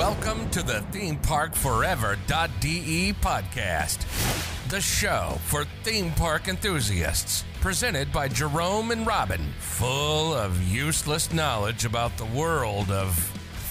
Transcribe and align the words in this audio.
Welcome 0.00 0.48
to 0.52 0.62
the 0.62 0.82
ThemeParkForever.de 0.92 3.12
podcast, 3.20 3.98
the 4.70 4.80
show 4.80 5.36
for 5.44 5.66
theme 5.84 6.10
park 6.12 6.48
enthusiasts, 6.48 7.44
presented 7.60 8.10
by 8.10 8.28
Jerome 8.28 8.92
and 8.92 9.06
Robin, 9.06 9.52
full 9.58 10.32
of 10.32 10.62
useless 10.62 11.34
knowledge 11.34 11.84
about 11.84 12.16
the 12.16 12.24
world 12.24 12.90
of 12.90 13.14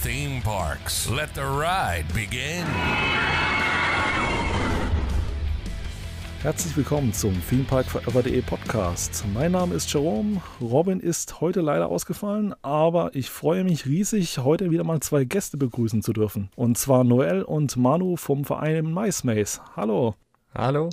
theme 0.02 0.40
parks. 0.40 1.10
Let 1.10 1.34
the 1.34 1.46
ride 1.46 2.06
begin. 2.14 2.64
Herzlich 6.42 6.74
willkommen 6.74 7.12
zum 7.12 7.34
ThemeParkForever.de 7.50 8.40
Podcast. 8.40 9.26
Mein 9.34 9.52
Name 9.52 9.74
ist 9.74 9.92
Jerome. 9.92 10.40
Robin 10.58 10.98
ist 10.98 11.42
heute 11.42 11.60
leider 11.60 11.88
ausgefallen, 11.90 12.54
aber 12.62 13.14
ich 13.14 13.28
freue 13.28 13.62
mich 13.62 13.84
riesig, 13.84 14.38
heute 14.38 14.70
wieder 14.70 14.82
mal 14.82 15.00
zwei 15.00 15.24
Gäste 15.24 15.58
begrüßen 15.58 16.00
zu 16.00 16.14
dürfen. 16.14 16.48
Und 16.56 16.78
zwar 16.78 17.04
Noel 17.04 17.42
und 17.42 17.76
Manu 17.76 18.16
vom 18.16 18.46
Verein 18.46 18.90
MySmace. 18.90 19.60
Hallo. 19.76 20.14
Hallo. 20.54 20.88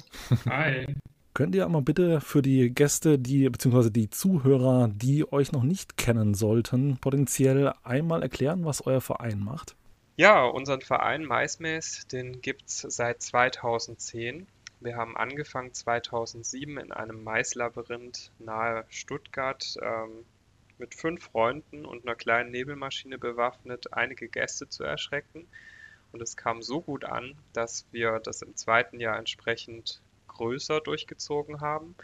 Hi. 0.50 0.86
Könnt 1.34 1.56
ihr 1.56 1.66
mal 1.70 1.82
bitte 1.82 2.20
für 2.20 2.42
die 2.42 2.70
Gäste, 2.70 3.18
die 3.18 3.50
beziehungsweise 3.50 3.90
die 3.90 4.10
Zuhörer, 4.10 4.90
die 4.90 5.32
euch 5.32 5.54
noch 5.54 5.64
nicht 5.64 5.96
kennen 5.96 6.34
sollten, 6.34 6.98
potenziell 6.98 7.72
einmal 7.84 8.22
erklären, 8.22 8.66
was 8.66 8.86
euer 8.86 9.00
Verein 9.00 9.40
macht? 9.40 9.78
Ja, 10.18 10.44
unseren 10.44 10.82
Verein 10.82 11.24
MySmace, 11.24 12.06
den 12.12 12.42
gibt 12.42 12.68
es 12.68 12.80
seit 12.80 13.22
2010. 13.22 14.46
Wir 14.80 14.96
haben 14.96 15.18
angefangen 15.18 15.74
2007 15.74 16.78
in 16.78 16.92
einem 16.92 17.24
Maislabyrinth 17.24 18.32
nahe 18.38 18.86
Stuttgart 18.90 19.76
ähm, 19.82 20.26
mit 20.78 20.94
fünf 20.94 21.24
Freunden 21.24 21.84
und 21.84 22.06
einer 22.06 22.16
kleinen 22.16 22.52
Nebelmaschine 22.52 23.18
bewaffnet 23.18 23.92
einige 23.94 24.28
Gäste 24.28 24.70
zu 24.70 24.84
erschrecken. 24.84 25.48
Und 26.12 26.22
es 26.22 26.38
kam 26.38 26.62
so 26.62 26.82
gut 26.82 27.06
an, 27.06 27.36
dass 27.54 27.86
wir 27.92 28.20
das 28.20 28.44
im 28.44 28.56
zweiten 28.56 29.00
Jahr 29.00 29.18
entsprechend 29.18 30.02
größer 30.28 30.80
durchgezogen 30.80 31.60
haben. 31.60 31.96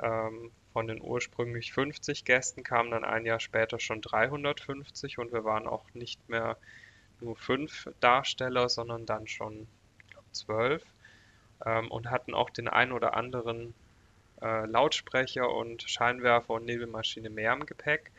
Ähm, 0.00 0.52
von 0.72 0.86
den 0.86 1.00
ursprünglich 1.02 1.72
50 1.72 2.24
Gästen 2.24 2.62
kamen 2.62 2.92
dann 2.92 3.04
ein 3.04 3.26
Jahr 3.26 3.40
später 3.40 3.80
schon 3.80 4.00
350 4.00 5.18
und 5.18 5.32
wir 5.32 5.44
waren 5.44 5.66
auch 5.66 5.92
nicht 5.94 6.28
mehr 6.28 6.58
nur 7.20 7.36
fünf 7.36 7.88
Darsteller, 8.00 8.68
sondern 8.68 9.04
dann 9.04 9.26
schon, 9.26 9.66
zwölf 10.32 10.82
ähm, 11.64 11.90
und 11.90 12.10
hatten 12.10 12.34
auch 12.34 12.50
den 12.50 12.68
ein 12.68 12.92
oder 12.92 13.14
anderen 13.16 13.74
äh, 14.42 14.66
Lautsprecher 14.66 15.50
und 15.50 15.82
Scheinwerfer 15.82 16.54
und 16.54 16.66
Nebelmaschine 16.66 17.30
mehr 17.30 17.52
im 17.52 17.66
Gepäck. 17.66 18.10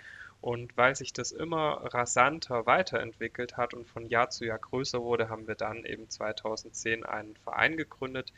Und 0.42 0.78
weil 0.78 0.96
sich 0.96 1.12
das 1.12 1.32
immer 1.32 1.82
rasanter 1.94 2.66
weiterentwickelt 2.66 3.58
hat 3.58 3.74
und 3.74 3.88
von 3.88 4.08
Jahr 4.08 4.30
zu 4.30 4.46
Jahr 4.46 4.60
größer 4.60 5.02
wurde, 5.02 5.30
haben 5.30 5.48
wir 5.48 5.56
dann 5.56 5.86
eben 5.86 6.10
2010 6.10 7.04
einen 7.04 7.36
Verein 7.38 7.78
gegründet, 7.78 8.32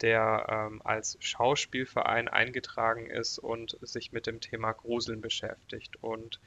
der 0.00 0.46
ähm, 0.48 0.82
als 0.84 1.16
Schauspielverein 1.20 2.28
eingetragen 2.28 3.08
ist 3.08 3.38
und 3.38 3.78
sich 3.82 4.10
mit 4.12 4.26
dem 4.26 4.40
Thema 4.40 4.72
Gruseln 4.72 5.20
beschäftigt. 5.20 6.02
Und 6.02 6.40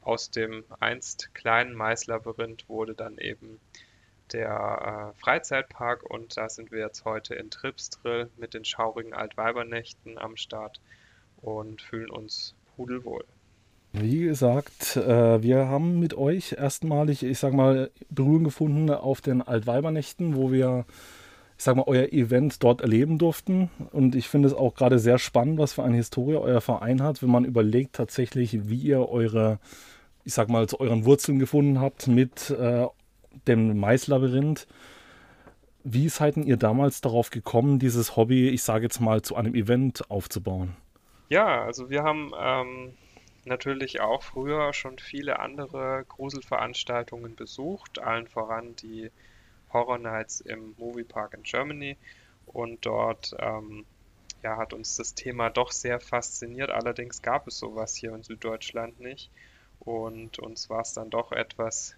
aus 0.00 0.30
dem 0.30 0.64
einst 0.80 1.32
kleinen 1.34 1.74
Maislabyrinth 1.74 2.68
wurde 2.68 2.94
dann 2.94 3.18
eben 3.18 3.60
der 4.32 5.12
äh, 5.16 5.20
Freizeitpark 5.20 6.02
und 6.08 6.36
da 6.36 6.48
sind 6.48 6.70
wir 6.70 6.80
jetzt 6.80 7.04
heute 7.04 7.34
in 7.34 7.50
Tripsdrill 7.50 8.30
mit 8.36 8.54
den 8.54 8.64
schaurigen 8.64 9.14
Altweibernächten 9.14 10.18
am 10.18 10.36
Start 10.36 10.80
und 11.42 11.82
fühlen 11.82 12.10
uns 12.10 12.54
pudelwohl. 12.76 13.24
Wie 13.92 14.20
gesagt, 14.20 14.96
äh, 14.96 15.42
wir 15.42 15.66
haben 15.66 15.98
mit 15.98 16.14
euch 16.14 16.52
erstmalig, 16.52 17.24
ich 17.24 17.38
sag 17.38 17.52
mal, 17.52 17.90
Berührung 18.08 18.44
gefunden 18.44 18.88
auf 18.90 19.20
den 19.20 19.42
Altweibernächten, 19.42 20.36
wo 20.36 20.52
wir, 20.52 20.84
ich 21.58 21.64
sag 21.64 21.74
mal, 21.74 21.84
euer 21.88 22.12
Event 22.12 22.62
dort 22.62 22.82
erleben 22.82 23.18
durften. 23.18 23.68
Und 23.90 24.14
ich 24.14 24.28
finde 24.28 24.46
es 24.46 24.54
auch 24.54 24.76
gerade 24.76 25.00
sehr 25.00 25.18
spannend, 25.18 25.58
was 25.58 25.72
für 25.72 25.82
eine 25.82 25.96
Historie 25.96 26.36
euer 26.36 26.60
Verein 26.60 27.02
hat, 27.02 27.20
wenn 27.20 27.30
man 27.30 27.44
überlegt 27.44 27.96
tatsächlich, 27.96 28.68
wie 28.68 28.80
ihr 28.80 29.08
eure, 29.08 29.58
ich 30.24 30.34
sag 30.34 30.48
mal, 30.48 30.68
zu 30.68 30.78
euren 30.78 31.04
Wurzeln 31.04 31.40
gefunden 31.40 31.80
habt 31.80 32.06
mit 32.06 32.50
äh, 32.50 32.86
dem 33.46 33.78
Maislabyrinth. 33.78 34.66
Wie 35.82 36.08
seid 36.08 36.36
ihr 36.36 36.56
damals 36.56 37.00
darauf 37.00 37.30
gekommen, 37.30 37.78
dieses 37.78 38.16
Hobby, 38.16 38.48
ich 38.48 38.62
sage 38.62 38.84
jetzt 38.84 39.00
mal, 39.00 39.22
zu 39.22 39.36
einem 39.36 39.54
Event 39.54 40.10
aufzubauen? 40.10 40.76
Ja, 41.28 41.64
also 41.64 41.88
wir 41.90 42.02
haben 42.02 42.32
ähm, 42.38 42.94
natürlich 43.44 44.00
auch 44.00 44.22
früher 44.22 44.72
schon 44.72 44.98
viele 44.98 45.38
andere 45.38 46.04
Gruselveranstaltungen 46.08 47.34
besucht, 47.34 47.98
allen 47.98 48.26
voran 48.26 48.76
die 48.76 49.10
Horror 49.72 49.98
Nights 49.98 50.40
im 50.40 50.74
Moviepark 50.78 51.34
in 51.34 51.44
Germany. 51.44 51.96
Und 52.46 52.84
dort 52.84 53.34
ähm, 53.38 53.86
ja, 54.42 54.56
hat 54.56 54.72
uns 54.72 54.96
das 54.96 55.14
Thema 55.14 55.50
doch 55.50 55.72
sehr 55.72 56.00
fasziniert. 56.00 56.70
Allerdings 56.70 57.22
gab 57.22 57.46
es 57.46 57.58
sowas 57.58 57.94
hier 57.94 58.14
in 58.14 58.22
Süddeutschland 58.22 59.00
nicht. 59.00 59.30
Und 59.78 60.38
uns 60.38 60.68
war 60.68 60.80
es 60.80 60.92
dann 60.92 61.10
doch 61.10 61.32
etwas 61.32 61.96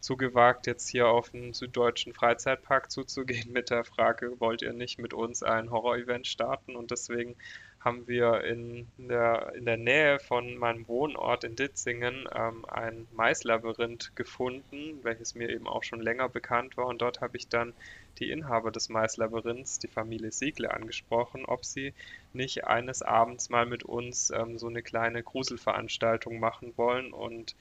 zugewagt, 0.00 0.66
jetzt 0.66 0.88
hier 0.88 1.08
auf 1.08 1.30
den 1.30 1.52
süddeutschen 1.52 2.14
Freizeitpark 2.14 2.90
zuzugehen 2.90 3.52
mit 3.52 3.70
der 3.70 3.84
Frage, 3.84 4.40
wollt 4.40 4.62
ihr 4.62 4.72
nicht 4.72 4.98
mit 4.98 5.14
uns 5.14 5.42
ein 5.42 5.70
Horror-Event 5.70 6.26
starten? 6.26 6.74
Und 6.76 6.90
deswegen 6.90 7.36
haben 7.80 8.06
wir 8.06 8.44
in 8.44 8.86
der, 8.98 9.54
in 9.54 9.64
der 9.64 9.78
Nähe 9.78 10.18
von 10.18 10.56
meinem 10.56 10.86
Wohnort 10.86 11.44
in 11.44 11.56
Ditzingen 11.56 12.28
ähm, 12.34 12.64
ein 12.68 13.06
Maislabyrinth 13.12 14.14
gefunden, 14.16 15.00
welches 15.02 15.34
mir 15.34 15.48
eben 15.48 15.66
auch 15.66 15.82
schon 15.82 16.00
länger 16.00 16.28
bekannt 16.28 16.76
war. 16.76 16.86
Und 16.86 17.00
dort 17.00 17.22
habe 17.22 17.38
ich 17.38 17.48
dann 17.48 17.72
die 18.18 18.30
Inhaber 18.30 18.70
des 18.70 18.90
Maislabyrinths, 18.90 19.78
die 19.78 19.88
Familie 19.88 20.30
Siegle, 20.30 20.72
angesprochen, 20.74 21.46
ob 21.46 21.64
sie 21.64 21.94
nicht 22.34 22.64
eines 22.64 23.00
Abends 23.00 23.48
mal 23.48 23.64
mit 23.64 23.82
uns 23.82 24.30
ähm, 24.30 24.58
so 24.58 24.66
eine 24.66 24.82
kleine 24.82 25.22
Gruselveranstaltung 25.22 26.38
machen 26.38 26.74
wollen. 26.76 27.14
Und 27.14 27.56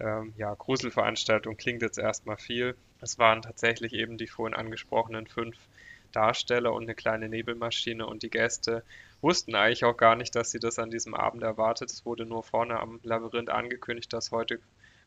ähm, 0.00 0.32
ja, 0.36 0.54
Gruselveranstaltung 0.54 1.56
klingt 1.56 1.82
jetzt 1.82 1.98
erstmal 1.98 2.36
viel. 2.36 2.76
Es 3.00 3.18
waren 3.18 3.42
tatsächlich 3.42 3.92
eben 3.92 4.18
die 4.18 4.26
vorhin 4.26 4.54
angesprochenen 4.54 5.26
fünf 5.26 5.56
Darsteller 6.12 6.72
und 6.72 6.84
eine 6.84 6.94
kleine 6.94 7.28
Nebelmaschine 7.28 8.06
und 8.06 8.22
die 8.22 8.30
Gäste 8.30 8.84
wussten 9.22 9.54
eigentlich 9.54 9.84
auch 9.84 9.96
gar 9.96 10.16
nicht, 10.16 10.34
dass 10.34 10.50
sie 10.50 10.60
das 10.60 10.78
an 10.78 10.90
diesem 10.90 11.14
Abend 11.14 11.42
erwartet. 11.42 11.90
Es 11.90 12.04
wurde 12.04 12.26
nur 12.26 12.42
vorne 12.42 12.78
am 12.78 13.00
Labyrinth 13.02 13.50
angekündigt, 13.50 14.12
dass 14.12 14.30
heute 14.30 14.60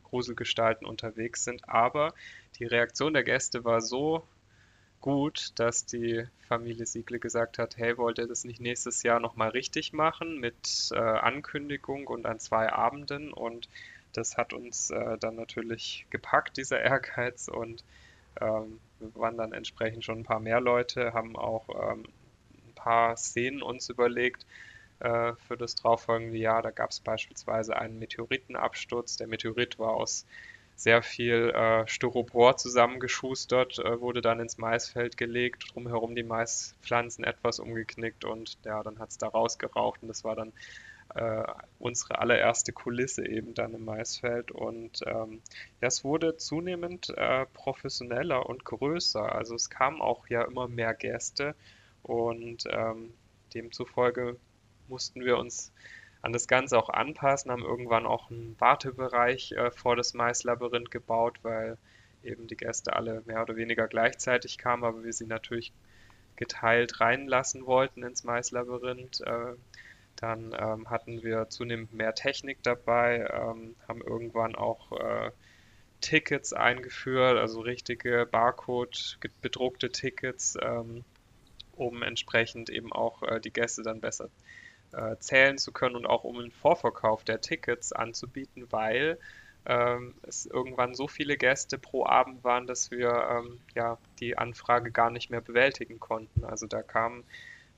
Gruselgestalten 0.04 0.86
unterwegs 0.86 1.44
sind. 1.44 1.68
Aber 1.68 2.14
die 2.58 2.64
Reaktion 2.64 3.12
der 3.12 3.24
Gäste 3.24 3.64
war 3.64 3.80
so 3.80 4.26
gut, 5.00 5.52
dass 5.56 5.86
die 5.86 6.24
Familie 6.48 6.86
Siegle 6.86 7.18
gesagt 7.18 7.58
hat, 7.58 7.76
hey, 7.76 7.96
wollt 7.98 8.18
ihr 8.18 8.26
das 8.26 8.44
nicht 8.44 8.60
nächstes 8.60 9.02
Jahr 9.02 9.20
nochmal 9.20 9.50
richtig 9.50 9.92
machen 9.92 10.38
mit 10.40 10.90
äh, 10.92 10.98
Ankündigung 10.98 12.06
und 12.06 12.26
an 12.26 12.40
zwei 12.40 12.72
Abenden? 12.72 13.32
Und 13.32 13.68
das 14.16 14.36
hat 14.36 14.52
uns 14.52 14.90
äh, 14.90 15.18
dann 15.18 15.36
natürlich 15.36 16.06
gepackt, 16.10 16.56
dieser 16.56 16.80
Ehrgeiz. 16.80 17.48
Und 17.48 17.84
ähm, 18.40 18.80
wir 18.98 19.14
waren 19.14 19.36
dann 19.36 19.52
entsprechend 19.52 20.04
schon 20.04 20.20
ein 20.20 20.24
paar 20.24 20.40
mehr 20.40 20.60
Leute, 20.60 21.12
haben 21.12 21.36
auch 21.36 21.68
ähm, 21.68 22.04
ein 22.66 22.74
paar 22.74 23.16
Szenen 23.16 23.62
uns 23.62 23.88
überlegt 23.88 24.46
äh, 25.00 25.32
für 25.46 25.56
das 25.56 25.74
darauffolgende 25.74 26.38
Jahr. 26.38 26.62
Da 26.62 26.70
gab 26.70 26.90
es 26.90 27.00
beispielsweise 27.00 27.76
einen 27.76 27.98
Meteoritenabsturz. 27.98 29.16
Der 29.16 29.26
Meteorit 29.26 29.78
war 29.78 29.94
aus 29.94 30.26
sehr 30.76 31.02
viel 31.02 31.50
äh, 31.54 31.88
Styropor 31.88 32.58
zusammengeschustert, 32.58 33.78
äh, 33.78 33.98
wurde 34.00 34.20
dann 34.20 34.40
ins 34.40 34.58
Maisfeld 34.58 35.16
gelegt, 35.16 35.72
drumherum 35.72 36.14
die 36.14 36.22
Maispflanzen 36.22 37.24
etwas 37.24 37.58
umgeknickt 37.58 38.26
und 38.26 38.58
ja, 38.64 38.82
dann 38.82 38.98
hat 38.98 39.08
es 39.08 39.16
da 39.16 39.28
rausgeraucht 39.28 40.02
und 40.02 40.08
das 40.08 40.22
war 40.22 40.36
dann 40.36 40.52
äh, 41.16 41.44
unsere 41.78 42.18
allererste 42.18 42.72
Kulisse 42.72 43.26
eben 43.26 43.54
dann 43.54 43.74
im 43.74 43.84
Maisfeld. 43.84 44.50
Und 44.50 45.00
ähm, 45.06 45.40
ja, 45.80 45.88
es 45.88 46.04
wurde 46.04 46.36
zunehmend 46.36 47.10
äh, 47.16 47.46
professioneller 47.46 48.46
und 48.46 48.64
größer. 48.64 49.34
Also 49.34 49.54
es 49.54 49.70
kamen 49.70 50.00
auch 50.00 50.28
ja 50.28 50.42
immer 50.42 50.68
mehr 50.68 50.94
Gäste 50.94 51.54
und 52.02 52.64
ähm, 52.70 53.14
demzufolge 53.54 54.36
mussten 54.88 55.24
wir 55.24 55.38
uns 55.38 55.72
an 56.22 56.32
das 56.32 56.48
Ganze 56.48 56.78
auch 56.78 56.88
anpassen, 56.88 57.50
haben 57.50 57.62
irgendwann 57.62 58.06
auch 58.06 58.30
einen 58.30 58.56
Wartebereich 58.58 59.52
äh, 59.52 59.70
vor 59.70 59.96
das 59.96 60.14
Maislabyrinth 60.14 60.90
gebaut, 60.90 61.38
weil 61.42 61.78
eben 62.22 62.46
die 62.46 62.56
Gäste 62.56 62.94
alle 62.94 63.22
mehr 63.26 63.42
oder 63.42 63.56
weniger 63.56 63.86
gleichzeitig 63.86 64.58
kamen, 64.58 64.84
aber 64.84 65.04
wir 65.04 65.12
sie 65.12 65.26
natürlich 65.26 65.72
geteilt 66.36 67.00
reinlassen 67.00 67.66
wollten 67.66 68.02
ins 68.02 68.24
Maislabyrinth. 68.24 69.20
Äh, 69.22 69.54
dann 70.16 70.54
ähm, 70.58 70.90
hatten 70.90 71.22
wir 71.22 71.48
zunehmend 71.48 71.92
mehr 71.92 72.14
Technik 72.14 72.62
dabei, 72.62 73.28
ähm, 73.32 73.76
haben 73.86 74.00
irgendwann 74.00 74.54
auch 74.54 74.92
äh, 74.92 75.30
Tickets 76.00 76.52
eingeführt, 76.52 77.38
also 77.38 77.60
richtige 77.60 78.26
Barcode 78.30 79.18
bedruckte 79.40 79.90
Tickets, 79.90 80.56
ähm, 80.60 81.04
um 81.72 82.02
entsprechend 82.02 82.70
eben 82.70 82.92
auch 82.92 83.22
äh, 83.22 83.40
die 83.40 83.52
Gäste 83.52 83.82
dann 83.82 84.00
besser 84.00 84.28
äh, 84.92 85.16
zählen 85.18 85.58
zu 85.58 85.72
können 85.72 85.96
und 85.96 86.06
auch 86.06 86.24
um 86.24 86.38
einen 86.38 86.50
Vorverkauf 86.50 87.24
der 87.24 87.40
Tickets 87.40 87.92
anzubieten, 87.92 88.66
weil 88.70 89.18
ähm, 89.66 90.14
es 90.22 90.46
irgendwann 90.46 90.94
so 90.94 91.08
viele 91.08 91.36
Gäste 91.36 91.78
pro 91.78 92.06
Abend 92.06 92.44
waren, 92.44 92.66
dass 92.66 92.90
wir 92.90 93.10
ähm, 93.10 93.60
ja 93.74 93.98
die 94.20 94.38
Anfrage 94.38 94.92
gar 94.92 95.10
nicht 95.10 95.30
mehr 95.30 95.40
bewältigen 95.40 95.98
konnten. 95.98 96.44
Also 96.44 96.66
da 96.66 96.82
kamen 96.82 97.24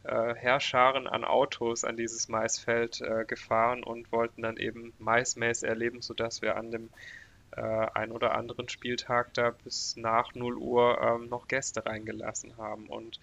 äh, 0.05 0.35
Herrscharen 0.35 1.07
an 1.07 1.25
Autos 1.25 1.85
an 1.85 1.97
dieses 1.97 2.29
Maisfeld 2.29 3.01
äh, 3.01 3.25
gefahren 3.25 3.83
und 3.83 4.11
wollten 4.13 4.43
dann 4.43 4.57
eben 4.57 4.93
Maismäß 4.99 5.63
erleben, 5.63 6.03
sodass 6.03 6.43
wir 6.43 6.57
an 6.57 6.71
dem 6.71 6.91
äh, 7.53 7.61
ein 7.61 8.13
oder 8.13 8.35
anderen 8.35 8.69
Spieltag 8.69 9.35
da 9.35 9.51
bis 9.51 9.97
nach 9.97 10.35
0 10.35 10.57
Uhr 10.57 11.01
ähm, 11.01 11.29
noch 11.29 11.49
Gäste 11.49 11.85
reingelassen 11.85 12.57
haben. 12.57 12.87
Und 12.87 13.21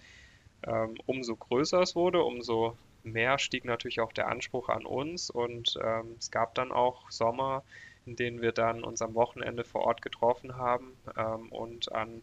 ähm, 0.63 0.95
umso 1.05 1.35
größer 1.35 1.81
es 1.81 1.95
wurde, 1.95 2.23
umso 2.23 2.77
mehr 3.03 3.37
stieg 3.39 3.65
natürlich 3.65 3.99
auch 3.99 4.11
der 4.11 4.27
Anspruch 4.27 4.69
an 4.69 4.85
uns 4.85 5.29
und 5.29 5.77
ähm, 5.81 6.15
es 6.17 6.31
gab 6.31 6.55
dann 6.55 6.71
auch 6.71 7.11
Sommer, 7.11 7.63
in 8.05 8.15
denen 8.15 8.41
wir 8.41 8.51
dann 8.51 8.83
uns 8.83 9.01
am 9.01 9.13
Wochenende 9.13 9.63
vor 9.63 9.81
Ort 9.81 10.01
getroffen 10.01 10.57
haben 10.57 10.97
ähm, 11.15 11.51
und 11.51 11.91
an 11.91 12.21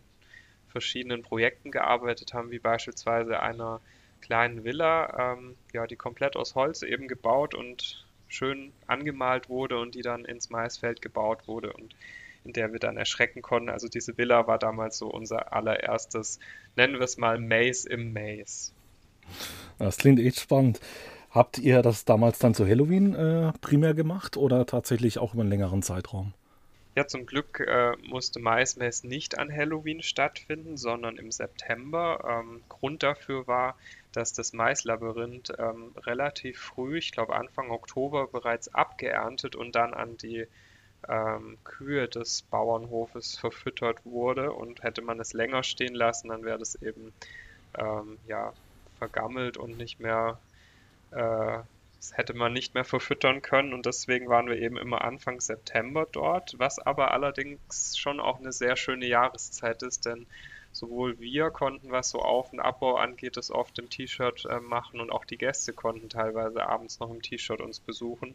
verschiedenen 0.69 1.22
Projekten 1.22 1.70
gearbeitet 1.70 2.34
haben, 2.34 2.50
wie 2.50 2.58
beispielsweise 2.58 3.40
einer 3.40 3.81
kleinen 4.22 4.64
Villa, 4.64 5.34
ähm, 5.34 5.56
ja, 5.74 5.86
die 5.86 5.96
komplett 5.96 6.36
aus 6.36 6.54
Holz 6.54 6.82
eben 6.82 7.08
gebaut 7.08 7.54
und 7.54 8.06
schön 8.28 8.72
angemalt 8.86 9.50
wurde 9.50 9.78
und 9.78 9.94
die 9.94 10.02
dann 10.02 10.24
ins 10.24 10.48
Maisfeld 10.48 11.02
gebaut 11.02 11.46
wurde 11.46 11.72
und 11.74 11.94
in 12.44 12.52
der 12.52 12.72
wir 12.72 12.80
dann 12.80 12.96
erschrecken 12.96 13.42
konnten. 13.42 13.69
Also 13.69 13.88
diese 13.88 14.16
Villa 14.16 14.46
war 14.46 14.58
damals 14.58 14.98
so 14.98 15.08
unser 15.08 15.52
allererstes, 15.52 16.40
nennen 16.76 16.94
wir 16.94 17.02
es 17.02 17.19
mal 17.19 17.38
Maze 17.38 17.88
im 17.88 18.12
Maze. 18.12 18.72
Das 19.78 19.98
klingt 19.98 20.19
echt 20.19 20.40
spannend. 20.40 20.80
Habt 21.30 21.58
ihr 21.58 21.82
das 21.82 22.04
damals 22.04 22.38
dann 22.38 22.54
zu 22.54 22.66
Halloween 22.66 23.14
äh, 23.14 23.52
primär 23.60 23.94
gemacht 23.94 24.36
oder 24.36 24.66
tatsächlich 24.66 25.19
auch 25.19 25.34
über 25.34 25.42
einen 25.42 25.50
längeren 25.50 25.82
Zeitraum? 25.82 26.34
Ja, 26.94 27.06
zum 27.06 27.25
Glück 27.25 27.61
äh, 27.61 27.97
musste 28.03 28.39
MySMace 28.39 29.05
nicht 29.05 29.39
an 29.39 29.50
Halloween 29.50 30.03
stattfinden, 30.03 30.77
sondern 30.77 31.17
im 31.17 31.33
September. 31.33 32.43
Ähm, 32.44 32.62
Grund 32.69 33.03
dafür 33.03 33.47
war, 33.47 33.77
dass 34.12 34.35
das 34.35 34.53
Maislabyrinth 34.53 35.55
ähm, 35.59 35.94
relativ 35.97 36.59
früh, 36.61 36.99
ich 36.99 37.12
glaube 37.12 37.35
Anfang 37.35 37.71
Oktober, 37.71 38.27
bereits 38.29 38.75
abgeerntet 38.75 39.56
und 39.56 39.75
dann 39.75 39.94
an 39.94 40.19
die 40.19 40.47
ähm, 41.09 41.56
Kühe 41.65 42.09
des 42.09 42.43
Bauernhofes 42.43 43.39
verfüttert 43.39 44.05
wurde. 44.05 44.53
Und 44.53 44.83
hätte 44.83 45.00
man 45.00 45.19
es 45.19 45.33
länger 45.33 45.62
stehen 45.62 45.94
lassen, 45.94 46.29
dann 46.29 46.44
wäre 46.44 46.59
das 46.59 46.75
eben 46.83 47.15
ähm, 47.79 48.19
ja, 48.27 48.53
vergammelt 48.99 49.56
und 49.56 49.79
nicht 49.79 49.99
mehr 49.99 50.39
äh, 51.11 51.61
das 52.02 52.16
hätte 52.16 52.34
man 52.34 52.52
nicht 52.52 52.75
mehr 52.75 52.84
verfüttern 52.84 53.43
können 53.43 53.72
und 53.72 53.87
deswegen 53.87 54.28
waren 54.28 54.49
wir 54.49 54.56
eben 54.56 54.76
immer 54.76 55.02
Anfang 55.02 55.40
September 55.40 56.04
dort, 56.10 56.58
was 56.58 56.81
aber 56.81 57.12
allerdings 57.12 57.96
schon 57.96 58.19
auch 58.19 58.40
eine 58.40 58.50
sehr 58.50 58.75
schöne 58.75 59.06
Jahreszeit 59.06 59.84
ist, 59.84 60.04
denn 60.04 60.26
sowohl 60.72 61.20
wir 61.20 61.50
konnten, 61.50 61.93
was 61.93 62.10
so 62.10 62.19
Auf- 62.19 62.52
und 62.52 62.58
Abbau 62.58 62.96
angeht, 62.96 63.37
das 63.37 63.52
oft 63.52 63.78
im 63.78 63.88
T-Shirt 63.88 64.46
äh, 64.46 64.58
machen 64.58 64.99
und 64.99 65.12
auch 65.12 65.25
die 65.25 65.38
Gäste 65.38 65.72
konnten 65.75 66.08
teilweise 66.08 66.66
abends 66.66 66.99
noch 66.99 67.08
im 67.08 67.22
T-Shirt 67.22 67.60
uns 67.60 67.78
besuchen. 67.78 68.34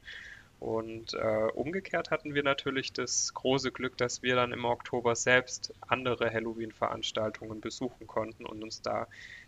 Und 0.61 1.13
äh, 1.15 1.49
umgekehrt 1.53 2.09
hatten 2.09 2.33
wir 2.35 2.43
natürlich 2.43 2.93
das 2.93 3.33
große 3.33 3.73
Glück, 3.73 3.97
dass 3.97 4.23
wir 4.23 4.35
dann 4.35 4.53
im 4.53 4.63
Oktober 4.63 5.13
selbst 5.13 5.73
andere 5.81 6.31
Halloween-Veranstaltungen 6.31 7.59
besuchen 7.59 8.07
konnten 8.07 8.45
und 8.45 8.63
uns 8.63 8.81
da 8.81 9.07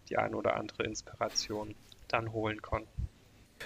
die 0.10 0.18
ein 0.18 0.36
oder 0.36 0.57
andere 0.57 0.83
Inspiration 0.83 1.74
dann 2.10 2.33
holen 2.33 2.62
konnten. 2.62 3.09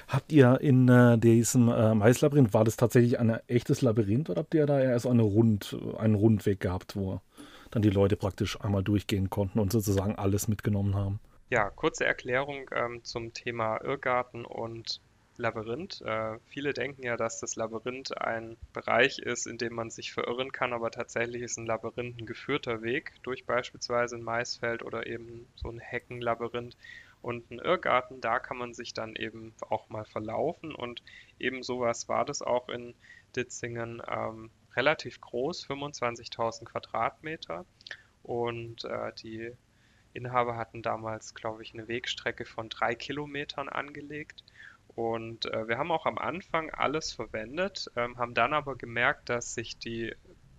Habt 0.08 0.32
ihr 0.32 0.60
in 0.62 0.90
äh, 0.90 1.18
diesem 1.18 1.70
äh, 1.70 1.94
Maislabyrinth, 1.94 2.54
war 2.54 2.64
das 2.64 2.78
tatsächlich 2.78 3.20
ein 3.20 3.40
echtes 3.48 3.82
Labyrinth 3.82 4.30
oder 4.30 4.42
habt 4.42 4.54
ihr 4.54 4.66
da 4.66 4.80
eher 4.80 5.00
so 5.00 5.10
eine 5.10 5.24
Rund, 5.24 5.76
einen 5.98 6.16
Rundweg 6.16 6.60
gehabt, 6.60 6.96
wo 6.96 7.22
dann 7.72 7.82
die 7.82 7.90
Leute 7.90 8.16
praktisch 8.16 8.60
einmal 8.62 8.84
durchgehen 8.84 9.30
konnten 9.30 9.60
und 9.60 9.72
sozusagen 9.72 10.16
alles 10.16 10.48
mitgenommen 10.48 10.96
haben? 10.96 11.20
Ja, 11.50 11.70
kurze 11.70 12.06
Erklärung 12.06 12.70
ähm, 12.74 13.04
zum 13.04 13.34
Thema 13.34 13.78
Irrgarten 13.84 14.46
und 14.46 15.02
Labyrinth. 15.38 16.02
Äh, 16.02 16.38
viele 16.46 16.74
denken 16.74 17.04
ja, 17.04 17.18
dass 17.18 17.40
das 17.40 17.56
Labyrinth 17.56 18.16
ein 18.18 18.58
Bereich 18.72 19.20
ist, 19.20 19.48
in 19.48 19.58
dem 19.58 19.74
man 19.74 19.90
sich 19.90 20.14
verirren 20.14 20.52
kann, 20.52 20.74
aber 20.74 20.92
tatsächlich 20.92 21.42
ist 21.42 21.58
ein 21.58 21.66
Labyrinth 21.66 22.20
ein 22.20 22.26
geführter 22.26 22.82
Weg 22.82 23.14
durch 23.24 23.46
beispielsweise 23.46 24.16
ein 24.16 24.24
Maisfeld 24.24 24.84
oder 24.84 25.08
eben 25.08 25.48
so 25.56 25.70
ein 25.70 25.80
Heckenlabyrinth. 25.80 26.78
Und 27.24 27.50
ein 27.50 27.60
Irrgarten, 27.60 28.20
da 28.20 28.38
kann 28.40 28.58
man 28.58 28.74
sich 28.74 28.94
dann 28.94 29.16
eben 29.16 29.56
auch 29.70 29.90
mal 29.90 30.04
verlaufen. 30.04 30.76
Und 30.76 31.02
eben 31.40 31.64
sowas 31.64 32.10
war 32.10 32.26
das 32.26 32.42
auch 32.42 32.68
in 32.68 32.94
Ditzingen. 33.36 34.02
Ähm, 34.08 34.52
relativ 34.76 35.22
groß, 35.22 35.66
25.000 35.66 36.66
Quadratmeter. 36.66 37.66
Und 38.24 38.84
äh, 38.84 39.14
die 39.22 39.52
Inhaber 40.14 40.58
hatten 40.58 40.82
damals, 40.82 41.34
glaube 41.34 41.64
ich, 41.64 41.74
eine 41.74 41.88
Wegstrecke 41.88 42.44
von 42.44 42.68
drei 42.68 42.94
Kilometern 42.94 43.70
angelegt. 43.70 44.44
Und 44.88 45.46
äh, 45.46 45.68
wir 45.70 45.78
haben 45.78 45.92
auch 45.92 46.06
am 46.06 46.18
Anfang 46.18 46.72
alles 46.72 47.14
verwendet, 47.14 47.90
ähm, 47.96 48.18
haben 48.18 48.34
dann 48.34 48.54
aber 48.54 48.76
gemerkt, 48.76 49.30
dass 49.30 49.54
sich 49.54 49.80
die 49.80 50.14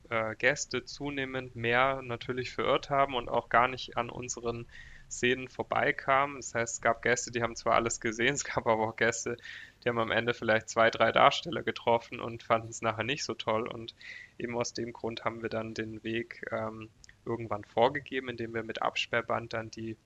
äh, 0.08 0.34
Gäste 0.36 0.84
zunehmend 0.84 1.54
mehr 1.54 2.00
natürlich 2.02 2.52
verirrt 2.52 2.88
haben 2.88 3.14
und 3.14 3.28
auch 3.28 3.48
gar 3.48 3.68
nicht 3.68 3.98
an 3.98 4.08
unseren 4.08 4.66
Szenen 5.14 5.48
vorbeikamen. 5.48 6.36
Das 6.36 6.54
heißt, 6.54 6.74
es 6.74 6.80
gab 6.80 7.02
Gäste, 7.02 7.30
die 7.30 7.42
haben 7.42 7.56
zwar 7.56 7.74
alles 7.74 8.00
gesehen, 8.00 8.34
es 8.34 8.44
gab 8.44 8.66
aber 8.66 8.88
auch 8.88 8.96
Gäste, 8.96 9.36
die 9.82 9.88
haben 9.88 9.98
am 9.98 10.10
Ende 10.10 10.34
vielleicht 10.34 10.68
zwei, 10.68 10.90
drei 10.90 11.12
Darsteller 11.12 11.62
getroffen 11.62 12.20
und 12.20 12.42
fanden 12.42 12.68
es 12.68 12.82
nachher 12.82 13.04
nicht 13.04 13.24
so 13.24 13.34
toll. 13.34 13.68
Und 13.68 13.94
eben 14.38 14.56
aus 14.56 14.72
dem 14.72 14.92
Grund 14.92 15.24
haben 15.24 15.42
wir 15.42 15.48
dann 15.48 15.74
den 15.74 16.02
Weg 16.04 16.44
ähm, 16.50 16.90
irgendwann 17.24 17.64
vorgegeben, 17.64 18.28
indem 18.28 18.54
wir 18.54 18.62
mit 18.62 18.82
Absperrband 18.82 19.52
dann 19.52 19.70
die 19.70 19.96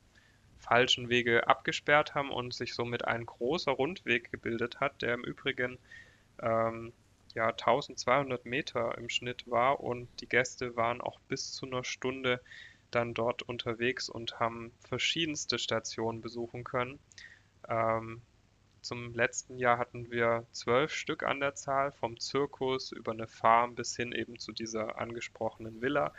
falschen 0.59 1.09
Wege 1.09 1.47
abgesperrt 1.47 2.15
haben 2.15 2.31
und 2.31 2.53
sich 2.53 2.75
somit 2.75 3.05
ein 3.05 3.25
großer 3.25 3.73
Rundweg 3.73 4.31
gebildet 4.31 4.81
hat, 4.81 5.03
der 5.03 5.15
im 5.15 5.25
Übrigen 5.25 5.79
ähm, 6.43 6.93
ja 7.35 7.49
1200 7.49 8.45
Meter 8.45 8.97
im 8.99 9.09
Schnitt 9.09 9.49
war 9.49 9.81
und 9.81 10.09
die 10.21 10.29
Gäste 10.29 10.77
waren 10.77 11.01
auch 11.01 11.21
bis 11.29 11.53
zu 11.53 11.67
einer 11.67 11.85
Stunde 11.85 12.41
dann 12.91 13.15
dort 13.15 13.43
unterwegs 13.43 14.09
und 14.09 14.41
haben 14.41 14.73
verschiedenste 14.89 15.59
Stationen 15.59 16.21
besuchen 16.21 16.65
können. 16.65 16.99
Ähm, 17.69 18.23
zum 18.81 19.15
letzten 19.15 19.59
Jahr 19.59 19.79
hatten 19.79 20.11
wir 20.11 20.47
zwölf 20.53 20.93
Stück 20.93 21.23
an 21.23 21.41
der 21.41 21.55
Zahl, 21.55 21.93
vom 21.93 22.19
Zirkus 22.19 22.93
über 22.93 23.13
eine 23.13 23.27
Farm 23.27 23.75
bis 23.75 23.97
hin 23.97 24.13
eben 24.13 24.39
zu 24.39 24.53
dieser 24.53 24.99
angesprochenen 24.99 25.83
Villa. 25.83 26.13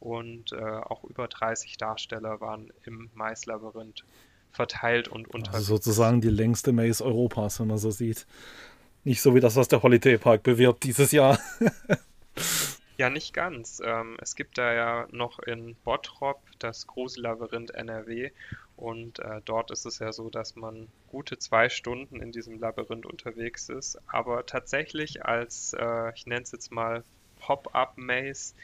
Und 0.00 0.52
äh, 0.52 0.56
auch 0.56 1.04
über 1.04 1.28
30 1.28 1.76
Darsteller 1.76 2.40
waren 2.40 2.72
im 2.84 3.10
Maislabyrinth 3.14 4.04
verteilt 4.52 5.08
und 5.08 5.26
also 5.26 5.34
unterwegs. 5.34 5.54
Also 5.54 5.76
sozusagen 5.76 6.20
die 6.20 6.30
längste 6.30 6.72
Maze 6.72 7.04
Europas, 7.04 7.60
wenn 7.60 7.68
man 7.68 7.78
so 7.78 7.90
sieht. 7.90 8.26
Nicht 9.02 9.20
so 9.20 9.34
wie 9.34 9.40
das, 9.40 9.56
was 9.56 9.68
der 9.68 9.82
Holiday 9.82 10.16
Park 10.16 10.42
bewirbt 10.44 10.84
dieses 10.84 11.12
Jahr. 11.12 11.38
Ja, 12.96 13.10
nicht 13.10 13.32
ganz. 13.32 13.80
Ähm, 13.84 14.16
es 14.20 14.34
gibt 14.36 14.58
da 14.58 14.72
ja 14.72 15.06
noch 15.10 15.38
in 15.40 15.76
Bottrop 15.84 16.42
das 16.58 16.86
Grusellabyrinth 16.86 17.70
NRW 17.72 18.30
und 18.76 19.18
äh, 19.20 19.40
dort 19.44 19.70
ist 19.70 19.84
es 19.86 19.98
ja 20.00 20.12
so, 20.12 20.30
dass 20.30 20.54
man 20.56 20.88
gute 21.06 21.38
zwei 21.38 21.68
Stunden 21.68 22.20
in 22.20 22.32
diesem 22.32 22.58
Labyrinth 22.58 23.06
unterwegs 23.06 23.68
ist, 23.68 23.98
aber 24.06 24.46
tatsächlich 24.46 25.24
als, 25.24 25.72
äh, 25.78 26.12
ich 26.14 26.26
nenne 26.26 26.42
es 26.42 26.52
jetzt 26.52 26.70
mal 26.72 27.04
Pop-up-Maze 27.36 28.54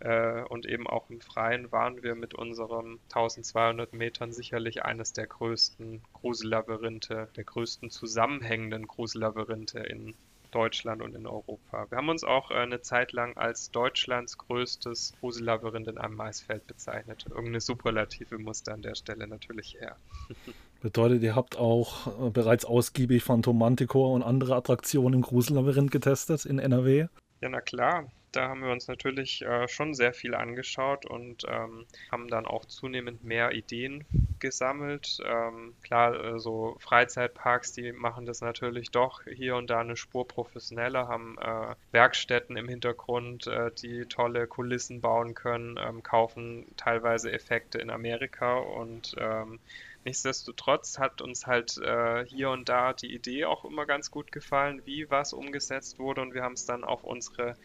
äh, 0.00 0.42
und 0.42 0.66
eben 0.66 0.86
auch 0.88 1.08
im 1.10 1.20
Freien 1.20 1.70
waren 1.72 2.02
wir 2.02 2.14
mit 2.16 2.34
unseren 2.34 3.00
1200 3.10 3.92
Metern 3.92 4.32
sicherlich 4.32 4.84
eines 4.84 5.12
der 5.12 5.26
größten 5.28 6.02
Grusellabyrinthe, 6.12 7.28
der 7.36 7.44
größten 7.44 7.90
zusammenhängenden 7.90 8.86
Grusellabyrinthe 8.86 9.78
in 9.80 10.14
Deutschland 10.50 11.02
und 11.02 11.14
in 11.14 11.26
Europa. 11.26 11.86
Wir 11.90 11.98
haben 11.98 12.08
uns 12.08 12.24
auch 12.24 12.50
äh, 12.50 12.54
eine 12.54 12.80
Zeit 12.80 13.12
lang 13.12 13.36
als 13.36 13.70
Deutschlands 13.70 14.38
größtes 14.38 15.14
Grusel-Labyrinth 15.20 15.88
in 15.88 15.98
einem 15.98 16.16
Maisfeld 16.16 16.66
bezeichnet. 16.66 17.26
Irgendeine 17.28 17.60
Superlative 17.60 18.38
musste 18.38 18.72
an 18.72 18.82
der 18.82 18.94
Stelle 18.94 19.26
natürlich 19.26 19.76
her. 19.80 19.96
Bedeutet, 20.80 21.22
ihr 21.22 21.34
habt 21.34 21.56
auch 21.56 22.26
äh, 22.26 22.30
bereits 22.30 22.64
ausgiebig 22.64 23.22
Phantom 23.22 23.58
Manticore 23.58 24.14
und 24.14 24.22
andere 24.22 24.56
Attraktionen 24.56 25.14
im 25.14 25.22
Grusellabyrinth 25.22 25.90
getestet 25.90 26.44
in 26.44 26.58
NRW? 26.58 27.06
Ja, 27.40 27.48
na 27.48 27.60
klar 27.60 28.10
da 28.36 28.48
haben 28.48 28.62
wir 28.62 28.70
uns 28.70 28.88
natürlich 28.88 29.42
äh, 29.42 29.66
schon 29.68 29.94
sehr 29.94 30.12
viel 30.12 30.34
angeschaut 30.34 31.06
und 31.06 31.44
ähm, 31.48 31.86
haben 32.10 32.28
dann 32.28 32.46
auch 32.46 32.64
zunehmend 32.66 33.24
mehr 33.24 33.52
Ideen 33.52 34.04
gesammelt. 34.38 35.18
Ähm, 35.24 35.74
klar, 35.82 36.14
äh, 36.14 36.38
so 36.38 36.76
Freizeitparks, 36.78 37.72
die 37.72 37.92
machen 37.92 38.26
das 38.26 38.42
natürlich 38.42 38.90
doch 38.90 39.22
hier 39.24 39.56
und 39.56 39.70
da 39.70 39.80
eine 39.80 39.96
Spur 39.96 40.28
professioneller, 40.28 41.08
haben 41.08 41.38
äh, 41.38 41.74
Werkstätten 41.92 42.56
im 42.56 42.68
Hintergrund, 42.68 43.46
äh, 43.46 43.70
die 43.70 44.04
tolle 44.04 44.46
Kulissen 44.46 45.00
bauen 45.00 45.34
können, 45.34 45.78
ähm, 45.78 46.02
kaufen 46.02 46.66
teilweise 46.76 47.32
Effekte 47.32 47.78
in 47.78 47.90
Amerika 47.90 48.56
und 48.58 49.14
ähm, 49.18 49.58
Nichtsdestotrotz 50.06 51.00
hat 51.00 51.20
uns 51.20 51.48
halt 51.48 51.78
äh, 51.78 52.24
hier 52.26 52.50
und 52.50 52.68
da 52.68 52.92
die 52.92 53.12
Idee 53.12 53.44
auch 53.44 53.64
immer 53.64 53.86
ganz 53.86 54.12
gut 54.12 54.30
gefallen, 54.30 54.82
wie 54.84 55.10
was 55.10 55.32
umgesetzt 55.32 55.98
wurde 55.98 56.20
und 56.20 56.32
wir 56.32 56.44
haben 56.44 56.52
es 56.52 56.64
dann 56.64 56.84
auf 56.84 57.02
unsere 57.02 57.56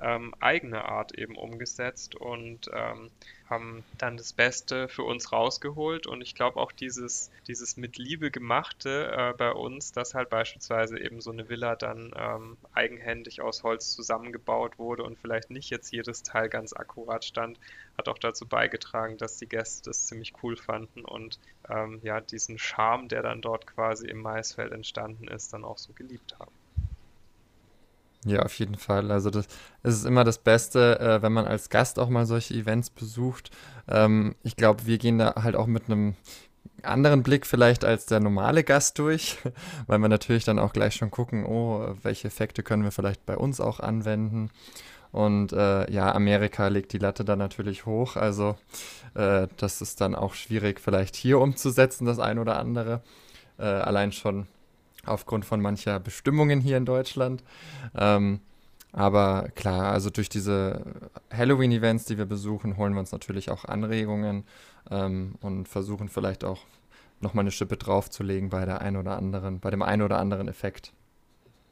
ähm, 0.00 0.34
eigene 0.40 0.84
Art 0.84 1.16
eben 1.16 1.36
umgesetzt 1.36 2.14
und 2.14 2.70
ähm, 2.72 3.10
haben 3.48 3.84
dann 3.98 4.16
das 4.16 4.32
Beste 4.32 4.88
für 4.88 5.04
uns 5.04 5.32
rausgeholt. 5.32 6.06
Und 6.06 6.20
ich 6.20 6.34
glaube 6.34 6.58
auch 6.58 6.72
dieses, 6.72 7.30
dieses 7.46 7.76
mit 7.76 7.96
Liebe 7.96 8.30
gemachte 8.30 9.12
äh, 9.12 9.32
bei 9.36 9.52
uns, 9.52 9.92
dass 9.92 10.14
halt 10.14 10.30
beispielsweise 10.30 10.98
eben 10.98 11.20
so 11.20 11.30
eine 11.30 11.48
Villa 11.48 11.76
dann 11.76 12.12
ähm, 12.16 12.56
eigenhändig 12.72 13.40
aus 13.40 13.62
Holz 13.62 13.94
zusammengebaut 13.94 14.78
wurde 14.78 15.04
und 15.04 15.18
vielleicht 15.18 15.50
nicht 15.50 15.70
jetzt 15.70 15.92
jedes 15.92 16.22
Teil 16.22 16.48
ganz 16.48 16.72
akkurat 16.72 17.24
stand, 17.24 17.58
hat 17.96 18.08
auch 18.08 18.18
dazu 18.18 18.46
beigetragen, 18.46 19.16
dass 19.16 19.38
die 19.38 19.48
Gäste 19.48 19.90
das 19.90 20.06
ziemlich 20.06 20.32
cool 20.42 20.56
fanden 20.56 21.04
und 21.04 21.38
ähm, 21.68 22.00
ja, 22.02 22.20
diesen 22.20 22.58
Charme, 22.58 23.08
der 23.08 23.22
dann 23.22 23.40
dort 23.40 23.66
quasi 23.66 24.08
im 24.08 24.20
Maisfeld 24.20 24.72
entstanden 24.72 25.28
ist, 25.28 25.52
dann 25.52 25.64
auch 25.64 25.78
so 25.78 25.92
geliebt 25.92 26.36
haben. 26.38 26.52
Ja, 28.26 28.40
auf 28.42 28.58
jeden 28.58 28.74
Fall. 28.74 29.12
Also 29.12 29.30
das, 29.30 29.46
es 29.84 29.94
ist 29.94 30.04
immer 30.04 30.24
das 30.24 30.38
Beste, 30.38 30.98
äh, 30.98 31.22
wenn 31.22 31.32
man 31.32 31.46
als 31.46 31.70
Gast 31.70 32.00
auch 32.00 32.08
mal 32.08 32.26
solche 32.26 32.54
Events 32.54 32.90
besucht. 32.90 33.50
Ähm, 33.88 34.34
ich 34.42 34.56
glaube, 34.56 34.84
wir 34.86 34.98
gehen 34.98 35.18
da 35.18 35.36
halt 35.36 35.54
auch 35.54 35.66
mit 35.66 35.84
einem 35.84 36.16
anderen 36.82 37.22
Blick 37.22 37.46
vielleicht 37.46 37.84
als 37.84 38.06
der 38.06 38.18
normale 38.18 38.64
Gast 38.64 38.98
durch, 38.98 39.38
weil 39.86 40.00
wir 40.00 40.08
natürlich 40.08 40.44
dann 40.44 40.58
auch 40.58 40.72
gleich 40.72 40.96
schon 40.96 41.12
gucken, 41.12 41.46
oh, 41.46 41.94
welche 42.02 42.26
Effekte 42.26 42.64
können 42.64 42.82
wir 42.82 42.90
vielleicht 42.90 43.24
bei 43.26 43.36
uns 43.36 43.60
auch 43.60 43.78
anwenden. 43.78 44.50
Und 45.12 45.52
äh, 45.52 45.88
ja, 45.90 46.12
Amerika 46.12 46.66
legt 46.66 46.92
die 46.92 46.98
Latte 46.98 47.24
dann 47.24 47.38
natürlich 47.38 47.86
hoch. 47.86 48.16
Also 48.16 48.56
äh, 49.14 49.46
das 49.56 49.80
ist 49.80 50.00
dann 50.00 50.16
auch 50.16 50.34
schwierig 50.34 50.80
vielleicht 50.80 51.14
hier 51.14 51.38
umzusetzen, 51.38 52.06
das 52.06 52.18
ein 52.18 52.40
oder 52.40 52.58
andere. 52.58 53.02
Äh, 53.56 53.66
allein 53.66 54.10
schon 54.10 54.48
aufgrund 55.06 55.44
von 55.44 55.60
mancher 55.60 56.00
Bestimmungen 56.00 56.60
hier 56.60 56.76
in 56.76 56.84
Deutschland. 56.84 57.42
Ähm, 57.94 58.40
aber 58.92 59.48
klar, 59.54 59.92
also 59.92 60.08
durch 60.08 60.28
diese 60.28 60.82
Halloween-Events, 61.30 62.06
die 62.06 62.16
wir 62.16 62.24
besuchen, 62.24 62.76
holen 62.76 62.94
wir 62.94 63.00
uns 63.00 63.12
natürlich 63.12 63.50
auch 63.50 63.64
Anregungen 63.66 64.44
ähm, 64.90 65.34
und 65.42 65.68
versuchen 65.68 66.08
vielleicht 66.08 66.44
auch 66.44 66.60
nochmal 67.20 67.42
eine 67.42 67.50
Schippe 67.50 67.76
draufzulegen 67.76 68.48
bei 68.48 68.64
der 68.64 68.80
ein 68.80 68.96
oder 68.96 69.16
anderen, 69.16 69.60
bei 69.60 69.70
dem 69.70 69.82
einen 69.82 70.02
oder 70.02 70.18
anderen 70.18 70.48
Effekt. 70.48 70.92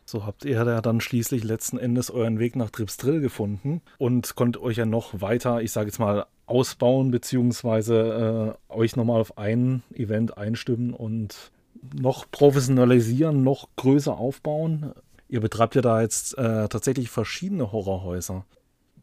So 0.06 0.26
habt 0.26 0.44
ihr 0.44 0.52
ja 0.52 0.80
dann 0.82 1.00
schließlich 1.00 1.44
letzten 1.44 1.78
Endes 1.78 2.10
euren 2.10 2.38
Weg 2.38 2.56
nach 2.56 2.68
Tripsdrill 2.68 3.20
gefunden 3.20 3.80
und 3.96 4.34
konntet 4.34 4.62
euch 4.62 4.76
ja 4.76 4.84
noch 4.84 5.22
weiter, 5.22 5.62
ich 5.62 5.72
sage 5.72 5.86
jetzt 5.86 5.98
mal, 5.98 6.26
ausbauen, 6.46 7.10
beziehungsweise 7.10 8.56
äh, 8.70 8.72
euch 8.72 8.96
nochmal 8.96 9.20
auf 9.20 9.38
ein 9.38 9.82
Event 9.94 10.36
einstimmen 10.36 10.92
und 10.92 11.52
noch 11.92 12.30
professionalisieren, 12.30 13.42
noch 13.42 13.68
größer 13.76 14.16
aufbauen. 14.16 14.92
Ihr 15.28 15.40
betreibt 15.40 15.74
ja 15.74 15.82
da 15.82 16.00
jetzt 16.00 16.36
äh, 16.38 16.68
tatsächlich 16.68 17.10
verschiedene 17.10 17.72
Horrorhäuser. 17.72 18.44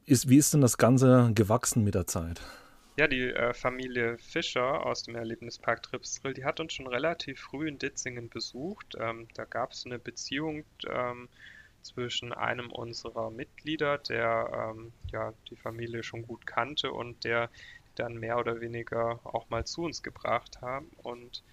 Ist, 0.06 0.30
wie 0.30 0.38
ist 0.38 0.54
denn 0.54 0.62
das 0.62 0.78
Ganze 0.78 1.32
gewachsen 1.36 1.84
mit 1.84 1.96
der 1.96 2.08
Zeit? 2.08 2.42
Ja, 2.98 3.08
die 3.08 3.30
äh, 3.30 3.54
Familie 3.54 4.18
Fischer 4.18 4.86
aus 4.86 5.04
dem 5.04 5.16
Erlebnispark 5.16 5.82
Tripsdrill, 5.82 6.34
die 6.34 6.46
hat 6.46 6.60
uns 6.60 6.74
schon 6.74 6.88
relativ 6.88 7.40
früh 7.40 7.68
in 7.68 7.80
Ditzingen 7.80 8.30
besucht. 8.30 8.96
Ähm, 9.00 9.28
da 9.34 9.46
gab 9.46 9.72
es 9.72 9.86
eine 9.86 9.98
Beziehung 9.98 10.66
ähm, 10.90 11.30
zwischen 11.82 12.34
einem 12.34 12.72
unserer 12.72 13.32
Mitglieder, 13.32 13.98
der 13.98 14.74
ähm, 14.76 14.92
ja, 15.12 15.34
die 15.50 15.56
Familie 15.56 16.04
schon 16.04 16.28
gut 16.28 16.46
kannte 16.46 16.92
und 16.92 17.24
der 17.24 17.50
dann 17.96 18.16
mehr 18.16 18.38
oder 18.38 18.62
weniger 18.62 19.20
auch 19.24 19.50
mal 19.50 19.66
zu 19.66 19.84
uns 19.84 20.04
gebracht 20.04 20.62
haben. 20.62 20.92
Und 20.98 21.44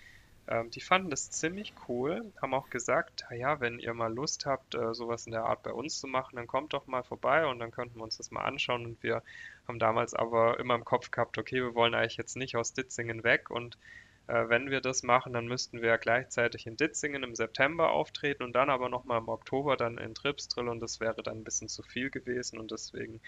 ähm, 0.48 0.70
die 0.70 0.80
fanden 0.80 1.10
das 1.10 1.30
ziemlich 1.30 1.74
cool, 1.88 2.32
haben 2.40 2.54
auch 2.54 2.70
gesagt, 2.70 3.24
ja, 3.30 3.60
wenn 3.60 3.78
ihr 3.78 3.92
mal 3.92 4.12
Lust 4.12 4.46
habt, 4.46 4.74
äh, 4.74 4.94
sowas 4.94 5.26
in 5.26 5.32
der 5.32 5.44
Art 5.44 5.62
bei 5.62 5.72
uns 5.72 6.00
zu 6.00 6.06
machen, 6.06 6.36
dann 6.36 6.46
kommt 6.46 6.72
doch 6.72 6.86
mal 6.86 7.02
vorbei 7.02 7.46
und 7.46 7.58
dann 7.58 7.70
könnten 7.70 7.96
wir 7.98 8.04
uns 8.04 8.16
das 8.16 8.30
mal 8.30 8.44
anschauen. 8.44 8.86
Und 8.86 9.02
wir 9.02 9.22
haben 9.66 9.78
damals 9.78 10.14
aber 10.14 10.58
immer 10.58 10.74
im 10.74 10.84
Kopf 10.86 11.10
gehabt, 11.10 11.36
okay, 11.36 11.56
wir 11.56 11.74
wollen 11.74 11.94
eigentlich 11.94 12.16
jetzt 12.16 12.36
nicht 12.36 12.56
aus 12.56 12.72
Ditzingen 12.72 13.24
weg 13.24 13.50
und 13.50 13.76
äh, 14.26 14.48
wenn 14.48 14.70
wir 14.70 14.80
das 14.80 15.02
machen, 15.02 15.34
dann 15.34 15.46
müssten 15.46 15.82
wir 15.82 15.98
gleichzeitig 15.98 16.66
in 16.66 16.78
Ditzingen 16.78 17.24
im 17.24 17.34
September 17.34 17.90
auftreten 17.90 18.42
und 18.42 18.54
dann 18.54 18.70
aber 18.70 18.88
nochmal 18.88 19.18
im 19.18 19.28
Oktober 19.28 19.76
dann 19.76 19.98
in 19.98 20.14
Tripsdrill 20.14 20.68
und 20.68 20.80
das 20.80 20.98
wäre 20.98 21.22
dann 21.22 21.38
ein 21.38 21.44
bisschen 21.44 21.68
zu 21.68 21.82
viel 21.82 22.10
gewesen 22.10 22.58
und 22.58 22.70
deswegen 22.70 23.20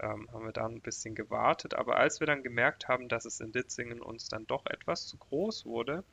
ähm, 0.00 0.28
haben 0.32 0.46
wir 0.46 0.52
da 0.52 0.66
ein 0.66 0.80
bisschen 0.80 1.14
gewartet. 1.14 1.74
Aber 1.74 1.96
als 1.96 2.20
wir 2.20 2.26
dann 2.26 2.42
gemerkt 2.42 2.88
haben, 2.88 3.08
dass 3.08 3.26
es 3.26 3.40
in 3.40 3.52
Ditzingen 3.52 4.00
uns 4.00 4.28
dann 4.28 4.46
doch 4.46 4.64
etwas 4.66 5.06
zu 5.06 5.18
groß 5.18 5.66
wurde, 5.66 6.04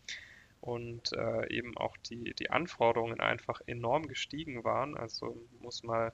und 0.61 1.11
äh, 1.13 1.53
eben 1.53 1.75
auch 1.77 1.97
die, 1.97 2.33
die 2.35 2.49
Anforderungen 2.49 3.19
einfach 3.19 3.61
enorm 3.65 4.07
gestiegen 4.07 4.63
waren. 4.63 4.95
Also 4.95 5.35
muss 5.59 5.83
man 5.83 6.11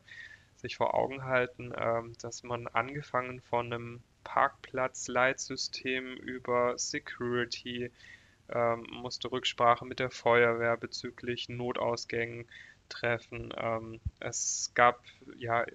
sich 0.56 0.78
vor 0.78 0.96
Augen 0.96 1.24
halten, 1.24 1.72
äh, 1.72 2.02
dass 2.22 2.44
man 2.44 2.68
angefangen 2.68 3.42
von 3.42 3.72
einem 3.72 4.02
Parkplatz-Leitsystem 4.24 6.16
über 6.18 6.78
Security 6.78 7.92
äh, 8.50 8.76
musste 8.76 9.32
Rücksprache 9.32 9.86
mit 9.86 10.00
der 10.00 10.10
Feuerwehr 10.10 10.78
bezüglich 10.78 11.50
Notausgängen 11.50 12.48
treffen. 12.90 13.54
Ähm, 13.58 14.00
es 14.20 14.72
gab 14.74 15.04
ja 15.38 15.66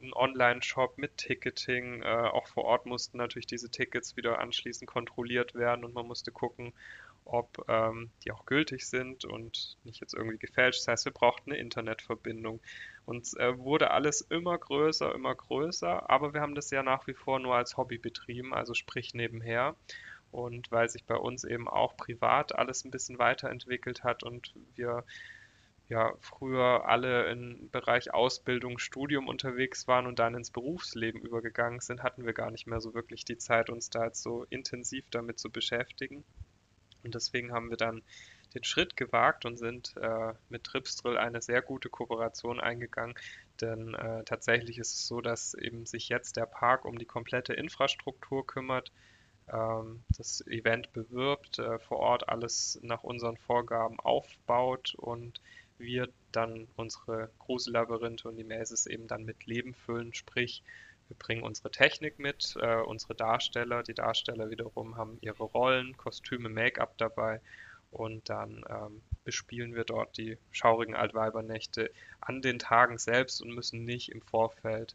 einen 0.00 0.14
Online-Shop 0.14 0.98
mit 0.98 1.16
Ticketing. 1.18 2.02
Äh, 2.02 2.06
auch 2.06 2.46
vor 2.48 2.64
Ort 2.64 2.86
mussten 2.86 3.18
natürlich 3.18 3.46
diese 3.46 3.70
Tickets 3.70 4.16
wieder 4.16 4.38
anschließend 4.38 4.88
kontrolliert 4.88 5.54
werden 5.54 5.84
und 5.84 5.94
man 5.94 6.06
musste 6.06 6.32
gucken, 6.32 6.72
ob 7.24 7.64
ähm, 7.68 8.10
die 8.24 8.32
auch 8.32 8.46
gültig 8.46 8.86
sind 8.86 9.24
und 9.24 9.76
nicht 9.84 10.00
jetzt 10.00 10.14
irgendwie 10.14 10.38
gefälscht. 10.38 10.80
Das 10.80 10.88
heißt, 10.88 11.04
wir 11.04 11.12
brauchten 11.12 11.52
eine 11.52 11.60
Internetverbindung. 11.60 12.60
Und 13.06 13.28
äh, 13.38 13.58
wurde 13.58 13.90
alles 13.90 14.20
immer 14.20 14.56
größer, 14.56 15.14
immer 15.14 15.34
größer, 15.34 16.08
aber 16.08 16.34
wir 16.34 16.40
haben 16.40 16.54
das 16.54 16.70
ja 16.70 16.82
nach 16.82 17.06
wie 17.06 17.14
vor 17.14 17.38
nur 17.38 17.56
als 17.56 17.76
Hobby 17.76 17.98
betrieben, 17.98 18.54
also 18.54 18.74
sprich 18.74 19.14
nebenher. 19.14 19.76
Und 20.30 20.70
weil 20.70 20.88
sich 20.88 21.04
bei 21.04 21.16
uns 21.16 21.44
eben 21.44 21.68
auch 21.68 21.96
privat 21.96 22.54
alles 22.54 22.84
ein 22.84 22.92
bisschen 22.92 23.18
weiterentwickelt 23.18 24.04
hat 24.04 24.22
und 24.22 24.54
wir 24.76 25.04
ja 25.90 26.14
früher 26.20 26.84
alle 26.86 27.28
im 27.30 27.68
Bereich 27.70 28.14
Ausbildung, 28.14 28.78
Studium 28.78 29.26
unterwegs 29.26 29.88
waren 29.88 30.06
und 30.06 30.20
dann 30.20 30.36
ins 30.36 30.52
Berufsleben 30.52 31.20
übergegangen 31.20 31.80
sind, 31.80 32.04
hatten 32.04 32.24
wir 32.24 32.32
gar 32.32 32.52
nicht 32.52 32.68
mehr 32.68 32.80
so 32.80 32.94
wirklich 32.94 33.24
die 33.24 33.38
Zeit, 33.38 33.70
uns 33.70 33.90
da 33.90 34.04
jetzt 34.04 34.22
so 34.22 34.46
intensiv 34.50 35.04
damit 35.10 35.40
zu 35.40 35.50
beschäftigen. 35.50 36.24
Und 37.04 37.14
deswegen 37.14 37.52
haben 37.52 37.70
wir 37.70 37.76
dann 37.76 38.02
den 38.54 38.64
Schritt 38.64 38.96
gewagt 38.96 39.44
und 39.44 39.56
sind 39.56 39.94
äh, 39.96 40.32
mit 40.48 40.64
Tripsdrill 40.64 41.16
eine 41.16 41.40
sehr 41.40 41.62
gute 41.62 41.88
Kooperation 41.88 42.60
eingegangen. 42.60 43.14
Denn 43.60 43.94
äh, 43.94 44.24
tatsächlich 44.24 44.78
ist 44.78 44.94
es 44.94 45.06
so, 45.06 45.20
dass 45.20 45.54
eben 45.54 45.86
sich 45.86 46.08
jetzt 46.08 46.36
der 46.36 46.46
Park 46.46 46.84
um 46.84 46.98
die 46.98 47.06
komplette 47.06 47.52
Infrastruktur 47.52 48.46
kümmert, 48.46 48.90
ähm, 49.52 50.02
das 50.16 50.44
Event 50.46 50.92
bewirbt, 50.92 51.58
äh, 51.58 51.78
vor 51.78 51.98
Ort 51.98 52.28
alles 52.28 52.78
nach 52.82 53.04
unseren 53.04 53.36
Vorgaben 53.36 54.00
aufbaut 54.00 54.94
und 54.96 55.40
wir 55.78 56.08
dann 56.32 56.68
unsere 56.76 57.30
Grusellabyrinthe 57.38 58.28
und 58.28 58.36
die 58.36 58.44
Mazes 58.44 58.86
eben 58.86 59.06
dann 59.06 59.24
mit 59.24 59.46
Leben 59.46 59.74
füllen, 59.74 60.12
sprich 60.14 60.62
wir 61.10 61.16
bringen 61.18 61.42
unsere 61.42 61.70
Technik 61.70 62.18
mit, 62.20 62.54
äh, 62.60 62.76
unsere 62.76 63.14
Darsteller. 63.14 63.82
Die 63.82 63.94
Darsteller 63.94 64.48
wiederum 64.48 64.96
haben 64.96 65.18
ihre 65.20 65.42
Rollen, 65.42 65.96
Kostüme, 65.96 66.48
Make-up 66.48 66.96
dabei. 66.98 67.40
Und 67.90 68.28
dann 68.30 68.64
ähm, 68.68 69.02
bespielen 69.24 69.74
wir 69.74 69.82
dort 69.82 70.16
die 70.16 70.38
schaurigen 70.52 70.94
Altweibernächte 70.94 71.90
an 72.20 72.40
den 72.40 72.60
Tagen 72.60 72.98
selbst 72.98 73.42
und 73.42 73.52
müssen 73.52 73.84
nicht 73.84 74.10
im 74.10 74.22
Vorfeld 74.22 74.94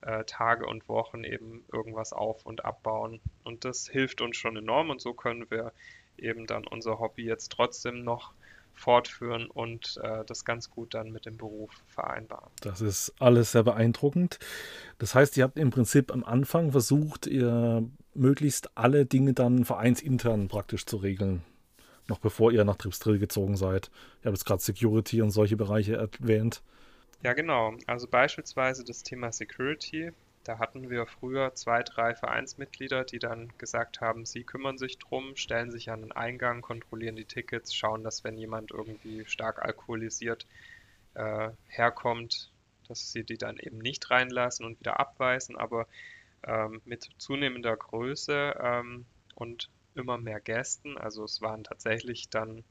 äh, 0.00 0.24
Tage 0.24 0.64
und 0.66 0.88
Wochen 0.88 1.24
eben 1.24 1.62
irgendwas 1.70 2.14
auf- 2.14 2.46
und 2.46 2.64
abbauen. 2.64 3.20
Und 3.44 3.66
das 3.66 3.86
hilft 3.86 4.22
uns 4.22 4.38
schon 4.38 4.56
enorm 4.56 4.88
und 4.88 5.02
so 5.02 5.12
können 5.12 5.50
wir 5.50 5.72
eben 6.16 6.46
dann 6.46 6.66
unser 6.66 6.98
Hobby 6.98 7.24
jetzt 7.24 7.52
trotzdem 7.52 8.02
noch 8.02 8.32
fortführen 8.80 9.46
und 9.46 10.00
äh, 10.02 10.24
das 10.24 10.44
ganz 10.44 10.70
gut 10.70 10.94
dann 10.94 11.12
mit 11.12 11.26
dem 11.26 11.36
Beruf 11.36 11.70
vereinbaren. 11.86 12.50
Das 12.62 12.80
ist 12.80 13.14
alles 13.20 13.52
sehr 13.52 13.62
beeindruckend. 13.62 14.38
Das 14.98 15.14
heißt, 15.14 15.36
ihr 15.36 15.44
habt 15.44 15.58
im 15.58 15.70
Prinzip 15.70 16.12
am 16.12 16.24
Anfang 16.24 16.72
versucht, 16.72 17.26
ihr 17.26 17.84
möglichst 18.14 18.76
alle 18.76 19.06
Dinge 19.06 19.34
dann 19.34 19.64
vereinsintern 19.64 20.48
praktisch 20.48 20.86
zu 20.86 20.96
regeln. 20.96 21.42
Noch 22.08 22.18
bevor 22.18 22.50
ihr 22.50 22.64
nach 22.64 22.76
Tripsdrill 22.76 23.18
gezogen 23.18 23.56
seid. 23.56 23.90
Ihr 24.22 24.26
habt 24.26 24.36
jetzt 24.36 24.44
gerade 24.44 24.62
Security 24.62 25.22
und 25.22 25.30
solche 25.30 25.56
Bereiche 25.56 25.96
erwähnt. 25.96 26.62
Ja, 27.22 27.34
genau. 27.34 27.74
Also 27.86 28.08
beispielsweise 28.08 28.84
das 28.84 29.02
Thema 29.02 29.30
Security. 29.30 30.10
Da 30.50 30.58
hatten 30.58 30.90
wir 30.90 31.06
früher 31.06 31.54
zwei, 31.54 31.84
drei 31.84 32.12
Vereinsmitglieder, 32.12 33.04
die 33.04 33.20
dann 33.20 33.56
gesagt 33.56 34.00
haben, 34.00 34.26
sie 34.26 34.42
kümmern 34.42 34.78
sich 34.78 34.98
drum, 34.98 35.36
stellen 35.36 35.70
sich 35.70 35.90
an 35.90 36.00
den 36.00 36.10
Eingang, 36.10 36.60
kontrollieren 36.60 37.14
die 37.14 37.24
Tickets, 37.24 37.72
schauen, 37.72 38.02
dass 38.02 38.24
wenn 38.24 38.36
jemand 38.36 38.72
irgendwie 38.72 39.24
stark 39.26 39.62
alkoholisiert 39.64 40.48
äh, 41.14 41.50
herkommt, 41.68 42.50
dass 42.88 43.12
sie 43.12 43.22
die 43.22 43.38
dann 43.38 43.58
eben 43.58 43.78
nicht 43.78 44.10
reinlassen 44.10 44.66
und 44.66 44.80
wieder 44.80 44.98
abweisen. 44.98 45.56
Aber 45.56 45.86
ähm, 46.42 46.82
mit 46.84 47.08
zunehmender 47.18 47.76
Größe 47.76 48.58
ähm, 48.60 49.06
und 49.36 49.70
immer 49.94 50.18
mehr 50.18 50.40
Gästen, 50.40 50.98
also 50.98 51.22
es 51.22 51.40
waren 51.40 51.62
tatsächlich 51.62 52.28
dann 52.28 52.64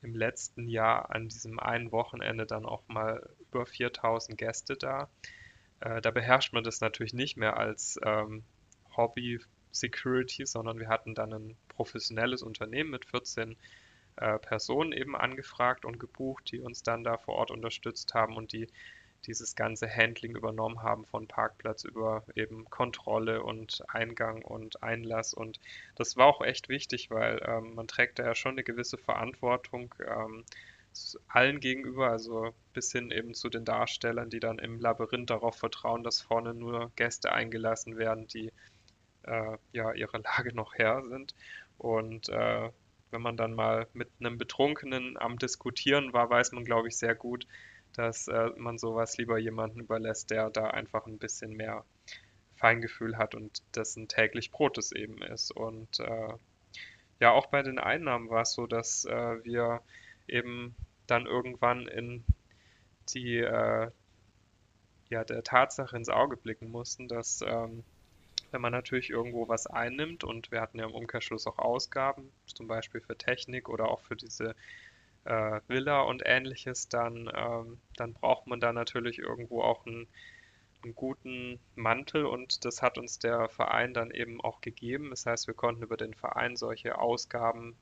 im 0.00 0.14
letzten 0.14 0.68
Jahr 0.68 1.14
an 1.14 1.28
diesem 1.28 1.58
einen 1.60 1.92
Wochenende 1.92 2.46
dann 2.46 2.64
auch 2.64 2.88
mal 2.88 3.28
über 3.50 3.66
4000 3.66 4.38
Gäste 4.38 4.78
da, 4.78 5.10
äh, 5.80 6.00
da 6.00 6.10
beherrscht 6.10 6.52
man 6.52 6.64
das 6.64 6.80
natürlich 6.80 7.14
nicht 7.14 7.36
mehr 7.36 7.56
als 7.56 7.98
ähm, 8.04 8.44
Hobby 8.96 9.40
Security, 9.72 10.46
sondern 10.46 10.78
wir 10.78 10.88
hatten 10.88 11.14
dann 11.14 11.32
ein 11.32 11.56
professionelles 11.68 12.42
Unternehmen 12.42 12.90
mit 12.90 13.04
14 13.04 13.56
äh, 14.16 14.38
Personen 14.38 14.92
eben 14.92 15.16
angefragt 15.16 15.84
und 15.84 15.98
gebucht, 15.98 16.50
die 16.50 16.60
uns 16.60 16.82
dann 16.82 17.04
da 17.04 17.16
vor 17.16 17.36
Ort 17.36 17.50
unterstützt 17.50 18.14
haben 18.14 18.36
und 18.36 18.52
die 18.52 18.68
dieses 19.26 19.54
ganze 19.54 19.88
Handling 19.88 20.34
übernommen 20.34 20.82
haben 20.82 21.04
von 21.04 21.28
Parkplatz 21.28 21.84
über 21.84 22.24
eben 22.34 22.64
Kontrolle 22.70 23.42
und 23.42 23.82
Eingang 23.88 24.42
und 24.42 24.82
Einlass. 24.82 25.34
Und 25.34 25.60
das 25.94 26.16
war 26.16 26.26
auch 26.26 26.40
echt 26.40 26.68
wichtig, 26.68 27.10
weil 27.10 27.40
ähm, 27.46 27.74
man 27.74 27.86
trägt 27.86 28.18
da 28.18 28.24
ja 28.24 28.34
schon 28.34 28.52
eine 28.52 28.64
gewisse 28.64 28.96
Verantwortung 28.96 29.94
ähm, 30.06 30.44
allen 31.28 31.60
gegenüber, 31.60 32.10
also 32.10 32.54
bis 32.72 32.92
hin 32.92 33.10
eben 33.10 33.34
zu 33.34 33.48
den 33.48 33.64
Darstellern, 33.64 34.30
die 34.30 34.40
dann 34.40 34.58
im 34.58 34.80
Labyrinth 34.80 35.30
darauf 35.30 35.56
vertrauen, 35.56 36.02
dass 36.02 36.20
vorne 36.20 36.54
nur 36.54 36.92
Gäste 36.96 37.32
eingelassen 37.32 37.96
werden, 37.96 38.26
die 38.26 38.52
äh, 39.22 39.56
ja 39.72 39.92
ihre 39.92 40.18
Lage 40.22 40.54
noch 40.54 40.74
her 40.74 41.02
sind. 41.02 41.34
Und 41.78 42.28
äh, 42.28 42.70
wenn 43.10 43.22
man 43.22 43.36
dann 43.36 43.54
mal 43.54 43.88
mit 43.92 44.08
einem 44.20 44.38
Betrunkenen 44.38 45.16
am 45.16 45.38
Diskutieren 45.38 46.12
war, 46.12 46.30
weiß 46.30 46.52
man, 46.52 46.64
glaube 46.64 46.88
ich, 46.88 46.96
sehr 46.96 47.14
gut, 47.14 47.46
dass 47.94 48.28
äh, 48.28 48.50
man 48.56 48.78
sowas 48.78 49.16
lieber 49.18 49.38
jemanden 49.38 49.80
überlässt, 49.80 50.30
der 50.30 50.50
da 50.50 50.68
einfach 50.68 51.06
ein 51.06 51.18
bisschen 51.18 51.56
mehr 51.56 51.84
Feingefühl 52.54 53.16
hat 53.16 53.34
und 53.34 53.62
dessen 53.74 54.06
täglich 54.06 54.50
Brot 54.50 54.78
es 54.78 54.92
eben 54.92 55.22
ist. 55.22 55.50
Und 55.50 55.98
äh, 56.00 56.34
ja, 57.18 57.32
auch 57.32 57.46
bei 57.46 57.62
den 57.62 57.78
Einnahmen 57.78 58.30
war 58.30 58.42
es 58.42 58.52
so, 58.52 58.66
dass 58.66 59.04
äh, 59.06 59.44
wir 59.44 59.82
eben 60.28 60.76
dann 61.10 61.26
irgendwann 61.26 61.86
in 61.88 62.24
die 63.08 63.38
äh, 63.38 63.90
ja, 65.08 65.24
der 65.24 65.42
Tatsache 65.42 65.96
ins 65.96 66.08
Auge 66.08 66.36
blicken 66.36 66.70
mussten, 66.70 67.08
dass 67.08 67.42
ähm, 67.46 67.82
wenn 68.52 68.60
man 68.60 68.72
natürlich 68.72 69.10
irgendwo 69.10 69.48
was 69.48 69.66
einnimmt 69.66 70.24
und 70.24 70.50
wir 70.50 70.60
hatten 70.60 70.78
ja 70.78 70.86
im 70.86 70.94
Umkehrschluss 70.94 71.46
auch 71.46 71.58
Ausgaben, 71.58 72.32
zum 72.46 72.66
Beispiel 72.66 73.00
für 73.00 73.16
Technik 73.16 73.68
oder 73.68 73.88
auch 73.88 74.00
für 74.00 74.16
diese 74.16 74.54
äh, 75.24 75.60
Villa 75.68 76.02
und 76.02 76.22
ähnliches, 76.24 76.88
dann, 76.88 77.30
ähm, 77.34 77.78
dann 77.96 78.14
braucht 78.14 78.46
man 78.46 78.60
da 78.60 78.72
natürlich 78.72 79.18
irgendwo 79.18 79.62
auch 79.62 79.86
einen, 79.86 80.08
einen 80.82 80.94
guten 80.94 81.60
Mantel 81.74 82.24
und 82.24 82.64
das 82.64 82.82
hat 82.82 82.98
uns 82.98 83.18
der 83.18 83.48
Verein 83.48 83.94
dann 83.94 84.10
eben 84.10 84.40
auch 84.40 84.60
gegeben. 84.60 85.10
Das 85.10 85.26
heißt, 85.26 85.46
wir 85.46 85.54
konnten 85.54 85.82
über 85.82 85.96
den 85.96 86.14
Verein 86.14 86.56
solche 86.56 86.98
Ausgaben 86.98 87.76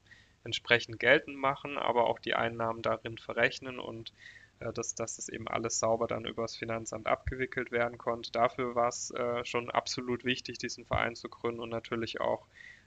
entsprechend 0.49 0.99
geltend 0.99 1.37
machen, 1.37 1.77
aber 1.77 2.07
auch 2.07 2.19
die 2.19 2.35
Einnahmen 2.35 2.81
darin 2.81 3.19
verrechnen 3.19 3.79
und 3.79 4.15
äh, 4.61 4.73
dass, 4.73 4.95
dass 4.95 5.17
das 5.17 5.29
eben 5.29 5.47
alles 5.47 5.79
sauber 5.79 6.07
dann 6.07 6.25
übers 6.25 6.57
Finanzamt 6.57 7.07
abgewickelt 7.07 7.71
werden 7.71 7.99
konnte. 7.99 8.33
Dafür 8.33 8.75
war 8.75 8.89
es 8.89 9.11
äh, 9.11 9.45
schon 9.45 9.71
absolut 9.71 10.25
wichtig, 10.25 10.59
diesen 10.59 10.87
Verein 10.87 11.15
zu 11.15 11.29
gründen 11.29 11.61
und 11.61 11.69
natürlich 11.69 12.21
auch 12.21 12.47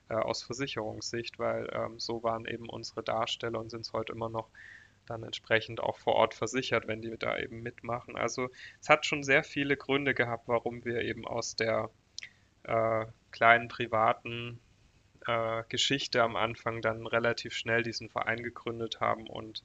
äh, 0.09 0.15
aus 0.15 0.43
Versicherungssicht, 0.43 1.37
weil 1.37 1.69
ähm, 1.71 1.99
so 1.99 2.23
waren 2.23 2.45
eben 2.45 2.67
unsere 2.67 3.03
Darsteller 3.03 3.59
und 3.59 3.69
sind 3.69 3.81
es 3.81 3.93
heute 3.93 4.13
immer 4.13 4.29
noch 4.29 4.49
dann 5.05 5.23
entsprechend 5.23 5.81
auch 5.81 5.97
vor 5.97 6.15
Ort 6.15 6.33
versichert, 6.33 6.87
wenn 6.87 7.01
die 7.01 7.15
da 7.17 7.37
eben 7.37 7.61
mitmachen. 7.61 8.15
Also 8.15 8.49
es 8.81 8.89
hat 8.89 9.05
schon 9.05 9.23
sehr 9.23 9.43
viele 9.43 9.77
Gründe 9.77 10.13
gehabt, 10.13 10.47
warum 10.47 10.83
wir 10.85 11.01
eben 11.01 11.27
aus 11.27 11.55
der 11.55 11.89
äh, 12.63 13.05
kleinen 13.31 13.67
privaten 13.67 14.59
äh, 15.27 15.63
Geschichte 15.69 16.23
am 16.23 16.35
Anfang 16.35 16.81
dann 16.81 17.05
relativ 17.07 17.53
schnell 17.53 17.83
diesen 17.83 18.09
Verein 18.09 18.43
gegründet 18.43 18.99
haben 18.99 19.27
und 19.27 19.63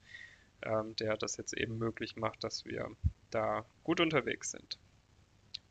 ähm, 0.63 0.95
der 0.95 1.17
das 1.17 1.37
jetzt 1.37 1.53
eben 1.53 1.77
möglich 1.77 2.15
macht, 2.15 2.43
dass 2.43 2.65
wir 2.65 2.89
da 3.29 3.65
gut 3.83 3.99
unterwegs 3.99 4.51
sind. 4.51 4.79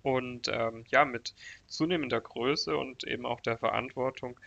Und 0.03 0.49
ähm, 0.49 0.85
ja, 0.89 1.05
mit 1.05 1.35
zunehmender 1.67 2.21
Größe 2.21 2.77
und 2.77 3.05
eben 3.05 3.27
auch 3.27 3.41
der 3.41 3.59
Verantwortung 3.59 4.39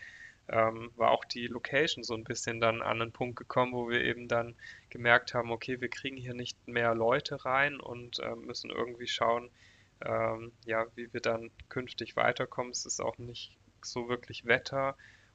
ähm, 0.47 0.91
war 0.95 1.11
auch 1.11 1.25
die 1.25 1.47
Location 1.47 2.03
so 2.03 2.15
ein 2.15 2.23
bisschen 2.23 2.59
dann 2.59 2.81
an 2.81 3.01
einen 3.01 3.11
Punkt 3.11 3.35
gekommen, 3.35 3.73
wo 3.73 3.89
wir 3.89 4.01
eben 4.01 4.27
dann 4.27 4.55
gemerkt 4.89 5.33
haben, 5.33 5.51
okay, 5.51 5.81
wir 5.81 5.89
kriegen 5.89 6.17
hier 6.17 6.33
nicht 6.33 6.67
mehr 6.67 6.95
Leute 6.95 7.45
rein 7.45 7.79
und 7.79 8.19
äh, 8.19 8.35
müssen 8.35 8.69
irgendwie 8.69 9.07
schauen, 9.07 9.49
ähm, 10.01 10.53
ja, 10.65 10.85
wie 10.95 11.11
wir 11.13 11.21
dann 11.21 11.51
künftig 11.67 12.15
weiterkommen. 12.15 12.71
Es 12.71 12.85
ist 12.85 13.01
auch 13.01 13.17
nicht 13.17 13.55
so 13.81 14.09
wirklich 14.09 14.45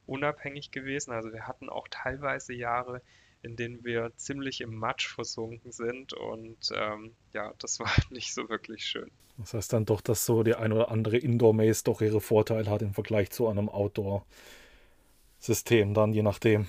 wetterunabhängig 0.05 0.71
gewesen. 0.71 1.11
Also 1.11 1.33
wir 1.33 1.47
hatten 1.47 1.69
auch 1.69 1.87
teilweise 1.89 2.53
Jahre, 2.53 3.01
in 3.41 3.55
denen 3.55 3.83
wir 3.83 4.11
ziemlich 4.15 4.61
im 4.61 4.75
Matsch 4.75 5.07
versunken 5.07 5.71
sind 5.71 6.13
und 6.13 6.69
ähm, 6.73 7.15
ja, 7.33 7.53
das 7.59 7.79
war 7.79 7.91
nicht 8.09 8.33
so 8.33 8.49
wirklich 8.49 8.85
schön. 8.85 9.11
Das 9.37 9.53
heißt 9.53 9.71
dann 9.73 9.85
doch, 9.85 9.99
dass 10.01 10.25
so 10.25 10.43
die 10.43 10.55
ein 10.55 10.71
oder 10.71 10.89
andere 10.89 11.17
Indoor-Maze 11.17 11.83
doch 11.83 11.99
ihre 12.01 12.21
Vorteile 12.21 12.69
hat 12.69 12.81
im 12.81 12.93
Vergleich 12.93 13.31
zu 13.31 13.49
einem 13.49 13.67
Outdoor-System, 13.67 15.93
dann 15.93 16.13
je 16.13 16.21
nachdem. 16.21 16.67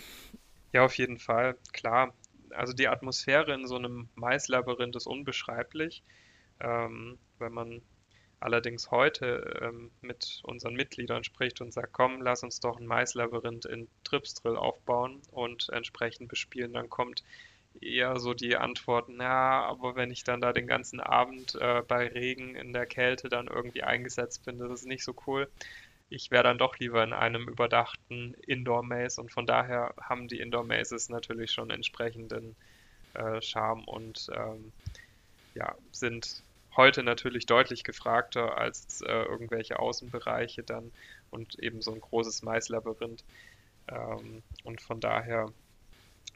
Ja, 0.73 0.85
auf 0.85 0.99
jeden 0.99 1.19
Fall, 1.19 1.57
klar. 1.73 2.13
Also 2.51 2.73
die 2.73 2.89
Atmosphäre 2.89 3.55
in 3.55 3.69
so 3.69 3.77
einem 3.77 4.09
Maislabyrinth 4.17 4.97
ist 4.97 5.07
unbeschreiblich. 5.07 6.03
Ähm, 6.59 7.19
wenn 7.39 7.53
man 7.53 7.83
allerdings 8.47 8.93
heute 8.93 9.59
ähm, 9.61 9.91
mit 10.03 10.41
unseren 10.45 10.75
Mitgliedern 10.75 11.25
spricht 11.25 11.61
und 11.61 11.73
sagt, 11.73 11.93
komm, 11.93 12.23
lass 12.23 12.45
uns 12.45 12.61
doch 12.61 12.79
ein 12.79 12.87
Maislabyrinth 12.87 13.65
in 13.65 13.89
Tripsdrill 14.05 14.57
aufbauen 14.57 15.21
und 15.33 15.69
entsprechend 15.71 16.29
bespielen, 16.29 16.73
dann 16.73 16.89
kommt 16.89 17.25
eher 17.81 18.21
so 18.21 18.35
die 18.35 18.57
Antwort, 18.57 19.09
na, 19.09 19.65
aber 19.67 19.97
wenn 19.97 20.13
ich 20.13 20.23
dann 20.23 20.41
da 20.41 20.53
den 20.53 20.69
ganzen 20.69 21.01
Abend 21.01 21.57
äh, 21.57 21.83
bei 21.89 22.07
Regen 22.07 22.55
in 22.55 22.73
der 22.73 22.87
Kälte 22.87 23.29
dann 23.29 23.49
irgendwie 23.49 23.83
eingesetzt 23.83 24.45
bin, 24.45 24.59
das 24.61 24.71
ist 24.71 24.87
nicht 24.87 25.03
so 25.03 25.17
cool. 25.27 25.51
Ich 26.09 26.31
wäre 26.31 26.45
dann 26.45 26.57
doch 26.57 26.79
lieber 26.79 27.03
in 27.03 27.13
einem 27.13 27.49
überdachten 27.49 28.35
Indoor-Maze 28.47 29.21
und 29.21 29.33
von 29.33 29.45
daher 29.45 29.93
haben 30.01 30.29
die 30.29 30.39
Indoor-Mazes 30.39 31.09
natürlich 31.09 31.51
schon 31.51 31.71
entsprechenden 31.71 32.55
äh, 33.15 33.43
Charme 33.43 33.83
und 33.87 34.31
ähm, 34.33 34.73
ja, 35.57 35.75
sind 35.91 36.45
heute 36.77 37.03
natürlich 37.03 37.47
deutlich 37.47 37.85
gefragter 37.85 38.59
als 38.59 39.01
äh, 39.03 39.07
irgendwelche 39.07 39.79
Außenbereiche 39.79 40.63
dann 40.63 40.93
und 41.31 41.59
eben 41.59 41.83
so 41.83 41.93
ein 41.93 42.01
großes 42.01 42.43
Maislabyrinth. 42.43 43.25
Ähm, 43.89 44.43
und 44.65 44.81
von 44.81 45.01
daher 45.01 45.53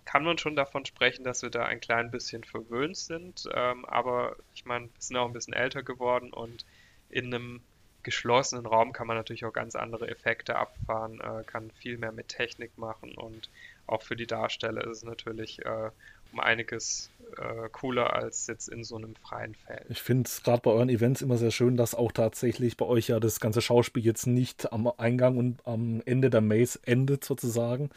kann 0.04 0.24
man 0.24 0.38
schon 0.38 0.56
davon 0.56 0.84
sprechen, 0.84 1.24
dass 1.24 1.42
wir 1.42 1.50
da 1.50 1.66
ein 1.66 1.80
klein 1.80 2.10
bisschen 2.10 2.44
verwöhnt 2.44 2.96
sind. 2.96 3.48
Ähm, 3.54 3.84
aber 3.84 4.36
ich 4.54 4.64
meine, 4.64 4.86
wir 4.86 5.00
sind 5.00 5.16
auch 5.16 5.26
ein 5.26 5.32
bisschen 5.32 5.54
älter 5.54 5.82
geworden 5.82 6.32
und 6.32 6.64
in 7.10 7.26
einem 7.26 7.60
geschlossenen 8.02 8.66
Raum 8.66 8.92
kann 8.92 9.06
man 9.06 9.16
natürlich 9.16 9.44
auch 9.44 9.52
ganz 9.52 9.74
andere 9.74 10.08
Effekte 10.08 10.56
abfahren, 10.56 11.20
äh, 11.20 11.44
kann 11.44 11.70
viel 11.70 11.98
mehr 11.98 12.12
mit 12.12 12.28
Technik 12.28 12.76
machen 12.78 13.14
und 13.14 13.50
auch 13.90 14.02
für 14.02 14.16
die 14.16 14.26
Darsteller 14.26 14.84
ist 14.84 14.98
es 14.98 15.04
natürlich 15.04 15.64
äh, 15.64 15.90
um 16.32 16.40
einiges 16.40 17.10
äh, 17.36 17.68
cooler 17.70 18.14
als 18.14 18.46
jetzt 18.46 18.68
in 18.68 18.84
so 18.84 18.96
einem 18.96 19.16
freien 19.16 19.54
Feld. 19.54 19.84
Ich 19.88 20.02
finde 20.02 20.28
es 20.28 20.42
gerade 20.42 20.62
bei 20.62 20.70
euren 20.70 20.88
Events 20.88 21.22
immer 21.22 21.36
sehr 21.36 21.50
schön, 21.50 21.76
dass 21.76 21.94
auch 21.94 22.12
tatsächlich 22.12 22.76
bei 22.76 22.86
euch 22.86 23.08
ja 23.08 23.20
das 23.20 23.40
ganze 23.40 23.60
Schauspiel 23.60 24.04
jetzt 24.04 24.26
nicht 24.26 24.72
am 24.72 24.90
Eingang 24.96 25.36
und 25.36 25.66
am 25.66 26.02
Ende 26.04 26.30
der 26.30 26.40
Maze 26.40 26.78
endet 26.84 27.24
sozusagen, 27.24 27.90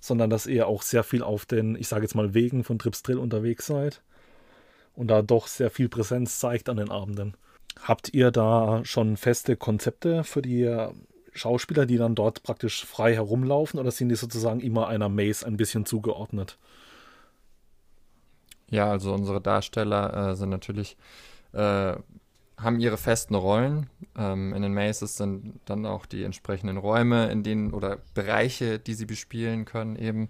sondern 0.00 0.30
dass 0.30 0.46
ihr 0.46 0.66
auch 0.66 0.82
sehr 0.82 1.04
viel 1.04 1.22
auf 1.22 1.46
den, 1.46 1.76
ich 1.76 1.88
sage 1.88 2.02
jetzt 2.02 2.14
mal, 2.14 2.34
Wegen 2.34 2.64
von 2.64 2.78
Trips 2.78 3.02
Drill 3.02 3.18
unterwegs 3.18 3.66
seid 3.66 4.02
und 4.94 5.08
da 5.08 5.22
doch 5.22 5.46
sehr 5.46 5.70
viel 5.70 5.88
Präsenz 5.88 6.38
zeigt 6.38 6.68
an 6.68 6.76
den 6.76 6.90
Abenden. 6.90 7.34
Habt 7.82 8.12
ihr 8.12 8.30
da 8.30 8.84
schon 8.84 9.16
feste 9.16 9.56
Konzepte 9.56 10.24
für 10.24 10.42
die 10.42 10.64
Schauspieler, 11.34 11.86
die 11.86 11.96
dann 11.96 12.14
dort 12.14 12.42
praktisch 12.42 12.84
frei 12.84 13.14
herumlaufen 13.14 13.78
oder 13.78 13.90
sind 13.90 14.08
die 14.08 14.16
sozusagen 14.16 14.60
immer 14.60 14.88
einer 14.88 15.08
Maze 15.08 15.46
ein 15.46 15.56
bisschen 15.56 15.86
zugeordnet? 15.86 16.58
Ja, 18.70 18.90
also 18.90 19.12
unsere 19.12 19.40
Darsteller 19.40 20.30
äh, 20.30 20.36
sind 20.36 20.50
natürlich, 20.50 20.96
äh, 21.52 21.94
haben 22.56 22.78
ihre 22.78 22.96
festen 22.96 23.34
Rollen. 23.34 23.90
Ähm, 24.16 24.54
in 24.54 24.62
den 24.62 24.74
Maces 24.74 25.16
sind 25.16 25.60
dann 25.64 25.86
auch 25.86 26.06
die 26.06 26.22
entsprechenden 26.22 26.76
Räume, 26.76 27.30
in 27.30 27.42
denen 27.42 27.72
oder 27.72 27.98
Bereiche, 28.14 28.78
die 28.78 28.94
sie 28.94 29.06
bespielen 29.06 29.64
können 29.64 29.96
eben. 29.96 30.28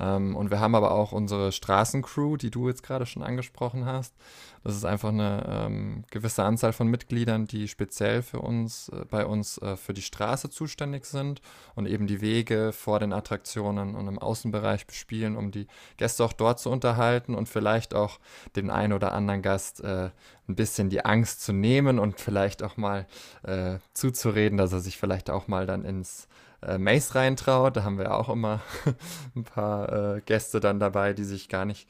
Ähm, 0.00 0.36
und 0.36 0.50
wir 0.50 0.60
haben 0.60 0.74
aber 0.74 0.92
auch 0.92 1.12
unsere 1.12 1.52
Straßencrew, 1.52 2.36
die 2.36 2.50
du 2.50 2.68
jetzt 2.68 2.82
gerade 2.82 3.06
schon 3.06 3.22
angesprochen 3.22 3.86
hast. 3.86 4.14
Das 4.62 4.76
ist 4.76 4.84
einfach 4.84 5.08
eine 5.08 5.44
ähm, 5.48 6.04
gewisse 6.10 6.42
Anzahl 6.44 6.74
von 6.74 6.88
Mitgliedern, 6.88 7.46
die 7.46 7.66
speziell 7.66 8.22
für 8.22 8.40
uns, 8.40 8.90
äh, 8.90 9.04
bei 9.08 9.24
uns 9.24 9.56
äh, 9.58 9.76
für 9.76 9.94
die 9.94 10.02
Straße 10.02 10.50
zuständig 10.50 11.06
sind 11.06 11.40
und 11.74 11.86
eben 11.86 12.06
die 12.06 12.20
Wege 12.20 12.72
vor 12.72 12.98
den 12.98 13.14
Attraktionen 13.14 13.94
und 13.94 14.06
im 14.06 14.18
Außenbereich 14.18 14.86
bespielen, 14.86 15.36
um 15.36 15.50
die 15.50 15.66
Gäste 15.96 16.24
auch 16.24 16.34
dort 16.34 16.60
zu 16.60 16.70
unterhalten 16.70 17.34
und 17.34 17.48
vielleicht 17.48 17.94
auch 17.94 18.20
den 18.54 18.70
einen 18.70 18.92
oder 18.92 19.12
anderen 19.12 19.40
Gast 19.40 19.82
äh, 19.82 20.10
ein 20.46 20.56
bisschen 20.56 20.90
die 20.90 21.04
Angst 21.04 21.42
zu 21.42 21.52
nehmen 21.52 21.98
und 21.98 22.20
vielleicht 22.20 22.62
auch 22.62 22.76
mal 22.76 23.06
äh, 23.44 23.78
zuzureden, 23.94 24.58
dass 24.58 24.72
er 24.72 24.80
sich 24.80 24.98
vielleicht 24.98 25.30
auch 25.30 25.48
mal 25.48 25.66
dann 25.66 25.84
ins 25.86 26.28
äh, 26.62 26.76
Mace 26.76 27.14
reintraut. 27.14 27.76
Da 27.76 27.84
haben 27.84 27.98
wir 27.98 28.14
auch 28.14 28.28
immer 28.28 28.60
ein 29.34 29.44
paar 29.44 30.16
äh, 30.16 30.20
Gäste 30.20 30.60
dann 30.60 30.80
dabei, 30.80 31.14
die 31.14 31.24
sich 31.24 31.48
gar 31.48 31.64
nicht, 31.64 31.88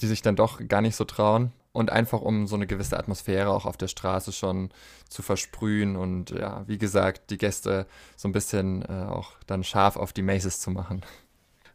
die 0.00 0.06
sich 0.06 0.22
dann 0.22 0.36
doch 0.36 0.60
gar 0.68 0.80
nicht 0.80 0.94
so 0.94 1.04
trauen. 1.04 1.52
Und 1.78 1.90
einfach 1.90 2.20
um 2.20 2.46
so 2.46 2.56
eine 2.56 2.66
gewisse 2.66 2.98
Atmosphäre 2.98 3.50
auch 3.50 3.64
auf 3.64 3.76
der 3.76 3.88
Straße 3.88 4.32
schon 4.32 4.70
zu 5.08 5.22
versprühen 5.22 5.96
und 5.96 6.30
ja, 6.30 6.64
wie 6.66 6.78
gesagt, 6.78 7.30
die 7.30 7.38
Gäste 7.38 7.86
so 8.16 8.28
ein 8.28 8.32
bisschen 8.32 8.82
äh, 8.82 9.06
auch 9.08 9.32
dann 9.46 9.64
scharf 9.64 9.96
auf 9.96 10.12
die 10.12 10.22
Maces 10.22 10.60
zu 10.60 10.70
machen. 10.70 11.02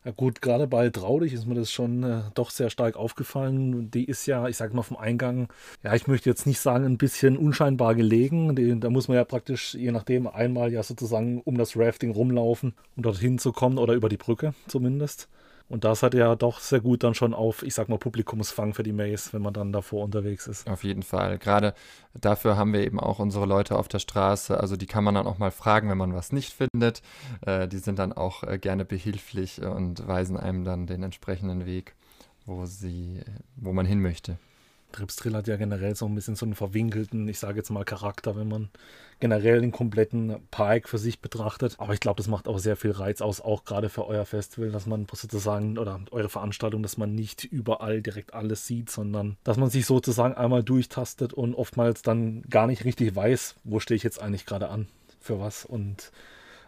Ja 0.05 0.11
gut, 0.11 0.41
gerade 0.41 0.67
bei 0.67 0.89
Traudig 0.89 1.31
ist 1.31 1.47
mir 1.47 1.55
das 1.55 1.71
schon 1.71 2.03
äh, 2.03 2.23
doch 2.33 2.49
sehr 2.49 2.69
stark 2.69 2.97
aufgefallen. 2.97 3.89
Die 3.89 4.03
ist 4.03 4.25
ja, 4.25 4.49
ich 4.49 4.57
sag 4.57 4.73
mal 4.73 4.81
vom 4.81 4.97
Eingang, 4.97 5.47
ja, 5.81 5.95
ich 5.95 6.07
möchte 6.07 6.29
jetzt 6.29 6.45
nicht 6.45 6.59
sagen, 6.59 6.83
ein 6.83 6.97
bisschen 6.97 7.37
unscheinbar 7.37 7.95
gelegen. 7.95 8.53
Die, 8.57 8.77
da 8.77 8.89
muss 8.89 9.07
man 9.07 9.15
ja 9.15 9.23
praktisch, 9.23 9.73
je 9.75 9.91
nachdem, 9.91 10.27
einmal 10.27 10.73
ja 10.73 10.83
sozusagen 10.83 11.39
um 11.45 11.57
das 11.57 11.77
Rafting 11.77 12.11
rumlaufen, 12.11 12.73
um 12.97 13.03
dorthin 13.03 13.39
zu 13.39 13.53
kommen 13.53 13.77
oder 13.77 13.93
über 13.93 14.09
die 14.09 14.17
Brücke 14.17 14.53
zumindest. 14.67 15.29
Und 15.69 15.83
das 15.83 16.03
hat 16.03 16.13
ja 16.13 16.35
doch 16.35 16.59
sehr 16.59 16.81
gut 16.81 17.03
dann 17.03 17.15
schon 17.15 17.33
auf, 17.33 17.63
ich 17.63 17.73
sag 17.73 17.89
mal, 17.89 17.97
Publikumsfang 17.97 18.73
für 18.73 18.83
die 18.83 18.91
Maze, 18.91 19.33
wenn 19.33 19.41
man 19.41 19.53
dann 19.53 19.71
davor 19.71 20.03
unterwegs 20.03 20.45
ist. 20.45 20.69
Auf 20.69 20.83
jeden 20.83 21.03
Fall. 21.03 21.37
Gerade 21.39 21.73
dafür 22.13 22.57
haben 22.57 22.73
wir 22.73 22.81
eben 22.81 22.99
auch 22.99 23.19
unsere 23.19 23.45
Leute 23.45 23.77
auf 23.77 23.87
der 23.87 23.99
Straße. 23.99 24.59
Also 24.59 24.75
die 24.75 24.85
kann 24.85 25.03
man 25.03 25.15
dann 25.15 25.25
auch 25.25 25.39
mal 25.39 25.51
fragen, 25.51 25.89
wenn 25.89 25.97
man 25.97 26.13
was 26.13 26.31
nicht 26.31 26.53
findet. 26.53 27.01
Äh, 27.45 27.67
die 27.67 27.79
sind 27.79 27.97
dann 27.97 28.13
auch 28.13 28.43
äh, 28.43 28.59
gerne 28.59 28.85
behilflich 28.85 29.61
und 29.61 30.07
weisen 30.07 30.37
einem 30.37 30.63
dann 30.63 30.85
den 30.85 31.01
entsprechenden 31.01 31.65
Weg, 31.65 31.95
wo 32.45 32.65
sie, 32.65 33.21
wo 33.55 33.73
man 33.73 33.85
hin 33.85 34.01
möchte. 34.01 34.37
Tripstrill 34.93 35.35
hat 35.35 35.47
ja 35.47 35.57
generell 35.57 35.95
so 35.95 36.05
ein 36.05 36.15
bisschen 36.15 36.35
so 36.35 36.45
einen 36.45 36.55
verwinkelten, 36.55 37.27
ich 37.27 37.39
sage 37.39 37.57
jetzt 37.57 37.69
mal 37.69 37.83
Charakter, 37.83 38.37
wenn 38.37 38.47
man 38.47 38.69
generell 39.19 39.61
den 39.61 39.71
kompletten 39.71 40.35
Park 40.51 40.87
für 40.87 40.97
sich 40.97 41.19
betrachtet. 41.19 41.75
Aber 41.79 41.93
ich 41.93 41.99
glaube, 41.99 42.17
das 42.17 42.27
macht 42.27 42.47
auch 42.47 42.59
sehr 42.59 42.75
viel 42.75 42.91
Reiz 42.91 43.21
aus, 43.21 43.41
auch 43.41 43.65
gerade 43.65 43.89
für 43.89 44.07
euer 44.07 44.25
Festival, 44.25 44.71
dass 44.71 44.85
man 44.85 45.07
sozusagen 45.11 45.77
oder 45.77 45.99
eure 46.11 46.29
Veranstaltung, 46.29 46.83
dass 46.83 46.97
man 46.97 47.13
nicht 47.15 47.43
überall 47.43 48.01
direkt 48.01 48.33
alles 48.33 48.67
sieht, 48.67 48.89
sondern 48.89 49.37
dass 49.43 49.57
man 49.57 49.69
sich 49.69 49.85
sozusagen 49.85 50.35
einmal 50.35 50.63
durchtastet 50.63 51.33
und 51.33 51.55
oftmals 51.55 52.01
dann 52.01 52.43
gar 52.43 52.67
nicht 52.67 52.85
richtig 52.85 53.15
weiß, 53.15 53.55
wo 53.63 53.79
stehe 53.79 53.95
ich 53.95 54.03
jetzt 54.03 54.21
eigentlich 54.21 54.45
gerade 54.45 54.69
an, 54.69 54.87
für 55.19 55.39
was. 55.39 55.65
Und 55.65 56.11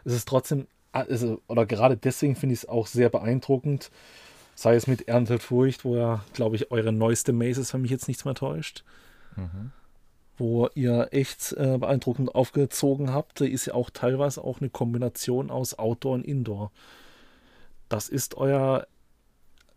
es 0.04 0.14
ist 0.14 0.28
trotzdem, 0.28 0.68
also, 0.92 1.42
oder 1.48 1.66
gerade 1.66 1.98
deswegen 1.98 2.36
finde 2.36 2.54
ich 2.54 2.60
es 2.60 2.70
auch 2.70 2.88
sehr 2.88 3.10
beeindruckend, 3.10 3.92
sei 4.56 4.76
es 4.76 4.88
mit 4.88 5.08
Erntefurcht, 5.08 5.86
wo 5.86 5.96
ja, 5.96 6.24
glaube 6.34 6.56
ich, 6.56 6.72
eure 6.72 6.92
neueste 6.92 7.34
Maze 7.34 7.62
ist, 7.62 7.74
wenn 7.74 7.82
mich 7.82 7.92
jetzt 7.92 8.08
nichts 8.08 8.26
mehr 8.26 8.36
täuscht. 8.36 8.84
Mhm 9.36 9.72
wo 10.38 10.68
ihr 10.76 11.10
echt 11.12 11.54
äh, 11.54 11.78
beeindruckend 11.78 12.34
aufgezogen 12.36 13.14
habt, 13.14 13.42
ist 13.42 13.68
ja 13.68 13.74
auch 13.74 13.90
teilweise 13.90 14.44
auch 14.44 14.60
eine 14.60 14.70
Kombination 14.70 15.50
aus 15.50 15.78
Outdoor 15.80 16.16
und 16.16 16.26
Indoor. 16.26 16.72
Das 17.90 18.10
ist 18.10 18.36
euer, 18.36 18.88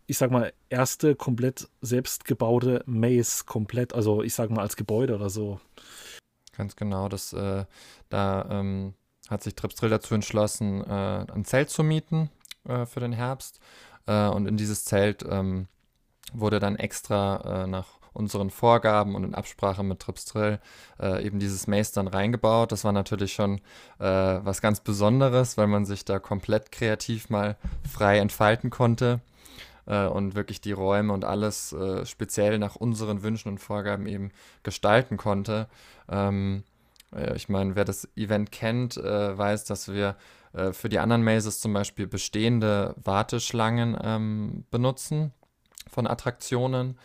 ich 0.07 0.17
sag 0.17 0.31
mal, 0.31 0.51
erste 0.69 1.15
komplett 1.15 1.69
selbstgebaute 1.81 2.83
Maze, 2.85 3.45
komplett, 3.45 3.93
also 3.93 4.21
ich 4.23 4.33
sag 4.33 4.49
mal 4.49 4.61
als 4.61 4.75
Gebäude 4.75 5.15
oder 5.15 5.29
so. 5.29 5.59
Ganz 6.57 6.75
genau, 6.75 7.07
das, 7.07 7.31
äh, 7.31 7.65
da 8.09 8.47
ähm, 8.49 8.93
hat 9.29 9.43
sich 9.43 9.55
Tripstrill 9.55 9.89
dazu 9.89 10.13
entschlossen, 10.13 10.83
äh, 10.83 11.25
ein 11.31 11.45
Zelt 11.45 11.69
zu 11.69 11.83
mieten 11.83 12.29
äh, 12.65 12.85
für 12.85 12.99
den 12.99 13.13
Herbst. 13.13 13.61
Äh, 14.07 14.27
und 14.27 14.47
in 14.47 14.57
dieses 14.57 14.85
Zelt 14.85 15.25
ähm, 15.29 15.67
wurde 16.33 16.59
dann 16.59 16.75
extra 16.75 17.63
äh, 17.63 17.67
nach 17.67 17.99
unseren 18.13 18.49
Vorgaben 18.49 19.15
und 19.15 19.23
in 19.23 19.35
Absprache 19.35 19.83
mit 19.83 19.99
Tripstrill 19.99 20.59
äh, 20.99 21.25
eben 21.25 21.39
dieses 21.39 21.67
Maze 21.67 21.93
dann 21.93 22.07
reingebaut. 22.07 22.71
Das 22.71 22.83
war 22.83 22.91
natürlich 22.91 23.33
schon 23.33 23.59
äh, 23.99 24.03
was 24.43 24.61
ganz 24.61 24.81
Besonderes, 24.81 25.57
weil 25.57 25.67
man 25.67 25.85
sich 25.85 26.05
da 26.05 26.19
komplett 26.19 26.71
kreativ 26.71 27.29
mal 27.29 27.55
frei 27.89 28.17
entfalten 28.17 28.69
konnte 28.69 29.21
äh, 29.85 30.05
und 30.05 30.35
wirklich 30.35 30.61
die 30.61 30.71
Räume 30.71 31.13
und 31.13 31.25
alles 31.25 31.73
äh, 31.73 32.05
speziell 32.05 32.59
nach 32.59 32.75
unseren 32.75 33.23
Wünschen 33.23 33.49
und 33.49 33.59
Vorgaben 33.59 34.05
eben 34.07 34.31
gestalten 34.63 35.17
konnte. 35.17 35.67
Ähm, 36.09 36.63
äh, 37.15 37.35
ich 37.35 37.49
meine, 37.49 37.75
wer 37.75 37.85
das 37.85 38.07
Event 38.15 38.51
kennt, 38.51 38.97
äh, 38.97 39.37
weiß, 39.37 39.65
dass 39.65 39.91
wir 39.91 40.15
für 40.71 40.89
die 40.89 40.99
anderen 40.99 41.23
Mazes 41.23 41.59
zum 41.59 41.73
Beispiel 41.73 42.07
bestehende 42.07 42.95
Warteschlangen 43.03 43.97
ähm, 44.01 44.65
benutzen 44.71 45.31
von 45.89 46.07
Attraktionen 46.07 46.97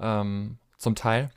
ähm, 0.00 0.58
zum 0.78 0.94
Teil. 0.94 1.30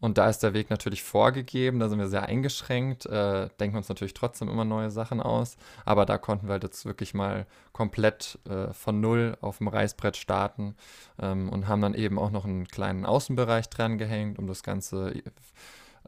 Und 0.00 0.18
da 0.18 0.28
ist 0.28 0.40
der 0.40 0.52
Weg 0.52 0.68
natürlich 0.68 1.04
vorgegeben, 1.04 1.78
da 1.78 1.88
sind 1.88 2.00
wir 2.00 2.08
sehr 2.08 2.24
eingeschränkt, 2.24 3.06
äh, 3.06 3.48
denken 3.60 3.76
uns 3.76 3.88
natürlich 3.88 4.14
trotzdem 4.14 4.48
immer 4.48 4.64
neue 4.64 4.90
Sachen 4.90 5.20
aus, 5.20 5.56
aber 5.84 6.06
da 6.06 6.18
konnten 6.18 6.48
wir 6.48 6.54
halt 6.54 6.64
jetzt 6.64 6.84
wirklich 6.84 7.14
mal 7.14 7.46
komplett 7.72 8.36
äh, 8.48 8.72
von 8.72 9.00
Null 9.00 9.36
auf 9.40 9.58
dem 9.58 9.68
Reißbrett 9.68 10.16
starten 10.16 10.74
ähm, 11.20 11.48
und 11.48 11.68
haben 11.68 11.82
dann 11.82 11.94
eben 11.94 12.18
auch 12.18 12.32
noch 12.32 12.44
einen 12.44 12.66
kleinen 12.66 13.06
Außenbereich 13.06 13.70
dran 13.70 13.96
gehängt, 13.96 14.40
um 14.40 14.48
das 14.48 14.64
Ganze 14.64 15.14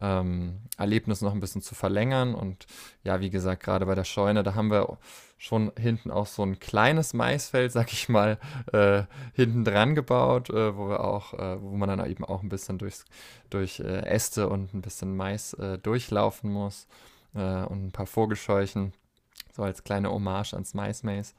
ähm, 0.01 0.61
Erlebnis 0.77 1.21
noch 1.21 1.33
ein 1.33 1.41
bisschen 1.41 1.63
zu 1.63 1.75
verlängern. 1.75 2.35
Und 2.35 2.67
ja, 3.03 3.21
wie 3.21 3.31
gesagt, 3.31 3.63
gerade 3.63 3.87
bei 3.87 3.95
der 3.95 4.05
Scheune, 4.05 4.43
da 4.43 4.55
haben 4.55 4.71
wir 4.71 4.99
schon 5.39 5.73
hinten 5.79 6.11
auch 6.11 6.27
so 6.27 6.43
ein 6.43 6.59
kleines 6.59 7.13
Maisfeld, 7.13 7.73
sag 7.73 7.93
ich 7.93 8.09
mal, 8.09 8.39
äh, 8.73 9.03
hinten 9.35 9.65
dran 9.65 9.95
gebaut, 9.95 10.51
äh, 10.51 10.77
wo 10.77 10.89
wir 10.89 11.05
auch, 11.05 11.35
äh, 11.35 11.61
wo 11.61 11.77
man 11.77 11.89
dann 11.89 12.09
eben 12.09 12.25
auch 12.25 12.43
ein 12.43 12.49
bisschen 12.49 12.79
durchs, 12.79 13.05
durch 13.51 13.81
äh, 13.81 14.07
Äste 14.07 14.49
und 14.49 14.75
ein 14.75 14.83
bisschen 14.83 15.17
Mais 15.17 15.53
äh, 15.55 15.79
durchlaufen 15.79 16.51
muss 16.51 16.87
äh, 17.35 17.65
und 17.65 17.87
ein 17.87 17.93
paar 17.93 18.07
Vogelscheuchen, 18.07 18.93
so 19.53 19.63
als 19.63 19.85
kleine 19.85 20.11
Hommage 20.11 20.55
ans 20.55 20.75
Maismaze. 20.75 21.35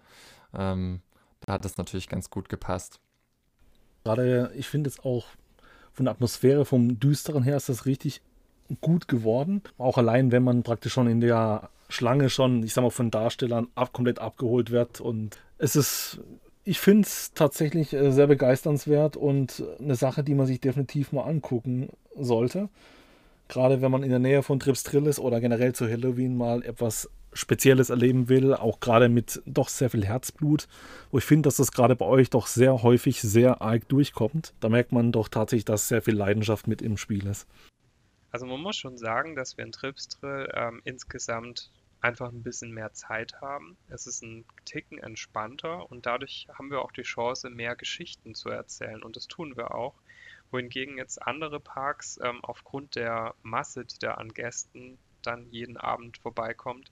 Ähm, 0.53 1.01
da 1.41 1.53
hat 1.53 1.65
das 1.65 1.77
natürlich 1.77 2.07
ganz 2.07 2.29
gut 2.29 2.49
gepasst. 2.49 2.99
Gerade, 4.03 4.51
ich 4.55 4.67
finde 4.67 4.89
es 4.89 4.99
auch 4.99 5.25
von 5.93 6.05
der 6.05 6.13
Atmosphäre, 6.13 6.65
vom 6.65 6.99
Düsteren 6.99 7.43
her 7.43 7.57
ist 7.57 7.69
das 7.69 7.85
richtig 7.85 8.21
gut 8.81 9.07
geworden. 9.07 9.61
Auch 9.77 9.97
allein, 9.97 10.31
wenn 10.31 10.43
man 10.43 10.63
praktisch 10.63 10.93
schon 10.93 11.07
in 11.07 11.21
der 11.21 11.69
Schlange 11.89 12.29
schon, 12.29 12.63
ich 12.63 12.73
sag 12.73 12.81
mal, 12.81 12.89
von 12.89 13.11
Darstellern 13.11 13.67
ab, 13.75 13.93
komplett 13.93 14.19
abgeholt 14.19 14.71
wird. 14.71 15.01
Und 15.01 15.37
es 15.57 15.75
ist, 15.75 16.19
ich 16.63 16.79
finde 16.79 17.07
es 17.07 17.33
tatsächlich 17.33 17.93
äh, 17.93 18.11
sehr 18.11 18.27
begeisternswert 18.27 19.17
und 19.17 19.63
eine 19.79 19.95
Sache, 19.95 20.23
die 20.23 20.35
man 20.35 20.47
sich 20.47 20.59
definitiv 20.59 21.11
mal 21.11 21.23
angucken 21.23 21.89
sollte. 22.15 22.69
Gerade 23.47 23.81
wenn 23.81 23.91
man 23.91 24.03
in 24.03 24.09
der 24.09 24.19
Nähe 24.19 24.41
von 24.41 24.59
Trips 24.59 24.83
Trill 24.83 25.05
ist 25.05 25.19
oder 25.19 25.39
generell 25.39 25.73
zu 25.73 25.87
Halloween 25.87 26.35
mal 26.35 26.63
etwas 26.63 27.09
Spezielles 27.35 27.89
erleben 27.89 28.29
will, 28.29 28.53
auch 28.53 28.79
gerade 28.79 29.09
mit 29.09 29.41
doch 29.45 29.67
sehr 29.67 29.89
viel 29.89 30.05
Herzblut, 30.05 30.67
wo 31.11 31.17
ich 31.17 31.25
finde, 31.25 31.47
dass 31.47 31.57
das 31.57 31.71
gerade 31.71 31.95
bei 31.95 32.05
euch 32.05 32.29
doch 32.29 32.47
sehr 32.47 32.81
häufig 32.81 33.21
sehr 33.21 33.61
arg 33.61 33.87
durchkommt. 33.89 34.53
Da 34.61 34.69
merkt 34.69 34.93
man 34.93 35.11
doch 35.11 35.27
tatsächlich, 35.27 35.65
dass 35.65 35.89
sehr 35.89 36.01
viel 36.01 36.15
Leidenschaft 36.15 36.67
mit 36.67 36.81
im 36.81 36.97
Spiel 36.97 37.27
ist. 37.27 37.45
Also 38.35 38.47
man 38.47 38.59
muss 38.59 38.75
schon 38.75 38.97
sagen, 38.97 39.37
dass 39.37 39.55
wir 39.55 39.63
in 39.63 39.71
Tripstrill 39.71 40.51
ähm, 40.53 40.81
insgesamt 40.83 41.71
einfach 42.01 42.33
ein 42.33 42.43
bisschen 42.43 42.73
mehr 42.73 42.91
Zeit 42.91 43.39
haben. 43.39 43.77
Es 43.87 44.07
ist 44.07 44.23
ein 44.23 44.43
Ticken 44.65 44.97
entspannter 44.97 45.89
und 45.89 46.05
dadurch 46.05 46.45
haben 46.53 46.69
wir 46.69 46.81
auch 46.81 46.91
die 46.91 47.03
Chance, 47.03 47.49
mehr 47.49 47.77
Geschichten 47.77 48.35
zu 48.35 48.49
erzählen 48.49 49.01
und 49.03 49.15
das 49.15 49.29
tun 49.29 49.55
wir 49.55 49.73
auch. 49.73 49.95
Wohingegen 50.51 50.97
jetzt 50.97 51.25
andere 51.25 51.61
Parks 51.61 52.19
ähm, 52.21 52.43
aufgrund 52.43 52.97
der 52.97 53.35
Masse, 53.41 53.85
die 53.85 53.99
da 53.99 54.15
an 54.15 54.33
Gästen 54.33 54.97
dann 55.21 55.47
jeden 55.51 55.77
Abend 55.77 56.17
vorbeikommt, 56.17 56.91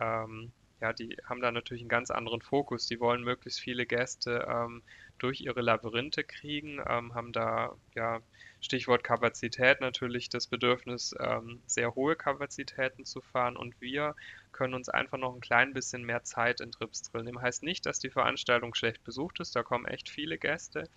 ähm, 0.00 0.52
ja, 0.80 0.94
die 0.94 1.18
haben 1.26 1.42
da 1.42 1.52
natürlich 1.52 1.82
einen 1.82 1.90
ganz 1.90 2.10
anderen 2.10 2.40
Fokus. 2.40 2.86
Die 2.86 2.98
wollen 2.98 3.22
möglichst 3.22 3.60
viele 3.60 3.84
Gäste 3.84 4.46
ähm, 4.48 4.82
durch 5.18 5.42
ihre 5.42 5.60
Labyrinthe 5.60 6.24
kriegen, 6.24 6.82
ähm, 6.88 7.14
haben 7.14 7.32
da 7.32 7.76
ja 7.94 8.22
Stichwort 8.62 9.02
Kapazität 9.02 9.80
natürlich 9.80 10.28
das 10.28 10.46
Bedürfnis, 10.46 11.14
ähm, 11.18 11.60
sehr 11.66 11.96
hohe 11.96 12.14
Kapazitäten 12.14 13.04
zu 13.04 13.20
fahren 13.20 13.56
und 13.56 13.78
wir 13.80 14.14
können 14.52 14.74
uns 14.74 14.88
einfach 14.88 15.18
noch 15.18 15.34
ein 15.34 15.40
klein 15.40 15.74
bisschen 15.74 16.04
mehr 16.04 16.22
Zeit 16.22 16.60
in 16.60 16.70
Trips 16.70 17.02
drillen. 17.02 17.42
Heißt 17.42 17.64
nicht, 17.64 17.84
dass 17.86 17.98
die 17.98 18.10
Veranstaltung 18.10 18.74
schlecht 18.74 19.02
besucht 19.02 19.40
ist, 19.40 19.56
da 19.56 19.64
kommen 19.64 19.86
echt 19.86 20.08
viele 20.08 20.38
Gäste, 20.38 20.88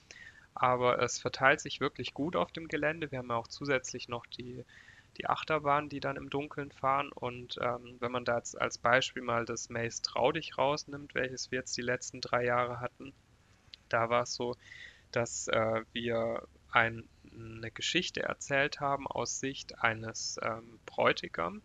aber 0.53 1.01
es 1.01 1.19
verteilt 1.19 1.59
sich 1.59 1.79
wirklich 1.81 2.13
gut 2.13 2.35
auf 2.35 2.51
dem 2.51 2.67
Gelände. 2.67 3.11
Wir 3.11 3.17
haben 3.17 3.29
ja 3.29 3.35
auch 3.35 3.47
zusätzlich 3.47 4.09
noch 4.09 4.27
die, 4.27 4.63
die 5.17 5.25
Achterbahn, 5.25 5.89
die 5.89 5.99
dann 5.99 6.17
im 6.17 6.29
Dunkeln 6.29 6.71
fahren 6.71 7.11
und 7.11 7.57
ähm, 7.61 7.97
wenn 7.99 8.11
man 8.11 8.25
da 8.25 8.37
jetzt 8.37 8.61
als 8.61 8.77
Beispiel 8.77 9.23
mal 9.23 9.43
das 9.43 9.69
Maze 9.71 10.03
Traudig 10.03 10.55
rausnimmt, 10.59 11.15
welches 11.15 11.49
wir 11.49 11.59
jetzt 11.59 11.75
die 11.77 11.81
letzten 11.81 12.21
drei 12.21 12.45
Jahre 12.45 12.79
hatten, 12.79 13.11
da 13.89 14.09
war 14.11 14.21
es 14.21 14.35
so, 14.35 14.55
dass 15.11 15.47
äh, 15.47 15.81
wir 15.93 16.47
ein 16.69 17.07
eine 17.35 17.71
Geschichte 17.71 18.23
erzählt 18.23 18.79
haben 18.79 19.07
aus 19.07 19.39
Sicht 19.39 19.79
eines 19.79 20.37
ähm, 20.41 20.79
Bräutigam, 20.85 21.61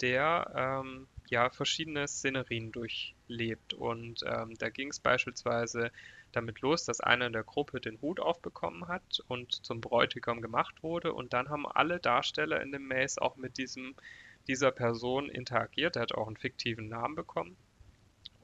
der 0.00 0.82
ähm, 0.84 1.08
ja 1.28 1.50
verschiedene 1.50 2.06
Szenerien 2.06 2.72
durchlebt. 2.72 3.74
Und 3.74 4.22
ähm, 4.26 4.54
da 4.58 4.68
ging 4.70 4.88
es 4.90 5.00
beispielsweise 5.00 5.90
damit 6.32 6.60
los, 6.60 6.84
dass 6.84 7.00
einer 7.00 7.26
in 7.26 7.32
der 7.32 7.44
Gruppe 7.44 7.80
den 7.80 8.00
Hut 8.00 8.20
aufbekommen 8.20 8.88
hat 8.88 9.20
und 9.28 9.64
zum 9.64 9.80
Bräutigam 9.80 10.40
gemacht 10.40 10.82
wurde. 10.82 11.12
Und 11.12 11.32
dann 11.32 11.48
haben 11.48 11.66
alle 11.66 12.00
Darsteller 12.00 12.62
in 12.62 12.72
dem 12.72 12.86
Maze 12.86 13.20
auch 13.20 13.36
mit 13.36 13.58
diesem, 13.58 13.94
dieser 14.46 14.70
Person 14.70 15.28
interagiert. 15.28 15.96
Er 15.96 16.02
hat 16.02 16.12
auch 16.12 16.26
einen 16.26 16.36
fiktiven 16.36 16.88
Namen 16.88 17.14
bekommen. 17.14 17.56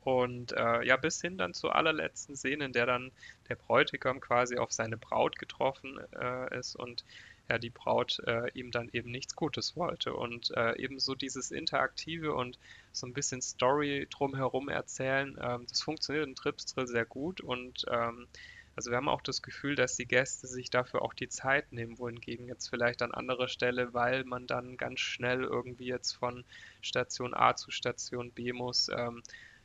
Und 0.06 0.52
äh, 0.52 0.84
ja, 0.84 0.96
bis 0.96 1.20
hin 1.20 1.38
dann 1.38 1.54
zur 1.54 1.74
allerletzten 1.74 2.36
Szene, 2.36 2.66
in 2.66 2.72
der 2.72 2.86
dann 2.86 3.12
der 3.48 3.56
Bräutigam 3.56 4.20
quasi 4.20 4.56
auf 4.56 4.72
seine 4.72 4.96
Braut 4.96 5.38
getroffen 5.38 5.98
äh, 6.12 6.58
ist 6.58 6.76
und 6.76 7.04
ja 7.48 7.58
die 7.58 7.70
Braut 7.70 8.20
äh, 8.26 8.50
ihm 8.52 8.70
dann 8.70 8.88
eben 8.92 9.10
nichts 9.10 9.36
Gutes 9.36 9.76
wollte. 9.76 10.14
Und 10.14 10.50
äh, 10.56 10.76
eben 10.78 10.98
so 10.98 11.14
dieses 11.14 11.50
Interaktive 11.50 12.34
und 12.34 12.58
so 12.92 13.06
ein 13.06 13.12
bisschen 13.12 13.42
Story 13.42 14.06
drumherum 14.10 14.68
erzählen, 14.68 15.38
ähm, 15.40 15.66
das 15.68 15.82
funktioniert 15.82 16.26
in 16.26 16.34
Tripsdrill 16.34 16.86
sehr 16.86 17.04
gut 17.04 17.40
und 17.40 17.84
ähm, 17.90 18.26
also 18.76 18.90
wir 18.90 18.96
haben 18.96 19.08
auch 19.08 19.22
das 19.22 19.42
Gefühl, 19.42 19.76
dass 19.76 19.94
die 19.94 20.06
Gäste 20.06 20.48
sich 20.48 20.68
dafür 20.68 21.02
auch 21.02 21.14
die 21.14 21.28
Zeit 21.28 21.70
nehmen, 21.72 21.98
wohingegen 21.98 22.48
jetzt 22.48 22.68
vielleicht 22.68 23.02
an 23.02 23.12
anderer 23.12 23.46
Stelle, 23.46 23.94
weil 23.94 24.24
man 24.24 24.46
dann 24.48 24.76
ganz 24.76 25.00
schnell 25.00 25.44
irgendwie 25.44 25.86
jetzt 25.86 26.12
von 26.12 26.44
Station 26.80 27.34
A 27.34 27.54
zu 27.54 27.70
Station 27.70 28.32
B 28.32 28.52
muss, 28.52 28.88
ähm, 28.88 29.22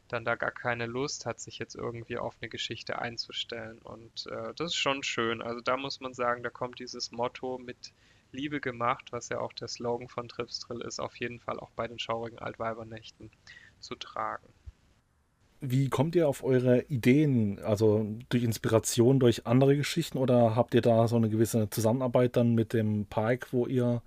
dann 0.10 0.26
da 0.26 0.36
gar 0.36 0.52
keine 0.52 0.86
Lust 0.86 1.26
hat, 1.26 1.40
sich 1.40 1.60
jetzt 1.60 1.76
irgendwie 1.76 2.18
auf 2.18 2.36
eine 2.42 2.50
Geschichte 2.50 3.00
einzustellen. 3.00 3.80
Und 3.80 4.28
äh, 4.28 4.54
das 4.56 4.72
ist 4.72 4.76
schon 4.76 5.04
schön. 5.04 5.42
Also 5.42 5.62
da 5.62 5.78
muss 5.78 6.00
man 6.00 6.14
sagen, 6.14 6.44
da 6.44 6.50
kommt 6.50 6.80
dieses 6.80 7.12
Motto 7.12 7.58
mit 7.58 7.94
Liebe 8.32 8.60
gemacht, 8.60 9.12
was 9.12 9.30
ja 9.30 9.40
auch 9.40 9.54
der 9.54 9.68
Slogan 9.68 10.08
von 10.08 10.28
Tripsdrill 10.28 10.82
ist, 10.82 11.00
auf 11.00 11.16
jeden 11.16 11.40
Fall 11.40 11.60
auch 11.60 11.72
bei 11.72 11.88
den 11.88 12.00
schaurigen 12.00 12.40
Altweibernächten 12.40 13.32
zu 13.80 13.96
tragen. 13.96 14.48
Wie 15.62 15.90
kommt 15.90 16.16
ihr 16.16 16.28
auf 16.28 16.44
eure 16.44 16.84
Ideen? 16.84 17.60
Also 17.60 18.08
durch 18.30 18.44
Inspiration, 18.44 19.20
durch 19.20 19.46
andere 19.46 19.76
Geschichten 19.76 20.18
oder 20.18 20.56
habt 20.56 20.74
ihr 20.74 20.82
da 20.82 21.08
so 21.08 21.18
eine 21.18 21.30
gewisse 21.30 21.70
Zusammenarbeit 21.70 22.38
dann 22.38 22.56
mit 22.56 22.72
dem 22.72 23.06
Park, 23.08 23.52
wo 23.52 23.68
ihr, 23.68 24.02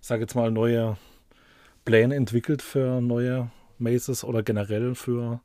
ich 0.00 0.06
sage 0.06 0.22
jetzt 0.22 0.34
mal, 0.34 0.50
neue 0.50 0.96
Pläne 1.84 2.16
entwickelt 2.16 2.62
für 2.62 3.00
neue 3.00 3.50
Mazes 3.80 4.24
oder 4.24 4.42
generell 4.42 4.94
für 4.94 5.40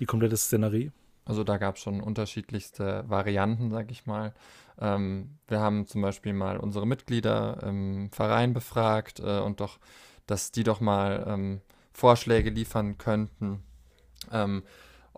die 0.00 0.06
komplette 0.06 0.36
Szenerie? 0.36 0.92
Also 1.24 1.42
da 1.42 1.58
gab 1.58 1.76
es 1.76 1.82
schon 1.82 2.00
unterschiedlichste 2.00 3.04
Varianten, 3.08 3.70
sag 3.70 3.90
ich 3.90 4.06
mal. 4.06 4.32
Ähm, 4.78 5.38
wir 5.48 5.60
haben 5.60 5.86
zum 5.86 6.02
Beispiel 6.02 6.32
mal 6.32 6.56
unsere 6.58 6.86
Mitglieder 6.86 7.62
im 7.64 8.10
Verein 8.12 8.52
befragt 8.52 9.20
äh, 9.20 9.40
und 9.40 9.60
doch, 9.60 9.78
dass 10.26 10.52
die 10.52 10.62
doch 10.62 10.80
mal 10.80 11.24
ähm, 11.26 11.60
Vorschläge 11.92 12.50
liefern 12.50 12.98
könnten. 12.98 13.62
Ähm, 14.30 14.62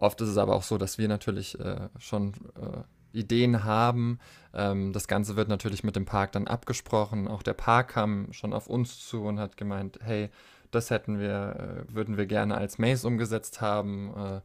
Oft 0.01 0.21
ist 0.21 0.29
es 0.29 0.38
aber 0.38 0.55
auch 0.55 0.62
so, 0.62 0.79
dass 0.79 0.97
wir 0.99 1.09
natürlich 1.09 1.59
äh, 1.59 1.88
schon 1.99 2.33
äh, 2.55 3.18
Ideen 3.18 3.64
haben. 3.64 4.21
Ähm, 4.55 4.92
das 4.92 5.09
Ganze 5.09 5.35
wird 5.35 5.49
natürlich 5.49 5.83
mit 5.83 5.97
dem 5.97 6.05
Park 6.05 6.31
dann 6.33 6.47
abgesprochen. 6.47 7.27
Auch 7.27 7.42
der 7.42 7.55
Park 7.55 7.88
kam 7.88 8.33
schon 8.33 8.53
auf 8.53 8.68
uns 8.68 9.05
zu 9.09 9.25
und 9.25 9.40
hat 9.40 9.57
gemeint, 9.57 9.99
hey, 10.01 10.31
das 10.70 10.90
hätten 10.90 11.18
wir, 11.18 11.87
äh, 11.88 11.94
würden 11.94 12.16
wir 12.16 12.26
gerne 12.26 12.57
als 12.57 12.78
Maze 12.78 13.07
umgesetzt 13.07 13.61
haben. 13.61 14.14
Äh, 14.16 14.40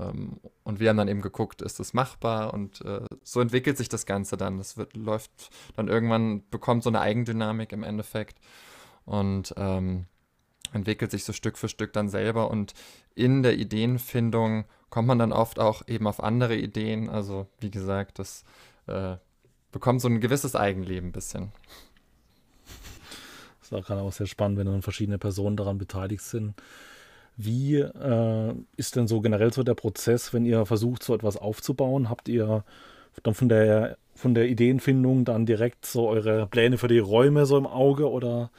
ähm, 0.00 0.40
und 0.64 0.80
wir 0.80 0.88
haben 0.90 0.96
dann 0.96 1.08
eben 1.08 1.22
geguckt, 1.22 1.62
ist 1.62 1.80
das 1.80 1.94
machbar? 1.94 2.52
Und 2.54 2.82
äh, 2.84 3.04
so 3.22 3.40
entwickelt 3.40 3.76
sich 3.76 3.88
das 3.88 4.06
Ganze 4.06 4.36
dann. 4.36 4.58
Das 4.58 4.76
wird, 4.76 4.96
läuft 4.96 5.30
dann 5.76 5.88
irgendwann, 5.88 6.48
bekommt 6.50 6.82
so 6.82 6.90
eine 6.90 7.00
Eigendynamik 7.00 7.72
im 7.72 7.82
Endeffekt. 7.82 8.38
Und 9.04 9.54
ähm, 9.56 10.06
entwickelt 10.72 11.10
sich 11.10 11.24
so 11.24 11.32
Stück 11.32 11.58
für 11.58 11.68
Stück 11.68 11.92
dann 11.92 12.08
selber 12.08 12.50
und 12.50 12.74
in 13.14 13.42
der 13.42 13.56
Ideenfindung 13.56 14.64
kommt 14.90 15.08
man 15.08 15.18
dann 15.18 15.32
oft 15.32 15.58
auch 15.58 15.82
eben 15.88 16.06
auf 16.06 16.22
andere 16.22 16.56
Ideen. 16.56 17.08
Also 17.08 17.46
wie 17.60 17.70
gesagt, 17.70 18.18
das 18.18 18.44
äh, 18.86 19.16
bekommt 19.72 20.00
so 20.00 20.08
ein 20.08 20.20
gewisses 20.20 20.54
Eigenleben 20.54 21.10
ein 21.10 21.12
bisschen. 21.12 21.52
Das 23.70 23.78
auch 23.78 23.86
gerade 23.86 24.02
auch 24.02 24.12
sehr 24.12 24.26
spannend, 24.26 24.58
wenn 24.58 24.66
dann 24.66 24.82
verschiedene 24.82 25.18
Personen 25.18 25.56
daran 25.56 25.78
beteiligt 25.78 26.22
sind. 26.22 26.54
Wie 27.36 27.76
äh, 27.76 28.54
ist 28.76 28.96
denn 28.96 29.08
so 29.08 29.20
generell 29.20 29.52
so 29.52 29.62
der 29.62 29.74
Prozess, 29.74 30.32
wenn 30.32 30.46
ihr 30.46 30.64
versucht, 30.64 31.02
so 31.02 31.14
etwas 31.14 31.36
aufzubauen? 31.36 32.08
Habt 32.08 32.28
ihr 32.28 32.64
dann 33.22 33.34
von 33.34 33.48
der, 33.48 33.98
von 34.14 34.34
der 34.34 34.48
Ideenfindung 34.48 35.24
dann 35.24 35.46
direkt 35.46 35.84
so 35.86 36.08
eure 36.08 36.46
Pläne 36.46 36.78
für 36.78 36.88
die 36.88 36.98
Räume 36.98 37.46
so 37.46 37.58
im 37.58 37.66
Auge 37.66 38.10
oder 38.10 38.50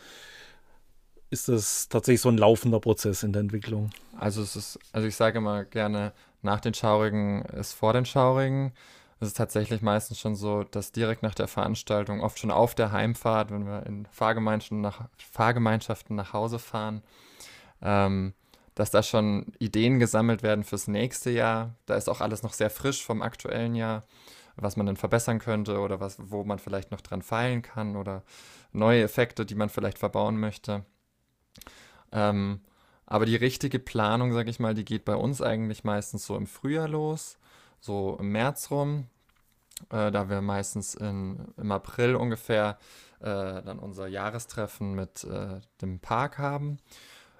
ist 1.29 1.49
das 1.49 1.89
tatsächlich 1.89 2.21
so 2.21 2.29
ein 2.29 2.37
laufender 2.37 2.79
Prozess 2.79 3.23
in 3.23 3.33
der 3.33 3.41
Entwicklung? 3.41 3.89
Also 4.17 4.41
es 4.41 4.55
ist, 4.55 4.79
also 4.91 5.07
ich 5.07 5.15
sage 5.15 5.39
immer 5.39 5.65
gerne, 5.65 6.13
nach 6.41 6.59
den 6.59 6.73
Schaurigen 6.73 7.43
ist 7.45 7.73
vor 7.73 7.93
den 7.93 8.05
Schaurigen. 8.05 8.71
Es 9.19 9.29
ist 9.29 9.37
tatsächlich 9.37 9.81
meistens 9.81 10.19
schon 10.19 10.35
so, 10.35 10.63
dass 10.63 10.91
direkt 10.91 11.23
nach 11.23 11.33
der 11.33 11.47
Veranstaltung, 11.47 12.21
oft 12.21 12.37
schon 12.37 12.51
auf 12.51 12.75
der 12.75 12.91
Heimfahrt, 12.91 13.51
wenn 13.51 13.65
wir 13.65 13.85
in 13.85 14.05
Fahrgemeinschaften 14.11 14.81
nach, 14.81 15.09
Fahrgemeinschaften 15.31 16.15
nach 16.15 16.33
Hause 16.33 16.59
fahren, 16.59 17.01
ähm, 17.81 18.33
dass 18.75 18.91
da 18.91 19.01
schon 19.01 19.53
Ideen 19.57 19.97
gesammelt 19.97 20.43
werden 20.43 20.63
fürs 20.63 20.87
nächste 20.87 21.31
Jahr. 21.31 21.73
Da 21.87 21.95
ist 21.95 22.09
auch 22.09 22.21
alles 22.21 22.43
noch 22.43 22.53
sehr 22.53 22.69
frisch 22.69 23.03
vom 23.03 23.23
aktuellen 23.23 23.73
Jahr, 23.73 24.03
was 24.55 24.77
man 24.77 24.85
dann 24.85 24.97
verbessern 24.97 25.39
könnte 25.39 25.79
oder 25.79 25.99
was, 25.99 26.17
wo 26.19 26.43
man 26.43 26.59
vielleicht 26.59 26.91
noch 26.91 27.01
dran 27.01 27.23
feilen 27.23 27.63
kann 27.63 27.95
oder 27.95 28.23
neue 28.71 29.01
Effekte, 29.01 29.47
die 29.47 29.55
man 29.55 29.69
vielleicht 29.69 29.97
verbauen 29.97 30.39
möchte. 30.39 30.85
Ähm, 32.11 32.61
aber 33.07 33.25
die 33.25 33.35
richtige 33.35 33.79
Planung, 33.79 34.33
sag 34.33 34.47
ich 34.47 34.59
mal, 34.59 34.75
die 34.75 34.85
geht 34.85 35.05
bei 35.05 35.15
uns 35.15 35.41
eigentlich 35.41 35.83
meistens 35.83 36.25
so 36.25 36.35
im 36.35 36.45
Frühjahr 36.45 36.87
los, 36.87 37.39
so 37.79 38.17
im 38.19 38.31
März 38.31 38.71
rum, 38.71 39.07
äh, 39.89 40.11
da 40.11 40.29
wir 40.29 40.41
meistens 40.41 40.95
in, 40.95 41.53
im 41.57 41.71
April 41.71 42.15
ungefähr 42.15 42.77
äh, 43.19 43.61
dann 43.63 43.79
unser 43.79 44.07
Jahrestreffen 44.07 44.93
mit 44.93 45.23
äh, 45.23 45.59
dem 45.81 45.99
Park 45.99 46.37
haben. 46.37 46.77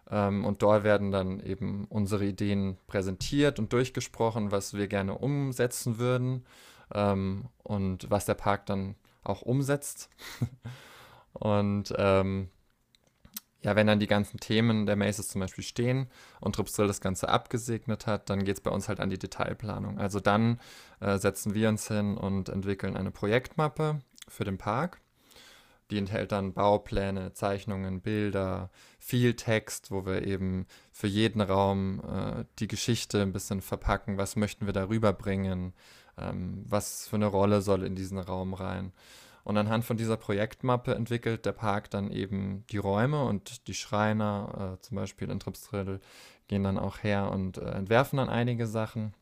Ähm, 0.10 0.45
und 0.45 0.62
dort 0.62 0.84
werden 0.84 1.12
dann 1.12 1.39
eben 1.39 1.86
unsere 1.89 2.26
Ideen 2.26 2.78
präsentiert 2.88 3.60
und 3.60 3.73
durchgesprochen, 3.73 4.52
was 4.52 4.73
wir 4.73 4.88
gerne 4.88 5.17
umsetzen 5.17 5.97
würden 5.97 6.45
ähm, 6.93 7.45
und 7.63 8.10
was 8.10 8.26
der 8.26 8.36
Park 8.36 8.65
dann 8.67 8.95
auch 9.23 9.41
umsetzt. 9.41 10.10
und 11.34 11.93
ähm, 11.97 12.50
ja, 13.63 13.76
wenn 13.76 13.88
dann 13.88 14.00
die 14.00 14.08
ganzen 14.08 14.39
Themen 14.39 14.86
der 14.86 14.96
Maces 14.96 15.30
zum 15.30 15.41
Beispiel 15.41 15.63
stehen 15.63 16.08
und 16.39 16.56
Tripsdrill 16.56 16.88
das 16.88 17.02
Ganze 17.02 17.30
abgesegnet 17.30 18.06
hat, 18.06 18.30
dann 18.30 18.46
geht 18.46 18.58
es 18.58 18.62
bei 18.62 18.72
uns 18.72 18.88
halt 18.88 19.00
an 19.00 19.10
die 19.10 19.17
Detailplanung. 19.17 19.98
Also 19.98 20.20
dann 20.20 20.60
äh, 21.00 21.17
setzen 21.17 21.54
wir 21.54 21.70
uns 21.70 21.88
hin 21.88 22.17
und 22.17 22.50
entwickeln 22.50 22.96
eine 22.96 23.12
Projektmappe 23.12 24.00
für 24.28 24.43
den 24.43 24.58
Park. 24.58 25.02
Die 25.89 25.98
enthält 25.98 26.34
dann 26.34 26.54
Baupläne, 26.54 27.34
Zeichnungen, 27.34 28.02
Bilder, 28.02 28.70
viel 29.00 29.36
Text, 29.36 29.89
wo 29.89 30.06
wir 30.06 30.28
eben 30.28 30.67
für 30.91 31.08
jeden 31.08 31.41
Raum 31.41 32.02
äh, 32.02 32.43
die 32.60 32.67
Geschichte 32.67 33.22
ein 33.22 33.32
bisschen 33.32 33.62
verpacken. 33.62 34.17
Was 34.17 34.36
möchten 34.36 34.65
wir 34.65 34.74
darüber 34.74 35.13
bringen? 35.13 35.74
Ähm, 36.17 36.63
was 36.67 37.08
für 37.08 37.15
eine 37.15 37.28
Rolle 37.28 37.62
soll 37.62 37.84
in 37.84 37.96
diesen 37.96 38.20
Raum 38.20 38.54
rein? 38.54 38.91
Und 39.48 39.56
anhand 39.56 39.86
von 39.86 39.96
dieser 39.96 40.18
Projektmappe 40.18 40.94
entwickelt 40.94 41.46
der 41.46 41.54
Park 41.54 41.90
dann 41.90 42.12
eben 42.12 42.66
die 42.70 42.80
Räume 42.80 43.24
und 43.24 43.66
die 43.70 43.76
Schreiner, 43.76 44.74
äh, 44.76 44.82
zum 44.82 44.98
Beispiel 44.98 45.30
in 45.30 45.40
Tripsdrill, 45.40 46.02
gehen 46.50 46.66
dann 46.66 46.78
auch 46.78 47.02
her 47.02 47.32
und 47.32 47.58
äh, 47.58 47.72
entwerfen 47.72 48.18
dann 48.18 48.28
einige 48.28 48.68
Sachen. 48.68 49.14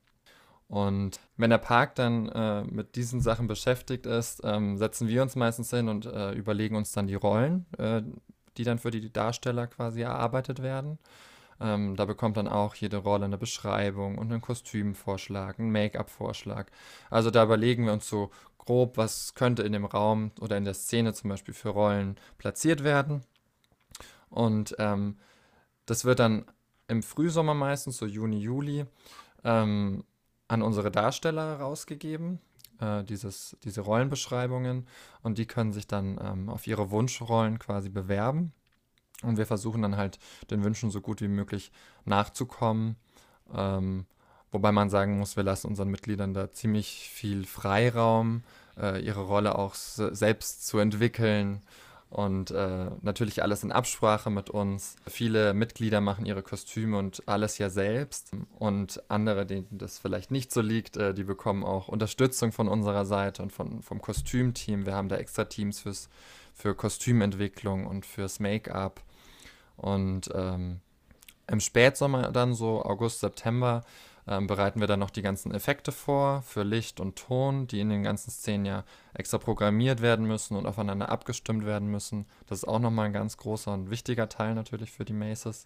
Und 0.68 1.20
wenn 1.38 1.52
der 1.52 1.60
Park 1.60 1.94
dann 1.94 2.28
äh, 2.30 2.64
mit 2.64 2.96
diesen 2.96 3.22
Sachen 3.22 3.46
beschäftigt 3.46 4.08
ist, 4.08 4.42
ähm, 4.44 4.78
setzen 4.78 5.08
wir 5.08 5.22
uns 5.22 5.36
meistens 5.36 5.70
hin 5.70 5.90
und 5.90 6.08
äh, 6.08 6.32
überlegen 6.32 6.76
uns 6.76 6.92
dann 6.92 7.06
die 7.06 7.14
Rollen, 7.14 7.68
äh, 7.78 8.02
die 8.58 8.64
dann 8.64 8.80
für 8.80 8.90
die 8.90 9.14
Darsteller 9.14 9.68
quasi 9.68 10.02
erarbeitet 10.02 10.64
werden. 10.64 10.98
Ähm, 11.60 11.96
da 11.96 12.06
bekommt 12.06 12.38
dann 12.38 12.48
auch 12.48 12.76
jede 12.76 12.98
Rolle 12.98 13.26
eine 13.26 13.38
Beschreibung 13.38 14.18
und 14.18 14.32
einen 14.32 14.42
Kostümvorschlag, 14.42 15.60
einen 15.60 15.72
Make-up-Vorschlag. 15.72 16.68
Also 17.10 17.32
da 17.32 17.44
überlegen 17.44 17.86
wir 17.86 17.94
uns 17.94 18.10
so 18.10 18.32
grob, 18.58 18.98
was 18.98 19.36
könnte 19.36 19.64
in 19.64 19.72
dem 19.72 19.86
Raum 19.86 20.32
oder 20.42 20.58
in 20.58 20.66
der 20.66 20.74
Szene 20.74 21.14
zum 21.14 21.30
Beispiel 21.30 21.54
für 21.54 21.70
Rollen 21.70 22.18
platziert 22.38 22.84
werden. 22.84 23.22
Und 24.30 24.76
ähm, 24.80 25.18
das 25.86 26.04
wird 26.04 26.20
dann 26.20 26.46
im 26.88 27.04
Frühsommer 27.04 27.54
meistens, 27.54 27.98
so 27.98 28.06
Juni, 28.06 28.40
Juli, 28.40 28.86
ähm, 29.44 30.04
an 30.48 30.62
unsere 30.62 30.92
Darsteller 30.92 31.60
rausgegeben, 31.60 32.40
äh, 32.80 33.04
dieses, 33.04 33.58
diese 33.64 33.82
Rollenbeschreibungen. 33.82 34.88
Und 35.22 35.38
die 35.38 35.46
können 35.46 35.74
sich 35.74 35.88
dann 35.88 36.20
ähm, 36.22 36.50
auf 36.50 36.68
ihre 36.68 36.92
Wunschrollen 36.92 37.60
quasi 37.60 37.90
bewerben. 37.90 38.54
Und 39.26 39.38
wir 39.38 39.46
versuchen 39.46 39.82
dann 39.82 39.98
halt 39.98 40.20
den 40.52 40.64
Wünschen 40.64 40.92
so 40.92 41.02
gut 41.02 41.22
wie 41.22 41.28
möglich 41.28 41.72
nachzukommen. 42.06 42.96
Ähm, 43.54 44.06
Wobei 44.56 44.72
man 44.72 44.90
sagen 44.90 45.20
muss, 45.20 45.36
wir 45.36 45.44
lassen 45.44 45.68
unseren 45.68 45.90
Mitgliedern 45.90 46.34
da 46.34 46.50
ziemlich 46.50 47.10
viel 47.10 47.44
Freiraum, 47.44 48.42
äh, 48.80 49.02
ihre 49.02 49.24
Rolle 49.24 49.58
auch 49.58 49.76
selbst 49.76 50.66
zu 50.66 50.80
entwickeln 50.80 51.62
und 52.10 52.52
äh, 52.52 52.90
natürlich 53.02 53.44
alles 53.44 53.66
in 53.66 53.74
Absprache 53.74 54.30
mit 54.30 54.50
uns. 54.50 54.96
Viele 55.08 55.54
Mitglieder 55.54 56.00
machen 56.00 56.26
ihre 56.26 56.42
Kostüme 56.42 56.98
und 56.98 57.22
alles 57.26 57.58
ja 57.58 57.70
selbst 57.70 58.32
und 58.58 59.04
andere, 59.10 59.46
denen 59.46 59.68
das 59.72 60.00
vielleicht 60.00 60.32
nicht 60.32 60.54
so 60.54 60.62
liegt, 60.62 60.96
äh, 60.96 61.14
die 61.14 61.26
bekommen 61.26 61.66
auch 61.66 61.90
Unterstützung 61.90 62.54
von 62.54 62.70
unserer 62.70 63.04
Seite 63.06 63.44
und 63.44 63.52
von, 63.52 63.82
vom 63.82 64.02
Kostümteam. 64.02 64.86
Wir 64.86 64.96
haben 64.96 65.10
da 65.10 65.18
extra 65.18 65.44
Teams 65.44 65.82
fürs, 65.82 66.08
für 66.54 66.76
Kostümentwicklung 66.76 67.88
und 67.88 68.06
fürs 68.06 68.40
Make-up 68.40 69.02
und 69.78 70.30
ähm, 70.34 70.80
im 71.48 71.60
Spätsommer 71.60 72.32
dann 72.32 72.54
so 72.54 72.84
August, 72.84 73.20
September 73.20 73.84
ähm, 74.28 74.48
bereiten 74.48 74.80
wir 74.80 74.88
dann 74.88 75.00
noch 75.00 75.12
die 75.12 75.22
ganzen 75.22 75.54
Effekte 75.54 75.92
vor 75.92 76.42
für 76.42 76.64
Licht 76.64 77.00
und 77.00 77.16
Ton, 77.16 77.68
die 77.68 77.80
in 77.80 77.90
den 77.90 78.04
ganzen 78.04 78.32
Szenen 78.32 78.66
ja 78.66 78.84
extra 79.14 79.38
programmiert 79.38 80.02
werden 80.02 80.26
müssen 80.26 80.58
und 80.58 80.66
aufeinander 80.66 81.10
abgestimmt 81.10 81.66
werden 81.66 81.90
müssen. 81.90 82.26
Das 82.48 82.60
ist 82.60 82.68
auch 82.68 82.80
nochmal 82.80 83.08
ein 83.08 83.14
ganz 83.14 83.38
großer 83.38 83.74
und 83.74 83.92
wichtiger 83.92 84.28
Teil 84.28 84.56
natürlich 84.56 84.92
für 84.92 85.06
die 85.06 85.14
Maces. 85.14 85.66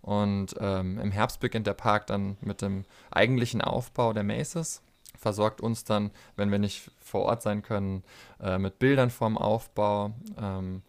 Und 0.00 0.54
ähm, 0.60 0.98
im 1.00 1.10
Herbst 1.10 1.40
beginnt 1.40 1.66
der 1.66 1.74
Park 1.74 2.06
dann 2.06 2.36
mit 2.40 2.62
dem 2.62 2.84
eigentlichen 3.10 3.60
Aufbau 3.60 4.12
der 4.12 4.22
Maces, 4.22 4.80
versorgt 5.16 5.60
uns 5.60 5.82
dann, 5.82 6.12
wenn 6.36 6.52
wir 6.52 6.60
nicht 6.60 6.92
vor 7.00 7.22
Ort 7.22 7.42
sein 7.42 7.62
können, 7.62 8.04
äh, 8.40 8.58
mit 8.58 8.78
Bildern 8.78 9.10
vom 9.10 9.36
Aufbau. 9.36 10.12
Ähm, 10.40 10.82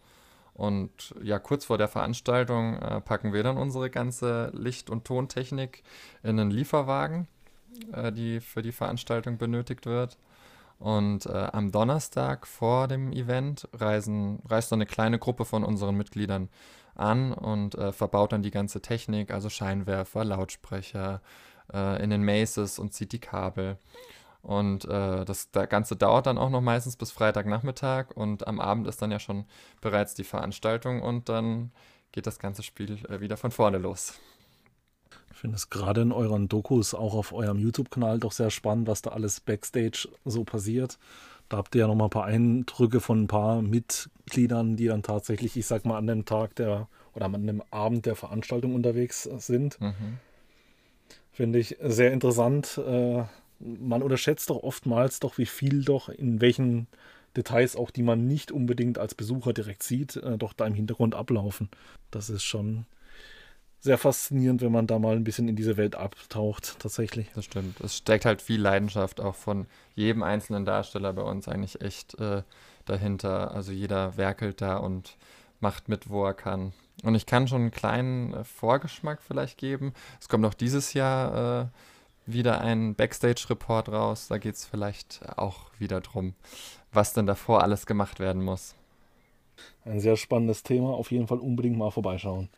und 0.59 1.15
ja, 1.23 1.39
kurz 1.39 1.63
vor 1.63 1.77
der 1.77 1.87
Veranstaltung 1.87 2.75
äh, 2.79 2.99
packen 2.99 3.31
wir 3.31 3.43
dann 3.43 3.55
unsere 3.55 3.89
ganze 3.89 4.51
Licht- 4.53 4.89
und 4.89 5.05
Tontechnik 5.05 5.83
in 6.21 6.37
einen 6.37 6.51
Lieferwagen, 6.51 7.29
äh, 7.93 8.11
die 8.11 8.41
für 8.41 8.61
die 8.61 8.73
Veranstaltung 8.73 9.37
benötigt 9.37 9.85
wird. 9.85 10.17
Und 10.77 11.27
äh, 11.27 11.47
am 11.53 11.71
Donnerstag 11.71 12.45
vor 12.45 12.89
dem 12.89 13.13
Event 13.13 13.69
reisen, 13.71 14.41
reist 14.49 14.73
dann 14.73 14.79
eine 14.79 14.85
kleine 14.85 15.17
Gruppe 15.17 15.45
von 15.45 15.63
unseren 15.63 15.95
Mitgliedern 15.95 16.49
an 16.93 17.31
und 17.31 17.75
äh, 17.75 17.93
verbaut 17.93 18.33
dann 18.33 18.43
die 18.43 18.51
ganze 18.51 18.81
Technik, 18.81 19.31
also 19.31 19.49
Scheinwerfer, 19.49 20.25
Lautsprecher 20.25 21.21
äh, 21.73 22.03
in 22.03 22.09
den 22.09 22.25
Maces 22.25 22.79
und 22.79 22.93
zieht 22.93 23.13
die 23.13 23.19
Kabel. 23.19 23.77
Und 24.41 24.85
äh, 24.85 25.25
das, 25.25 25.51
das 25.51 25.69
Ganze 25.69 25.95
dauert 25.95 26.25
dann 26.25 26.37
auch 26.37 26.49
noch 26.49 26.61
meistens 26.61 26.95
bis 26.95 27.11
Freitagnachmittag 27.11 28.11
und 28.15 28.47
am 28.47 28.59
Abend 28.59 28.87
ist 28.87 29.01
dann 29.01 29.11
ja 29.11 29.19
schon 29.19 29.45
bereits 29.81 30.13
die 30.13 30.23
Veranstaltung 30.23 31.01
und 31.01 31.27
dann 31.27 31.71
geht 32.11 32.25
das 32.25 32.39
ganze 32.39 32.63
Spiel 32.63 32.99
äh, 33.09 33.19
wieder 33.19 33.37
von 33.37 33.51
vorne 33.51 33.77
los. 33.77 34.13
Ich 35.31 35.37
finde 35.37 35.57
es 35.57 35.69
gerade 35.69 36.01
in 36.01 36.11
euren 36.11 36.47
Dokus, 36.47 36.93
auch 36.93 37.13
auf 37.13 37.33
eurem 37.33 37.59
YouTube-Kanal, 37.59 38.19
doch 38.19 38.31
sehr 38.31 38.49
spannend, 38.49 38.87
was 38.87 39.01
da 39.01 39.11
alles 39.11 39.39
Backstage 39.39 40.09
so 40.25 40.43
passiert. 40.43 40.97
Da 41.49 41.57
habt 41.57 41.73
ihr 41.75 41.81
ja 41.81 41.87
noch 41.87 41.95
mal 41.95 42.05
ein 42.05 42.09
paar 42.11 42.25
Eindrücke 42.25 42.99
von 42.99 43.23
ein 43.23 43.27
paar 43.27 43.61
Mitgliedern, 43.61 44.75
die 44.75 44.87
dann 44.87 45.01
tatsächlich, 45.01 45.57
ich 45.57 45.65
sag 45.65 45.85
mal, 45.85 45.97
an 45.97 46.07
dem 46.07 46.25
Tag 46.25 46.55
der 46.55 46.87
oder 47.15 47.25
an 47.25 47.47
dem 47.47 47.63
Abend 47.71 48.05
der 48.05 48.15
Veranstaltung 48.15 48.75
unterwegs 48.75 49.23
sind. 49.23 49.81
Mhm. 49.81 50.19
Finde 51.31 51.59
ich 51.59 51.77
sehr 51.81 52.11
interessant. 52.11 52.77
Äh, 52.77 53.23
man 53.59 54.01
unterschätzt 54.01 54.49
doch 54.49 54.63
oftmals 54.63 55.19
doch, 55.19 55.37
wie 55.37 55.45
viel 55.45 55.83
doch 55.83 56.09
in 56.09 56.41
welchen 56.41 56.87
Details 57.35 57.75
auch, 57.75 57.91
die 57.91 58.03
man 58.03 58.27
nicht 58.27 58.51
unbedingt 58.51 58.97
als 58.97 59.15
Besucher 59.15 59.53
direkt 59.53 59.83
sieht, 59.83 60.15
äh, 60.17 60.37
doch 60.37 60.53
da 60.53 60.65
im 60.65 60.73
Hintergrund 60.73 61.15
ablaufen. 61.15 61.69
Das 62.11 62.29
ist 62.29 62.43
schon 62.43 62.85
sehr 63.81 63.97
faszinierend, 63.97 64.61
wenn 64.61 64.71
man 64.71 64.87
da 64.87 64.99
mal 64.99 65.15
ein 65.15 65.23
bisschen 65.23 65.47
in 65.47 65.55
diese 65.55 65.77
Welt 65.77 65.95
abtaucht, 65.95 66.79
tatsächlich. 66.79 67.27
Das 67.33 67.45
stimmt. 67.45 67.79
Es 67.79 67.95
steckt 67.97 68.25
halt 68.25 68.41
viel 68.41 68.59
Leidenschaft 68.59 69.21
auch 69.21 69.35
von 69.35 69.67
jedem 69.95 70.21
einzelnen 70.21 70.65
Darsteller 70.65 71.13
bei 71.13 71.21
uns 71.21 71.47
eigentlich 71.47 71.81
echt 71.81 72.19
äh, 72.19 72.43
dahinter. 72.85 73.51
Also 73.51 73.71
jeder 73.71 74.17
werkelt 74.17 74.61
da 74.61 74.77
und 74.77 75.17
macht 75.61 75.87
mit, 75.87 76.09
wo 76.09 76.25
er 76.25 76.33
kann. 76.33 76.73
Und 77.03 77.15
ich 77.15 77.25
kann 77.25 77.47
schon 77.47 77.61
einen 77.61 77.71
kleinen 77.71 78.33
äh, 78.33 78.43
Vorgeschmack 78.43 79.21
vielleicht 79.21 79.57
geben. 79.57 79.93
Es 80.19 80.27
kommt 80.27 80.45
auch 80.45 80.53
dieses 80.53 80.93
Jahr 80.93 81.63
äh, 81.63 81.67
wieder 82.31 82.61
ein 82.61 82.95
Backstage-Report 82.95 83.89
raus. 83.89 84.27
Da 84.27 84.37
geht 84.37 84.55
es 84.55 84.65
vielleicht 84.65 85.21
auch 85.37 85.71
wieder 85.79 86.01
drum, 86.01 86.35
was 86.91 87.13
denn 87.13 87.25
davor 87.25 87.63
alles 87.63 87.85
gemacht 87.85 88.19
werden 88.19 88.43
muss. 88.43 88.75
Ein 89.85 89.99
sehr 89.99 90.17
spannendes 90.17 90.63
Thema. 90.63 90.93
Auf 90.93 91.11
jeden 91.11 91.27
Fall 91.27 91.39
unbedingt 91.39 91.77
mal 91.77 91.91
vorbeischauen. 91.91 92.49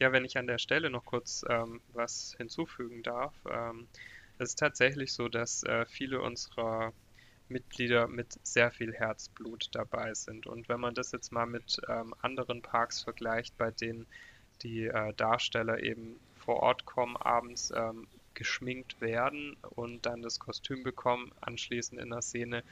Ja, 0.00 0.12
wenn 0.12 0.24
ich 0.24 0.36
an 0.36 0.46
der 0.46 0.58
Stelle 0.58 0.90
noch 0.90 1.04
kurz 1.04 1.44
ähm, 1.48 1.80
was 1.92 2.34
hinzufügen 2.36 3.02
darf. 3.02 3.32
Ähm, 3.50 3.86
es 4.38 4.50
ist 4.50 4.58
tatsächlich 4.58 5.12
so, 5.12 5.28
dass 5.28 5.62
äh, 5.62 5.86
viele 5.86 6.20
unserer 6.20 6.92
Mitglieder 7.48 8.08
mit 8.08 8.38
sehr 8.42 8.70
viel 8.70 8.92
Herzblut 8.92 9.68
dabei 9.72 10.14
sind. 10.14 10.46
Und 10.46 10.68
wenn 10.68 10.80
man 10.80 10.94
das 10.94 11.12
jetzt 11.12 11.30
mal 11.32 11.46
mit 11.46 11.80
ähm, 11.88 12.14
anderen 12.22 12.62
Parks 12.62 13.02
vergleicht, 13.02 13.56
bei 13.58 13.70
denen 13.70 14.06
die 14.62 14.86
äh, 14.86 15.12
Darsteller 15.14 15.82
eben 15.82 16.16
vor 16.36 16.56
Ort 16.56 16.84
kommen 16.84 17.16
abends, 17.16 17.72
ähm, 17.74 18.06
geschminkt 18.34 19.00
werden 19.00 19.56
und 19.76 20.06
dann 20.06 20.22
das 20.22 20.38
Kostüm 20.38 20.82
bekommen, 20.82 21.32
anschließend 21.40 22.00
in 22.00 22.10
der 22.10 22.22
Szene 22.22 22.62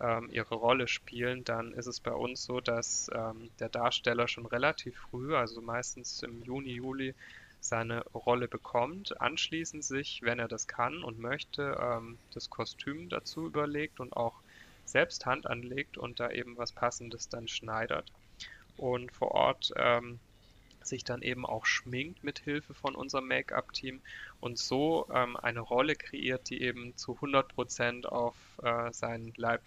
ähm, 0.00 0.30
ihre 0.32 0.54
Rolle 0.54 0.88
spielen, 0.88 1.44
dann 1.44 1.72
ist 1.72 1.86
es 1.86 2.00
bei 2.00 2.12
uns 2.12 2.44
so, 2.44 2.60
dass 2.60 3.10
ähm, 3.14 3.50
der 3.58 3.68
Darsteller 3.68 4.28
schon 4.28 4.46
relativ 4.46 4.96
früh, 4.96 5.34
also 5.34 5.60
meistens 5.60 6.22
im 6.22 6.42
Juni, 6.42 6.72
Juli, 6.72 7.14
seine 7.60 8.02
Rolle 8.14 8.48
bekommt, 8.48 9.20
anschließend 9.20 9.84
sich, 9.84 10.22
wenn 10.22 10.38
er 10.38 10.48
das 10.48 10.66
kann 10.66 11.04
und 11.04 11.18
möchte, 11.18 11.78
ähm, 11.80 12.18
das 12.32 12.48
Kostüm 12.48 13.10
dazu 13.10 13.46
überlegt 13.46 14.00
und 14.00 14.16
auch 14.16 14.40
selbst 14.86 15.26
Hand 15.26 15.46
anlegt 15.46 15.98
und 15.98 16.20
da 16.20 16.30
eben 16.30 16.56
was 16.56 16.72
Passendes 16.72 17.28
dann 17.28 17.48
schneidert. 17.48 18.10
Und 18.76 19.12
vor 19.12 19.32
Ort 19.32 19.72
ähm, 19.76 20.18
sich 20.90 21.04
dann 21.04 21.22
eben 21.22 21.46
auch 21.46 21.64
schminkt 21.64 22.22
mit 22.22 22.40
Hilfe 22.40 22.74
von 22.74 22.94
unserem 22.94 23.26
Make-up-Team 23.28 24.02
und 24.40 24.58
so 24.58 25.08
ähm, 25.12 25.36
eine 25.36 25.60
Rolle 25.60 25.94
kreiert, 25.96 26.50
die 26.50 26.60
eben 26.62 26.96
zu 26.96 27.12
100% 27.12 28.04
auf 28.06 28.36
äh, 28.62 28.92
seinen 28.92 29.32
Leib 29.36 29.62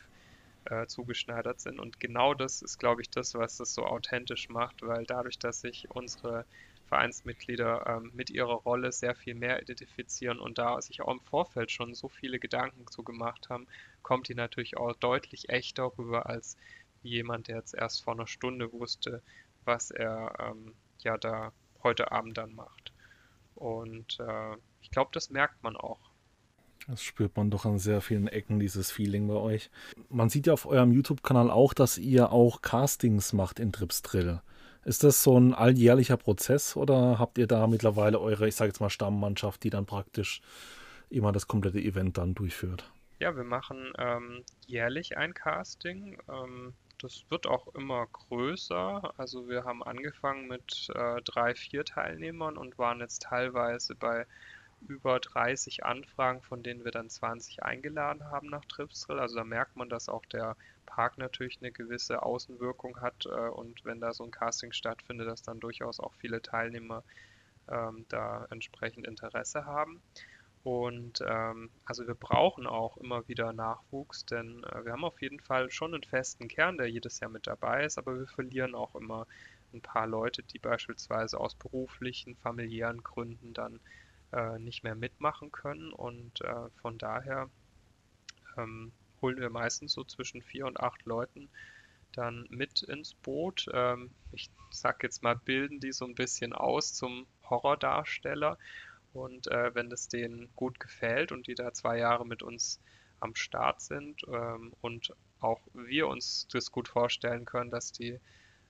äh, 0.65 0.85
zugeschneidert 0.87 1.59
sind. 1.59 1.79
Und 1.79 1.99
genau 1.99 2.33
das 2.33 2.61
ist, 2.61 2.77
glaube 2.77 3.01
ich, 3.01 3.09
das, 3.09 3.33
was 3.33 3.57
das 3.57 3.73
so 3.73 3.85
authentisch 3.85 4.49
macht, 4.49 4.81
weil 4.81 5.05
dadurch, 5.05 5.39
dass 5.39 5.61
sich 5.61 5.89
unsere 5.89 6.45
Vereinsmitglieder 6.87 7.85
ähm, 7.87 8.11
mit 8.13 8.29
ihrer 8.29 8.53
Rolle 8.53 8.91
sehr 8.91 9.15
viel 9.15 9.33
mehr 9.33 9.61
identifizieren 9.61 10.39
und 10.39 10.57
da 10.57 10.79
sich 10.81 11.01
auch 11.01 11.11
im 11.11 11.21
Vorfeld 11.21 11.71
schon 11.71 11.95
so 11.95 12.07
viele 12.07 12.39
Gedanken 12.39 12.85
zu 12.87 13.03
gemacht 13.03 13.49
haben, 13.49 13.67
kommt 14.03 14.27
die 14.27 14.35
natürlich 14.35 14.77
auch 14.77 14.93
deutlich 14.95 15.49
echter 15.49 15.91
rüber 15.97 16.27
als 16.27 16.55
jemand, 17.01 17.47
der 17.47 17.57
jetzt 17.57 17.73
erst 17.73 18.03
vor 18.03 18.13
einer 18.13 18.27
Stunde 18.27 18.71
wusste, 18.71 19.21
was 19.65 19.91
er 19.91 20.35
ähm, 20.39 20.75
ja 21.03 21.17
da 21.17 21.51
heute 21.83 22.11
Abend 22.11 22.37
dann 22.37 22.53
macht. 22.55 22.93
Und 23.55 24.19
äh, 24.19 24.55
ich 24.81 24.91
glaube, 24.91 25.11
das 25.13 25.29
merkt 25.29 25.63
man 25.63 25.75
auch. 25.75 25.99
Das 26.87 27.01
spürt 27.01 27.37
man 27.37 27.49
doch 27.49 27.65
an 27.65 27.79
sehr 27.79 28.01
vielen 28.01 28.27
Ecken, 28.27 28.59
dieses 28.59 28.91
Feeling 28.91 29.27
bei 29.27 29.35
euch. 29.35 29.69
Man 30.09 30.29
sieht 30.29 30.47
ja 30.47 30.53
auf 30.53 30.65
eurem 30.65 30.91
YouTube-Kanal 30.91 31.49
auch, 31.49 31.73
dass 31.73 31.97
ihr 31.97 32.31
auch 32.31 32.61
Castings 32.61 33.31
macht 33.31 33.59
in 33.59 33.71
Trips 33.71 34.01
Drill. 34.01 34.41
Ist 34.83 35.05
das 35.05 35.23
so 35.23 35.39
ein 35.39 35.53
alljährlicher 35.53 36.17
Prozess 36.17 36.75
oder 36.75 37.17
habt 37.19 37.37
ihr 37.37 37.47
da 37.47 37.67
mittlerweile 37.67 38.19
eure, 38.19 38.49
ich 38.49 38.55
sage 38.55 38.69
jetzt 38.69 38.81
mal, 38.81 38.89
Stammmannschaft, 38.89 39.63
die 39.63 39.69
dann 39.69 39.85
praktisch 39.85 40.41
immer 41.09 41.31
das 41.31 41.47
komplette 41.47 41.79
Event 41.79 42.17
dann 42.17 42.35
durchführt? 42.35 42.91
Ja, 43.19 43.33
wir 43.37 43.45
machen 43.45 43.93
ähm, 43.97 44.43
jährlich 44.67 45.15
ein 45.15 45.33
Casting. 45.33 46.17
Ähm, 46.27 46.73
das 47.03 47.25
wird 47.29 47.47
auch 47.47 47.67
immer 47.75 48.07
größer. 48.07 49.13
Also 49.17 49.49
wir 49.49 49.65
haben 49.65 49.83
angefangen 49.83 50.47
mit 50.47 50.89
äh, 50.95 51.21
drei, 51.21 51.53
vier 51.53 51.83
Teilnehmern 51.83 52.57
und 52.57 52.77
waren 52.77 53.01
jetzt 53.01 53.23
teilweise 53.23 53.93
bei 53.93 54.25
über 54.87 55.19
30 55.19 55.85
Anfragen, 55.85 56.41
von 56.41 56.63
denen 56.63 56.85
wir 56.85 56.91
dann 56.91 57.09
20 57.09 57.63
eingeladen 57.63 58.23
haben 58.25 58.47
nach 58.49 58.65
Tripsdrill. 58.65 59.19
Also 59.19 59.35
da 59.35 59.43
merkt 59.43 59.75
man, 59.75 59.89
dass 59.89 60.07
auch 60.09 60.25
der 60.27 60.55
Park 60.85 61.17
natürlich 61.17 61.59
eine 61.61 61.71
gewisse 61.71 62.23
Außenwirkung 62.23 63.01
hat 63.01 63.25
äh, 63.25 63.49
und 63.49 63.83
wenn 63.83 63.99
da 63.99 64.13
so 64.13 64.23
ein 64.23 64.31
Casting 64.31 64.71
stattfindet, 64.71 65.27
dass 65.27 65.41
dann 65.41 65.59
durchaus 65.59 65.99
auch 65.99 66.13
viele 66.13 66.41
Teilnehmer 66.41 67.03
ähm, 67.69 68.05
da 68.07 68.45
entsprechend 68.49 69.07
Interesse 69.07 69.65
haben. 69.65 70.01
Und 70.63 71.21
ähm, 71.27 71.69
also 71.83 72.07
wir 72.07 72.15
brauchen 72.15 72.67
auch 72.67 72.95
immer 72.97 73.27
wieder 73.27 73.51
Nachwuchs, 73.51 74.25
denn 74.25 74.63
äh, 74.63 74.85
wir 74.85 74.93
haben 74.93 75.03
auf 75.03 75.21
jeden 75.21 75.41
Fall 75.41 75.69
schon 75.69 75.93
einen 75.93 76.03
festen 76.03 76.47
Kern, 76.47 76.77
der 76.77 76.89
jedes 76.89 77.19
Jahr 77.19 77.29
mit 77.29 77.47
dabei 77.47 77.83
ist, 77.83 77.97
aber 77.97 78.17
wir 78.17 78.27
verlieren 78.27 78.73
auch 78.73 78.95
immer 78.95 79.27
ein 79.73 79.81
paar 79.81 80.07
Leute, 80.07 80.41
die 80.43 80.59
beispielsweise 80.59 81.39
aus 81.39 81.55
beruflichen, 81.55 82.35
familiären 82.37 83.03
Gründen 83.03 83.53
dann 83.53 83.81
äh, 84.31 84.57
nicht 84.59 84.83
mehr 84.83 84.95
mitmachen 84.95 85.51
können. 85.51 85.91
Und 85.91 86.41
äh, 86.41 86.69
von 86.81 86.97
daher 86.97 87.49
ähm, 88.57 88.93
holen 89.21 89.37
wir 89.37 89.49
meistens 89.49 89.93
so 89.93 90.03
zwischen 90.03 90.41
vier 90.41 90.65
und 90.65 90.79
acht 90.79 91.03
Leuten 91.05 91.49
dann 92.13 92.45
mit 92.49 92.83
ins 92.83 93.15
Boot. 93.15 93.67
Ähm, 93.73 94.11
ich 94.31 94.49
sag 94.71 95.03
jetzt 95.03 95.23
mal, 95.23 95.35
bilden 95.35 95.79
die 95.79 95.91
so 95.91 96.05
ein 96.05 96.15
bisschen 96.15 96.53
aus 96.53 96.93
zum 96.93 97.27
Horrordarsteller 97.49 98.57
und 99.13 99.47
äh, 99.47 99.73
wenn 99.75 99.91
es 99.91 100.07
denen 100.07 100.49
gut 100.55 100.79
gefällt 100.79 101.31
und 101.31 101.47
die 101.47 101.55
da 101.55 101.73
zwei 101.73 101.97
Jahre 101.97 102.25
mit 102.25 102.43
uns 102.43 102.79
am 103.19 103.35
Start 103.35 103.81
sind 103.81 104.21
ähm, 104.27 104.73
und 104.81 105.13
auch 105.39 105.61
wir 105.73 106.07
uns 106.07 106.47
das 106.51 106.71
gut 106.71 106.87
vorstellen 106.87 107.45
können, 107.45 107.69
dass 107.69 107.91
die 107.91 108.19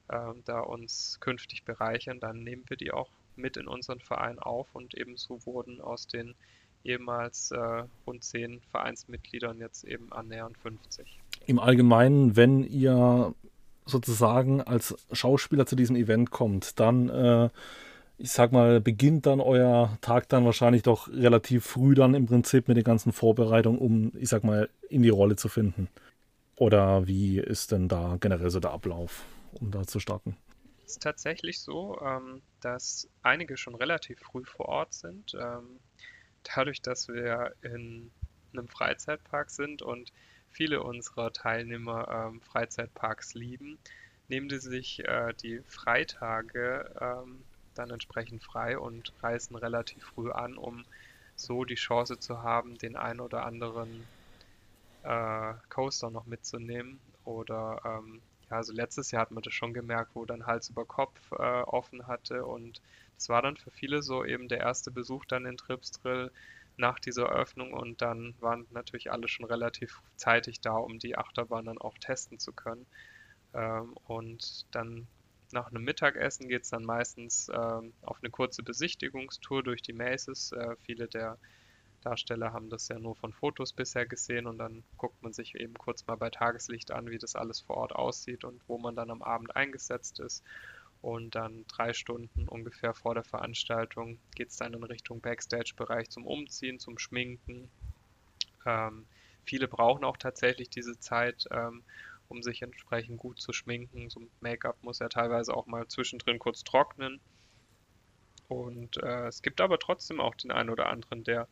äh, 0.10 0.34
da 0.46 0.60
uns 0.60 1.18
künftig 1.22 1.64
bereichern, 1.64 2.20
dann 2.20 2.44
nehmen 2.44 2.64
wir 2.68 2.78
die 2.78 2.92
auch 2.92 3.10
mit 3.36 3.58
in 3.58 3.68
unseren 3.68 4.00
Verein 4.00 4.40
auf 4.40 4.68
und 4.74 4.96
ebenso 4.96 5.46
wurden 5.46 5.82
aus 5.82 6.08
den 6.08 6.36
ehemals 6.84 7.52
äh, 7.52 7.84
rund 8.06 8.24
zehn 8.24 8.62
Vereinsmitgliedern 8.72 9.58
jetzt 9.60 9.86
eben 9.86 10.12
annähernd 10.12 10.58
50. 10.58 11.20
Im 11.46 11.60
Allgemeinen, 11.60 12.36
wenn 12.36 12.64
ihr 12.64 13.34
sozusagen 13.86 14.62
als 14.62 14.96
Schauspieler 15.12 15.66
zu 15.66 15.76
diesem 15.76 15.96
Event 15.96 16.32
kommt, 16.32 16.80
dann 16.80 17.10
äh, 17.10 17.50
ich 18.18 18.32
sag 18.32 18.52
mal, 18.52 18.80
beginnt 18.80 19.26
dann 19.26 19.40
euer 19.42 19.98
Tag 20.02 20.30
dann 20.30 20.46
wahrscheinlich 20.46 20.84
doch 20.84 21.08
relativ 21.08 21.66
früh 21.66 21.96
dann 21.96 22.14
im 22.14 22.26
Prinzip 22.26 22.68
mit 22.68 22.78
den 22.78 22.84
ganzen 22.84 23.12
Vorbereitungen, 23.12 23.80
um, 23.80 24.12
ich 24.18 24.30
sag 24.30 24.44
mal, 24.44 24.70
in 24.90 25.04
die 25.04 25.10
Rolle 25.10 25.36
zu 25.36 25.50
finden. 25.50 25.90
Oder 26.56 27.08
wie 27.08 27.40
ist 27.40 27.72
denn 27.72 27.88
da 27.88 28.18
generell 28.20 28.50
so 28.50 28.60
der 28.60 28.72
Ablauf, 28.72 29.26
um 29.60 29.72
da 29.72 29.86
zu 29.86 30.00
starten? 30.00 30.38
Es 30.86 30.94
ist 30.94 31.04
tatsächlich 31.04 31.62
so, 31.62 32.00
ähm, 32.02 32.42
dass 32.62 33.10
einige 33.24 33.58
schon 33.58 33.76
relativ 33.76 34.20
früh 34.20 34.46
vor 34.46 34.68
Ort 34.68 34.94
sind. 34.94 35.34
Ähm, 35.34 35.80
dadurch, 36.44 36.82
dass 36.82 37.08
wir 37.08 37.54
in 37.62 38.12
einem 38.52 38.68
Freizeitpark 38.68 39.50
sind 39.50 39.82
und 39.82 40.12
viele 40.52 40.84
unserer 40.84 41.34
Teilnehmer 41.34 42.08
ähm, 42.10 42.42
Freizeitparks 42.42 43.34
lieben, 43.34 43.80
nehmen 44.28 44.50
die 44.50 44.60
sich 44.60 45.04
äh, 45.06 45.34
die 45.42 45.62
Freitage 45.66 46.92
dann 47.74 47.92
entsprechend 47.92 48.44
frei 48.44 48.78
und 48.78 49.14
reisen 49.22 49.56
relativ 49.56 50.04
früh 50.06 50.32
an, 50.32 50.58
um 50.58 50.86
so 51.36 51.66
die 51.66 51.76
Chance 51.76 52.20
zu 52.20 52.42
haben, 52.44 52.78
den 52.78 52.96
einen 52.96 53.20
oder 53.20 53.46
anderen 53.46 54.10
äh, 55.04 55.54
Coaster 55.70 56.10
noch 56.10 56.26
mitzunehmen. 56.26 57.02
Oder 57.24 57.82
ähm, 57.86 58.24
ja, 58.50 58.58
also 58.58 58.74
letztes 58.74 59.12
Jahr 59.12 59.22
hat 59.24 59.32
man 59.32 59.44
das 59.44 59.54
schon 59.54 59.74
gemerkt, 59.74 60.16
wo 60.16 60.26
dann 60.26 60.46
Hals 60.46 60.70
über 60.70 60.86
Kopf 60.86 61.32
äh, 61.32 61.36
offen 61.64 62.08
hatte 62.08 62.46
und 62.46 62.82
es 63.18 63.30
war 63.30 63.42
dann 63.42 63.58
für 63.58 63.72
viele 63.72 64.02
so 64.04 64.26
eben 64.26 64.48
der 64.48 64.60
erste 64.60 64.92
Besuch 64.92 65.26
dann 65.26 65.46
in 65.46 65.58
Tripsdrill 65.58 66.32
nach 66.78 67.00
dieser 67.00 67.30
Öffnung 67.30 67.74
und 67.74 68.02
dann 68.02 68.36
waren 68.40 68.68
natürlich 68.72 69.12
alle 69.12 69.28
schon 69.28 69.46
relativ 69.46 70.02
zeitig 70.16 70.60
da, 70.62 70.74
um 70.76 71.00
die 71.00 71.18
Achterbahn 71.18 71.66
dann 71.66 71.78
auch 71.78 71.98
testen 72.00 72.40
zu 72.40 72.52
können. 72.54 72.88
Ähm, 73.54 73.96
und 74.06 74.66
dann 74.72 75.08
nach 75.54 75.68
einem 75.68 75.84
Mittagessen 75.84 76.50
geht 76.50 76.64
es 76.64 76.70
dann 76.70 76.84
meistens 76.84 77.50
ähm, 77.54 77.94
auf 78.02 78.18
eine 78.22 78.30
kurze 78.30 78.64
Besichtigungstour 78.64 79.64
durch 79.64 79.82
die 79.82 79.94
Maces. 79.94 80.52
Äh, 80.52 80.76
viele 80.82 81.08
der 81.08 81.38
Darsteller 82.02 82.52
haben 82.52 82.70
das 82.70 82.90
ja 82.90 83.00
nur 83.00 83.16
von 83.16 83.32
Fotos 83.32 83.72
bisher 83.72 84.06
gesehen 84.06 84.46
und 84.46 84.58
dann 84.58 84.84
guckt 84.98 85.22
man 85.24 85.32
sich 85.32 85.56
eben 85.56 85.76
kurz 85.76 86.06
mal 86.06 86.16
bei 86.16 86.30
Tageslicht 86.30 86.92
an, 86.92 87.10
wie 87.10 87.18
das 87.18 87.36
alles 87.36 87.62
vor 87.62 87.78
Ort 87.78 87.96
aussieht 87.96 88.44
und 88.44 88.62
wo 88.68 88.78
man 88.78 88.96
dann 88.96 89.10
am 89.10 89.22
Abend 89.22 89.56
eingesetzt 89.56 90.20
ist. 90.20 90.44
Und 91.02 91.36
dann 91.36 91.66
drei 91.68 91.94
Stunden 91.94 92.48
ungefähr 92.48 92.94
vor 92.94 93.14
der 93.14 93.24
Veranstaltung 93.26 94.20
geht 94.36 94.50
es 94.50 94.58
dann 94.58 94.74
in 94.74 94.84
Richtung 94.84 95.22
Backstage-Bereich 95.22 96.10
zum 96.10 96.26
Umziehen, 96.26 96.80
zum 96.80 96.98
Schminken. 96.98 97.70
Ähm, 98.66 99.06
viele 99.44 99.68
brauchen 99.68 100.06
auch 100.06 100.18
tatsächlich 100.18 100.70
diese 100.70 100.98
Zeit, 101.00 101.46
ähm, 101.52 101.84
um 102.34 102.42
sich 102.42 102.62
entsprechend 102.64 103.20
gut 103.20 103.40
zu 103.40 103.54
schminken. 103.54 104.10
So 104.10 104.22
Make-up 104.42 104.82
muss 104.82 105.00
ja 105.00 105.08
teilweise 105.08 105.56
auch 105.56 105.68
mal 105.68 105.88
zwischendrin 105.88 106.40
kurz 106.40 106.64
trocknen. 106.64 107.22
Und 108.48 108.98
äh, 108.98 109.28
es 109.28 109.42
gibt 109.42 109.62
aber 109.62 109.80
trotzdem 109.80 110.20
auch 110.20 110.36
den 110.36 110.52
einen 110.52 110.70
oder 110.70 110.90
anderen, 110.90 111.24
der 111.24 111.48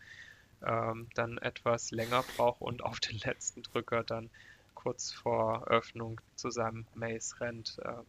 ähm, 0.64 1.08
dann 1.16 1.38
etwas 1.38 1.92
länger 1.92 2.24
braucht 2.24 2.62
und 2.62 2.84
auf 2.84 3.00
den 3.00 3.18
letzten 3.20 3.64
Drücker 3.64 4.04
dann 4.04 4.30
kurz 4.74 5.12
vor 5.12 5.68
Öffnung 5.68 6.20
zu 6.36 6.50
seinem 6.50 6.88
Maze 6.96 7.40
rennt. 7.40 7.78
Ähm, 7.86 8.06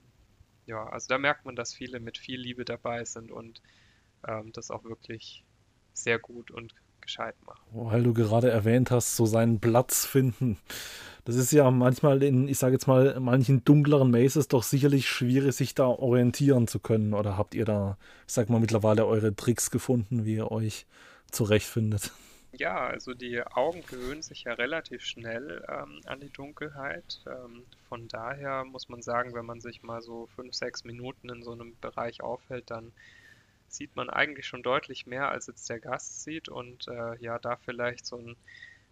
ja, 0.66 0.86
also 0.88 1.08
da 1.08 1.18
merkt 1.18 1.44
man, 1.44 1.56
dass 1.56 1.74
viele 1.74 2.00
mit 2.00 2.18
viel 2.18 2.40
Liebe 2.40 2.64
dabei 2.64 3.04
sind 3.04 3.30
und 3.30 3.60
ähm, 4.26 4.52
das 4.52 4.70
auch 4.70 4.84
wirklich 4.84 5.44
sehr 5.92 6.18
gut 6.18 6.50
und 6.50 6.74
gescheit 7.03 7.34
machen. 7.44 7.61
Weil 7.72 8.03
du 8.03 8.14
gerade 8.14 8.50
erwähnt 8.50 8.90
hast, 8.90 9.16
so 9.16 9.26
seinen 9.26 9.61
Platz 9.61 10.07
finden. 10.07 10.59
Das 11.24 11.36
ist 11.36 11.53
ja 11.53 11.70
manchmal 11.70 12.22
in, 12.22 12.48
ich 12.48 12.59
sage 12.59 12.72
jetzt 12.72 12.86
mal, 12.86 13.20
manchen 13.20 13.64
dunkleren 13.64 14.11
Mazes 14.11 14.48
doch 14.48 14.62
sicherlich 14.62 15.09
schwierig, 15.09 15.55
sich 15.55 15.74
da 15.74 15.86
orientieren 15.86 16.66
zu 16.66 16.80
können. 16.80 17.14
Oder 17.14 17.36
habt 17.36 17.55
ihr 17.55 17.64
da, 17.64 17.96
ich 18.26 18.32
sag 18.32 18.48
mal, 18.48 18.61
mittlerweile 18.61 19.07
eure 19.07 19.34
Tricks 19.36 19.70
gefunden, 19.70 20.24
wie 20.24 20.36
ihr 20.36 20.50
euch 20.50 20.86
zurechtfindet? 21.30 22.11
Ja, 22.55 22.86
also 22.86 23.14
die 23.14 23.42
Augen 23.42 23.82
gewöhnen 23.88 24.20
sich 24.20 24.44
ja 24.44 24.53
relativ 24.53 25.03
schnell 25.03 25.64
ähm, 25.68 26.00
an 26.05 26.20
die 26.20 26.28
Dunkelheit. 26.28 27.20
Ähm, 27.26 27.62
von 27.88 28.09
daher 28.09 28.64
muss 28.64 28.90
man 28.90 29.00
sagen, 29.00 29.32
wenn 29.32 29.46
man 29.46 29.61
sich 29.61 29.82
mal 29.82 30.03
so 30.03 30.28
fünf, 30.36 30.55
sechs 30.55 30.84
Minuten 30.84 31.30
in 31.30 31.42
so 31.42 31.53
einem 31.53 31.74
Bereich 31.80 32.22
aufhält, 32.22 32.70
dann 32.70 32.92
sieht 33.74 33.96
man 33.96 34.10
eigentlich 34.10 34.46
schon 34.46 34.62
deutlich 34.62 35.06
mehr, 35.06 35.30
als 35.30 35.46
jetzt 35.46 35.68
der 35.68 35.80
Gast 35.80 36.22
sieht. 36.22 36.48
Und 36.48 36.88
äh, 36.88 37.16
ja, 37.18 37.38
da 37.38 37.56
vielleicht 37.56 38.06
so 38.06 38.16
ein 38.16 38.36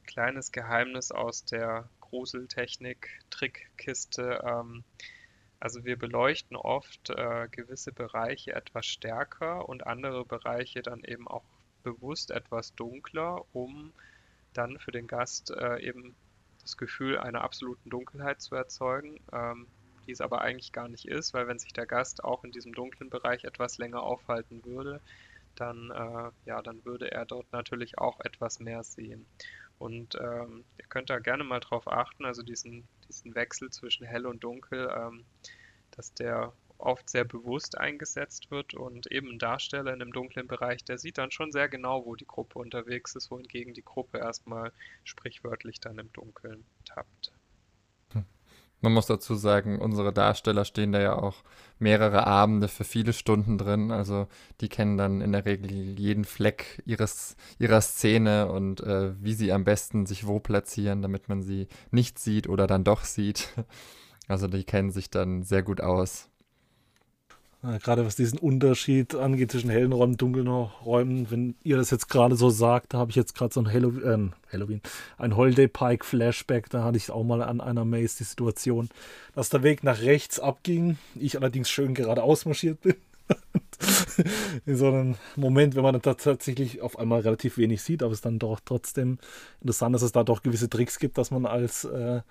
kleines 0.07 0.53
Geheimnis 0.53 1.13
aus 1.13 1.45
der 1.45 1.89
Gruseltechnik-Trickkiste. 2.01 4.43
Ähm, 4.45 4.85
also 5.61 5.85
wir 5.85 5.99
beleuchten 5.99 6.57
oft 6.57 7.11
äh, 7.11 7.49
gewisse 7.51 7.93
Bereiche 7.93 8.55
etwas 8.55 8.87
stärker 8.87 9.69
und 9.69 9.87
andere 9.87 10.25
Bereiche 10.25 10.83
dann 10.83 11.05
eben 11.05 11.29
auch 11.29 11.45
bewusst 11.83 12.31
etwas 12.31 12.75
dunkler, 12.75 13.45
um 13.53 13.93
dann 14.53 14.79
für 14.79 14.91
den 14.91 15.07
Gast 15.07 15.51
äh, 15.51 15.79
eben 15.81 16.17
das 16.63 16.77
Gefühl 16.77 17.19
einer 17.19 17.43
absoluten 17.43 17.91
Dunkelheit 17.91 18.41
zu 18.41 18.55
erzeugen, 18.55 19.21
ähm, 19.33 19.67
die 20.11 20.15
es 20.15 20.21
aber 20.21 20.41
eigentlich 20.41 20.73
gar 20.73 20.89
nicht 20.89 21.07
ist, 21.07 21.35
weil 21.35 21.47
wenn 21.47 21.61
sich 21.61 21.73
der 21.73 21.87
Gast 21.87 22.25
auch 22.25 22.43
in 22.43 22.51
diesem 22.51 22.73
dunklen 22.73 23.11
Bereich 23.11 23.45
etwas 23.45 23.79
länger 23.79 24.03
aufhalten 24.03 24.65
würde, 24.65 25.01
dann, 25.55 25.93
äh, 25.93 26.31
ja, 26.47 26.63
dann 26.63 26.85
würde 26.85 27.13
er 27.13 27.25
dort 27.27 27.53
natürlich 27.53 27.99
auch 27.99 28.19
etwas 28.19 28.59
mehr 28.59 28.83
sehen. 28.83 29.25
Und 29.79 30.17
ähm, 30.17 30.65
ihr 30.79 30.87
könnt 30.89 31.11
da 31.11 31.21
gerne 31.21 31.45
mal 31.45 31.61
drauf 31.61 31.87
achten, 31.87 32.25
also 32.25 32.43
diesen, 32.43 32.89
diesen 33.09 33.37
Wechsel 33.37 33.71
zwischen 33.71 34.05
hell 34.05 34.27
und 34.27 34.43
dunkel, 34.43 34.93
ähm, 34.93 35.25
dass 35.93 36.13
der 36.13 36.53
oft 36.79 37.09
sehr 37.09 37.25
bewusst 37.25 37.79
eingesetzt 37.79 38.51
wird 38.51 38.75
und 38.75 39.07
eben 39.13 39.31
ein 39.31 39.39
Darsteller 39.39 39.93
in 39.95 40.03
einem 40.03 40.13
dunklen 40.13 40.49
Bereich, 40.49 40.83
der 40.83 40.99
sieht 40.99 41.19
dann 41.19 41.31
schon 41.31 41.53
sehr 41.53 41.69
genau, 41.69 42.05
wo 42.05 42.17
die 42.17 42.27
Gruppe 42.27 42.59
unterwegs 42.59 43.15
ist, 43.15 43.31
wohingegen 43.31 43.75
die 43.75 43.85
Gruppe 43.85 44.19
erstmal 44.19 44.73
sprichwörtlich 45.05 45.79
dann 45.79 45.99
im 45.99 46.13
Dunkeln 46.13 46.65
tappt. 46.85 47.33
Man 48.83 48.93
muss 48.95 49.07
dazu 49.07 49.35
sagen, 49.35 49.79
unsere 49.79 50.13
Darsteller 50.13 50.65
stehen 50.65 50.93
da 50.93 51.01
ja 51.01 51.15
auch 51.19 51.37
mehrere 51.79 52.27
Abende 52.27 52.69
für 52.69 52.85
viele 52.85 53.13
Stunden 53.13 53.59
drin. 53.59 53.91
Also 53.91 54.27
die 54.61 54.69
kennen 54.69 54.97
dann 54.97 55.21
in 55.21 55.33
der 55.33 55.45
Regel 55.45 55.71
jeden 55.99 56.25
Fleck 56.25 56.83
ihres, 56.87 57.37
ihrer 57.59 57.81
Szene 57.83 58.51
und 58.51 58.81
äh, 58.81 59.13
wie 59.23 59.35
sie 59.35 59.53
am 59.53 59.65
besten 59.65 60.07
sich 60.07 60.27
wo 60.27 60.41
platzieren, 60.41 61.03
damit 61.03 61.29
man 61.29 61.43
sie 61.43 61.69
nicht 61.91 62.19
sieht 62.19 62.49
oder 62.49 62.67
dann 62.67 62.85
doch 62.85 63.05
sieht. 63.05 63.49
Also 64.29 64.47
die 64.47 64.63
kennen 64.63 64.93
sich 64.93 65.11
dann 65.11 65.43
sehr 65.43 65.65
gut 65.65 65.81
aus. 65.81 66.30
Gerade 67.63 68.07
was 68.07 68.17
diesen 68.17 68.39
Unterschied 68.39 69.15
angeht 69.15 69.53
zwischen 69.53 69.69
hellen 69.69 69.93
Räumen 69.93 70.13
und 70.13 70.23
dunklen 70.23 70.49
Räumen, 70.49 71.31
wenn 71.31 71.55
ihr 71.63 71.77
das 71.77 71.91
jetzt 71.91 72.09
gerade 72.09 72.35
so 72.35 72.49
sagt, 72.49 72.95
da 72.95 72.99
habe 72.99 73.11
ich 73.11 73.17
jetzt 73.17 73.35
gerade 73.35 73.53
so 73.53 73.61
ein 73.61 73.71
Halloween, 73.71 74.33
äh, 74.33 74.53
Halloween, 74.55 74.81
ein 75.19 75.37
Holiday 75.37 75.69
Pike 75.69 76.07
Flashback, 76.07 76.71
da 76.71 76.85
hatte 76.85 76.97
ich 76.97 77.11
auch 77.11 77.23
mal 77.23 77.43
an 77.43 77.61
einer 77.61 77.85
Maze 77.85 78.17
die 78.19 78.25
Situation, 78.25 78.89
dass 79.35 79.51
der 79.51 79.63
Weg 79.63 79.85
nach 79.85 80.01
rechts 80.01 80.41
abging, 80.41 80.97
ich 81.17 81.37
allerdings 81.37 81.69
schön 81.69 81.93
geradeaus 81.93 82.47
marschiert 82.47 82.81
bin. 82.81 82.95
in 84.67 84.77
so 84.77 84.89
einem 84.89 85.17
Moment, 85.37 85.77
wenn 85.77 85.83
man 85.83 86.01
dann 86.01 86.17
tatsächlich 86.17 86.81
auf 86.81 86.99
einmal 86.99 87.21
relativ 87.21 87.59
wenig 87.59 87.83
sieht, 87.83 88.03
aber 88.03 88.13
es 88.13 88.23
dann 88.23 88.39
doch 88.39 88.61
trotzdem 88.65 89.19
interessant, 89.61 89.95
dass 89.95 90.03
es 90.03 90.13
da 90.13 90.25
doch 90.25 90.43
gewisse 90.43 90.71
Tricks 90.71 90.99
gibt, 90.99 91.19
dass 91.19 91.31
man 91.31 91.47
als 91.47 91.85
äh, 91.85 92.23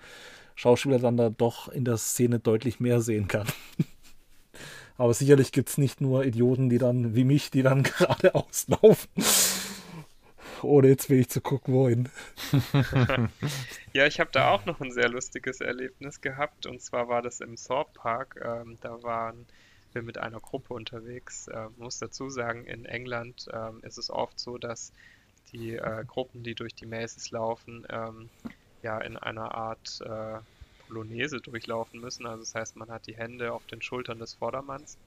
Schauspieler 0.56 0.98
dann 0.98 1.16
da 1.16 1.30
doch 1.30 1.68
in 1.68 1.84
der 1.84 1.96
Szene 1.96 2.38
deutlich 2.38 2.80
mehr 2.80 3.00
sehen 3.00 3.28
kann. 3.28 3.46
Aber 5.00 5.14
sicherlich 5.14 5.50
gibt 5.50 5.70
es 5.70 5.78
nicht 5.78 6.02
nur 6.02 6.26
Idioten, 6.26 6.68
die 6.68 6.76
dann, 6.76 7.14
wie 7.14 7.24
mich, 7.24 7.50
die 7.50 7.62
dann 7.62 7.82
geradeaus 7.98 8.68
laufen. 8.68 9.08
Ohne 10.60 10.88
jetzt 10.88 11.08
wenig 11.08 11.30
zu 11.30 11.40
gucken, 11.40 11.72
wohin. 11.72 12.10
ja, 13.94 14.04
ich 14.04 14.20
habe 14.20 14.28
da 14.30 14.50
auch 14.50 14.66
noch 14.66 14.78
ein 14.82 14.92
sehr 14.92 15.08
lustiges 15.08 15.62
Erlebnis 15.62 16.20
gehabt. 16.20 16.66
Und 16.66 16.82
zwar 16.82 17.08
war 17.08 17.22
das 17.22 17.40
im 17.40 17.56
Thorpe 17.56 17.98
Park. 17.98 18.38
Ähm, 18.44 18.76
da 18.82 19.02
waren 19.02 19.46
wir 19.94 20.02
mit 20.02 20.18
einer 20.18 20.38
Gruppe 20.38 20.74
unterwegs. 20.74 21.48
Äh, 21.48 21.68
muss 21.78 21.98
dazu 21.98 22.28
sagen, 22.28 22.66
in 22.66 22.84
England 22.84 23.48
ähm, 23.54 23.80
ist 23.80 23.96
es 23.96 24.10
oft 24.10 24.38
so, 24.38 24.58
dass 24.58 24.92
die 25.50 25.76
äh, 25.76 26.04
Gruppen, 26.06 26.42
die 26.42 26.54
durch 26.54 26.74
die 26.74 26.84
Maces 26.84 27.30
laufen, 27.30 27.86
ähm, 27.88 28.28
ja 28.82 28.98
in 28.98 29.16
einer 29.16 29.54
Art 29.54 30.02
äh, 30.02 30.40
Polonaise 30.90 31.40
durchlaufen 31.40 32.00
müssen. 32.00 32.26
Also 32.26 32.42
das 32.42 32.54
heißt, 32.54 32.76
man 32.76 32.90
hat 32.90 33.06
die 33.06 33.16
Hände 33.16 33.52
auf 33.52 33.66
den 33.66 33.80
Schultern 33.80 34.18
des 34.18 34.34
Vordermanns. 34.34 34.98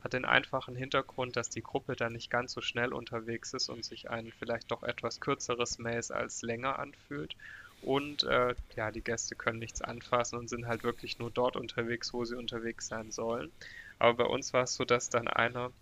Hat 0.00 0.12
den 0.12 0.24
einfachen 0.24 0.76
Hintergrund, 0.76 1.36
dass 1.36 1.48
die 1.48 1.62
Gruppe 1.62 1.96
dann 1.96 2.12
nicht 2.12 2.30
ganz 2.30 2.52
so 2.52 2.60
schnell 2.60 2.92
unterwegs 2.92 3.52
ist 3.52 3.68
und 3.68 3.84
sich 3.84 4.10
ein 4.10 4.32
vielleicht 4.38 4.70
doch 4.70 4.82
etwas 4.82 5.20
kürzeres 5.20 5.78
Maze 5.78 6.14
als 6.14 6.42
länger 6.42 6.78
anfühlt. 6.78 7.36
Und 7.80 8.24
äh, 8.24 8.54
ja, 8.74 8.90
die 8.90 9.02
Gäste 9.02 9.36
können 9.36 9.60
nichts 9.60 9.80
anfassen 9.82 10.38
und 10.38 10.48
sind 10.48 10.66
halt 10.66 10.82
wirklich 10.82 11.18
nur 11.18 11.30
dort 11.30 11.56
unterwegs, 11.56 12.12
wo 12.12 12.24
sie 12.24 12.36
unterwegs 12.36 12.88
sein 12.88 13.10
sollen. 13.12 13.52
Aber 13.98 14.24
bei 14.24 14.30
uns 14.30 14.52
war 14.52 14.64
es 14.64 14.74
so, 14.74 14.84
dass 14.84 15.10
dann 15.10 15.28
einer, 15.28 15.72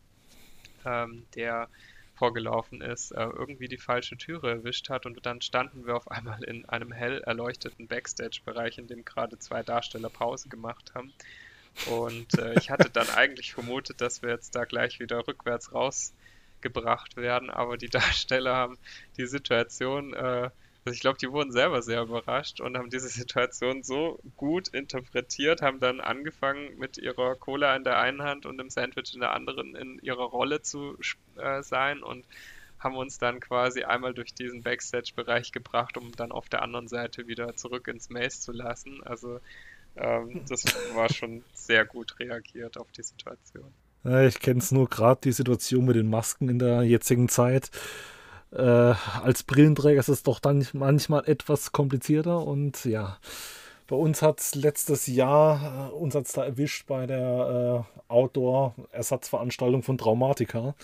ähm, 0.84 1.26
der 1.34 1.68
vorgelaufen 2.16 2.80
ist, 2.80 3.12
äh, 3.12 3.22
irgendwie 3.22 3.68
die 3.68 3.78
falsche 3.78 4.16
Türe 4.16 4.50
erwischt 4.50 4.88
hat 4.88 5.06
und 5.06 5.24
dann 5.26 5.40
standen 5.40 5.86
wir 5.86 5.96
auf 5.96 6.10
einmal 6.10 6.42
in 6.44 6.68
einem 6.68 6.92
hell 6.92 7.20
erleuchteten 7.20 7.86
Backstage-Bereich, 7.86 8.78
in 8.78 8.86
dem 8.86 9.04
gerade 9.04 9.38
zwei 9.38 9.62
Darsteller 9.62 10.08
Pause 10.08 10.48
gemacht 10.48 10.92
haben. 10.94 11.12
Und 11.86 12.38
äh, 12.38 12.54
ich 12.58 12.70
hatte 12.70 12.90
dann 12.90 13.08
eigentlich 13.14 13.52
vermutet, 13.52 14.00
dass 14.00 14.22
wir 14.22 14.30
jetzt 14.30 14.54
da 14.54 14.64
gleich 14.64 14.98
wieder 14.98 15.26
rückwärts 15.26 15.72
rausgebracht 15.72 17.16
werden, 17.16 17.50
aber 17.50 17.76
die 17.76 17.88
Darsteller 17.90 18.56
haben 18.56 18.78
die 19.18 19.26
Situation, 19.26 20.14
äh, 20.14 20.50
ich 20.90 21.00
glaube, 21.00 21.18
die 21.18 21.30
wurden 21.30 21.52
selber 21.52 21.82
sehr 21.82 22.02
überrascht 22.02 22.60
und 22.60 22.76
haben 22.76 22.90
diese 22.90 23.08
Situation 23.20 23.82
so 23.82 24.20
gut 24.36 24.68
interpretiert, 24.68 25.62
haben 25.62 25.80
dann 25.80 26.00
angefangen 26.00 26.78
mit 26.78 26.98
ihrer 26.98 27.34
Cola 27.34 27.76
in 27.76 27.84
der 27.84 27.98
einen 27.98 28.22
Hand 28.22 28.46
und 28.46 28.58
dem 28.58 28.70
Sandwich 28.70 29.14
in 29.14 29.20
der 29.20 29.32
anderen 29.32 29.74
in 29.74 29.98
ihrer 30.00 30.24
Rolle 30.24 30.62
zu 30.62 30.96
äh, 31.36 31.62
sein 31.62 32.02
und 32.02 32.24
haben 32.78 32.96
uns 32.96 33.18
dann 33.18 33.40
quasi 33.40 33.84
einmal 33.84 34.12
durch 34.12 34.34
diesen 34.34 34.62
Backstage-Bereich 34.62 35.50
gebracht, 35.50 35.96
um 35.96 36.12
dann 36.12 36.30
auf 36.30 36.48
der 36.48 36.62
anderen 36.62 36.88
Seite 36.88 37.26
wieder 37.26 37.56
zurück 37.56 37.88
ins 37.88 38.10
Maze 38.10 38.40
zu 38.40 38.52
lassen. 38.52 39.02
Also 39.02 39.40
ähm, 39.96 40.42
das 40.48 40.64
war 40.94 41.12
schon 41.12 41.42
sehr 41.54 41.84
gut 41.84 42.18
reagiert 42.20 42.76
auf 42.76 42.92
die 42.92 43.02
Situation. 43.02 43.72
Ich 44.04 44.38
kenne 44.38 44.60
es 44.60 44.70
nur 44.70 44.88
gerade, 44.88 45.20
die 45.24 45.32
Situation 45.32 45.84
mit 45.84 45.96
den 45.96 46.08
Masken 46.08 46.48
in 46.48 46.60
der 46.60 46.82
jetzigen 46.82 47.28
Zeit. 47.28 47.70
Äh, 48.52 48.62
als 48.62 49.42
Brillenträger 49.42 50.00
ist 50.00 50.08
es 50.08 50.22
doch 50.22 50.40
dann 50.40 50.66
manchmal 50.72 51.24
etwas 51.26 51.72
komplizierter 51.72 52.46
und 52.46 52.84
ja, 52.84 53.18
bei 53.88 53.96
uns 53.96 54.22
hat 54.22 54.40
es 54.40 54.54
letztes 54.54 55.06
Jahr, 55.06 55.90
äh, 55.90 55.94
uns 55.94 56.14
hat 56.14 56.34
da 56.36 56.44
erwischt 56.44 56.86
bei 56.86 57.06
der 57.06 57.84
äh, 57.84 58.12
Outdoor-Ersatzveranstaltung 58.12 59.82
von 59.82 59.98
Traumatica. 59.98 60.74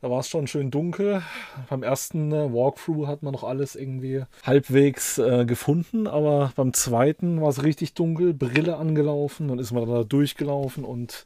Da 0.00 0.10
war 0.10 0.20
es 0.20 0.28
schon 0.28 0.46
schön 0.46 0.70
dunkel. 0.70 1.22
Beim 1.68 1.82
ersten 1.82 2.30
äh, 2.30 2.52
Walkthrough 2.52 3.08
hat 3.08 3.24
man 3.24 3.32
noch 3.32 3.42
alles 3.42 3.74
irgendwie 3.74 4.22
halbwegs 4.44 5.18
äh, 5.18 5.44
gefunden, 5.44 6.06
aber 6.06 6.52
beim 6.54 6.72
zweiten 6.72 7.40
war 7.40 7.48
es 7.48 7.64
richtig 7.64 7.94
dunkel, 7.94 8.34
Brille 8.34 8.76
angelaufen, 8.76 9.48
dann 9.48 9.58
ist 9.58 9.72
man 9.72 9.88
da 9.88 10.04
durchgelaufen 10.04 10.84
und 10.84 11.24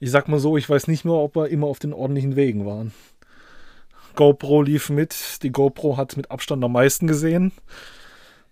ich 0.00 0.10
sag 0.10 0.26
mal 0.26 0.40
so, 0.40 0.56
ich 0.56 0.68
weiß 0.68 0.88
nicht 0.88 1.04
mehr, 1.04 1.14
ob 1.14 1.36
wir 1.36 1.48
immer 1.48 1.68
auf 1.68 1.78
den 1.78 1.92
ordentlichen 1.92 2.34
Wegen 2.34 2.66
waren. 2.66 2.92
GoPro 4.16 4.62
lief 4.62 4.90
mit, 4.90 5.42
die 5.42 5.52
GoPro 5.52 5.96
hat 5.96 6.16
mit 6.16 6.30
Abstand 6.30 6.64
am 6.64 6.72
meisten 6.72 7.06
gesehen. 7.06 7.52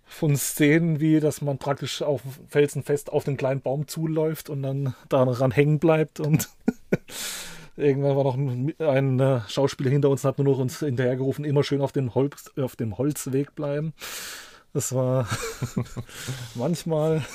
Von 0.05 0.37
Szenen 0.37 1.01
wie, 1.01 1.19
dass 1.19 1.41
man 1.41 1.57
praktisch 1.57 2.01
auf 2.01 2.21
felsenfest 2.47 3.11
auf 3.11 3.25
den 3.25 3.35
kleinen 3.35 3.61
Baum 3.61 3.87
zuläuft 3.87 4.49
und 4.49 4.63
dann 4.63 4.95
daran 5.09 5.51
hängen 5.51 5.79
bleibt 5.79 6.19
und 6.21 6.47
Irgendwann 7.77 8.15
war 8.15 8.23
noch 8.23 8.37
ein, 8.37 8.73
ein 8.79 9.19
äh, 9.19 9.41
Schauspieler 9.49 9.89
hinter 9.89 10.09
uns 10.09 10.23
und 10.23 10.29
hat 10.29 10.37
nur 10.37 10.47
noch 10.47 10.59
uns 10.59 10.79
hinterhergerufen, 10.79 11.43
immer 11.43 11.61
schön 11.61 11.81
auf, 11.81 11.91
den 11.91 12.15
Holz, 12.15 12.51
auf 12.57 12.77
dem 12.77 12.97
Holzweg 12.97 13.53
bleiben. 13.53 13.93
Das 14.71 14.95
war 14.95 15.27
manchmal 16.55 17.25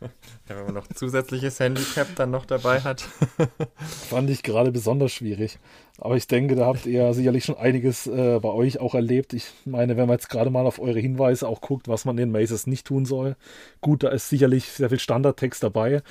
ja, 0.48 0.56
wenn 0.56 0.64
man 0.64 0.74
noch 0.74 0.86
zusätzliches 0.88 1.60
Handicap 1.60 2.08
dann 2.16 2.30
noch 2.30 2.46
dabei 2.46 2.80
hat. 2.80 3.02
Fand 3.76 4.30
ich 4.30 4.42
gerade 4.42 4.72
besonders 4.72 5.12
schwierig. 5.12 5.58
Aber 5.98 6.16
ich 6.16 6.26
denke, 6.26 6.54
da 6.54 6.66
habt 6.66 6.86
ihr 6.86 7.12
sicherlich 7.12 7.44
schon 7.44 7.58
einiges 7.58 8.06
äh, 8.06 8.38
bei 8.40 8.48
euch 8.48 8.80
auch 8.80 8.94
erlebt. 8.94 9.34
Ich 9.34 9.48
meine, 9.66 9.96
wenn 9.96 10.06
man 10.06 10.16
jetzt 10.16 10.30
gerade 10.30 10.48
mal 10.48 10.66
auf 10.66 10.80
eure 10.80 10.98
Hinweise 10.98 11.46
auch 11.46 11.60
guckt, 11.60 11.88
was 11.88 12.06
man 12.06 12.16
in 12.16 12.30
Mazes 12.30 12.66
nicht 12.66 12.86
tun 12.86 13.04
soll. 13.04 13.36
Gut, 13.82 14.02
da 14.02 14.08
ist 14.08 14.30
sicherlich 14.30 14.64
sehr 14.66 14.88
viel 14.88 14.98
Standardtext 14.98 15.62
dabei. 15.62 16.02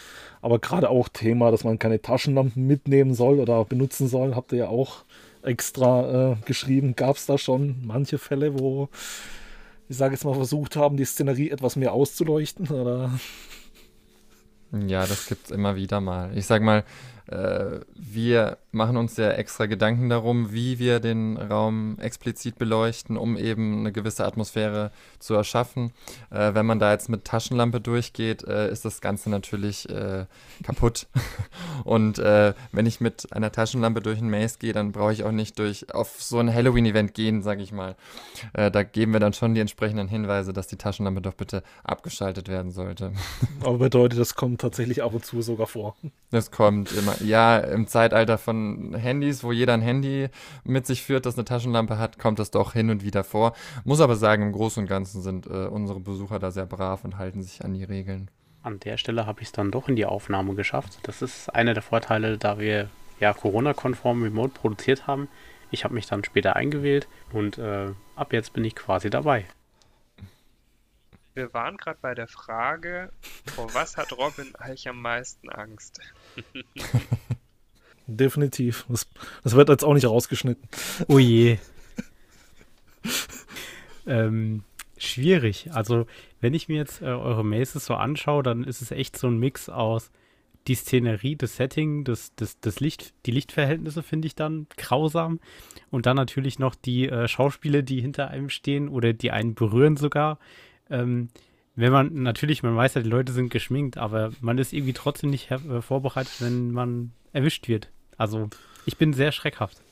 Aber 0.41 0.59
gerade 0.59 0.89
auch 0.89 1.09
Thema, 1.09 1.49
dass 1.49 1.63
man 1.63 1.79
keine 1.79 2.01
Taschenlampen 2.01 2.67
mitnehmen 2.67 3.15
soll 3.15 3.39
oder 3.39 3.65
benutzen 3.65 4.07
soll, 4.07 4.35
habt 4.35 4.51
ihr 4.51 4.59
ja 4.59 4.67
auch 4.67 5.03
extra 5.41 6.33
äh, 6.33 6.35
geschrieben. 6.45 6.95
Gab 6.95 7.15
es 7.15 7.25
da 7.25 7.39
schon 7.39 7.77
manche 7.83 8.19
Fälle, 8.19 8.59
wo 8.59 8.89
ich 9.89 9.97
sage 9.97 10.13
jetzt 10.13 10.23
mal, 10.23 10.35
versucht 10.35 10.75
haben, 10.75 10.97
die 10.97 11.05
Szenerie 11.05 11.49
etwas 11.49 11.75
mehr 11.75 11.93
auszuleuchten? 11.93 12.67
Oder 12.67 13.11
ja, 14.71 15.05
das 15.05 15.27
gibt 15.27 15.45
es 15.45 15.51
immer 15.51 15.75
wieder 15.75 16.01
mal. 16.01 16.31
Ich 16.37 16.45
sag 16.45 16.61
mal, 16.61 16.83
äh, 17.29 17.81
wir 17.95 18.57
machen 18.71 18.97
uns 18.97 19.17
ja 19.17 19.31
extra 19.31 19.67
Gedanken 19.67 20.09
darum, 20.09 20.51
wie 20.51 20.79
wir 20.79 20.99
den 20.99 21.37
Raum 21.37 21.97
explizit 21.99 22.57
beleuchten, 22.57 23.17
um 23.17 23.37
eben 23.37 23.79
eine 23.79 23.91
gewisse 23.91 24.25
Atmosphäre 24.25 24.91
zu 25.19 25.35
erschaffen. 25.35 25.91
Äh, 26.31 26.53
wenn 26.53 26.65
man 26.65 26.79
da 26.79 26.91
jetzt 26.91 27.09
mit 27.09 27.25
Taschenlampe 27.25 27.81
durchgeht, 27.81 28.43
äh, 28.43 28.71
ist 28.71 28.85
das 28.85 29.01
Ganze 29.01 29.29
natürlich 29.29 29.89
äh, 29.89 30.25
kaputt. 30.63 31.07
Und 31.83 32.17
äh, 32.19 32.53
wenn 32.71 32.85
ich 32.85 32.99
mit 32.99 33.31
einer 33.31 33.51
Taschenlampe 33.51 34.01
durch 34.01 34.19
ein 34.19 34.29
Maze 34.29 34.57
gehe, 34.59 34.73
dann 34.73 34.91
brauche 34.91 35.13
ich 35.13 35.23
auch 35.23 35.31
nicht 35.31 35.59
durch 35.59 35.93
auf 35.93 36.21
so 36.21 36.39
ein 36.39 36.53
Halloween-Event 36.53 37.13
gehen, 37.13 37.43
sage 37.43 37.61
ich 37.61 37.71
mal. 37.71 37.95
Äh, 38.53 38.71
da 38.71 38.83
geben 38.83 39.13
wir 39.13 39.19
dann 39.19 39.33
schon 39.33 39.53
die 39.53 39.61
entsprechenden 39.61 40.07
Hinweise, 40.07 40.51
dass 40.53 40.67
die 40.67 40.77
Taschenlampe 40.77 41.21
doch 41.21 41.33
bitte 41.33 41.63
abgeschaltet 41.83 42.47
werden 42.47 42.71
sollte. 42.71 43.13
Aber 43.61 43.77
bedeutet, 43.77 44.19
das 44.19 44.35
kommt 44.35 44.61
tatsächlich 44.61 45.03
ab 45.03 45.13
und 45.13 45.25
zu 45.25 45.41
sogar 45.41 45.67
vor. 45.67 45.95
Das 46.31 46.51
kommt 46.51 46.91
immer 46.91 47.18
ja, 47.19 47.57
im 47.57 47.87
Zeitalter 47.87 48.37
von 48.37 48.93
Handys, 48.95 49.43
wo 49.43 49.51
jeder 49.51 49.73
ein 49.73 49.81
Handy 49.81 50.29
mit 50.63 50.85
sich 50.85 51.03
führt, 51.03 51.25
das 51.25 51.35
eine 51.35 51.45
Taschenlampe 51.45 51.97
hat, 51.97 52.19
kommt 52.19 52.39
das 52.39 52.51
doch 52.51 52.73
hin 52.73 52.89
und 52.89 53.03
wieder 53.03 53.23
vor. 53.23 53.53
Muss 53.83 54.01
aber 54.01 54.15
sagen, 54.15 54.43
im 54.43 54.51
Großen 54.51 54.83
und 54.83 54.89
Ganzen 54.89 55.21
sind 55.21 55.47
äh, 55.47 55.67
unsere 55.67 55.99
Besucher 55.99 56.39
da 56.39 56.51
sehr 56.51 56.65
brav 56.65 57.03
und 57.03 57.17
halten 57.17 57.41
sich 57.41 57.63
an 57.63 57.73
die 57.73 57.83
Regeln. 57.83 58.29
An 58.63 58.79
der 58.79 58.97
Stelle 58.97 59.25
habe 59.25 59.41
ich 59.41 59.47
es 59.47 59.51
dann 59.51 59.71
doch 59.71 59.87
in 59.87 59.95
die 59.95 60.05
Aufnahme 60.05 60.55
geschafft. 60.55 60.99
Das 61.03 61.21
ist 61.21 61.49
einer 61.49 61.73
der 61.73 61.83
Vorteile, 61.83 62.37
da 62.37 62.59
wir 62.59 62.89
ja 63.19 63.33
Corona-konform 63.33 64.23
remote 64.23 64.53
produziert 64.53 65.07
haben. 65.07 65.27
Ich 65.71 65.83
habe 65.83 65.93
mich 65.93 66.07
dann 66.07 66.23
später 66.23 66.55
eingewählt 66.55 67.07
und 67.31 67.57
äh, 67.57 67.91
ab 68.15 68.33
jetzt 68.33 68.53
bin 68.53 68.63
ich 68.63 68.75
quasi 68.75 69.09
dabei 69.09 69.45
wir 71.39 71.53
waren 71.53 71.77
gerade 71.77 71.99
bei 72.01 72.13
der 72.13 72.27
Frage, 72.27 73.13
vor 73.55 73.73
was 73.73 73.95
hat 73.95 74.11
Robin 74.11 74.53
eigentlich 74.55 74.89
am 74.89 75.01
meisten 75.01 75.49
Angst? 75.49 76.01
Definitiv. 78.07 78.85
Das, 78.89 79.07
das, 79.43 79.55
wird 79.55 79.69
jetzt 79.69 79.83
auch 79.83 79.93
nicht 79.93 80.07
rausgeschnitten. 80.07 80.67
Oh 81.07 81.19
je. 81.19 81.57
ähm, 84.07 84.63
schwierig. 84.97 85.69
Also, 85.73 86.07
wenn 86.41 86.53
ich 86.53 86.69
mir 86.69 86.77
jetzt 86.77 87.01
äh, 87.01 87.05
eure 87.05 87.45
Maces 87.45 87.85
so 87.85 87.93
anschaue, 87.93 88.41
dann 88.41 88.63
ist 88.63 88.81
es 88.81 88.91
echt 88.91 89.17
so 89.17 89.27
ein 89.27 89.37
Mix 89.37 89.69
aus 89.69 90.11
die 90.67 90.75
Szenerie, 90.75 91.35
das 91.35 91.55
Setting, 91.55 92.03
das, 92.03 92.35
das, 92.35 92.59
das 92.59 92.79
Licht, 92.79 93.13
die 93.25 93.31
Lichtverhältnisse 93.31 94.03
finde 94.03 94.27
ich 94.27 94.35
dann 94.35 94.67
grausam. 94.77 95.39
Und 95.89 96.05
dann 96.05 96.15
natürlich 96.15 96.59
noch 96.59 96.75
die 96.75 97.09
äh, 97.09 97.27
Schauspieler, 97.27 97.81
die 97.81 98.01
hinter 98.01 98.29
einem 98.29 98.49
stehen 98.49 98.89
oder 98.89 99.13
die 99.13 99.31
einen 99.31 99.55
berühren 99.55 99.97
sogar 99.97 100.37
ähm, 100.89 101.29
wenn 101.79 101.91
man, 101.91 102.13
natürlich, 102.13 102.63
man 102.63 102.75
weiß 102.75 102.95
ja, 102.95 103.01
die 103.01 103.09
Leute 103.09 103.31
sind 103.31 103.49
geschminkt, 103.49 103.97
aber 103.97 104.31
man 104.41 104.57
ist 104.57 104.73
irgendwie 104.73 104.93
trotzdem 104.93 105.29
nicht 105.29 105.51
äh, 105.51 105.81
vorbereitet, 105.81 106.33
wenn 106.39 106.71
man 106.71 107.11
erwischt 107.33 107.67
wird. 107.67 107.89
Also, 108.17 108.49
ich 108.85 108.97
bin 108.97 109.13
sehr 109.13 109.31
schreckhaft. 109.31 109.77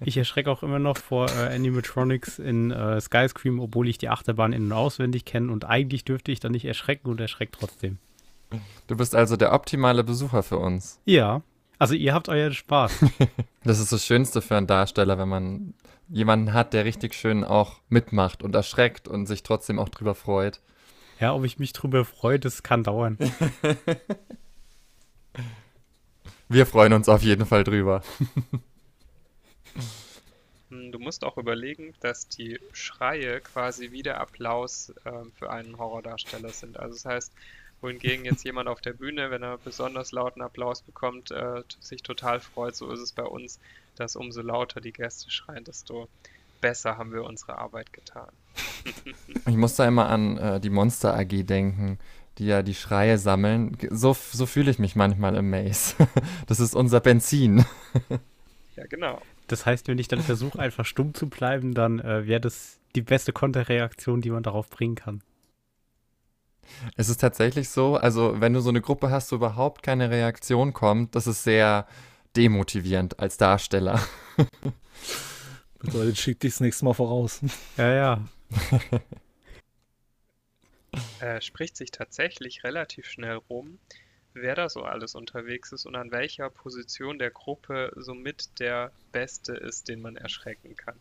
Ich 0.00 0.16
erschrecke 0.16 0.50
auch 0.50 0.62
immer 0.62 0.78
noch 0.78 0.96
vor 0.96 1.28
äh, 1.28 1.54
Animatronics 1.54 2.38
in 2.38 2.70
äh, 2.70 3.02
Skyscream, 3.02 3.60
obwohl 3.60 3.86
ich 3.86 3.98
die 3.98 4.08
Achterbahn 4.08 4.54
in- 4.54 4.64
und 4.64 4.72
auswendig 4.72 5.26
kenne 5.26 5.52
und 5.52 5.66
eigentlich 5.66 6.06
dürfte 6.06 6.32
ich 6.32 6.40
dann 6.40 6.52
nicht 6.52 6.64
erschrecken 6.64 7.10
und 7.10 7.20
erschreckt 7.20 7.56
trotzdem. 7.60 7.98
Du 8.86 8.96
bist 8.96 9.14
also 9.14 9.36
der 9.36 9.52
optimale 9.52 10.04
Besucher 10.04 10.42
für 10.42 10.56
uns. 10.56 11.02
Ja, 11.04 11.42
also 11.78 11.94
ihr 11.94 12.14
habt 12.14 12.28
euren 12.28 12.54
Spaß. 12.54 13.04
das 13.64 13.78
ist 13.78 13.92
das 13.92 14.04
Schönste 14.04 14.42
für 14.42 14.56
einen 14.56 14.66
Darsteller, 14.66 15.18
wenn 15.18 15.28
man 15.28 15.74
jemanden 16.08 16.52
hat, 16.52 16.72
der 16.72 16.84
richtig 16.84 17.14
schön 17.14 17.44
auch 17.44 17.80
mitmacht 17.88 18.42
und 18.42 18.54
erschreckt 18.54 19.08
und 19.08 19.26
sich 19.26 19.42
trotzdem 19.42 19.78
auch 19.78 19.88
drüber 19.88 20.14
freut. 20.14 20.60
Ja, 21.20 21.34
ob 21.34 21.44
ich 21.44 21.58
mich 21.58 21.72
drüber 21.72 22.04
freue, 22.04 22.38
das 22.38 22.62
kann 22.62 22.84
dauern. 22.84 23.18
Wir 26.48 26.64
freuen 26.64 26.94
uns 26.94 27.08
auf 27.08 27.22
jeden 27.22 27.44
Fall 27.44 27.64
drüber. 27.64 28.02
Hm, 30.70 30.92
du 30.92 30.98
musst 30.98 31.24
auch 31.24 31.36
überlegen, 31.36 31.94
dass 32.00 32.28
die 32.28 32.58
Schreie 32.72 33.40
quasi 33.40 33.90
wie 33.90 34.02
der 34.02 34.20
Applaus 34.20 34.92
äh, 35.04 35.24
für 35.34 35.50
einen 35.50 35.78
Horrordarsteller 35.78 36.50
sind. 36.50 36.78
Also 36.78 36.94
das 36.94 37.04
heißt, 37.04 37.32
wohingegen 37.80 38.24
jetzt 38.24 38.44
jemand 38.44 38.68
auf 38.68 38.80
der 38.80 38.92
Bühne, 38.92 39.30
wenn 39.30 39.42
er 39.42 39.58
besonders 39.58 40.12
lauten 40.12 40.42
Applaus 40.42 40.82
bekommt, 40.82 41.30
äh, 41.30 41.62
sich 41.80 42.02
total 42.02 42.40
freut, 42.40 42.74
so 42.74 42.90
ist 42.90 43.00
es 43.00 43.12
bei 43.12 43.24
uns 43.24 43.58
dass 43.98 44.16
umso 44.16 44.42
lauter 44.42 44.80
die 44.80 44.92
Gäste 44.92 45.30
schreien, 45.30 45.64
desto 45.64 46.08
besser 46.60 46.98
haben 46.98 47.12
wir 47.12 47.24
unsere 47.24 47.58
Arbeit 47.58 47.92
getan. 47.92 48.28
ich 49.46 49.56
muss 49.56 49.76
da 49.76 49.86
immer 49.86 50.08
an 50.08 50.38
äh, 50.38 50.60
die 50.60 50.70
Monster 50.70 51.14
AG 51.14 51.44
denken, 51.44 51.98
die 52.38 52.46
ja 52.46 52.62
die 52.62 52.74
Schreie 52.74 53.18
sammeln. 53.18 53.76
So, 53.90 54.12
so 54.14 54.46
fühle 54.46 54.70
ich 54.70 54.78
mich 54.78 54.96
manchmal 54.96 55.36
im 55.36 55.50
Maze. 55.50 55.94
das 56.46 56.60
ist 56.60 56.74
unser 56.74 57.00
Benzin. 57.00 57.64
ja, 58.76 58.86
genau. 58.86 59.20
Das 59.46 59.66
heißt, 59.66 59.88
wenn 59.88 59.98
ich 59.98 60.08
dann 60.08 60.20
versuche, 60.20 60.58
einfach 60.58 60.84
stumm 60.84 61.14
zu 61.14 61.28
bleiben, 61.28 61.74
dann 61.74 62.00
äh, 62.00 62.26
wäre 62.26 62.40
das 62.40 62.78
die 62.94 63.02
beste 63.02 63.32
Konterreaktion, 63.32 64.20
die 64.20 64.30
man 64.30 64.42
darauf 64.42 64.68
bringen 64.68 64.94
kann. 64.94 65.22
Es 66.96 67.08
ist 67.08 67.20
tatsächlich 67.20 67.68
so, 67.68 67.96
also 67.96 68.40
wenn 68.40 68.52
du 68.52 68.60
so 68.60 68.68
eine 68.68 68.80
Gruppe 68.80 69.10
hast, 69.10 69.32
wo 69.32 69.36
überhaupt 69.36 69.82
keine 69.82 70.10
Reaktion 70.10 70.72
kommt, 70.72 71.14
das 71.14 71.26
ist 71.26 71.44
sehr, 71.44 71.86
demotivierend 72.36 73.18
als 73.18 73.36
Darsteller. 73.36 74.00
Bedeutet, 75.80 76.18
schick 76.18 76.40
dich 76.40 76.52
das 76.52 76.60
nächste 76.60 76.84
Mal 76.84 76.94
voraus. 76.94 77.40
Ja, 77.76 77.92
ja. 77.92 78.24
äh, 81.20 81.40
spricht 81.42 81.76
sich 81.76 81.90
tatsächlich 81.90 82.64
relativ 82.64 83.06
schnell 83.06 83.36
rum, 83.50 83.78
wer 84.34 84.54
da 84.54 84.68
so 84.68 84.82
alles 84.82 85.14
unterwegs 85.14 85.72
ist 85.72 85.86
und 85.86 85.96
an 85.96 86.12
welcher 86.12 86.50
Position 86.50 87.18
der 87.18 87.30
Gruppe 87.30 87.92
somit 87.96 88.60
der 88.60 88.92
Beste 89.12 89.54
ist, 89.54 89.88
den 89.88 90.00
man 90.00 90.16
erschrecken 90.16 90.76
kann. 90.76 90.98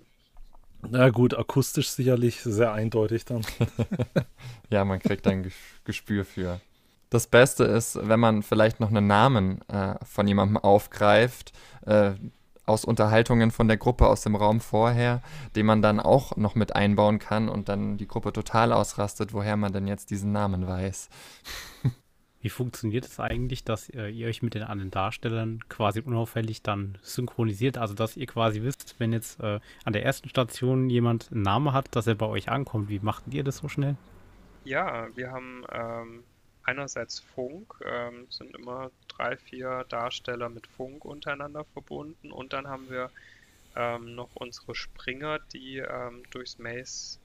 Na 0.81 1.09
gut, 1.09 1.37
akustisch 1.37 1.89
sicherlich 1.89 2.41
sehr 2.41 2.71
eindeutig 2.73 3.25
dann. 3.25 3.41
ja, 4.69 4.85
man 4.85 4.99
kriegt 4.99 5.27
ein 5.27 5.51
Gespür 5.83 6.23
für. 6.23 6.61
Das 7.09 7.27
Beste 7.27 7.63
ist, 7.63 7.97
wenn 8.01 8.19
man 8.19 8.43
vielleicht 8.43 8.79
noch 8.79 8.89
einen 8.89 9.07
Namen 9.07 9.61
äh, 9.69 9.95
von 10.03 10.27
jemandem 10.27 10.57
aufgreift, 10.57 11.53
äh, 11.85 12.11
aus 12.65 12.83
Unterhaltungen 12.83 13.51
von 13.51 13.69
der 13.69 13.77
Gruppe 13.77 14.07
aus 14.07 14.21
dem 14.21 14.35
Raum 14.35 14.59
vorher, 14.59 15.21
den 15.55 15.65
man 15.65 15.81
dann 15.81 16.01
auch 16.01 16.35
noch 16.35 16.53
mit 16.53 16.75
einbauen 16.75 17.17
kann 17.17 17.47
und 17.47 17.69
dann 17.69 17.97
die 17.97 18.07
Gruppe 18.07 18.33
total 18.33 18.73
ausrastet, 18.73 19.33
woher 19.33 19.55
man 19.55 19.71
denn 19.71 19.87
jetzt 19.87 20.09
diesen 20.09 20.33
Namen 20.33 20.67
weiß. 20.67 21.09
Wie 22.47 22.49
funktioniert 22.49 23.03
es 23.03 23.19
eigentlich, 23.19 23.65
dass 23.65 23.89
äh, 23.89 24.07
ihr 24.07 24.27
euch 24.27 24.41
mit 24.41 24.53
den 24.53 24.63
anderen 24.63 24.89
Darstellern 24.89 25.59
quasi 25.67 25.99
unauffällig 25.99 26.61
dann 26.61 26.97
synchronisiert? 27.01 27.77
Also, 27.77 27.93
dass 27.93 28.15
ihr 28.15 28.25
quasi 28.25 28.61
wisst, 28.61 28.95
wenn 28.99 29.11
jetzt 29.11 29.41
äh, 29.41 29.59
an 29.83 29.91
der 29.91 30.05
ersten 30.05 30.29
Station 30.29 30.89
jemand 30.89 31.29
einen 31.29 31.41
Namen 31.41 31.73
hat, 31.73 31.93
dass 31.93 32.07
er 32.07 32.15
bei 32.15 32.25
euch 32.25 32.47
ankommt. 32.47 32.87
Wie 32.87 32.99
macht 32.99 33.23
ihr 33.33 33.43
das 33.43 33.57
so 33.57 33.67
schnell? 33.67 33.97
Ja, 34.63 35.09
wir 35.13 35.29
haben 35.29 35.65
ähm, 35.73 36.23
einerseits 36.63 37.19
Funk, 37.19 37.73
ähm, 37.83 38.27
sind 38.29 38.55
immer 38.55 38.91
drei, 39.09 39.35
vier 39.35 39.85
Darsteller 39.89 40.47
mit 40.47 40.67
Funk 40.67 41.03
untereinander 41.03 41.65
verbunden 41.73 42.31
und 42.31 42.53
dann 42.53 42.69
haben 42.69 42.89
wir 42.89 43.11
ähm, 43.75 44.15
noch 44.15 44.29
unsere 44.35 44.73
Springer, 44.73 45.39
die 45.51 45.79
ähm, 45.79 46.23
durchs 46.31 46.59
Maze 46.59 47.19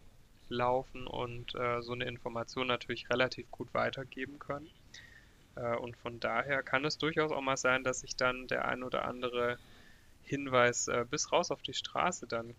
laufen 0.48 1.06
und 1.06 1.54
äh, 1.54 1.80
so 1.80 1.92
eine 1.92 2.06
Information 2.06 2.66
natürlich 2.66 3.08
relativ 3.08 3.48
gut 3.52 3.72
weitergeben 3.72 4.40
können. 4.40 4.68
Äh, 5.56 5.76
und 5.76 5.96
von 5.96 6.20
daher 6.20 6.62
kann 6.62 6.84
es 6.84 6.98
durchaus 6.98 7.32
auch 7.32 7.40
mal 7.40 7.56
sein, 7.56 7.84
dass 7.84 8.00
sich 8.00 8.16
dann 8.16 8.46
der 8.46 8.66
ein 8.66 8.82
oder 8.82 9.04
andere 9.04 9.58
Hinweis 10.24 10.88
äh, 10.88 11.04
bis 11.08 11.32
raus 11.32 11.50
auf 11.50 11.62
die 11.62 11.74
Straße 11.74 12.26
dann 12.26 12.54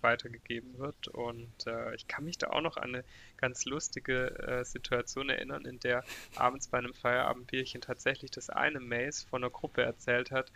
weitergegeben 0.00 0.78
wird. 0.78 1.08
Und 1.08 1.66
äh, 1.66 1.94
ich 1.94 2.06
kann 2.06 2.24
mich 2.24 2.38
da 2.38 2.50
auch 2.50 2.60
noch 2.60 2.76
an 2.76 2.94
eine 2.94 3.04
ganz 3.36 3.64
lustige 3.64 4.38
äh, 4.38 4.64
Situation 4.64 5.28
erinnern, 5.28 5.64
in 5.64 5.80
der 5.80 6.04
abends 6.36 6.68
bei 6.68 6.78
einem 6.78 6.94
Feierabendbierchen 6.94 7.80
tatsächlich 7.80 8.30
das 8.30 8.50
eine 8.50 8.80
Maze 8.80 9.26
von 9.26 9.42
einer 9.42 9.50
Gruppe 9.50 9.82
erzählt 9.82 10.30
hat, 10.30 10.52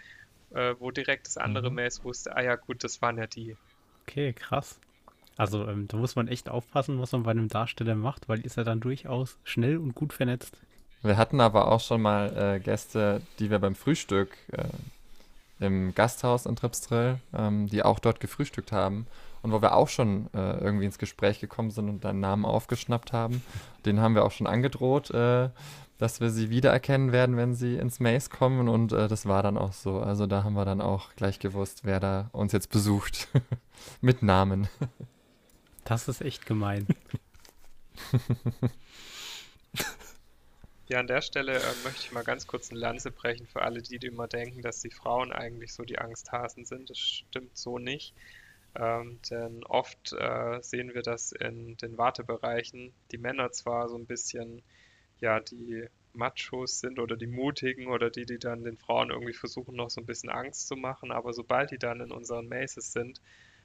äh, 0.51 0.75
wo 0.79 0.91
direkt 0.91 1.27
das 1.27 1.37
andere 1.37 1.71
mhm. 1.71 1.77
Maze 1.77 2.05
wusste, 2.05 2.37
ah 2.37 2.43
ja 2.43 2.57
gut, 2.57 2.85
das 2.85 3.03
waren 3.03 3.19
ja 3.19 3.27
die. 3.27 3.57
Okay, 4.03 4.33
krass. 4.33 4.81
Also 5.37 5.67
ähm, 5.69 5.87
da 5.87 5.97
muss 5.97 6.17
man 6.17 6.27
echt 6.27 6.49
aufpassen, 6.49 7.01
was 7.01 7.13
man 7.13 7.23
bei 7.23 7.31
einem 7.31 7.49
Darsteller 7.49 7.95
macht, 7.95 8.29
weil 8.29 8.41
ist 8.41 8.57
er 8.57 8.65
dann 8.65 8.81
durchaus 8.81 9.39
schnell 9.45 9.79
und 9.79 9.95
gut 9.95 10.13
vernetzt. 10.13 10.61
Wir 11.03 11.17
hatten 11.17 11.41
aber 11.41 11.71
auch 11.71 11.81
schon 11.81 12.03
mal 12.03 12.37
äh, 12.37 12.61
Gäste, 12.61 13.23
die 13.39 13.51
wir 13.51 13.59
beim 13.59 13.75
Frühstück 13.75 14.37
äh, 14.53 14.65
im 15.65 15.95
Gasthaus 15.95 16.47
in 16.47 16.57
Tripsdrill, 16.57 17.19
ähm, 17.35 17.69
die 17.69 17.83
auch 17.83 17.99
dort 17.99 18.21
gefrühstückt 18.21 18.73
haben 18.73 19.07
und 19.43 19.53
wo 19.53 19.63
wir 19.63 19.75
auch 19.75 19.89
schon 19.89 20.29
äh, 20.35 20.59
irgendwie 20.59 20.87
ins 20.87 20.99
Gespräch 20.99 21.41
gekommen 21.41 21.71
sind 21.71 21.89
und 21.89 22.05
deinen 22.05 22.21
Namen 22.21 22.45
aufgeschnappt 22.45 23.13
haben. 23.13 23.43
Den 23.85 24.01
haben 24.01 24.15
wir 24.15 24.25
auch 24.25 24.33
schon 24.33 24.47
angedroht, 24.47 25.11
äh, 25.11 25.51
dass 25.99 26.21
wir 26.21 26.31
sie 26.31 26.51
wiedererkennen 26.51 27.13
werden, 27.13 27.37
wenn 27.37 27.55
sie 27.55 27.77
ins 27.77 27.99
Maze 28.01 28.31
kommen 28.31 28.69
und 28.69 28.93
äh, 28.93 29.09
das 29.09 29.27
war 29.27 29.43
dann 29.43 29.59
auch 29.59 29.73
so. 29.73 29.99
Also 29.99 30.27
da 30.27 30.45
haben 30.45 30.55
wir 30.55 30.65
dann 30.65 30.81
auch 30.81 31.15
gleich 31.17 31.39
gewusst, 31.39 31.81
wer 31.85 32.01
da 32.01 32.31
uns 32.33 32.53
jetzt 32.53 32.71
besucht. 32.71 33.29
Mit 34.01 34.23
Namen. 34.23 34.69
Das 35.85 36.09
ist 36.09 36.21
echt 36.21 36.47
gemein. 36.47 36.87
Ja, 40.89 41.01
an 41.01 41.07
der 41.07 41.21
Stelle 41.21 41.59
äh, 41.59 41.75
möchte 41.85 42.01
ich 42.01 42.13
mal 42.13 42.25
ganz 42.25 42.47
kurz 42.47 42.71
eine 42.71 42.81
Lanze 42.81 43.11
brechen 43.11 43.47
für 43.47 43.61
alle 43.61 43.83
die, 43.83 43.99
die 43.99 44.07
immer 44.07 44.27
denken, 44.27 44.63
dass 44.63 44.81
die 44.81 44.91
Frauen 44.91 45.33
eigentlich 45.33 45.75
so 45.75 45.83
die 45.85 45.99
Angsthasen 45.99 46.65
sind. 46.65 46.89
Das 46.89 46.99
stimmt 46.99 47.59
so 47.59 47.79
nicht. 47.79 48.15
Ähm, 48.75 49.21
denn 49.31 49.65
oft 49.65 50.15
äh, 50.15 50.63
sehen 50.63 50.95
wir 50.95 51.03
das 51.03 51.33
in 51.33 51.77
den 51.77 51.99
Wartebereichen. 51.99 52.95
Die 53.13 53.19
Männer 53.19 53.51
zwar 53.53 53.91
so 53.91 53.97
ein 53.97 54.07
bisschen, 54.07 54.63
ja, 55.21 55.41
die 55.41 55.85
Machos 56.15 56.81
sind 56.81 56.99
oder 56.99 57.19
die 57.19 57.27
Mutigen 57.27 57.89
oder 57.89 58.09
die, 58.09 58.25
die 58.25 58.39
dann 58.39 58.65
den 58.65 58.79
Frauen 58.79 59.11
irgendwie 59.11 59.35
versuchen, 59.35 59.77
noch 59.77 59.91
so 59.91 60.01
ein 60.01 60.07
bisschen 60.07 60.31
Angst 60.31 60.69
zu 60.69 60.77
machen, 60.77 61.13
aber 61.13 61.35
sobald 61.35 61.71
die 61.71 61.79
dann 61.79 62.01
in 62.01 62.13
unseren 62.13 62.49
Maces 62.49 62.93
sind, 62.93 63.21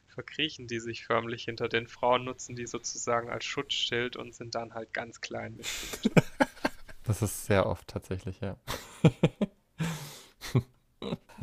verkriechen 0.07 0.67
die 0.67 0.79
sich 0.79 1.05
förmlich 1.05 1.45
hinter 1.45 1.69
den 1.69 1.87
Frauen, 1.87 2.25
nutzen 2.25 2.55
die 2.57 2.67
sozusagen 2.67 3.29
als 3.29 3.45
Schutzschild 3.45 4.17
und 4.17 4.35
sind 4.35 4.55
dann 4.55 4.73
halt 4.73 4.93
ganz 4.93 5.21
klein 5.21 5.59
Das 7.05 7.21
ist 7.21 7.45
sehr 7.45 7.65
oft 7.65 7.87
tatsächlich, 7.87 8.39
ja. 8.39 8.55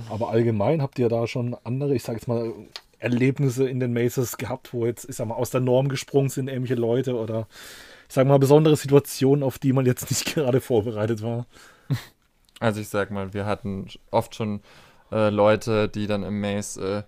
Aber 0.08 0.30
allgemein 0.30 0.80
habt 0.80 0.98
ihr 0.98 1.08
da 1.08 1.26
schon 1.26 1.56
andere, 1.64 1.94
ich 1.94 2.02
sag 2.02 2.14
jetzt 2.14 2.28
mal, 2.28 2.52
Erlebnisse 2.98 3.68
in 3.68 3.80
den 3.80 3.92
Maces 3.92 4.36
gehabt, 4.36 4.72
wo 4.72 4.86
jetzt, 4.86 5.08
ich 5.08 5.16
sag 5.16 5.26
mal, 5.26 5.34
aus 5.34 5.50
der 5.50 5.60
Norm 5.60 5.88
gesprungen 5.88 6.28
sind 6.28 6.48
ähnliche 6.48 6.74
Leute 6.74 7.16
oder 7.16 7.46
ich 8.08 8.14
sag 8.14 8.26
mal, 8.26 8.38
besondere 8.38 8.76
Situationen, 8.76 9.42
auf 9.42 9.58
die 9.58 9.72
man 9.72 9.86
jetzt 9.86 10.10
nicht 10.10 10.24
gerade 10.34 10.60
vorbereitet 10.60 11.22
war? 11.22 11.46
Also 12.58 12.80
ich 12.80 12.88
sag 12.88 13.10
mal, 13.10 13.32
wir 13.32 13.46
hatten 13.46 13.88
oft 14.10 14.34
schon 14.34 14.60
äh, 15.12 15.30
Leute, 15.30 15.88
die 15.88 16.06
dann 16.06 16.22
im 16.22 16.40
Maze 16.40 16.98
äh, 16.98 17.02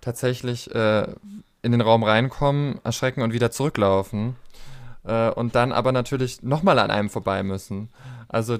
tatsächlich 0.00 0.74
äh, 0.74 1.06
in 1.62 1.72
den 1.72 1.80
Raum 1.80 2.02
reinkommen, 2.02 2.80
erschrecken 2.84 3.22
und 3.22 3.32
wieder 3.32 3.50
zurücklaufen 3.50 4.36
äh, 5.04 5.30
und 5.30 5.54
dann 5.54 5.72
aber 5.72 5.92
natürlich 5.92 6.42
nochmal 6.42 6.78
an 6.78 6.90
einem 6.90 7.10
vorbei 7.10 7.42
müssen. 7.42 7.88
Also 8.28 8.58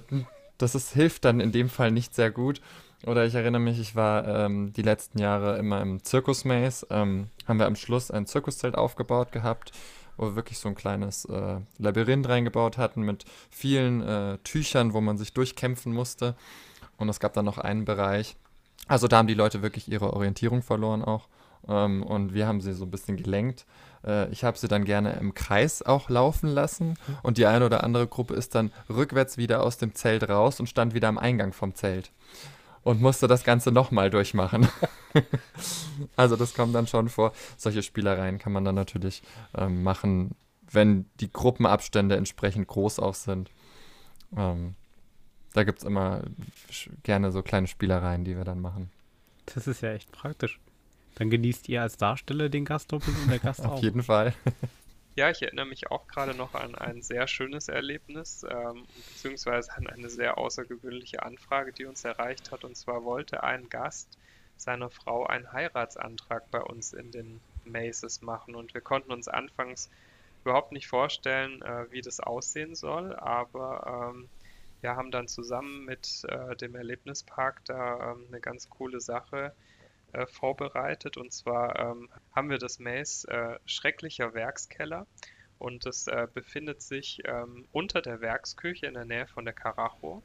das 0.59 0.75
ist, 0.75 0.93
hilft 0.93 1.25
dann 1.25 1.41
in 1.41 1.53
dem 1.53 1.69
Fall 1.69 1.91
nicht 1.91 2.15
sehr 2.15 2.31
gut. 2.31 2.61
Oder 3.05 3.27
ich 3.27 3.35
erinnere 3.35 3.61
mich, 3.61 3.81
ich 3.81 3.97
war 3.97 4.27
ähm, 4.29 4.73
die 4.75 4.83
letzten 4.83 5.19
Jahre 5.19 5.59
immer 5.59 5.81
im 5.81 6.05
Zirkusmaze. 6.05 6.87
Ähm, 6.91 7.29
haben 7.49 7.59
wir 7.59 7.67
am 7.67 7.77
Schluss 7.77 8.11
ein 8.11 8.27
Zirkuszelt 8.27 8.77
aufgebaut 8.77 9.33
gehabt, 9.33 9.73
wo 10.17 10.27
wir 10.27 10.37
wirklich 10.37 10.59
so 10.59 10.69
ein 10.69 10.77
kleines 10.77 11.25
äh, 11.25 11.57
Labyrinth 11.79 12.29
reingebaut 12.29 12.79
hatten 12.79 13.03
mit 13.03 13.25
vielen 13.51 14.03
äh, 14.03 14.39
Tüchern, 14.45 14.93
wo 14.93 15.01
man 15.01 15.19
sich 15.19 15.33
durchkämpfen 15.33 15.93
musste. 15.93 16.37
Und 16.97 17.09
es 17.09 17.19
gab 17.19 17.33
dann 17.33 17.45
noch 17.45 17.59
einen 17.59 17.85
Bereich. 17.85 18.37
Also 18.87 19.09
da 19.09 19.19
haben 19.19 19.27
die 19.27 19.35
Leute 19.35 19.63
wirklich 19.63 19.91
ihre 19.91 20.13
Orientierung 20.13 20.63
verloren 20.63 21.03
auch. 21.03 21.27
Ähm, 21.69 22.05
und 22.05 22.35
wir 22.35 22.47
haben 22.47 22.61
sie 22.61 22.73
so 22.73 22.85
ein 22.85 22.91
bisschen 22.91 23.17
gelenkt. 23.17 23.67
Äh, 24.05 24.31
ich 24.31 24.45
habe 24.45 24.59
sie 24.59 24.69
dann 24.69 24.85
gerne 24.85 25.15
im 25.15 25.35
Kreis 25.35 25.83
auch 25.83 26.09
laufen 26.09 26.49
lassen 26.49 26.99
und 27.23 27.39
die 27.39 27.47
eine 27.47 27.67
oder 27.67 27.85
andere 27.85 28.07
Gruppe 28.07 28.35
ist 28.35 28.55
dann 28.55 28.73
rückwärts 28.89 29.37
wieder 29.37 29.63
aus 29.63 29.79
dem 29.79 29.95
Zelt 29.95 30.29
raus 30.29 30.61
und 30.61 30.69
stand 30.69 30.95
wieder 30.95 31.09
am 31.09 31.19
Eingang 31.19 31.53
vom 31.53 31.75
Zelt 31.75 32.11
und 32.83 33.01
musste 33.01 33.29
das 33.29 33.45
Ganze 33.45 33.71
nochmal 33.71 34.11
durchmachen. 34.11 34.69
also 36.17 36.37
das 36.37 36.55
kommt 36.55 36.75
dann 36.75 36.87
schon 36.87 37.09
vor. 37.09 37.33
Solche 37.57 37.83
Spielereien 37.83 38.39
kann 38.39 38.53
man 38.53 38.65
dann 38.65 38.75
natürlich 38.75 39.23
ähm, 39.57 39.83
machen, 39.83 40.35
wenn 40.71 41.07
die 41.21 41.33
Gruppenabstände 41.33 42.17
entsprechend 42.17 42.67
groß 42.67 42.99
auch 42.99 43.15
sind. 43.15 43.51
Ähm, 44.37 44.75
da 45.53 45.65
gibt 45.65 45.81
es 45.81 45.85
immer 45.85 46.23
gerne 47.03 47.31
so 47.31 47.43
kleine 47.43 47.67
Spielereien, 47.67 48.25
die 48.25 48.37
wir 48.37 48.45
dann 48.45 48.61
machen. 48.61 48.91
Das 49.47 49.67
ist 49.67 49.83
ja 49.83 49.93
echt 49.93 50.11
praktisch. 50.13 50.59
Dann 51.17 51.31
genießt 51.31 51.69
ihr 51.69 51.83
als 51.83 51.97
Darsteller 51.97 52.49
den 52.49 52.65
Gast 52.65 52.93
doppelt 52.93 53.17
und 53.23 53.31
der 53.31 53.39
Gast 53.39 53.61
Auf 53.65 53.67
auch. 53.67 53.73
Auf 53.75 53.83
jeden 53.83 54.03
Fall. 54.03 54.35
Ja, 55.15 55.29
ich 55.29 55.43
erinnere 55.43 55.67
mich 55.67 55.91
auch 55.91 56.09
gerade 56.09 56.35
noch 56.35 56.55
an 56.55 56.75
ein 56.75 57.03
sehr 57.03 57.27
schönes 57.29 57.69
Erlebnis, 57.69 58.47
ähm, 58.49 58.87
beziehungsweise 59.11 59.71
an 59.77 59.87
eine 59.87 60.09
sehr 60.09 60.39
außergewöhnliche 60.39 61.23
Anfrage, 61.23 61.75
die 61.75 61.85
uns 61.85 62.03
erreicht 62.05 62.51
hat. 62.51 62.65
Und 62.65 62.79
zwar 62.79 63.05
wollte 63.05 63.43
ein 63.43 63.69
Gast 63.69 64.09
seiner 64.57 64.89
Frau 64.89 65.27
einen 65.27 65.53
Heiratsantrag 65.53 66.51
bei 66.51 66.63
uns 66.63 66.95
in 66.95 67.11
den 67.11 67.43
Maces 67.67 68.23
machen. 68.23 68.55
Und 68.55 68.73
wir 68.73 68.81
konnten 68.81 69.13
uns 69.13 69.29
anfangs 69.29 69.91
überhaupt 70.45 70.73
nicht 70.73 70.87
vorstellen, 70.87 71.61
äh, 71.61 71.91
wie 71.91 72.01
das 72.01 72.21
aussehen 72.21 72.75
soll, 72.75 73.15
aber 73.15 74.13
ähm, 74.15 74.31
wir 74.81 74.97
haben 74.97 75.11
dann 75.11 75.29
zusammen 75.29 75.85
mit 75.85 76.25
äh, 76.29 76.57
dem 76.57 76.75
Erlebnispark 76.75 77.63
da 77.67 78.13
ähm, 78.13 78.25
eine 78.29 78.41
ganz 78.41 78.71
coole 78.71 79.01
Sache 79.01 79.53
äh, 79.53 79.72
vorbereitet. 80.27 81.17
Und 81.17 81.33
zwar 81.33 81.79
ähm, 81.79 82.09
haben 82.35 82.51
wir 82.51 82.59
das 82.59 82.79
Maze 82.79 83.29
äh, 83.29 83.59
Schrecklicher 83.67 84.35
Werkskeller. 84.35 85.07
Und 85.59 85.87
es 85.87 86.09
äh, 86.09 86.27
befindet 86.33 86.83
sich 86.83 87.21
ähm, 87.25 87.69
unter 87.71 88.03
der 88.03 88.21
Werksküche 88.21 88.87
in 88.87 88.95
der 88.95 89.05
Nähe 89.05 89.27
von 89.27 89.45
der 89.45 89.55
Karacho. 89.55 90.23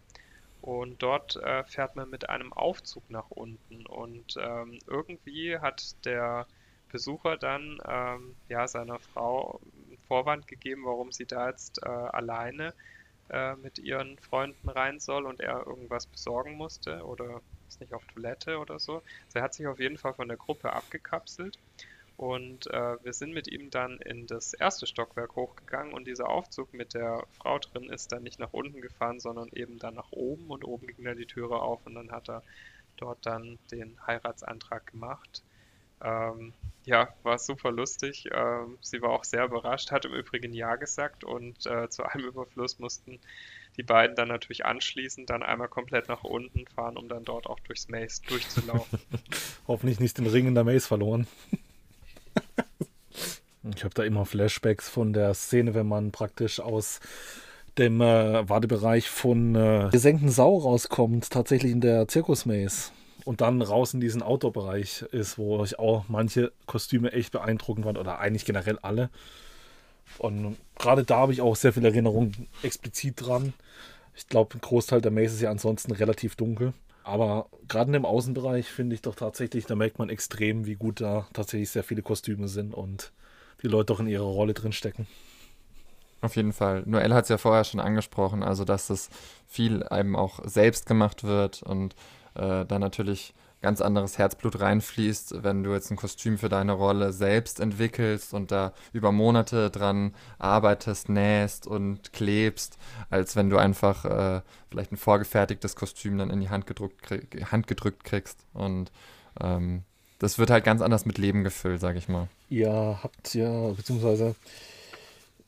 Und 0.62 1.04
dort 1.04 1.36
äh, 1.36 1.64
fährt 1.64 1.96
man 1.96 2.10
mit 2.10 2.30
einem 2.30 2.52
Aufzug 2.54 3.10
nach 3.10 3.30
unten. 3.30 3.86
Und 3.86 4.36
ähm, 4.40 4.80
irgendwie 4.88 5.58
hat 5.60 6.06
der 6.06 6.48
Besucher 6.90 7.38
dann 7.38 7.80
ähm, 7.86 8.36
ja, 8.50 8.68
seiner 8.68 9.00
Frau 9.00 9.60
einen 9.88 9.98
Vorwand 10.08 10.48
gegeben, 10.48 10.86
warum 10.86 11.12
sie 11.12 11.26
da 11.26 11.50
jetzt 11.50 11.84
äh, 11.84 11.90
alleine 11.90 12.74
äh, 13.30 13.56
mit 13.56 13.78
ihren 13.78 14.18
Freunden 14.20 14.70
rein 14.70 15.00
soll 15.00 15.26
und 15.26 15.40
er 15.42 15.68
irgendwas 15.68 16.08
besorgen 16.08 16.56
musste 16.56 17.04
oder 17.06 17.42
ist 17.68 17.82
nicht 17.82 17.94
auf 17.94 18.06
Toilette 18.06 18.60
oder 18.60 18.80
so. 18.80 18.96
Also 18.96 19.06
er 19.36 19.44
hat 19.44 19.54
sich 19.54 19.68
auf 19.68 19.80
jeden 19.80 19.98
Fall 19.98 20.14
von 20.14 20.28
der 20.28 20.38
Gruppe 20.38 20.74
abgekapselt 20.74 21.60
Und 22.16 22.68
äh, 22.68 22.98
wir 23.04 23.14
sind 23.14 23.34
mit 23.34 23.48
ihm 23.48 23.70
dann 23.70 24.00
in 24.02 24.26
das 24.28 24.54
erste 24.54 24.88
Stockwerk 24.88 25.36
hochgegangen 25.36 25.94
und 25.94 26.06
dieser 26.08 26.30
Aufzug 26.30 26.74
mit 26.74 26.94
der 26.96 27.24
Frau 27.32 27.60
drin 27.60 27.90
ist 27.90 28.12
dann 28.12 28.24
nicht 28.24 28.40
nach 28.40 28.54
unten 28.54 28.82
gefahren, 28.82 29.20
sondern 29.20 29.50
eben 29.54 29.80
dann 29.80 29.96
nach 29.96 30.12
oben 30.12 30.50
und 30.50 30.64
oben 30.66 30.88
ging 30.88 31.06
dann 31.06 31.18
die 31.18 31.28
Türe 31.28 31.62
auf 31.62 31.86
und 31.86 31.96
dann 31.96 32.12
hat 32.12 32.30
er 32.30 32.44
dort 32.98 33.26
dann 33.26 33.60
den 33.72 33.98
Heiratsantrag 34.08 34.88
gemacht. 34.88 35.44
Ähm, 36.02 36.56
ja, 36.86 37.10
war 37.24 37.38
super 37.40 37.72
lustig. 37.72 38.28
Ähm, 38.34 38.78
sie 38.82 39.02
war 39.02 39.12
auch 39.12 39.24
sehr 39.26 39.46
überrascht, 39.46 39.92
hat 39.92 40.06
im 40.06 40.14
Übrigen 40.14 40.54
Ja 40.54 40.76
gesagt 40.78 41.24
und 41.24 41.66
äh, 41.68 41.90
zu 41.90 42.04
einem 42.04 42.26
Überfluss 42.26 42.80
mussten 42.80 43.20
die 43.78 43.84
beiden 43.84 44.16
dann 44.16 44.28
natürlich 44.28 44.66
anschließend 44.66 45.30
dann 45.30 45.44
einmal 45.44 45.68
komplett 45.68 46.10
nach 46.10 46.24
unten 46.24 46.66
fahren, 46.68 46.98
um 46.98 47.08
dann 47.08 47.24
dort 47.24 47.48
auch 47.48 47.60
durchs 47.62 47.88
Maze 47.88 48.22
durchzulaufen. 48.28 49.00
Hoffentlich 49.68 50.00
nicht 50.00 50.18
den 50.18 50.28
Ring 50.28 50.48
in 50.48 50.56
der 50.56 50.64
Maze 50.64 50.88
verloren. 50.88 51.28
ich 53.76 53.84
habe 53.84 53.94
da 53.94 54.04
immer 54.04 54.26
Flashbacks 54.26 54.90
von 54.90 55.14
der 55.14 55.34
Szene, 55.34 55.76
wenn 55.76 55.88
man 55.88 56.12
praktisch 56.12 56.60
aus 56.60 57.00
dem 57.78 58.02
äh, 58.02 58.50
Wartebereich 58.50 59.10
von 59.10 59.56
äh, 59.56 59.90
gesenkten 59.92 60.30
Sau 60.30 60.58
rauskommt, 60.58 61.30
tatsächlich 61.30 61.72
in 61.72 61.82
der 61.82 62.08
Zirkusmaze 62.08 62.92
und 63.28 63.42
dann 63.42 63.62
raus 63.62 63.94
in 63.94 64.00
diesen 64.00 64.24
Outdoor-Bereich 64.24 65.02
ist, 65.12 65.38
wo 65.38 65.62
ich 65.64 65.78
auch 65.78 66.06
manche 66.08 66.54
Kostüme 66.66 67.12
echt 67.12 67.34
beeindruckend 67.34 67.86
fand 67.86 67.98
oder 67.98 68.20
eigentlich 68.20 68.46
generell 68.46 68.80
alle. 68.82 69.10
Und 70.18 70.58
gerade 70.78 71.04
da 71.04 71.18
habe 71.18 71.34
ich 71.34 71.42
auch 71.42 71.56
sehr 71.56 71.74
viele 71.74 71.90
Erinnerungen 71.90 72.48
explizit 72.64 73.16
dran. 73.18 73.54
Ich 74.16 74.28
glaube, 74.28 74.56
ein 74.56 74.62
Großteil 74.62 75.02
der 75.02 75.12
Maze 75.12 75.36
ist 75.36 75.42
ja 75.42 75.52
ansonsten 75.52 75.92
relativ 75.92 76.36
dunkel. 76.36 76.74
Aber 77.04 77.48
gerade 77.68 77.96
im 77.96 78.06
Außenbereich 78.06 78.68
finde 78.68 78.96
ich 78.96 79.02
doch 79.02 79.16
tatsächlich, 79.16 79.66
da 79.66 79.76
merkt 79.76 79.98
man 79.98 80.10
extrem, 80.10 80.66
wie 80.66 80.76
gut 80.76 81.00
da 81.00 81.28
tatsächlich 81.32 81.70
sehr 81.70 81.84
viele 81.84 82.02
Kostüme 82.02 82.48
sind 82.48 82.74
und 82.74 83.14
die 83.62 83.68
Leute 83.68 83.86
doch 83.86 84.00
in 84.00 84.08
ihrer 84.08 84.26
Rolle 84.26 84.54
drin 84.54 84.74
stecken. 84.74 85.08
Auf 86.20 86.36
jeden 86.36 86.52
Fall. 86.52 86.84
Noel 86.86 87.14
hat 87.14 87.24
es 87.24 87.30
ja 87.30 87.38
vorher 87.38 87.64
schon 87.64 87.80
angesprochen, 87.80 88.44
also 88.44 88.66
dass 88.66 88.88
das 88.88 89.10
viel 89.48 89.84
einem 89.84 90.16
auch 90.16 90.40
selbst 90.46 90.86
gemacht 90.88 91.24
wird 91.24 91.64
und 91.64 91.96
äh, 92.36 92.66
da 92.66 92.80
natürlich 92.80 93.34
ganz 93.62 93.82
anderes 93.82 94.18
Herzblut 94.18 94.60
reinfließt, 94.60 95.44
wenn 95.44 95.64
du 95.64 95.74
jetzt 95.74 95.90
ein 95.90 95.98
Kostüm 95.98 96.38
für 96.38 96.50
deine 96.50 96.74
Rolle 96.74 97.12
selbst 97.12 97.60
entwickelst 97.60 98.34
und 98.34 98.52
da 98.52 98.74
über 98.94 99.12
Monate 99.12 99.70
dran 99.70 100.14
arbeitest, 100.38 101.10
nähst 101.10 101.68
und 101.68 102.14
klebst, 102.14 102.78
als 103.10 103.36
wenn 103.36 103.50
du 103.50 103.58
einfach 103.58 104.06
äh, 104.06 104.42
vielleicht 104.70 104.92
ein 104.92 104.98
vorgefertigtes 104.98 105.76
Kostüm 105.76 106.18
dann 106.18 106.30
in 106.30 106.40
die 106.40 106.50
Hand 106.50 106.68
gedrückt, 106.68 107.02
krieg, 107.02 107.52
Hand 107.52 107.68
gedrückt 107.68 108.04
kriegst. 108.04 108.46
Und 108.54 108.92
ähm, 109.42 109.84
das 110.20 110.38
wird 110.40 110.50
halt 110.50 110.64
ganz 110.64 110.82
anders 110.82 111.06
mit 111.06 111.18
Leben 111.18 111.44
gefüllt, 111.44 111.82
sag 111.82 111.96
ich 111.96 112.08
mal. 112.08 112.28
Ihr 112.50 113.00
habt 113.02 113.34
ja, 113.34 113.70
beziehungsweise 113.70 114.36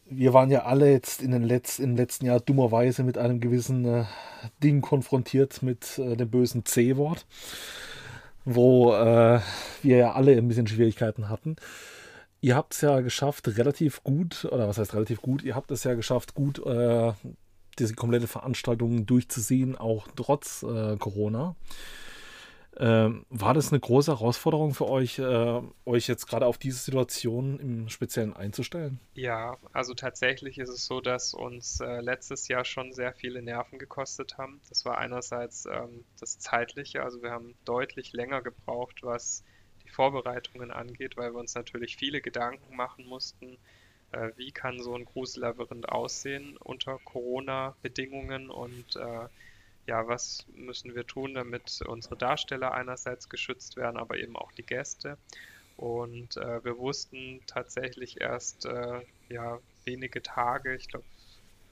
wir 0.10 0.34
waren 0.34 0.52
ja 0.52 0.64
alle 0.64 0.92
jetzt 0.92 1.22
in 1.22 1.32
den 1.32 1.44
Letz-, 1.44 1.80
im 1.80 1.96
letzten 1.96 2.26
Jahr 2.26 2.40
dummerweise 2.40 3.04
mit 3.04 3.18
einem 3.18 3.40
gewissen 3.40 3.86
äh, 3.86 4.06
Ding 4.64 4.82
konfrontiert 4.82 5.62
mit 5.62 5.98
äh, 6.00 6.16
dem 6.16 6.30
bösen 6.30 6.66
C-Wort, 6.66 7.26
wo 8.56 8.94
äh, 8.94 9.40
wir 9.84 9.98
ja 9.98 10.14
alle 10.14 10.36
ein 10.36 10.48
bisschen 10.48 10.68
Schwierigkeiten 10.68 11.30
hatten. 11.30 11.56
Ihr 12.42 12.56
habt 12.56 12.74
es 12.74 12.82
ja 12.82 13.02
geschafft, 13.02 13.48
relativ 13.58 14.04
gut, 14.04 14.46
oder 14.46 14.68
was 14.68 14.78
heißt 14.78 14.94
relativ 14.94 15.22
gut, 15.22 15.44
ihr 15.44 15.56
habt 15.56 15.72
es 15.72 15.84
ja 15.84 15.94
geschafft, 15.94 16.34
gut 16.34 16.66
äh, 16.66 17.12
diese 17.78 17.94
komplette 17.94 18.28
Veranstaltung 18.28 19.06
durchzusehen, 19.06 19.76
auch 19.78 20.08
trotz 20.16 20.64
äh, 20.64 20.98
Corona. 20.98 21.56
Ähm, 22.80 23.26
war 23.30 23.54
das 23.54 23.74
eine 23.74 23.80
große 23.82 24.12
Herausforderung 24.12 24.74
für 24.74 24.88
euch, 24.88 25.20
äh, 25.20 25.62
euch 25.86 26.08
jetzt 26.08 26.28
gerade 26.28 26.46
auf 26.46 26.58
diese 26.58 26.78
Situation 26.78 27.60
im 27.60 27.90
Speziellen 27.90 28.34
einzustellen? 28.34 29.02
Ja, 29.16 29.58
also 29.74 29.94
tatsächlich 29.94 30.58
ist 30.60 30.70
es 30.70 30.86
so, 30.86 31.02
dass 31.02 31.34
uns 31.34 31.82
äh, 31.82 32.00
letztes 32.00 32.48
Jahr 32.48 32.64
schon 32.64 32.94
sehr 32.94 33.14
viele 33.14 33.42
Nerven 33.42 33.80
gekostet 33.80 34.38
haben. 34.38 34.62
Das 34.70 34.86
war 34.86 34.98
einerseits 34.98 35.66
ähm, 35.66 36.06
das 36.22 36.40
Zeitliche, 36.40 37.04
also 37.04 37.22
wir 37.22 37.32
haben 37.32 37.54
deutlich 37.66 38.14
länger 38.14 38.42
gebraucht, 38.42 39.04
was 39.04 39.44
die 39.84 39.90
Vorbereitungen 39.90 40.72
angeht, 40.72 41.18
weil 41.18 41.34
wir 41.34 41.40
uns 41.40 41.56
natürlich 41.56 41.98
viele 41.98 42.22
Gedanken 42.22 42.78
machen 42.78 43.06
mussten, 43.06 43.58
äh, 44.14 44.30
wie 44.38 44.52
kann 44.52 44.80
so 44.80 44.96
ein 44.96 45.04
Grusellabyrinth 45.04 45.90
aussehen 45.90 46.56
unter 46.58 46.98
Corona-Bedingungen 47.00 48.50
und 48.50 48.96
äh, 48.96 49.28
ja, 49.90 50.08
was 50.08 50.46
müssen 50.54 50.94
wir 50.94 51.08
tun, 51.08 51.34
damit 51.34 51.82
unsere 51.88 52.16
Darsteller 52.16 52.74
einerseits 52.76 53.28
geschützt 53.28 53.76
werden, 53.76 53.98
aber 53.98 54.20
eben 54.20 54.38
auch 54.38 54.52
die 54.52 54.66
Gäste. 54.66 55.18
Und 55.78 56.38
äh, 56.38 56.64
wir 56.64 56.78
wussten 56.78 57.42
tatsächlich 57.48 58.22
erst 58.22 58.66
äh, 58.66 59.02
ja, 59.30 59.60
wenige 59.86 60.22
Tage, 60.22 60.76
ich 60.76 60.90
glaube 60.90 61.06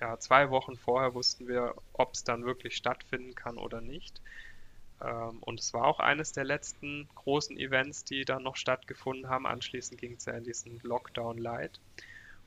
ja, 0.01 0.17
zwei 0.17 0.49
Wochen 0.49 0.77
vorher 0.77 1.13
wussten 1.13 1.47
wir, 1.47 1.75
ob 1.93 2.13
es 2.13 2.23
dann 2.23 2.43
wirklich 2.43 2.75
stattfinden 2.75 3.35
kann 3.35 3.57
oder 3.59 3.81
nicht. 3.81 4.19
Ähm, 4.99 5.37
und 5.41 5.59
es 5.59 5.73
war 5.75 5.85
auch 5.85 5.99
eines 5.99 6.31
der 6.31 6.43
letzten 6.43 7.07
großen 7.13 7.55
Events, 7.57 8.03
die 8.03 8.25
dann 8.25 8.43
noch 8.43 8.55
stattgefunden 8.55 9.29
haben. 9.29 9.45
Anschließend 9.45 9.99
ging 9.99 10.13
es 10.13 10.25
ja 10.25 10.33
in 10.33 10.43
diesen 10.43 10.79
Lockdown 10.81 11.37
Light. 11.37 11.79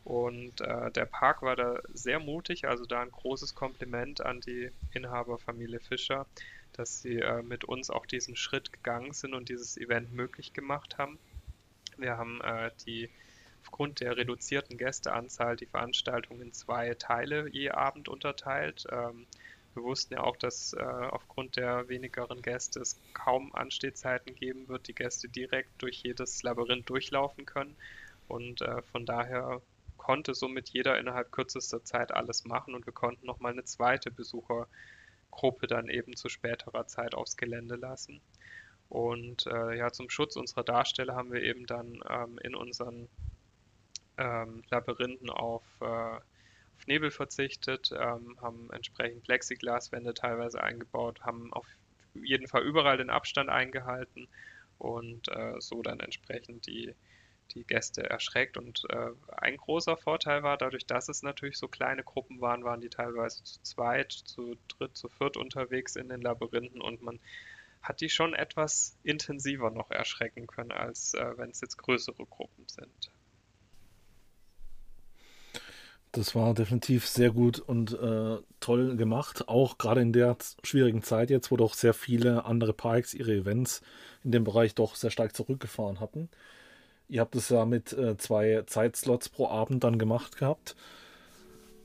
Und 0.04 0.60
äh, 0.60 0.90
der 0.90 1.04
Park 1.04 1.42
war 1.42 1.56
da 1.56 1.80
sehr 1.92 2.20
mutig, 2.20 2.66
also 2.66 2.86
da 2.86 3.02
ein 3.02 3.10
großes 3.10 3.54
Kompliment 3.54 4.24
an 4.24 4.40
die 4.40 4.70
Inhaberfamilie 4.92 5.80
Fischer, 5.80 6.26
dass 6.72 7.02
sie 7.02 7.18
äh, 7.18 7.42
mit 7.42 7.64
uns 7.64 7.90
auch 7.90 8.06
diesen 8.06 8.36
Schritt 8.36 8.72
gegangen 8.72 9.12
sind 9.12 9.34
und 9.34 9.48
dieses 9.48 9.76
Event 9.76 10.12
möglich 10.12 10.52
gemacht 10.52 10.98
haben. 10.98 11.18
Wir 11.98 12.16
haben 12.16 12.40
äh, 12.40 12.70
die 12.86 13.10
aufgrund 13.62 14.00
der 14.00 14.16
reduzierten 14.16 14.78
Gästeanzahl 14.78 15.56
die 15.56 15.66
Veranstaltung 15.66 16.40
in 16.40 16.52
zwei 16.52 16.94
Teile 16.94 17.48
je 17.50 17.70
Abend 17.70 18.08
unterteilt. 18.08 18.86
Ähm, 18.90 19.26
wir 19.74 19.82
wussten 19.84 20.14
ja 20.14 20.22
auch, 20.22 20.36
dass 20.36 20.72
äh, 20.72 20.82
aufgrund 20.82 21.56
der 21.56 21.88
wenigeren 21.88 22.42
Gäste 22.42 22.80
es 22.80 22.98
kaum 23.12 23.54
Anstehzeiten 23.54 24.34
geben 24.34 24.66
wird, 24.68 24.88
die 24.88 24.94
Gäste 24.94 25.28
direkt 25.28 25.70
durch 25.82 26.02
jedes 26.02 26.42
Labyrinth 26.42 26.88
durchlaufen 26.88 27.46
können. 27.46 27.76
Und 28.26 28.62
äh, 28.62 28.82
von 28.82 29.06
daher 29.06 29.60
konnte 30.00 30.32
somit 30.32 30.70
jeder 30.70 30.98
innerhalb 30.98 31.30
kürzester 31.30 31.84
Zeit 31.84 32.10
alles 32.10 32.46
machen 32.46 32.74
und 32.74 32.86
wir 32.86 32.92
konnten 32.94 33.26
nochmal 33.26 33.52
eine 33.52 33.64
zweite 33.64 34.10
Besuchergruppe 34.10 35.66
dann 35.66 35.90
eben 35.90 36.16
zu 36.16 36.30
späterer 36.30 36.86
Zeit 36.86 37.14
aufs 37.14 37.36
Gelände 37.36 37.76
lassen. 37.76 38.22
Und 38.88 39.46
äh, 39.46 39.76
ja, 39.76 39.92
zum 39.92 40.08
Schutz 40.08 40.36
unserer 40.36 40.64
Darsteller 40.64 41.14
haben 41.14 41.32
wir 41.32 41.42
eben 41.42 41.66
dann 41.66 42.02
ähm, 42.08 42.38
in 42.42 42.54
unseren 42.54 43.08
ähm, 44.16 44.62
Labyrinthen 44.70 45.28
auf, 45.28 45.64
äh, 45.82 45.84
auf, 45.84 46.86
Nebel 46.86 47.10
verzichtet, 47.10 47.92
ähm, 47.92 48.38
haben 48.40 48.70
entsprechend 48.72 49.24
Plexiglaswände 49.24 50.14
teilweise 50.14 50.62
eingebaut, 50.62 51.20
haben 51.20 51.52
auf 51.52 51.66
jeden 52.14 52.48
Fall 52.48 52.62
überall 52.62 52.96
den 52.96 53.10
Abstand 53.10 53.50
eingehalten 53.50 54.28
und 54.78 55.28
äh, 55.28 55.60
so 55.60 55.82
dann 55.82 56.00
entsprechend 56.00 56.66
die 56.66 56.94
die 57.54 57.64
Gäste 57.64 58.08
erschreckt. 58.08 58.56
Und 58.56 58.82
äh, 58.90 59.10
ein 59.28 59.56
großer 59.56 59.96
Vorteil 59.96 60.42
war, 60.42 60.56
dadurch, 60.56 60.86
dass 60.86 61.08
es 61.08 61.22
natürlich 61.22 61.58
so 61.58 61.68
kleine 61.68 62.02
Gruppen 62.02 62.40
waren, 62.40 62.64
waren 62.64 62.80
die 62.80 62.88
teilweise 62.88 63.42
zu 63.44 63.62
zweit, 63.62 64.12
zu 64.12 64.56
dritt, 64.68 64.96
zu 64.96 65.08
viert 65.08 65.36
unterwegs 65.36 65.96
in 65.96 66.08
den 66.08 66.22
Labyrinthen 66.22 66.80
und 66.80 67.02
man 67.02 67.20
hat 67.82 68.00
die 68.00 68.10
schon 68.10 68.34
etwas 68.34 68.98
intensiver 69.02 69.70
noch 69.70 69.90
erschrecken 69.90 70.46
können, 70.46 70.72
als 70.72 71.14
äh, 71.14 71.38
wenn 71.38 71.50
es 71.50 71.60
jetzt 71.60 71.78
größere 71.78 72.26
Gruppen 72.26 72.64
sind. 72.66 73.10
Das 76.12 76.34
war 76.34 76.54
definitiv 76.54 77.06
sehr 77.06 77.30
gut 77.30 77.60
und 77.60 77.92
äh, 77.92 78.38
toll 78.58 78.96
gemacht, 78.96 79.48
auch 79.48 79.78
gerade 79.78 80.00
in 80.00 80.12
der 80.12 80.36
schwierigen 80.64 81.04
Zeit 81.04 81.30
jetzt, 81.30 81.52
wo 81.52 81.56
doch 81.56 81.74
sehr 81.74 81.94
viele 81.94 82.44
andere 82.46 82.72
Parks 82.72 83.14
ihre 83.14 83.32
Events 83.32 83.80
in 84.24 84.32
dem 84.32 84.42
Bereich 84.42 84.74
doch 84.74 84.96
sehr 84.96 85.10
stark 85.10 85.36
zurückgefahren 85.36 86.00
hatten. 86.00 86.28
Ihr 87.10 87.20
habt 87.20 87.34
es 87.34 87.48
ja 87.48 87.64
mit 87.64 87.92
äh, 87.92 88.16
zwei 88.18 88.62
Zeitslots 88.66 89.28
pro 89.28 89.48
Abend 89.48 89.82
dann 89.82 89.98
gemacht 89.98 90.38
gehabt, 90.38 90.76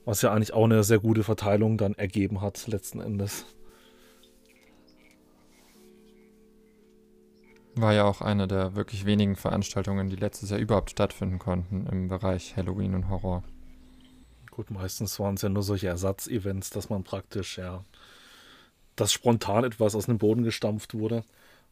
was 0.06 0.22
ja 0.22 0.32
eigentlich 0.32 0.54
auch 0.54 0.66
eine 0.66 0.84
sehr 0.84 1.00
gute 1.00 1.24
Verteilung 1.24 1.80
dann 1.80 1.96
ergeben 1.96 2.42
hat 2.42 2.68
letzten 2.68 3.02
Endes. 3.02 3.48
War 7.74 7.94
ja 7.94 8.04
auch 8.06 8.22
eine 8.22 8.48
der 8.48 8.76
wirklich 8.76 9.06
wenigen 9.06 9.36
Veranstaltungen, 9.36 10.10
die 10.10 10.16
letztes 10.16 10.52
Jahr 10.52 10.60
überhaupt 10.60 10.92
stattfinden 10.92 11.40
konnten 11.40 11.88
im 11.88 12.08
Bereich 12.08 12.56
Halloween 12.56 12.94
und 12.94 13.10
Horror. 13.10 13.44
Gut, 14.52 14.70
meistens 14.70 15.20
waren 15.20 15.34
es 15.36 15.42
ja 15.42 15.50
nur 15.50 15.64
solche 15.64 15.88
Ersatzevents, 15.88 16.70
dass 16.70 16.92
man 16.92 17.04
praktisch 17.04 17.58
ja, 17.58 17.84
dass 18.96 19.12
spontan 19.12 19.64
etwas 19.64 19.96
aus 19.96 20.06
dem 20.06 20.20
Boden 20.20 20.44
gestampft 20.44 20.94
wurde, 20.94 21.24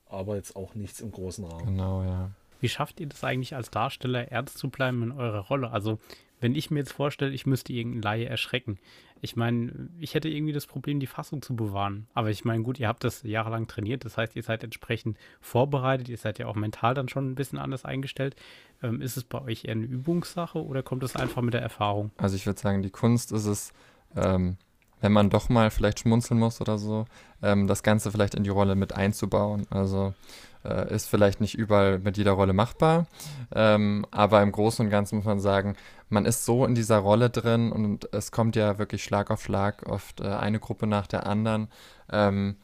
aber 0.07 0.37
jetzt 0.37 0.55
auch 0.55 0.73
nichts 0.73 1.01
im 1.01 1.11
großen 1.11 1.45
Rahmen. 1.45 1.67
Genau, 1.67 2.03
ja. 2.03 2.31
Wie 2.63 2.69
schafft 2.69 3.01
ihr 3.01 3.07
das 3.07 3.25
eigentlich 3.25 3.57
als 3.57 3.71
Darsteller 3.71 4.31
ernst 4.31 4.57
zu 4.57 4.69
bleiben 4.69 5.03
in 5.03 5.11
eurer 5.11 5.41
Rolle? 5.41 5.71
Also 5.71 5.99
wenn 6.39 6.55
ich 6.55 6.71
mir 6.71 6.79
jetzt 6.79 6.93
vorstelle, 6.93 7.33
ich 7.33 7.45
müsste 7.45 7.73
irgendeinen 7.73 8.03
Laie 8.03 8.25
erschrecken. 8.25 8.79
Ich 9.19 9.35
meine, 9.35 9.89
ich 9.99 10.13
hätte 10.13 10.29
irgendwie 10.29 10.53
das 10.53 10.65
Problem, 10.65 11.01
die 11.01 11.07
Fassung 11.07 11.41
zu 11.41 11.57
bewahren. 11.57 12.07
Aber 12.13 12.29
ich 12.29 12.45
meine, 12.45 12.63
gut, 12.63 12.79
ihr 12.79 12.87
habt 12.87 13.03
das 13.03 13.21
jahrelang 13.23 13.67
trainiert, 13.67 14.05
das 14.05 14.17
heißt, 14.17 14.37
ihr 14.37 14.43
seid 14.43 14.63
entsprechend 14.63 15.17
vorbereitet, 15.41 16.07
ihr 16.07 16.17
seid 16.17 16.39
ja 16.39 16.47
auch 16.47 16.55
mental 16.55 16.93
dann 16.93 17.09
schon 17.09 17.31
ein 17.31 17.35
bisschen 17.35 17.59
anders 17.59 17.83
eingestellt. 17.83 18.37
Ähm, 18.81 19.01
ist 19.01 19.17
es 19.17 19.25
bei 19.25 19.41
euch 19.41 19.65
eher 19.65 19.73
eine 19.73 19.85
Übungssache 19.85 20.63
oder 20.63 20.83
kommt 20.83 21.03
es 21.03 21.17
einfach 21.17 21.41
mit 21.41 21.53
der 21.53 21.61
Erfahrung? 21.61 22.11
Also 22.15 22.37
ich 22.37 22.45
würde 22.45 22.61
sagen, 22.61 22.81
die 22.81 22.91
Kunst 22.91 23.33
ist 23.33 23.45
es, 23.45 23.73
ähm, 24.15 24.55
wenn 25.03 25.11
man 25.11 25.29
doch 25.29 25.49
mal 25.49 25.69
vielleicht 25.69 25.99
schmunzeln 25.99 26.39
muss 26.39 26.61
oder 26.61 26.77
so, 26.77 27.05
ähm, 27.41 27.67
das 27.67 27.83
Ganze 27.83 28.09
vielleicht 28.09 28.35
in 28.35 28.45
die 28.45 28.49
Rolle 28.49 28.75
mit 28.75 28.93
einzubauen. 28.93 29.67
Also 29.69 30.13
äh, 30.63 30.95
ist 30.95 31.09
vielleicht 31.09 31.41
nicht 31.41 31.55
überall 31.55 31.99
mit 31.99 32.15
jeder 32.17 32.31
Rolle 32.31 32.53
machbar, 32.53 33.07
ähm, 33.53 34.05
aber 34.11 34.41
im 34.41 34.53
Großen 34.53 34.85
und 34.85 34.89
Ganzen 34.89 35.17
muss 35.17 35.25
man 35.25 35.41
sagen, 35.41 35.75
man 36.07 36.25
ist 36.25 36.45
so 36.45 36.65
in 36.65 36.73
dieser 36.73 36.99
Rolle 36.99 37.29
drin 37.29 37.73
und 37.73 38.13
es 38.13 38.31
kommt 38.31 38.55
ja 38.55 38.77
wirklich 38.79 39.03
Schlag 39.03 39.29
auf 39.29 39.43
Schlag, 39.43 39.83
oft 39.89 40.21
äh, 40.21 40.27
eine 40.27 40.59
Gruppe 40.59 40.87
nach 40.87 41.05
der 41.05 41.27
anderen. 41.27 41.67
Ähm, 42.09 42.55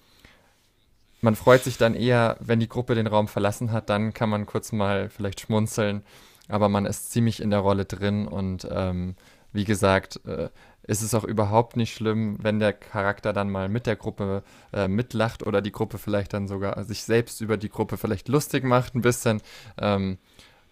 man 1.19 1.35
freut 1.35 1.65
sich 1.65 1.77
dann 1.77 1.93
eher, 1.93 2.37
wenn 2.39 2.61
die 2.61 2.69
Gruppe 2.69 2.95
den 2.95 3.07
Raum 3.07 3.27
verlassen 3.27 3.73
hat, 3.73 3.89
dann 3.89 4.13
kann 4.13 4.29
man 4.29 4.45
kurz 4.45 4.71
mal 4.71 5.09
vielleicht 5.09 5.41
schmunzeln, 5.41 6.03
aber 6.47 6.69
man 6.69 6.85
ist 6.85 7.11
ziemlich 7.11 7.41
in 7.41 7.49
der 7.49 7.59
Rolle 7.59 7.83
drin 7.83 8.29
und 8.29 8.65
ähm, 8.71 9.17
wie 9.51 9.65
gesagt, 9.65 10.21
äh, 10.25 10.49
ist 10.89 11.03
es 11.03 11.13
auch 11.13 11.23
überhaupt 11.23 11.77
nicht 11.77 11.93
schlimm, 11.93 12.37
wenn 12.41 12.59
der 12.59 12.73
Charakter 12.73 13.31
dann 13.31 13.51
mal 13.51 13.69
mit 13.69 13.85
der 13.85 13.95
Gruppe 13.95 14.41
äh, 14.73 14.87
mitlacht 14.87 15.45
oder 15.45 15.61
die 15.61 15.71
Gruppe 15.71 15.99
vielleicht 15.99 16.33
dann 16.33 16.47
sogar 16.47 16.83
sich 16.83 17.03
selbst 17.03 17.41
über 17.41 17.57
die 17.57 17.69
Gruppe 17.69 17.97
vielleicht 17.97 18.27
lustig 18.27 18.63
macht 18.63 18.95
ein 18.95 19.01
bisschen. 19.01 19.41
Ähm, 19.77 20.17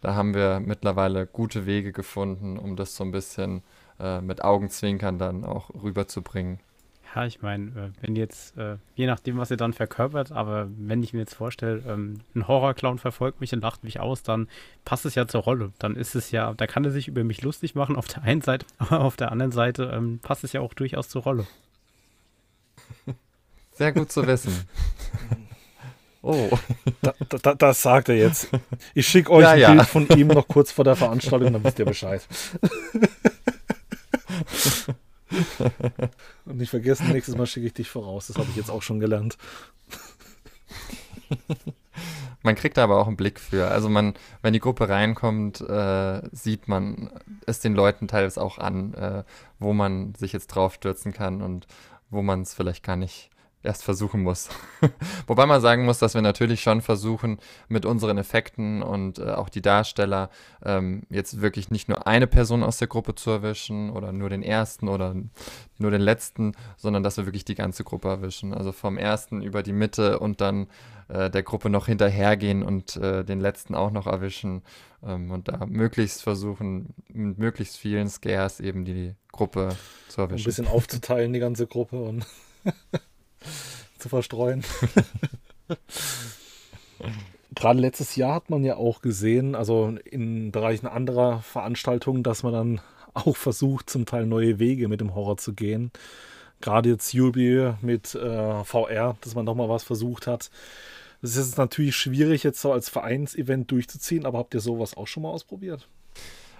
da 0.01 0.15
haben 0.15 0.33
wir 0.33 0.59
mittlerweile 0.59 1.27
gute 1.27 1.67
Wege 1.67 1.91
gefunden, 1.91 2.57
um 2.57 2.75
das 2.75 2.95
so 2.95 3.03
ein 3.03 3.11
bisschen 3.11 3.61
äh, 3.99 4.19
mit 4.21 4.43
Augenzwinkern 4.43 5.19
dann 5.19 5.45
auch 5.45 5.69
rüberzubringen. 5.69 6.59
Ja, 7.17 7.25
ich 7.25 7.41
meine, 7.41 7.69
äh, 7.71 7.89
wenn 8.01 8.15
jetzt, 8.15 8.55
äh, 8.59 8.77
je 8.93 9.07
nachdem, 9.07 9.39
was 9.39 9.49
ihr 9.49 9.57
dann 9.57 9.73
verkörpert, 9.73 10.31
aber 10.31 10.67
wenn 10.77 11.01
ich 11.01 11.13
mir 11.13 11.19
jetzt 11.21 11.33
vorstelle, 11.33 11.81
ähm, 11.87 12.19
ein 12.35 12.47
Horrorclown 12.47 12.99
verfolgt 12.99 13.41
mich 13.41 13.51
und 13.53 13.61
lacht 13.61 13.83
mich 13.83 13.99
aus, 13.99 14.21
dann 14.21 14.47
passt 14.85 15.03
es 15.07 15.15
ja 15.15 15.27
zur 15.27 15.41
Rolle. 15.41 15.71
Dann 15.79 15.95
ist 15.95 16.13
es 16.13 16.29
ja, 16.29 16.53
da 16.53 16.67
kann 16.67 16.85
er 16.85 16.91
sich 16.91 17.07
über 17.07 17.23
mich 17.23 17.41
lustig 17.41 17.73
machen 17.73 17.95
auf 17.95 18.05
der 18.05 18.21
einen 18.21 18.41
Seite, 18.41 18.67
aber 18.77 18.99
auf 18.99 19.17
der 19.17 19.31
anderen 19.31 19.51
Seite 19.51 19.91
ähm, 19.95 20.19
passt 20.21 20.43
es 20.43 20.53
ja 20.53 20.61
auch 20.61 20.75
durchaus 20.75 21.09
zur 21.09 21.23
Rolle. 21.23 21.47
Sehr 23.71 23.93
gut 23.93 24.11
zu 24.11 24.27
wissen. 24.27 24.53
Oh. 26.23 26.49
Da, 27.01 27.13
da, 27.41 27.53
das 27.53 27.81
sagt 27.83 28.09
er 28.09 28.15
jetzt. 28.15 28.49
Ich 28.93 29.07
schicke 29.07 29.31
euch 29.31 29.43
ja, 29.43 29.51
ein 29.51 29.59
ja. 29.59 29.71
Bild 29.71 29.87
von 29.87 30.07
ihm 30.09 30.27
noch 30.27 30.45
kurz 30.47 30.73
vor 30.73 30.83
der 30.83 30.97
Veranstaltung, 30.97 31.53
dann 31.53 31.63
wisst 31.63 31.79
ihr 31.79 31.85
Bescheid. 31.85 32.27
Und 36.45 36.57
nicht 36.57 36.69
vergessen, 36.69 37.11
nächstes 37.11 37.35
Mal 37.35 37.45
schicke 37.45 37.67
ich 37.67 37.73
dich 37.73 37.89
voraus. 37.89 38.27
Das 38.27 38.37
habe 38.37 38.49
ich 38.49 38.55
jetzt 38.55 38.71
auch 38.71 38.81
schon 38.81 38.99
gelernt. 38.99 39.37
Man 42.43 42.55
kriegt 42.55 42.77
da 42.77 42.83
aber 42.83 42.99
auch 42.99 43.07
einen 43.07 43.17
Blick 43.17 43.39
für. 43.39 43.67
Also 43.67 43.89
man, 43.89 44.13
wenn 44.41 44.53
die 44.53 44.59
Gruppe 44.59 44.87
reinkommt, 44.87 45.59
äh, 45.59 46.21
sieht 46.31 46.69
man 46.69 47.09
es 47.45 47.59
den 47.59 47.73
Leuten 47.73 48.07
teilweise 48.07 48.41
auch 48.41 48.57
an, 48.57 48.93
äh, 48.93 49.23
wo 49.59 49.73
man 49.73 50.13
sich 50.13 50.31
jetzt 50.31 50.47
draufstürzen 50.47 51.11
kann 51.11 51.41
und 51.41 51.67
wo 52.09 52.21
man 52.21 52.43
es 52.43 52.53
vielleicht 52.53 52.85
gar 52.85 52.95
nicht 52.95 53.31
erst 53.67 53.83
versuchen 53.83 54.23
muss. 54.23 54.49
Wobei 55.27 55.45
man 55.45 55.61
sagen 55.61 55.85
muss, 55.85 55.99
dass 55.99 56.15
wir 56.15 56.21
natürlich 56.21 56.61
schon 56.61 56.81
versuchen, 56.81 57.37
mit 57.67 57.85
unseren 57.85 58.17
Effekten 58.17 58.81
und 58.81 59.19
äh, 59.19 59.31
auch 59.31 59.49
die 59.49 59.61
Darsteller 59.61 60.29
ähm, 60.63 61.03
jetzt 61.09 61.41
wirklich 61.41 61.69
nicht 61.69 61.89
nur 61.89 62.07
eine 62.07 62.25
Person 62.25 62.63
aus 62.63 62.77
der 62.77 62.87
Gruppe 62.87 63.13
zu 63.13 63.29
erwischen 63.29 63.91
oder 63.91 64.11
nur 64.11 64.29
den 64.29 64.41
ersten 64.41 64.87
oder 64.87 65.15
nur 65.77 65.91
den 65.91 66.01
letzten, 66.01 66.53
sondern 66.77 67.03
dass 67.03 67.17
wir 67.17 67.25
wirklich 67.25 67.45
die 67.45 67.55
ganze 67.55 67.83
Gruppe 67.83 68.07
erwischen. 68.07 68.53
Also 68.53 68.71
vom 68.71 68.97
ersten 68.97 69.41
über 69.41 69.61
die 69.61 69.73
Mitte 69.73 70.19
und 70.19 70.41
dann 70.41 70.67
äh, 71.09 71.29
der 71.29 71.43
Gruppe 71.43 71.69
noch 71.69 71.85
hinterhergehen 71.85 72.63
und 72.63 72.95
äh, 72.97 73.23
den 73.23 73.39
letzten 73.39 73.75
auch 73.75 73.91
noch 73.91 74.07
erwischen 74.07 74.63
ähm, 75.03 75.31
und 75.31 75.47
da 75.47 75.65
möglichst 75.65 76.21
versuchen, 76.23 76.93
mit 77.07 77.37
möglichst 77.37 77.77
vielen 77.77 78.09
Scares 78.09 78.59
eben 78.59 78.85
die 78.85 79.13
Gruppe 79.31 79.69
zu 80.09 80.21
erwischen. 80.21 80.43
Ein 80.43 80.45
bisschen 80.45 80.67
aufzuteilen, 80.67 81.33
die 81.33 81.39
ganze 81.39 81.67
Gruppe 81.67 82.01
und 82.01 82.25
zu 83.97 84.09
verstreuen. 84.09 84.63
Gerade 87.55 87.79
letztes 87.79 88.15
Jahr 88.15 88.35
hat 88.35 88.49
man 88.49 88.63
ja 88.63 88.75
auch 88.75 89.01
gesehen, 89.01 89.55
also 89.55 89.95
in 90.05 90.51
Bereichen 90.51 90.85
anderer 90.87 91.41
Veranstaltungen, 91.41 92.21
dass 92.23 92.43
man 92.43 92.53
dann 92.53 92.81
auch 93.13 93.35
versucht, 93.35 93.89
zum 93.89 94.05
Teil 94.05 94.25
neue 94.27 94.59
Wege 94.59 94.87
mit 94.87 95.01
dem 95.01 95.15
Horror 95.15 95.37
zu 95.37 95.53
gehen. 95.53 95.91
Gerade 96.61 96.89
jetzt 96.89 97.13
Yubi 97.13 97.73
mit 97.81 98.13
äh, 98.15 98.63
VR, 98.63 99.17
dass 99.21 99.35
man 99.35 99.45
nochmal 99.45 99.69
was 99.69 99.83
versucht 99.83 100.27
hat. 100.27 100.49
Das 101.21 101.35
ist 101.35 101.57
natürlich 101.57 101.95
schwierig, 101.95 102.43
jetzt 102.43 102.61
so 102.61 102.71
als 102.71 102.89
Vereinsevent 102.89 103.71
durchzuziehen, 103.71 104.25
aber 104.25 104.37
habt 104.37 104.53
ihr 104.53 104.59
sowas 104.59 104.95
auch 104.95 105.07
schon 105.07 105.23
mal 105.23 105.29
ausprobiert? 105.29 105.87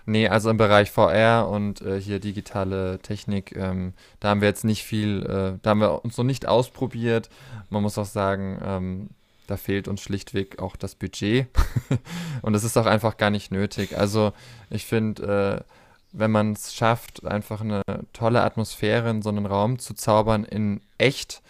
Nee, 0.10 0.30
also 0.30 0.50
im 0.50 0.56
Bereich 0.56 0.90
VR 0.90 1.50
und 1.50 1.82
äh, 1.82 2.00
hier 2.00 2.22
digitale 2.22 3.00
Technik, 3.00 3.54
ähm, 3.58 3.92
da 4.22 4.30
haben 4.30 4.40
wir 4.40 4.48
jetzt 4.48 4.64
nicht 4.64 4.84
viel, 4.84 5.22
äh, 5.24 5.60
da 5.62 5.72
haben 5.72 5.82
wir 5.82 6.06
uns 6.06 6.16
noch 6.16 6.24
nicht 6.24 6.48
ausprobiert. 6.48 7.30
Man 7.70 7.84
muss 7.84 7.98
auch 7.98 8.06
sagen, 8.06 8.58
ähm, 8.64 9.10
da 9.48 9.58
fehlt 9.58 9.90
uns 9.90 10.00
schlichtweg 10.00 10.60
auch 10.60 10.78
das 10.78 10.96
Budget. 10.96 11.48
und 12.42 12.54
es 12.54 12.64
ist 12.64 12.78
auch 12.78 12.86
einfach 12.86 13.18
gar 13.18 13.32
nicht 13.32 13.52
nötig. 13.52 13.98
Also 13.98 14.32
ich 14.70 14.86
finde, 14.86 15.66
äh, 15.68 15.74
wenn 16.14 16.32
man 16.32 16.54
es 16.54 16.74
schafft, 16.74 17.26
einfach 17.26 17.60
eine 17.60 17.82
tolle 18.14 18.44
Atmosphäre 18.44 19.10
in 19.10 19.22
so 19.22 19.28
einen 19.28 19.46
Raum 19.46 19.78
zu 19.78 19.94
zaubern 19.94 20.46
in 20.46 20.80
echt, 20.98 21.42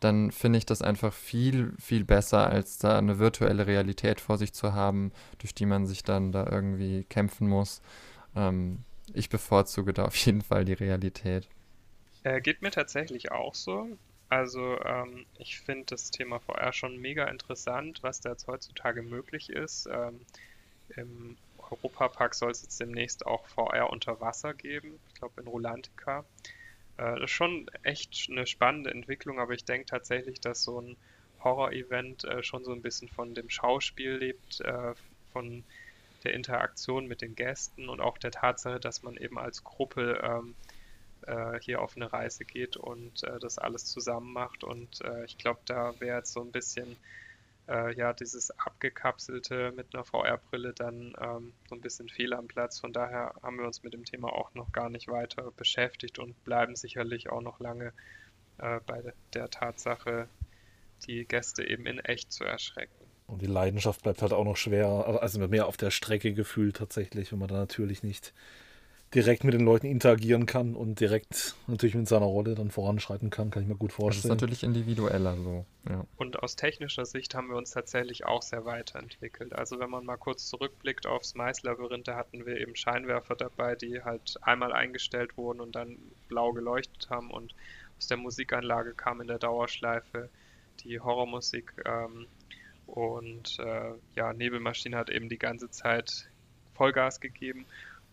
dann 0.00 0.30
finde 0.30 0.58
ich 0.58 0.66
das 0.66 0.82
einfach 0.82 1.12
viel, 1.12 1.72
viel 1.80 2.04
besser, 2.04 2.48
als 2.48 2.78
da 2.78 2.98
eine 2.98 3.18
virtuelle 3.18 3.66
Realität 3.66 4.20
vor 4.20 4.38
sich 4.38 4.52
zu 4.52 4.74
haben, 4.74 5.12
durch 5.38 5.54
die 5.54 5.66
man 5.66 5.86
sich 5.86 6.02
dann 6.02 6.32
da 6.32 6.46
irgendwie 6.50 7.04
kämpfen 7.04 7.48
muss. 7.48 7.80
Ähm, 8.34 8.84
ich 9.14 9.30
bevorzuge 9.30 9.92
da 9.92 10.04
auf 10.06 10.16
jeden 10.16 10.42
Fall 10.42 10.64
die 10.64 10.74
Realität. 10.74 11.48
Äh, 12.24 12.40
geht 12.40 12.62
mir 12.62 12.70
tatsächlich 12.70 13.32
auch 13.32 13.54
so. 13.54 13.88
Also 14.28 14.80
ähm, 14.82 15.24
ich 15.38 15.60
finde 15.60 15.86
das 15.86 16.10
Thema 16.10 16.40
VR 16.40 16.72
schon 16.72 16.98
mega 16.98 17.26
interessant, 17.26 18.02
was 18.02 18.20
da 18.20 18.30
jetzt 18.30 18.48
heutzutage 18.48 19.02
möglich 19.02 19.50
ist. 19.50 19.88
Ähm, 19.90 20.20
Im 20.96 21.36
Europapark 21.70 22.34
soll 22.34 22.50
es 22.50 22.62
jetzt 22.62 22.80
demnächst 22.80 23.26
auch 23.26 23.46
VR 23.46 23.90
unter 23.90 24.20
Wasser 24.20 24.54
geben, 24.54 24.98
ich 25.08 25.14
glaube 25.14 25.40
in 25.40 25.46
Rolantica. 25.46 26.24
Äh, 26.96 27.14
das 27.20 27.24
ist 27.24 27.30
schon 27.30 27.68
echt 27.82 28.28
eine 28.30 28.46
spannende 28.46 28.90
Entwicklung, 28.90 29.38
aber 29.40 29.54
ich 29.54 29.64
denke 29.64 29.86
tatsächlich, 29.86 30.40
dass 30.40 30.62
so 30.62 30.80
ein 30.80 30.96
Horror-Event 31.42 32.24
äh, 32.24 32.42
schon 32.42 32.64
so 32.64 32.72
ein 32.72 32.82
bisschen 32.82 33.08
von 33.08 33.34
dem 33.34 33.50
Schauspiel 33.50 34.16
lebt, 34.16 34.60
äh, 34.60 34.94
von 35.32 35.64
der 36.24 36.34
Interaktion 36.34 37.06
mit 37.06 37.22
den 37.22 37.34
Gästen 37.36 37.88
und 37.88 38.00
auch 38.00 38.18
der 38.18 38.32
Tatsache, 38.32 38.80
dass 38.80 39.02
man 39.02 39.16
eben 39.16 39.38
als 39.38 39.62
Gruppe 39.62 40.20
ähm, 40.22 40.56
äh, 41.22 41.60
hier 41.60 41.80
auf 41.82 41.96
eine 41.96 42.12
Reise 42.12 42.44
geht 42.44 42.76
und 42.76 43.22
äh, 43.24 43.38
das 43.38 43.58
alles 43.58 43.84
zusammen 43.84 44.32
macht. 44.32 44.64
Und 44.64 45.02
äh, 45.02 45.24
ich 45.24 45.38
glaube, 45.38 45.60
da 45.66 45.94
wäre 46.00 46.18
jetzt 46.18 46.32
so 46.32 46.40
ein 46.40 46.52
bisschen 46.52 46.96
äh, 47.68 47.94
ja 47.94 48.12
dieses 48.12 48.50
abgekapselte 48.58 49.72
mit 49.72 49.94
einer 49.94 50.04
VR-Brille 50.04 50.72
dann 50.72 51.14
ähm, 51.20 51.52
so 51.68 51.74
ein 51.74 51.80
bisschen 51.80 52.08
fehl 52.08 52.32
am 52.32 52.46
Platz. 52.46 52.80
Von 52.80 52.92
daher 52.92 53.34
haben 53.42 53.58
wir 53.58 53.66
uns 53.66 53.82
mit 53.82 53.92
dem 53.92 54.04
Thema 54.04 54.32
auch 54.32 54.54
noch 54.54 54.72
gar 54.72 54.88
nicht 54.88 55.08
weiter 55.08 55.52
beschäftigt 55.56 56.18
und 56.18 56.42
bleiben 56.44 56.76
sicherlich 56.76 57.30
auch 57.30 57.42
noch 57.42 57.60
lange 57.60 57.92
äh, 58.58 58.80
bei 58.86 59.02
der 59.34 59.50
Tatsache, 59.50 60.28
die 61.06 61.24
Gäste 61.24 61.66
eben 61.66 61.86
in 61.86 61.98
echt 61.98 62.32
zu 62.32 62.44
erschrecken. 62.44 62.94
Und 63.26 63.42
die 63.42 63.46
Leidenschaft 63.46 64.02
bleibt 64.02 64.22
halt 64.22 64.32
auch 64.32 64.44
noch 64.44 64.56
schwer, 64.56 64.86
also 65.20 65.46
mehr 65.48 65.66
auf 65.66 65.76
der 65.76 65.90
Strecke 65.90 66.32
gefühlt 66.32 66.76
tatsächlich, 66.76 67.32
wenn 67.32 67.40
man 67.40 67.48
da 67.48 67.56
natürlich 67.56 68.04
nicht 68.04 68.32
direkt 69.14 69.44
mit 69.44 69.54
den 69.54 69.60
Leuten 69.60 69.86
interagieren 69.86 70.46
kann 70.46 70.74
und 70.74 70.98
direkt 70.98 71.54
natürlich 71.68 71.94
mit 71.94 72.08
seiner 72.08 72.26
Rolle 72.26 72.54
dann 72.54 72.70
voranschreiten 72.70 73.30
kann, 73.30 73.50
kann 73.50 73.62
ich 73.62 73.68
mir 73.68 73.76
gut 73.76 73.92
vorstellen. 73.92 74.22
Das 74.22 74.36
ist 74.36 74.42
natürlich 74.42 74.62
individueller 74.64 75.36
so. 75.36 75.64
Ja. 75.88 76.04
Und 76.16 76.42
aus 76.42 76.56
technischer 76.56 77.06
Sicht 77.06 77.34
haben 77.34 77.48
wir 77.48 77.56
uns 77.56 77.70
tatsächlich 77.70 78.26
auch 78.26 78.42
sehr 78.42 78.64
weiterentwickelt. 78.64 79.54
Also 79.54 79.78
wenn 79.78 79.90
man 79.90 80.04
mal 80.04 80.16
kurz 80.16 80.46
zurückblickt 80.46 81.06
aufs 81.06 81.34
Mais-Labyrinth, 81.34 82.08
da 82.08 82.16
hatten 82.16 82.46
wir 82.46 82.60
eben 82.60 82.74
Scheinwerfer 82.74 83.36
dabei, 83.36 83.76
die 83.76 84.02
halt 84.02 84.36
einmal 84.42 84.72
eingestellt 84.72 85.36
wurden 85.36 85.60
und 85.60 85.76
dann 85.76 85.98
blau 86.28 86.52
geleuchtet 86.52 87.08
haben 87.08 87.30
und 87.30 87.54
aus 87.98 88.08
der 88.08 88.16
Musikanlage 88.16 88.92
kam 88.92 89.20
in 89.20 89.28
der 89.28 89.38
Dauerschleife 89.38 90.28
die 90.80 91.00
Horrormusik 91.00 91.72
ähm, 91.86 92.26
und 92.86 93.58
äh, 93.60 93.92
ja, 94.14 94.32
Nebelmaschine 94.32 94.96
hat 94.96 95.10
eben 95.10 95.28
die 95.28 95.38
ganze 95.38 95.70
Zeit 95.70 96.28
Vollgas 96.74 97.20
gegeben 97.20 97.66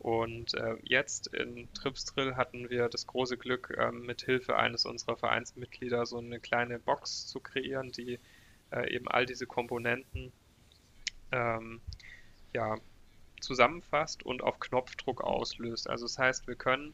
und 0.03 0.53
äh, 0.55 0.75
jetzt 0.83 1.27
in 1.27 1.71
Tripsdrill 1.73 2.35
hatten 2.35 2.69
wir 2.69 2.89
das 2.89 3.07
große 3.07 3.37
Glück, 3.37 3.73
äh, 3.77 3.89
mit 3.93 4.21
Hilfe 4.21 4.57
eines 4.57 4.85
unserer 4.85 5.15
Vereinsmitglieder 5.15 6.05
so 6.05 6.17
eine 6.17 6.41
kleine 6.41 6.77
Box 6.77 7.25
zu 7.27 7.39
kreieren, 7.39 7.89
die 7.93 8.19
äh, 8.71 8.93
eben 8.93 9.07
all 9.07 9.25
diese 9.25 9.47
Komponenten 9.47 10.33
ähm, 11.31 11.79
ja, 12.51 12.75
zusammenfasst 13.39 14.23
und 14.23 14.43
auf 14.43 14.59
Knopfdruck 14.59 15.21
auslöst. 15.21 15.89
Also 15.89 16.03
das 16.05 16.19
heißt, 16.19 16.47
wir 16.47 16.55
können 16.55 16.93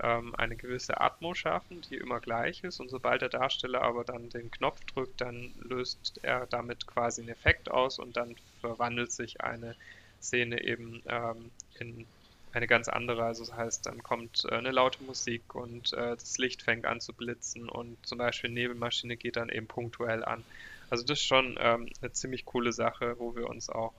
ähm, 0.00 0.32
eine 0.36 0.54
gewisse 0.54 1.00
Atmo 1.00 1.34
schaffen, 1.34 1.80
die 1.90 1.96
immer 1.96 2.20
gleich 2.20 2.62
ist 2.62 2.78
und 2.78 2.88
sobald 2.88 3.22
der 3.22 3.30
Darsteller 3.30 3.82
aber 3.82 4.04
dann 4.04 4.28
den 4.28 4.52
Knopf 4.52 4.78
drückt, 4.84 5.20
dann 5.20 5.52
löst 5.58 6.20
er 6.22 6.46
damit 6.46 6.86
quasi 6.86 7.22
einen 7.22 7.30
Effekt 7.30 7.68
aus 7.68 7.98
und 7.98 8.16
dann 8.16 8.36
verwandelt 8.60 9.10
sich 9.10 9.40
eine 9.40 9.74
Szene 10.20 10.62
eben 10.62 11.02
ähm, 11.08 11.50
in 11.80 12.06
eine 12.54 12.66
ganz 12.66 12.88
andere. 12.88 13.24
Also 13.24 13.44
das 13.44 13.54
heißt, 13.54 13.86
dann 13.86 14.02
kommt 14.02 14.44
äh, 14.48 14.54
eine 14.54 14.70
laute 14.70 15.02
Musik 15.04 15.54
und 15.54 15.92
äh, 15.92 16.16
das 16.16 16.38
Licht 16.38 16.62
fängt 16.62 16.86
an 16.86 17.00
zu 17.00 17.12
blitzen 17.12 17.68
und 17.68 17.96
zum 18.06 18.18
Beispiel 18.18 18.50
Nebelmaschine 18.50 19.16
geht 19.16 19.36
dann 19.36 19.48
eben 19.48 19.66
punktuell 19.66 20.24
an. 20.24 20.44
Also 20.90 21.04
das 21.04 21.18
ist 21.18 21.26
schon 21.26 21.58
ähm, 21.60 21.88
eine 22.00 22.12
ziemlich 22.12 22.44
coole 22.44 22.72
Sache, 22.72 23.16
wo 23.18 23.34
wir 23.34 23.48
uns 23.48 23.68
auch 23.68 23.92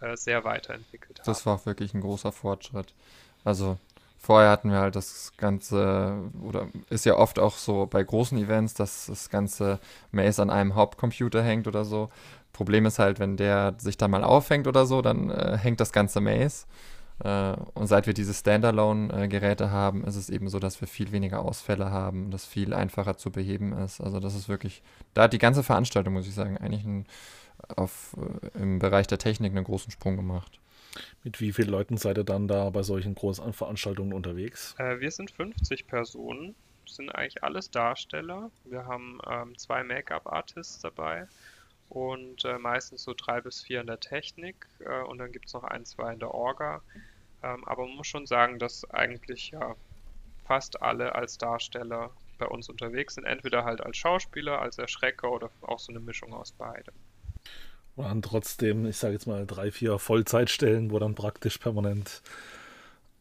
äh, 0.00 0.16
sehr 0.16 0.44
weiterentwickelt 0.44 1.20
haben. 1.20 1.26
Das 1.26 1.46
war 1.46 1.56
auch 1.56 1.66
wirklich 1.66 1.94
ein 1.94 2.00
großer 2.00 2.32
Fortschritt. 2.32 2.92
Also 3.44 3.78
vorher 4.18 4.50
hatten 4.50 4.70
wir 4.70 4.78
halt 4.78 4.96
das 4.96 5.32
Ganze, 5.36 6.30
oder 6.42 6.68
ist 6.90 7.04
ja 7.04 7.16
oft 7.16 7.38
auch 7.38 7.56
so 7.56 7.86
bei 7.86 8.02
großen 8.02 8.38
Events, 8.38 8.74
dass 8.74 9.06
das 9.06 9.30
ganze 9.30 9.78
Maze 10.10 10.42
an 10.42 10.50
einem 10.50 10.74
Hauptcomputer 10.74 11.42
hängt 11.42 11.68
oder 11.68 11.84
so. 11.84 12.10
Problem 12.52 12.86
ist 12.86 12.98
halt, 12.98 13.18
wenn 13.18 13.36
der 13.36 13.74
sich 13.78 13.96
da 13.96 14.08
mal 14.08 14.24
aufhängt 14.24 14.66
oder 14.66 14.86
so, 14.86 15.02
dann 15.02 15.30
äh, 15.30 15.56
hängt 15.56 15.80
das 15.80 15.92
ganze 15.92 16.20
Maze. 16.20 16.66
Äh, 17.22 17.54
und 17.74 17.86
seit 17.86 18.06
wir 18.06 18.14
diese 18.14 18.34
Standalone-Geräte 18.34 19.70
haben, 19.70 20.04
ist 20.04 20.16
es 20.16 20.28
eben 20.28 20.48
so, 20.48 20.58
dass 20.58 20.80
wir 20.80 20.88
viel 20.88 21.12
weniger 21.12 21.42
Ausfälle 21.42 21.90
haben, 21.90 22.30
das 22.30 22.44
viel 22.44 22.74
einfacher 22.74 23.16
zu 23.16 23.30
beheben 23.30 23.72
ist. 23.72 24.00
Also 24.00 24.20
das 24.20 24.34
ist 24.34 24.48
wirklich, 24.48 24.82
da 25.14 25.24
hat 25.24 25.32
die 25.32 25.38
ganze 25.38 25.62
Veranstaltung, 25.62 26.14
muss 26.14 26.26
ich 26.26 26.34
sagen, 26.34 26.58
eigentlich 26.58 26.84
ein, 26.84 27.06
auf, 27.76 28.16
äh, 28.54 28.58
im 28.58 28.78
Bereich 28.78 29.06
der 29.06 29.18
Technik 29.18 29.52
einen 29.52 29.64
großen 29.64 29.92
Sprung 29.92 30.16
gemacht. 30.16 30.58
Mit 31.24 31.40
wie 31.40 31.52
vielen 31.52 31.68
Leuten 31.70 31.96
seid 31.96 32.18
ihr 32.18 32.24
dann 32.24 32.48
da 32.48 32.68
bei 32.70 32.82
solchen 32.82 33.14
großen 33.14 33.52
Veranstaltungen 33.52 34.12
unterwegs? 34.12 34.74
Äh, 34.78 35.00
wir 35.00 35.10
sind 35.10 35.30
50 35.30 35.86
Personen, 35.86 36.54
sind 36.86 37.14
eigentlich 37.14 37.44
alles 37.44 37.70
Darsteller. 37.70 38.50
Wir 38.64 38.84
haben 38.86 39.20
ähm, 39.30 39.56
zwei 39.56 39.84
Make-up-Artists 39.84 40.80
dabei 40.80 41.28
und 41.88 42.44
äh, 42.44 42.58
meistens 42.58 43.04
so 43.04 43.14
drei 43.16 43.40
bis 43.40 43.62
vier 43.62 43.80
in 43.80 43.86
der 43.86 44.00
Technik 44.00 44.66
äh, 44.80 45.02
und 45.02 45.18
dann 45.18 45.30
gibt 45.30 45.46
es 45.46 45.54
noch 45.54 45.64
ein, 45.64 45.84
zwei 45.84 46.12
in 46.12 46.18
der 46.18 46.34
Orga. 46.34 46.82
Ähm, 47.42 47.64
aber 47.64 47.86
man 47.86 47.96
muss 47.96 48.06
schon 48.06 48.26
sagen, 48.26 48.58
dass 48.58 48.88
eigentlich 48.90 49.50
ja 49.50 49.74
fast 50.44 50.82
alle 50.82 51.14
als 51.14 51.38
Darsteller 51.38 52.10
bei 52.38 52.46
uns 52.46 52.68
unterwegs 52.68 53.14
sind. 53.14 53.24
Entweder 53.24 53.64
halt 53.64 53.80
als 53.80 53.96
Schauspieler, 53.96 54.60
als 54.60 54.78
Erschrecker 54.78 55.30
oder 55.30 55.50
auch 55.62 55.78
so 55.78 55.92
eine 55.92 56.00
Mischung 56.00 56.32
aus 56.32 56.52
beidem. 56.52 56.94
Und 57.94 58.04
dann 58.04 58.22
trotzdem, 58.22 58.86
ich 58.86 58.96
sage 58.96 59.14
jetzt 59.14 59.26
mal, 59.26 59.46
drei, 59.46 59.70
vier 59.70 59.98
Vollzeitstellen, 59.98 60.90
wo 60.90 60.98
dann 60.98 61.14
praktisch 61.14 61.58
permanent 61.58 62.22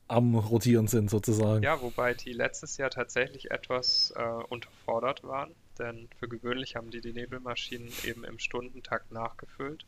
am 0.07 0.35
Rotieren 0.35 0.87
sind 0.87 1.09
sozusagen. 1.09 1.63
Ja, 1.63 1.81
wobei 1.81 2.13
die 2.13 2.33
letztes 2.33 2.77
Jahr 2.77 2.89
tatsächlich 2.89 3.51
etwas 3.51 4.13
äh, 4.15 4.23
unterfordert 4.49 5.23
waren 5.23 5.53
denn 5.81 6.07
für 6.19 6.27
gewöhnlich 6.27 6.75
haben 6.75 6.91
die 6.91 7.01
die 7.01 7.13
Nebelmaschinen 7.13 7.89
eben 8.03 8.23
im 8.23 8.39
Stundentakt 8.39 9.11
nachgefüllt. 9.11 9.85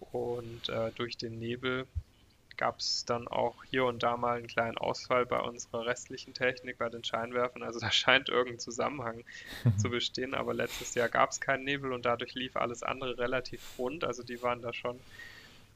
Und 0.00 0.68
äh, 0.68 0.90
durch 0.96 1.16
den 1.16 1.38
Nebel 1.38 1.86
gab 2.58 2.80
es 2.80 3.04
dann 3.06 3.26
auch 3.28 3.64
hier 3.64 3.86
und 3.86 4.02
da 4.02 4.16
mal 4.16 4.36
einen 4.36 4.48
kleinen 4.48 4.76
Ausfall 4.76 5.24
bei 5.24 5.40
unserer 5.40 5.86
restlichen 5.86 6.34
Technik, 6.34 6.76
bei 6.76 6.90
den 6.90 7.04
Scheinwerfern. 7.04 7.62
Also 7.62 7.80
da 7.80 7.90
scheint 7.92 8.28
irgendein 8.28 8.58
Zusammenhang 8.58 9.24
zu 9.78 9.88
bestehen, 9.90 10.34
aber 10.34 10.52
letztes 10.52 10.94
Jahr 10.94 11.08
gab 11.08 11.30
es 11.30 11.40
keinen 11.40 11.64
Nebel 11.64 11.92
und 11.92 12.04
dadurch 12.04 12.34
lief 12.34 12.56
alles 12.56 12.82
andere 12.82 13.16
relativ 13.16 13.62
rund. 13.78 14.04
Also 14.04 14.22
die 14.22 14.42
waren 14.42 14.60
da 14.60 14.74
schon 14.74 15.00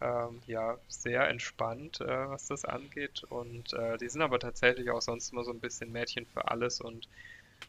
ähm, 0.03 0.43
ja, 0.47 0.77
sehr 0.89 1.29
entspannt, 1.29 2.01
äh, 2.01 2.29
was 2.29 2.47
das 2.49 2.65
angeht. 2.65 3.25
Und 3.25 3.73
äh, 3.73 3.97
die 3.99 4.09
sind 4.09 4.21
aber 4.21 4.39
tatsächlich 4.39 4.91
auch 4.91 5.03
sonst 5.03 5.33
immer 5.33 5.45
so 5.45 5.53
ein 5.53 5.61
bisschen 5.61 5.93
Mädchen 5.93 6.27
für 6.27 6.49
alles 6.49 6.81
und 6.81 7.09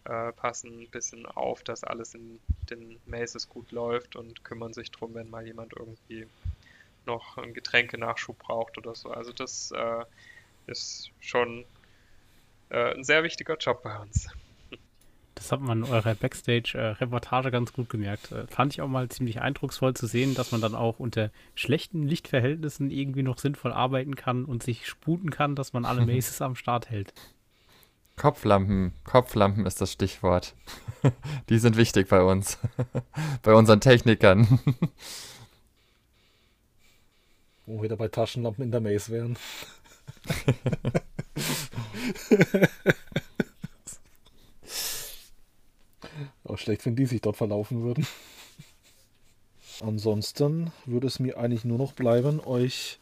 äh, 0.05 0.32
passen 0.34 0.82
ein 0.82 0.89
bisschen 0.89 1.26
auf, 1.26 1.64
dass 1.64 1.84
alles 1.84 2.16
in 2.16 2.39
den 2.70 2.99
Maces 3.05 3.47
gut 3.47 3.72
läuft 3.72 4.16
und 4.16 4.43
kümmern 4.43 4.74
sich 4.74 4.91
drum, 4.91 5.14
wenn 5.14 5.30
mal 5.30 5.45
jemand 5.45 5.74
irgendwie 5.78 6.28
noch 7.05 7.37
einen 7.37 7.53
Getränkenachschub 7.53 8.37
braucht 8.39 8.77
oder 8.77 8.95
so. 8.95 9.09
Also 9.11 9.31
das 9.31 9.71
äh, 9.71 10.05
ist 10.67 11.11
schon 11.19 11.65
äh, 12.69 12.95
ein 12.95 13.03
sehr 13.03 13.23
wichtiger 13.23 13.57
Job 13.57 13.83
bei 13.83 13.97
uns. 13.99 14.29
Das 15.35 15.51
hat 15.51 15.61
man 15.61 15.83
in 15.83 15.91
eurer 15.91 16.15
Backstage-Reportage 16.15 17.51
ganz 17.51 17.73
gut 17.73 17.89
gemerkt. 17.89 18.31
Äh, 18.31 18.47
fand 18.47 18.73
ich 18.73 18.81
auch 18.81 18.87
mal 18.87 19.09
ziemlich 19.09 19.41
eindrucksvoll 19.41 19.93
zu 19.93 20.07
sehen, 20.07 20.35
dass 20.35 20.51
man 20.51 20.61
dann 20.61 20.75
auch 20.75 20.99
unter 20.99 21.31
schlechten 21.55 22.03
Lichtverhältnissen 22.03 22.91
irgendwie 22.91 23.23
noch 23.23 23.39
sinnvoll 23.39 23.73
arbeiten 23.73 24.15
kann 24.15 24.45
und 24.45 24.63
sich 24.63 24.87
sputen 24.87 25.31
kann, 25.31 25.55
dass 25.55 25.73
man 25.73 25.85
alle 25.85 26.05
Maces 26.05 26.41
am 26.41 26.55
Start 26.55 26.89
hält. 26.89 27.13
Kopflampen, 28.15 28.93
Kopflampen 29.05 29.65
ist 29.65 29.81
das 29.81 29.91
Stichwort. 29.91 30.53
Die 31.49 31.57
sind 31.57 31.77
wichtig 31.77 32.07
bei 32.09 32.21
uns, 32.21 32.59
bei 33.41 33.53
unseren 33.53 33.81
Technikern. 33.81 34.59
Wo 37.66 37.82
wir 37.82 37.89
da 37.89 37.95
bei 37.95 38.09
Taschenlampen 38.09 38.64
in 38.66 38.72
der 38.72 38.82
Maze 38.82 39.11
wären. 39.11 39.38
Auch 46.43 46.57
schlecht, 46.57 46.86
wenn 46.86 46.95
die 46.95 47.05
sich 47.05 47.22
dort 47.22 47.38
verlaufen 47.38 47.84
würden. 47.84 48.05
Ansonsten 49.82 50.72
würde 50.86 51.07
es 51.07 51.20
mir 51.20 51.38
eigentlich 51.38 51.66
nur 51.66 51.78
noch 51.78 51.93
bleiben, 51.93 52.39
euch 52.39 52.99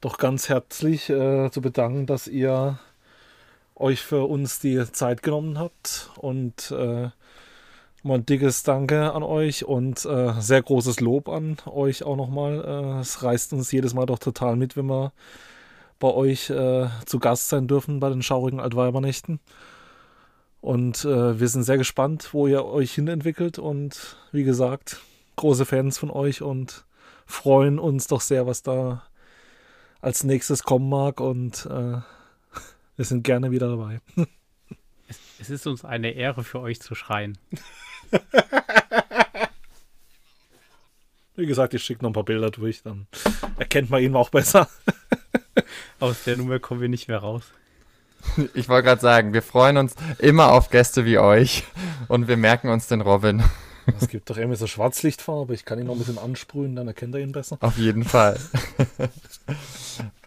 doch 0.00 0.18
ganz 0.18 0.48
herzlich 0.48 1.08
äh, 1.08 1.50
zu 1.50 1.60
bedanken, 1.60 2.06
dass 2.06 2.28
ihr 2.28 2.78
euch 3.74 4.00
für 4.02 4.28
uns 4.28 4.60
die 4.60 4.84
Zeit 4.92 5.22
genommen 5.22 5.58
habt 5.58 6.10
und 6.16 6.70
äh, 6.70 7.08
mal 8.04 8.18
ein 8.18 8.26
dickes 8.26 8.62
Danke 8.62 9.12
an 9.12 9.22
euch 9.22 9.64
und 9.64 10.04
äh, 10.04 10.32
sehr 10.40 10.62
großes 10.62 11.00
Lob 11.00 11.28
an 11.28 11.56
euch 11.66 12.02
auch 12.02 12.16
nochmal. 12.16 12.64
Äh, 12.64 13.00
es 13.00 13.22
reißt 13.22 13.52
uns 13.54 13.72
jedes 13.72 13.94
Mal 13.94 14.06
doch 14.06 14.18
total 14.18 14.56
mit, 14.56 14.76
wenn 14.76 14.86
wir 14.86 15.12
bei 15.98 16.08
euch 16.08 16.50
äh, 16.50 16.88
zu 17.06 17.18
Gast 17.18 17.48
sein 17.48 17.66
dürfen 17.66 18.00
bei 18.00 18.10
den 18.10 18.22
schaurigen 18.22 18.60
Altweibernächten. 18.60 19.40
Und 20.60 21.04
äh, 21.04 21.38
wir 21.40 21.48
sind 21.48 21.64
sehr 21.64 21.78
gespannt, 21.78 22.30
wo 22.32 22.46
ihr 22.46 22.64
euch 22.64 22.92
hinentwickelt 22.94 23.58
und 23.58 24.16
wie 24.32 24.44
gesagt, 24.44 25.00
große 25.36 25.64
Fans 25.64 25.98
von 25.98 26.10
euch 26.10 26.42
und 26.42 26.84
freuen 27.26 27.78
uns 27.78 28.06
doch 28.06 28.20
sehr, 28.20 28.46
was 28.46 28.62
da 28.62 29.02
als 30.00 30.24
nächstes 30.24 30.62
kommen 30.62 30.88
mag 30.88 31.20
und 31.20 31.66
äh, 31.66 32.00
wir 32.96 33.04
sind 33.04 33.24
gerne 33.24 33.50
wieder 33.50 33.68
dabei. 33.68 34.00
Es, 35.06 35.20
es 35.38 35.50
ist 35.50 35.66
uns 35.66 35.84
eine 35.84 36.12
Ehre 36.12 36.44
für 36.44 36.60
euch 36.60 36.80
zu 36.80 36.94
schreien. 36.94 37.36
Wie 41.36 41.46
gesagt, 41.46 41.74
ich 41.74 41.82
schicke 41.82 42.02
noch 42.02 42.10
ein 42.10 42.14
paar 42.14 42.24
Bilder 42.24 42.50
durch, 42.50 42.82
dann 42.82 43.06
erkennt 43.58 43.90
man 43.90 44.02
ihn 44.02 44.14
auch 44.14 44.30
besser. 44.30 44.68
Aus 46.00 46.24
der 46.24 46.36
Nummer 46.36 46.58
kommen 46.60 46.80
wir 46.80 46.88
nicht 46.88 47.08
mehr 47.08 47.18
raus. 47.18 47.42
Ich 48.54 48.68
wollte 48.68 48.86
gerade 48.86 49.00
sagen, 49.00 49.32
wir 49.34 49.42
freuen 49.42 49.76
uns 49.76 49.94
immer 50.18 50.52
auf 50.52 50.70
Gäste 50.70 51.04
wie 51.04 51.18
euch 51.18 51.64
und 52.08 52.28
wir 52.28 52.36
merken 52.36 52.68
uns 52.68 52.86
den 52.86 53.00
Robin. 53.00 53.42
Es 54.00 54.08
gibt 54.08 54.30
doch 54.30 54.38
immer 54.38 54.56
so 54.56 54.66
Schwarzlichtfarbe. 54.66 55.52
Ich 55.54 55.64
kann 55.64 55.78
ihn 55.78 55.86
noch 55.86 55.94
ein 55.94 55.98
bisschen 55.98 56.18
ansprühen, 56.18 56.74
dann 56.74 56.88
erkennt 56.88 57.14
er 57.14 57.20
ihn 57.20 57.32
besser. 57.32 57.58
Auf 57.60 57.76
jeden 57.76 58.04
Fall. 58.04 58.38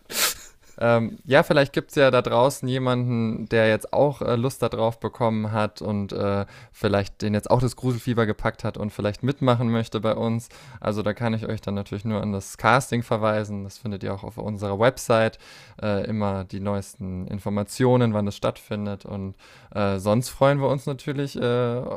Ähm, 0.80 1.18
ja, 1.26 1.44
vielleicht 1.44 1.74
gibt 1.74 1.90
es 1.90 1.96
ja 1.96 2.12
da 2.12 2.22
draußen 2.22 2.68
jemanden, 2.68 3.50
der 3.50 3.68
jetzt 3.68 3.94
auch 3.94 4.22
äh, 4.22 4.36
Lust 4.36 4.62
darauf 4.62 5.00
bekommen 5.00 5.52
hat 5.52 5.82
und 5.82 6.14
äh, 6.14 6.46
vielleicht 6.72 7.22
den 7.22 7.34
jetzt 7.34 7.50
auch 7.50 7.62
das 7.62 7.76
Gruselfieber 7.76 8.26
gepackt 8.26 8.64
hat 8.64 8.78
und 8.78 8.92
vielleicht 8.92 9.24
mitmachen 9.24 9.72
möchte 9.72 10.00
bei 10.00 10.16
uns. 10.16 10.50
Also 10.80 11.02
da 11.02 11.14
kann 11.14 11.34
ich 11.34 11.48
euch 11.48 11.62
dann 11.62 11.74
natürlich 11.74 12.06
nur 12.06 12.22
an 12.22 12.32
das 12.32 12.58
Casting 12.58 13.04
verweisen. 13.04 13.64
Das 13.64 13.78
findet 13.78 14.04
ihr 14.04 14.14
auch 14.14 14.24
auf 14.24 14.38
unserer 14.38 14.80
Website. 14.80 15.40
Äh, 15.82 16.06
immer 16.08 16.44
die 16.44 16.60
neuesten 16.60 17.28
Informationen, 17.28 18.14
wann 18.14 18.28
es 18.28 18.36
stattfindet. 18.36 19.06
Und 19.06 19.36
äh, 19.74 19.98
sonst 19.98 20.30
freuen 20.30 20.60
wir 20.60 20.70
uns 20.70 20.86
natürlich, 20.86 21.36
äh, 21.36 21.40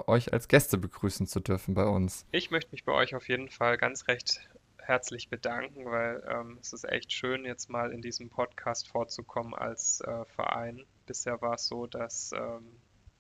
euch 0.07 0.33
als 0.33 0.49
Gäste 0.49 0.79
begrüßen 0.79 1.27
zu 1.27 1.41
dürfen 1.41 1.75
bei 1.75 1.85
uns. 1.85 2.27
Ich 2.33 2.51
möchte 2.51 2.73
mich 2.73 2.85
bei 2.85 2.93
euch 2.93 3.15
auf 3.15 3.29
jeden 3.29 3.49
Fall 3.49 3.77
ganz 3.77 4.09
recht 4.09 4.41
herzlich 4.91 5.29
bedanken, 5.29 5.85
weil 5.85 6.21
ähm, 6.29 6.59
es 6.61 6.73
ist 6.73 6.83
echt 6.83 7.13
schön, 7.13 7.45
jetzt 7.45 7.71
mal 7.71 7.93
in 7.93 8.03
diesem 8.03 8.29
Podcast 8.29 8.89
vorzukommen 8.89 9.55
als 9.55 10.01
äh, 10.01 10.25
Verein. 10.35 10.85
Bisher 11.07 11.41
war 11.41 11.55
es 11.55 11.69
so, 11.69 11.87
dass 11.87 12.33
ähm, 12.33 12.67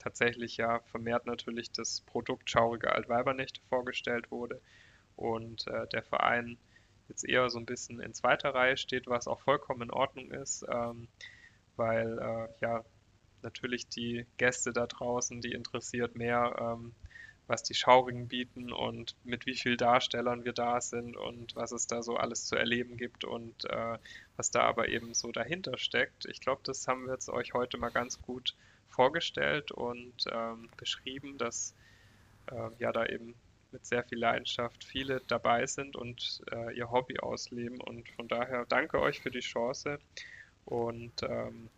tatsächlich 0.01 0.57
ja 0.57 0.81
vermehrt 0.81 1.27
natürlich 1.27 1.71
das 1.71 2.01
Produkt 2.01 2.51
Schaurige 2.51 2.91
Altweibernächte 2.93 3.61
vorgestellt 3.69 4.33
wurde 4.33 4.61
und 5.15 5.65
äh, 5.69 5.87
der 5.93 6.03
Verein 6.03 6.59
jetzt 7.09 7.23
eher 7.25 7.49
so 7.51 7.61
ein 7.61 7.67
bisschen 7.67 8.01
in 8.01 8.15
zweiter 8.15 8.53
Reihe 8.53 8.77
steht, 8.77 9.07
was 9.07 9.29
auch 9.29 9.39
vollkommen 9.39 9.83
in 9.83 9.91
Ordnung 9.93 10.33
ist, 10.33 10.67
ähm, 10.69 11.07
weil 11.77 12.19
äh, 12.19 12.49
ja 12.61 12.85
natürlich 13.43 13.89
die 13.89 14.27
Gäste 14.39 14.73
da 14.73 14.89
draußen, 14.89 15.41
die 15.41 15.53
interessiert 15.53 16.17
mehr, 16.17 16.53
ähm, 16.59 16.97
was 17.51 17.65
die 17.65 17.75
Schaurigen 17.75 18.29
bieten 18.29 18.73
und 18.73 19.17
mit 19.25 19.45
wie 19.45 19.57
vielen 19.57 19.77
Darstellern 19.77 20.45
wir 20.45 20.53
da 20.53 20.81
sind 20.81 21.17
und 21.17 21.57
was 21.57 21.73
es 21.73 21.89
da 21.89 22.01
so 22.01 22.17
alles 22.17 22.47
zu 22.47 22.55
erleben 22.55 22.97
gibt 22.97 23.25
und 23.25 23.65
äh, 23.65 23.99
was 24.37 24.53
da 24.53 24.63
aber 24.63 24.89
eben 24.89 25.15
so 25.15 25.33
dahinter 25.33 25.77
steckt. 25.77 26.27
Ich 26.27 26.41
glaube, 26.41 26.61
das 26.65 26.87
haben 26.87 27.07
wir 27.07 27.15
jetzt 27.15 27.29
euch 27.29 27.53
heute 27.53 27.77
mal 27.77 27.91
ganz 27.91 28.23
gut 28.23 28.55
vorgestellt 28.89 29.73
und 29.73 30.15
ähm, 30.31 30.69
beschrieben, 30.77 31.39
dass 31.39 31.75
äh, 32.53 32.71
ja 32.79 32.93
da 32.93 33.05
eben 33.07 33.35
mit 33.73 33.85
sehr 33.85 34.05
viel 34.05 34.19
Leidenschaft 34.19 34.85
viele 34.85 35.21
dabei 35.27 35.67
sind 35.67 35.97
und 35.97 36.43
äh, 36.53 36.77
ihr 36.77 36.93
Hobby 36.93 37.19
ausleben. 37.19 37.81
Und 37.81 38.09
von 38.11 38.29
daher 38.29 38.65
danke 38.69 39.01
euch 39.01 39.21
für 39.21 39.31
die 39.33 39.41
Chance 39.41 39.99
und 40.67 41.25
ähm, 41.25 41.69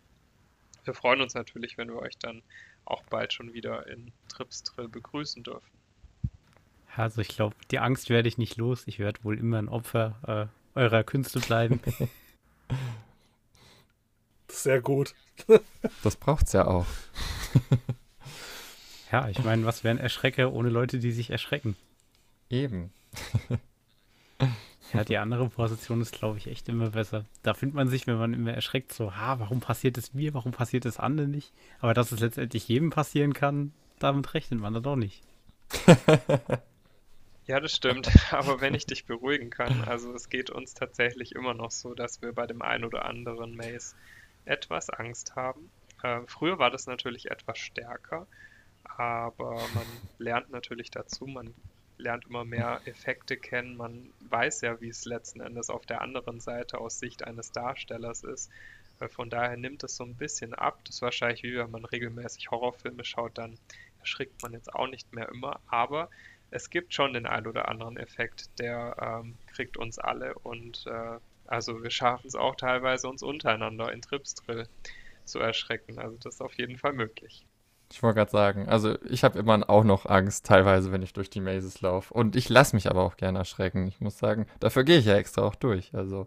wir 0.85 0.95
freuen 0.95 1.23
uns 1.23 1.35
natürlich, 1.35 1.79
wenn 1.79 1.89
wir 1.89 2.01
euch 2.01 2.19
dann 2.19 2.43
auch 2.85 3.03
bald 3.05 3.33
schon 3.33 3.53
wieder 3.53 3.87
in 3.87 4.13
Tripstrill 4.29 4.89
begrüßen 4.89 5.43
dürfen. 5.43 5.71
Also 6.95 7.21
ich 7.21 7.29
glaube, 7.29 7.57
die 7.71 7.79
Angst 7.79 8.11
werde 8.11 8.29
ich 8.29 8.39
nicht 8.39 8.57
los. 8.57 8.83
Ich 8.87 8.99
werde 8.99 9.23
wohl 9.25 9.39
immer 9.39 9.59
ein 9.59 9.69
Opfer 9.69 10.51
äh, 10.75 10.79
eurer 10.79 11.05
Künste 11.05 11.41
bleiben. 11.41 11.81
Sehr 14.49 14.83
gut. 14.83 15.15
das 16.03 16.17
braucht's 16.17 16.53
ja 16.53 16.67
auch. 16.67 16.87
ja, 19.11 19.29
ich 19.29 19.43
meine, 19.43 19.65
was 19.65 19.85
wären 19.85 19.99
Erschrecker 19.99 20.53
ohne 20.53 20.69
Leute, 20.69 20.99
die 20.99 21.13
sich 21.13 21.31
erschrecken? 21.31 21.77
Eben. 22.51 22.93
ja, 24.93 25.05
die 25.05 25.19
andere 25.19 25.49
Position 25.49 26.01
ist, 26.01 26.13
glaube 26.13 26.39
ich, 26.39 26.47
echt 26.47 26.69
immer 26.69 26.91
besser. 26.91 27.25
Da 27.43 27.55
findet 27.55 27.75
man 27.75 27.89
sich, 27.89 28.07
wenn 28.07 28.19
man 28.19 28.35
immer 28.35 28.53
erschreckt, 28.53 28.93
so, 28.93 29.15
ha, 29.15 29.39
warum 29.39 29.61
passiert 29.61 29.99
es 29.99 30.15
mir, 30.15 30.35
warum 30.35 30.53
passiert 30.53 30.85
es 30.85 30.99
anderen 30.99 31.31
nicht? 31.31 31.53
Aber 31.81 31.95
dass 31.95 32.13
es 32.13 32.21
letztendlich 32.21 32.69
jedem 32.69 32.91
passieren 32.91 33.33
kann, 33.33 33.73
damit 33.99 34.35
rechnet 34.35 34.61
man 34.61 34.75
dann 34.75 34.83
doch 34.83 34.97
nicht. 34.97 35.23
Ja, 37.47 37.59
das 37.61 37.75
stimmt. 37.75 38.09
Aber 38.33 38.61
wenn 38.61 38.75
ich 38.75 38.87
dich 38.87 39.05
beruhigen 39.05 39.51
kann, 39.51 39.83
also 39.87 40.15
es 40.15 40.29
geht 40.29 40.51
uns 40.51 40.75
tatsächlich 40.75 41.35
immer 41.35 41.55
noch 41.55 41.71
so, 41.71 41.95
dass 41.95 42.23
wir 42.23 42.33
bei 42.33 42.47
dem 42.47 42.63
einen 42.63 42.85
oder 42.85 43.05
anderen 43.05 43.57
Maze 43.57 43.95
etwas 44.45 44.91
Angst 44.91 45.35
haben. 45.37 45.71
Äh, 46.03 46.21
früher 46.27 46.59
war 46.59 46.71
das 46.71 46.87
natürlich 46.87 47.31
etwas 47.31 47.59
stärker, 47.59 48.27
aber 48.85 49.55
man 49.75 49.87
lernt 50.19 50.51
natürlich 50.51 50.91
dazu, 50.91 51.27
man 51.27 51.55
lernt 51.99 52.27
immer 52.27 52.45
mehr 52.45 52.81
Effekte 52.85 53.37
kennen, 53.37 53.77
man 53.77 54.13
weiß 54.29 54.63
ja, 54.63 54.81
wie 54.81 54.89
es 54.89 55.05
letzten 55.05 55.41
Endes 55.41 55.71
auf 55.71 55.87
der 55.87 56.01
anderen 56.01 56.41
Seite 56.41 56.79
aus 56.79 56.99
Sicht 56.99 57.25
eines 57.25 57.53
Darstellers 57.53 58.25
ist. 58.25 58.51
Äh, 59.01 59.09
von 59.09 59.31
daher 59.31 59.57
nimmt 59.57 59.83
es 59.85 59.97
so 59.97 60.05
ein 60.05 60.17
bisschen 60.17 60.55
ab. 60.55 60.81
Das 60.85 60.97
ist 60.97 61.03
wahrscheinlich 61.03 61.43
wie 61.43 61.57
wenn 61.57 61.71
man 61.71 61.85
regelmäßig 61.85 62.51
Horrorfilme 62.51 63.05
schaut, 63.05 63.39
dann 63.39 63.59
erschrickt 64.01 64.43
man 64.43 64.53
jetzt 64.53 64.75
auch 64.75 64.89
nicht 64.89 65.13
mehr 65.13 65.29
immer, 65.29 65.61
aber 65.67 66.11
es 66.51 66.69
gibt 66.69 66.93
schon 66.93 67.15
den 67.15 67.27
ein 67.27 67.47
oder 67.47 67.69
anderen 67.69 67.97
Effekt, 67.97 68.59
der 68.59 68.97
ähm, 69.01 69.39
kriegt 69.47 69.77
uns 69.77 69.99
alle 69.99 70.35
und 70.35 70.85
äh, 70.87 71.19
also 71.47 71.83
wir 71.83 71.91
schaffen 71.91 72.27
es 72.27 72.35
auch 72.35 72.57
teilweise 72.57 73.09
uns 73.09 73.23
untereinander 73.23 73.93
in 73.93 74.03
Tripsdrill 74.03 74.69
zu 75.25 75.39
erschrecken. 75.39 75.99
Also 75.99 76.17
das 76.19 76.35
ist 76.35 76.41
auf 76.41 76.55
jeden 76.55 76.79
Fall 76.79 76.93
möglich. 76.93 77.45
Ich 77.93 78.03
wollte 78.03 78.17
gerade 78.17 78.31
sagen, 78.31 78.69
also 78.71 78.97
ich 79.05 79.23
habe 79.23 79.39
immer 79.39 79.69
auch 79.69 79.85
noch 79.85 80.07
Angst, 80.07 80.47
teilweise, 80.47 80.93
wenn 80.93 81.03
ich 81.03 81.13
durch 81.13 81.29
die 81.29 81.43
Mazes 81.43 81.83
laufe. 81.83 82.15
Und 82.15 82.37
ich 82.37 82.49
lasse 82.49 82.75
mich 82.75 82.89
aber 82.89 83.03
auch 83.03 83.19
gerne 83.19 83.39
erschrecken. 83.39 83.87
Ich 83.87 84.01
muss 84.01 84.19
sagen, 84.19 84.47
dafür 84.61 84.83
gehe 84.85 84.99
ich 84.99 85.05
ja 85.05 85.17
extra 85.17 85.43
auch 85.43 85.55
durch. 85.55 85.95
Also, 85.95 86.27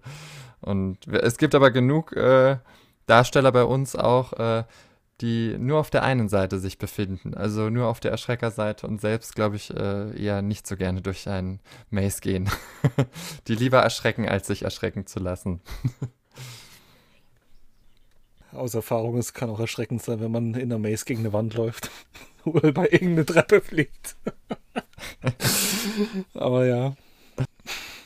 und 0.61 1.07
es 1.07 1.39
gibt 1.39 1.55
aber 1.55 1.72
genug 1.72 2.16
äh, 2.16 2.57
Darsteller 3.07 3.51
bei 3.51 3.63
uns 3.63 3.95
auch, 3.95 4.34
äh, 4.34 4.63
die 5.22 5.57
nur 5.57 5.80
auf 5.80 5.89
der 5.89 6.03
einen 6.03 6.30
Seite 6.30 6.59
sich 6.59 6.78
befinden, 6.78 7.34
also 7.34 7.70
nur 7.70 7.88
auf 7.88 7.99
der 7.99 8.11
Erschreckerseite 8.11 8.86
und 8.86 9.01
selbst, 9.01 9.34
glaube 9.34 9.55
ich, 9.55 9.74
äh, 9.74 10.16
eher 10.22 10.43
nicht 10.43 10.68
so 10.68 10.76
gerne 10.76 11.01
durch 11.01 11.28
einen 11.28 11.61
Maze 11.89 12.22
gehen. 12.22 12.47
die 13.47 13.55
lieber 13.55 13.80
erschrecken, 13.80 14.30
als 14.30 14.47
sich 14.47 14.63
erschrecken 14.63 15.07
zu 15.07 15.20
lassen. 15.20 15.61
Aus 18.56 18.74
Erfahrung, 18.74 19.18
es 19.18 19.34
kann 19.34 19.49
auch 19.49 19.60
erschreckend 19.60 20.01
sein, 20.01 20.20
wenn 20.20 20.32
man 20.32 20.53
in 20.53 20.70
der 20.70 20.78
Maze 20.78 21.06
gegen 21.06 21.22
eine 21.22 21.34
Wand 21.34 21.53
läuft 21.53 21.91
oder 22.45 22.72
bei 22.72 22.86
irgendeine 22.86 23.26
Treppe 23.26 23.62
fliegt. 23.62 24.16
Aber 26.34 26.66
ja. 26.66 26.95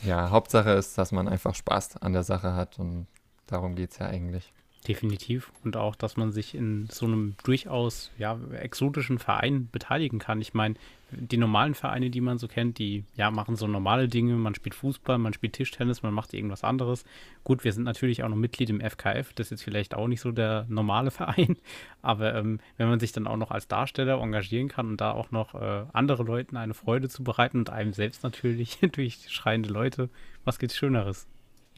Ja, 0.03 0.29
Hauptsache 0.29 0.71
ist, 0.71 0.97
dass 0.97 1.11
man 1.11 1.27
einfach 1.27 1.55
Spaß 1.55 1.97
an 1.97 2.13
der 2.13 2.23
Sache 2.23 2.55
hat 2.55 2.79
und 2.79 3.07
darum 3.47 3.75
geht 3.75 3.91
es 3.91 3.99
ja 3.99 4.07
eigentlich. 4.07 4.53
Definitiv. 4.87 5.51
Und 5.63 5.75
auch, 5.75 5.95
dass 5.95 6.15
man 6.15 6.31
sich 6.31 6.55
in 6.55 6.87
so 6.89 7.05
einem 7.05 7.35
durchaus 7.43 8.11
ja, 8.17 8.39
exotischen 8.53 9.19
Verein 9.19 9.67
beteiligen 9.71 10.19
kann. 10.19 10.39
Ich 10.39 10.53
meine, 10.53 10.75
die 11.11 11.37
normalen 11.37 11.73
Vereine, 11.73 12.09
die 12.09 12.21
man 12.21 12.37
so 12.37 12.47
kennt, 12.47 12.77
die 12.77 13.03
ja 13.15 13.29
machen 13.29 13.57
so 13.57 13.67
normale 13.67 14.07
Dinge. 14.07 14.35
Man 14.35 14.55
spielt 14.55 14.75
Fußball, 14.75 15.17
man 15.17 15.33
spielt 15.33 15.53
Tischtennis, 15.53 16.01
man 16.01 16.13
macht 16.13 16.33
irgendwas 16.33 16.63
anderes. 16.63 17.03
Gut, 17.43 17.65
wir 17.65 17.73
sind 17.73 17.83
natürlich 17.83 18.23
auch 18.23 18.29
noch 18.29 18.37
Mitglied 18.37 18.69
im 18.69 18.79
FKF. 18.79 19.33
Das 19.33 19.47
ist 19.47 19.51
jetzt 19.51 19.63
vielleicht 19.63 19.95
auch 19.95 20.07
nicht 20.07 20.21
so 20.21 20.31
der 20.31 20.65
normale 20.69 21.11
Verein. 21.19 21.57
Aber 22.01 22.35
ähm, 22.35 22.59
wenn 22.77 22.87
man 22.87 23.01
sich 23.01 23.11
dann 23.11 23.27
auch 23.27 23.37
noch 23.37 23.51
als 23.51 23.67
Darsteller 23.67 24.21
engagieren 24.21 24.69
kann 24.69 24.87
und 24.87 25.01
da 25.01 25.11
auch 25.11 25.31
noch 25.31 25.55
äh, 25.55 25.85
andere 25.91 26.23
Leuten 26.23 26.55
eine 26.55 26.73
Freude 26.73 27.09
zu 27.09 27.23
bereiten 27.23 27.59
und 27.59 27.69
einem 27.69 27.91
selbst 27.91 28.23
natürlich 28.23 28.79
durch 28.93 29.25
schreiende 29.29 29.69
Leute, 29.69 30.09
was 30.45 30.57
gibt's 30.57 30.77
Schöneres? 30.77 31.27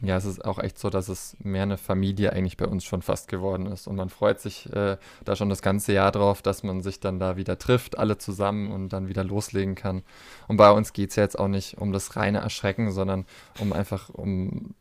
Ja, 0.04 0.18
es 0.18 0.26
ist 0.26 0.44
auch 0.44 0.58
echt 0.58 0.80
so, 0.80 0.90
dass 0.90 1.10
es 1.10 1.38
mehr 1.44 1.62
eine 1.62 1.78
Familie 1.78 2.34
eigentlich 2.34 2.58
bei 2.58 2.66
uns 2.66 2.84
schon 2.84 3.04
fast 3.04 3.28
geworden 3.28 3.68
ist. 3.68 3.86
Und 3.86 3.98
man 3.98 4.10
freut 4.10 4.40
sich 4.40 4.72
äh, 4.74 4.98
da 5.26 5.36
schon 5.36 5.50
das 5.50 5.62
ganze 5.62 5.94
Jahr 5.94 6.12
drauf, 6.12 6.42
dass 6.42 6.64
man 6.64 6.82
sich 6.82 7.00
dann 7.00 7.20
da 7.20 7.38
wieder 7.38 7.60
trifft, 7.60 8.00
alle 8.00 8.18
zusammen 8.18 8.72
und 8.72 8.90
dann 8.90 9.10
wieder 9.10 9.24
loslegen 9.24 9.76
kann. 9.76 10.02
Und 10.48 10.58
bei 10.58 10.72
uns 10.72 10.94
geht 10.94 11.12
es 11.12 11.18
ja 11.18 11.24
jetzt 11.24 11.38
auch 11.38 11.48
nicht 11.48 11.78
um 11.78 11.92
das 11.92 12.16
reine 12.16 12.40
Erschrecken, 12.40 12.92
sondern 12.92 13.26
um 13.60 13.74
einfach 13.74 14.10
um 14.10 14.74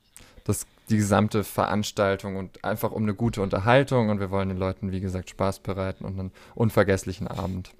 das, 0.44 0.66
die 0.88 0.96
gesamte 0.96 1.44
Veranstaltung 1.44 2.36
und 2.36 2.64
einfach 2.64 2.90
um 2.90 3.02
eine 3.02 3.14
gute 3.14 3.42
Unterhaltung. 3.42 4.08
Und 4.08 4.20
wir 4.20 4.30
wollen 4.30 4.48
den 4.48 4.58
Leuten, 4.58 4.90
wie 4.90 5.00
gesagt, 5.00 5.28
Spaß 5.28 5.58
bereiten 5.58 6.06
und 6.06 6.18
einen 6.18 6.32
unvergesslichen 6.54 7.28
Abend 7.28 7.72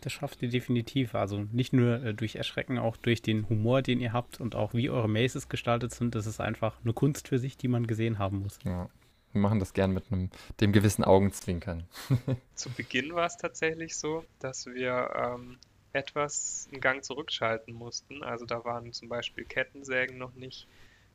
das 0.00 0.12
schafft 0.12 0.42
ihr 0.42 0.48
definitiv. 0.48 1.14
Also 1.14 1.46
nicht 1.52 1.72
nur 1.72 2.02
äh, 2.02 2.14
durch 2.14 2.36
Erschrecken, 2.36 2.78
auch 2.78 2.96
durch 2.96 3.22
den 3.22 3.48
Humor, 3.48 3.82
den 3.82 4.00
ihr 4.00 4.12
habt 4.12 4.40
und 4.40 4.54
auch 4.54 4.74
wie 4.74 4.90
eure 4.90 5.08
Maces 5.08 5.48
gestaltet 5.48 5.92
sind. 5.92 6.14
Das 6.14 6.26
ist 6.26 6.40
einfach 6.40 6.80
eine 6.82 6.92
Kunst 6.92 7.28
für 7.28 7.38
sich, 7.38 7.56
die 7.56 7.68
man 7.68 7.86
gesehen 7.86 8.18
haben 8.18 8.42
muss. 8.42 8.58
Ja. 8.64 8.88
Wir 9.32 9.42
machen 9.42 9.58
das 9.58 9.74
gern 9.74 9.92
mit 9.92 10.10
einem 10.10 10.30
dem 10.60 10.72
gewissen 10.72 11.04
Augenzwinkern. 11.04 11.84
Zu 12.54 12.70
Beginn 12.70 13.14
war 13.14 13.26
es 13.26 13.36
tatsächlich 13.36 13.96
so, 13.96 14.24
dass 14.38 14.66
wir 14.66 15.10
ähm, 15.14 15.58
etwas 15.92 16.68
einen 16.72 16.80
Gang 16.80 17.04
zurückschalten 17.04 17.74
mussten. 17.74 18.22
Also 18.22 18.46
da 18.46 18.64
waren 18.64 18.92
zum 18.92 19.08
Beispiel 19.08 19.44
Kettensägen 19.44 20.16
noch 20.16 20.34
nicht 20.34 20.66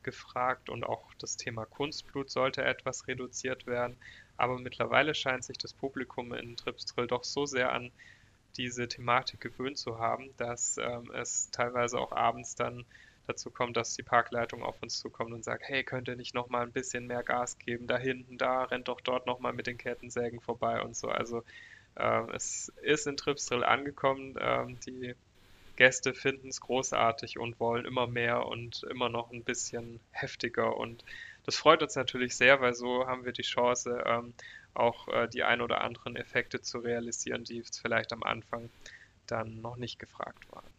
gefragt 0.02 0.68
und 0.68 0.84
auch 0.84 1.12
das 1.18 1.36
Thema 1.36 1.64
Kunstblut 1.64 2.30
sollte 2.30 2.62
etwas 2.62 3.08
reduziert 3.08 3.66
werden. 3.66 3.96
Aber 4.36 4.58
mittlerweile 4.58 5.14
scheint 5.14 5.44
sich 5.44 5.58
das 5.58 5.72
Publikum 5.72 6.32
in 6.34 6.56
Tripsdrill 6.56 7.06
doch 7.06 7.24
so 7.24 7.46
sehr 7.46 7.72
an 7.72 7.90
diese 8.56 8.88
Thematik 8.88 9.40
gewöhnt 9.40 9.78
zu 9.78 9.98
haben, 9.98 10.30
dass 10.36 10.78
ähm, 10.78 11.10
es 11.12 11.50
teilweise 11.50 11.98
auch 11.98 12.12
abends 12.12 12.54
dann 12.54 12.84
dazu 13.26 13.50
kommt, 13.50 13.76
dass 13.76 13.94
die 13.94 14.02
Parkleitung 14.02 14.62
auf 14.62 14.82
uns 14.82 14.98
zukommt 14.98 15.32
und 15.32 15.44
sagt, 15.44 15.64
hey, 15.66 15.82
könnt 15.82 16.08
ihr 16.08 16.16
nicht 16.16 16.34
noch 16.34 16.48
mal 16.48 16.62
ein 16.62 16.72
bisschen 16.72 17.06
mehr 17.06 17.22
Gas 17.22 17.58
geben? 17.58 17.86
Da 17.86 17.96
hinten, 17.96 18.38
da 18.38 18.64
rennt 18.64 18.88
doch 18.88 19.00
dort 19.00 19.26
noch 19.26 19.38
mal 19.38 19.52
mit 19.52 19.66
den 19.66 19.78
Kettensägen 19.78 20.40
vorbei 20.40 20.82
und 20.82 20.96
so. 20.96 21.08
Also 21.08 21.42
ähm, 21.96 22.30
es 22.34 22.72
ist 22.82 23.06
in 23.06 23.16
Tripsdrill 23.16 23.64
angekommen. 23.64 24.36
Ähm, 24.38 24.78
die 24.86 25.14
Gäste 25.76 26.14
finden 26.14 26.48
es 26.48 26.60
großartig 26.60 27.38
und 27.38 27.58
wollen 27.58 27.84
immer 27.84 28.06
mehr 28.06 28.46
und 28.46 28.84
immer 28.90 29.08
noch 29.08 29.32
ein 29.32 29.42
bisschen 29.42 30.00
heftiger. 30.12 30.76
Und 30.76 31.04
das 31.46 31.56
freut 31.56 31.82
uns 31.82 31.96
natürlich 31.96 32.36
sehr, 32.36 32.60
weil 32.60 32.74
so 32.74 33.06
haben 33.06 33.24
wir 33.24 33.32
die 33.32 33.42
Chance, 33.42 34.02
ähm, 34.06 34.34
auch 34.74 35.08
äh, 35.08 35.28
die 35.28 35.44
ein 35.44 35.60
oder 35.60 35.82
anderen 35.82 36.16
Effekte 36.16 36.60
zu 36.60 36.78
realisieren, 36.78 37.44
die 37.44 37.62
vielleicht 37.62 38.12
am 38.12 38.22
Anfang 38.22 38.70
dann 39.26 39.60
noch 39.60 39.76
nicht 39.76 39.98
gefragt 39.98 40.50
waren. 40.52 40.74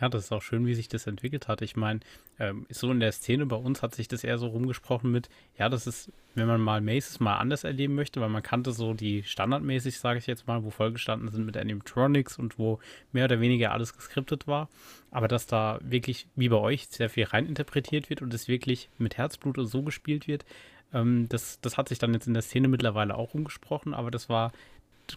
Ja, 0.00 0.10
das 0.10 0.24
ist 0.24 0.32
auch 0.32 0.42
schön, 0.42 0.66
wie 0.66 0.74
sich 0.74 0.88
das 0.88 1.06
entwickelt 1.06 1.48
hat. 1.48 1.62
Ich 1.62 1.74
meine, 1.74 2.00
ähm, 2.38 2.66
so 2.68 2.90
in 2.90 3.00
der 3.00 3.12
Szene 3.12 3.46
bei 3.46 3.56
uns 3.56 3.82
hat 3.82 3.94
sich 3.94 4.08
das 4.08 4.24
eher 4.24 4.36
so 4.36 4.48
rumgesprochen 4.48 5.10
mit, 5.10 5.30
ja, 5.56 5.70
das 5.70 5.86
ist, 5.86 6.12
wenn 6.34 6.46
man 6.46 6.60
mal 6.60 6.82
Maces 6.82 7.18
mal 7.18 7.38
anders 7.38 7.64
erleben 7.64 7.94
möchte, 7.94 8.20
weil 8.20 8.28
man 8.28 8.42
kannte 8.42 8.72
so 8.72 8.92
die 8.92 9.22
standardmäßig, 9.22 9.98
sage 9.98 10.18
ich 10.18 10.26
jetzt 10.26 10.46
mal, 10.46 10.64
wo 10.64 10.70
vollgestanden 10.70 11.30
sind 11.30 11.46
mit 11.46 11.56
Animatronics 11.56 12.38
und 12.38 12.58
wo 12.58 12.78
mehr 13.12 13.24
oder 13.24 13.40
weniger 13.40 13.72
alles 13.72 13.96
geskriptet 13.96 14.46
war. 14.46 14.68
Aber 15.10 15.28
dass 15.28 15.46
da 15.46 15.78
wirklich, 15.82 16.28
wie 16.36 16.50
bei 16.50 16.58
euch, 16.58 16.88
sehr 16.88 17.08
viel 17.08 17.24
reininterpretiert 17.24 18.10
wird 18.10 18.20
und 18.20 18.34
es 18.34 18.48
wirklich 18.48 18.90
mit 18.98 19.16
Herzblut 19.16 19.56
und 19.56 19.66
so 19.66 19.82
gespielt 19.82 20.28
wird, 20.28 20.44
ähm, 20.92 21.28
das, 21.28 21.60
das 21.60 21.76
hat 21.76 21.88
sich 21.88 21.98
dann 21.98 22.14
jetzt 22.14 22.26
in 22.26 22.34
der 22.34 22.42
Szene 22.42 22.68
mittlerweile 22.68 23.16
auch 23.16 23.34
umgesprochen, 23.34 23.94
aber 23.94 24.10
das 24.10 24.28
war, 24.28 24.52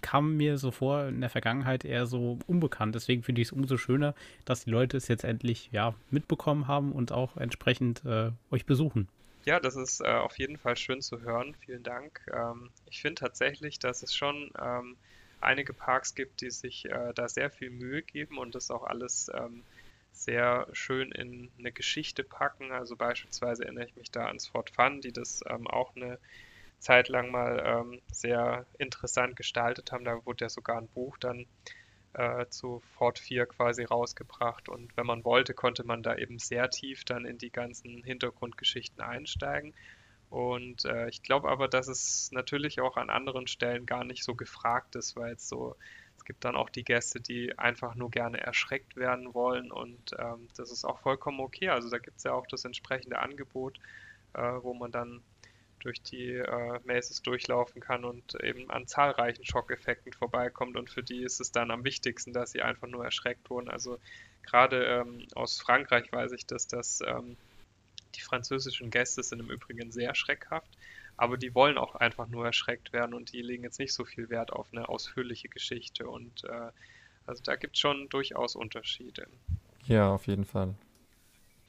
kam 0.01 0.37
mir 0.37 0.57
so 0.57 0.71
vor 0.71 1.05
in 1.05 1.21
der 1.21 1.29
Vergangenheit 1.29 1.83
eher 1.85 2.05
so 2.05 2.37
unbekannt. 2.47 2.95
Deswegen 2.95 3.23
finde 3.23 3.41
ich 3.41 3.47
es 3.47 3.51
umso 3.51 3.77
schöner, 3.77 4.13
dass 4.45 4.65
die 4.65 4.69
Leute 4.69 4.97
es 4.97 5.07
jetzt 5.07 5.23
endlich 5.23 5.69
ja, 5.71 5.95
mitbekommen 6.11 6.67
haben 6.67 6.91
und 6.91 7.11
auch 7.11 7.37
entsprechend 7.37 8.05
äh, 8.05 8.31
euch 8.51 8.65
besuchen. 8.65 9.07
Ja, 9.45 9.59
das 9.59 9.75
ist 9.75 10.01
äh, 10.01 10.07
auf 10.07 10.37
jeden 10.37 10.57
Fall 10.57 10.75
schön 10.75 11.01
zu 11.01 11.21
hören. 11.21 11.55
Vielen 11.65 11.83
Dank. 11.83 12.21
Ähm, 12.31 12.69
ich 12.89 13.01
finde 13.01 13.21
tatsächlich, 13.21 13.79
dass 13.79 14.03
es 14.03 14.15
schon 14.15 14.51
ähm, 14.61 14.95
einige 15.41 15.73
Parks 15.73 16.13
gibt, 16.13 16.41
die 16.41 16.51
sich 16.51 16.85
äh, 16.85 17.13
da 17.15 17.27
sehr 17.29 17.49
viel 17.49 17.69
Mühe 17.69 18.01
geben 18.01 18.37
und 18.37 18.53
das 18.53 18.69
auch 18.69 18.83
alles 18.83 19.31
ähm, 19.33 19.63
sehr 20.19 20.67
schön 20.73 21.11
in 21.11 21.49
eine 21.57 21.71
Geschichte 21.71 22.23
packen. 22.23 22.71
Also 22.71 22.95
beispielsweise 22.95 23.63
erinnere 23.63 23.85
ich 23.85 23.95
mich 23.95 24.11
da 24.11 24.27
ans 24.27 24.47
Fort 24.47 24.69
Fun, 24.69 25.01
die 25.01 25.13
das 25.13 25.41
ähm, 25.47 25.67
auch 25.67 25.95
eine 25.95 26.19
Zeit 26.79 27.07
lang 27.07 27.31
mal 27.31 27.61
ähm, 27.65 28.01
sehr 28.11 28.65
interessant 28.77 29.35
gestaltet 29.35 29.91
haben. 29.91 30.03
Da 30.03 30.25
wurde 30.25 30.45
ja 30.45 30.49
sogar 30.49 30.77
ein 30.77 30.89
Buch 30.89 31.17
dann 31.17 31.45
äh, 32.13 32.45
zu 32.49 32.81
Fort 32.97 33.19
4 33.19 33.45
quasi 33.45 33.83
rausgebracht. 33.83 34.67
Und 34.67 34.95
wenn 34.97 35.05
man 35.05 35.23
wollte, 35.23 35.53
konnte 35.53 35.85
man 35.85 36.03
da 36.03 36.15
eben 36.15 36.37
sehr 36.37 36.69
tief 36.69 37.05
dann 37.05 37.25
in 37.25 37.37
die 37.37 37.51
ganzen 37.51 38.03
Hintergrundgeschichten 38.03 39.01
einsteigen. 39.01 39.73
Und 40.29 40.85
äh, 40.85 41.07
ich 41.09 41.23
glaube 41.23 41.49
aber, 41.49 41.67
dass 41.69 41.87
es 41.87 42.29
natürlich 42.31 42.81
auch 42.81 42.97
an 42.97 43.09
anderen 43.09 43.47
Stellen 43.47 43.85
gar 43.85 44.03
nicht 44.03 44.23
so 44.23 44.35
gefragt 44.35 44.95
ist, 44.95 45.15
weil 45.15 45.33
es 45.33 45.47
so, 45.47 45.75
gibt 46.29 46.45
dann 46.45 46.55
auch 46.55 46.69
die 46.69 46.83
Gäste, 46.83 47.19
die 47.19 47.57
einfach 47.57 47.95
nur 47.95 48.11
gerne 48.11 48.39
erschreckt 48.39 48.95
werden 48.95 49.33
wollen 49.33 49.71
und 49.71 50.11
ähm, 50.19 50.47
das 50.55 50.71
ist 50.71 50.85
auch 50.85 50.99
vollkommen 50.99 51.39
okay. 51.39 51.69
Also 51.69 51.89
da 51.89 51.97
gibt 51.97 52.17
es 52.19 52.23
ja 52.23 52.33
auch 52.33 52.45
das 52.45 52.65
entsprechende 52.65 53.17
Angebot, 53.17 53.79
äh, 54.35 54.41
wo 54.61 54.75
man 54.75 54.91
dann 54.91 55.23
durch 55.79 56.03
die 56.03 56.33
äh, 56.33 56.79
Maces 56.83 57.23
durchlaufen 57.23 57.81
kann 57.81 58.05
und 58.05 58.35
eben 58.43 58.69
an 58.69 58.85
zahlreichen 58.85 59.43
Schockeffekten 59.43 60.13
vorbeikommt. 60.13 60.77
Und 60.77 60.91
für 60.91 61.01
die 61.01 61.23
ist 61.23 61.41
es 61.41 61.51
dann 61.51 61.71
am 61.71 61.83
wichtigsten, 61.83 62.31
dass 62.31 62.51
sie 62.51 62.61
einfach 62.61 62.87
nur 62.87 63.03
erschreckt 63.03 63.49
wurden. 63.49 63.67
Also 63.67 63.97
gerade 64.43 64.83
ähm, 64.85 65.25
aus 65.33 65.59
Frankreich 65.59 66.11
weiß 66.11 66.33
ich 66.33 66.45
das, 66.45 66.67
dass 66.67 67.01
ähm, 67.01 67.37
die 68.13 68.21
französischen 68.21 68.91
Gäste 68.91 69.23
sind 69.23 69.39
im 69.39 69.49
Übrigen 69.49 69.91
sehr 69.91 70.13
schreckhaft, 70.13 70.69
aber 71.19 71.37
die 71.37 71.53
wollen 71.53 71.77
auch 71.77 71.95
einfach 71.95 72.27
nur 72.27 72.45
erschreckt 72.45 72.93
werden 72.93 73.13
und 73.13 73.33
die 73.33 73.41
legen 73.41 73.63
jetzt 73.63 73.79
nicht 73.79 73.93
so 73.93 74.05
viel 74.05 74.29
Wert 74.29 74.53
auf 74.53 74.67
eine 74.71 74.87
ausführliche 74.87 75.49
Geschichte. 75.49 76.07
Und 76.07 76.45
äh, 76.45 76.71
also 77.25 77.43
da 77.43 77.55
gibt 77.57 77.75
es 77.75 77.81
schon 77.81 78.07
durchaus 78.09 78.55
Unterschiede. 78.55 79.27
Ja, 79.85 80.13
auf 80.13 80.27
jeden 80.27 80.45
Fall. 80.45 80.75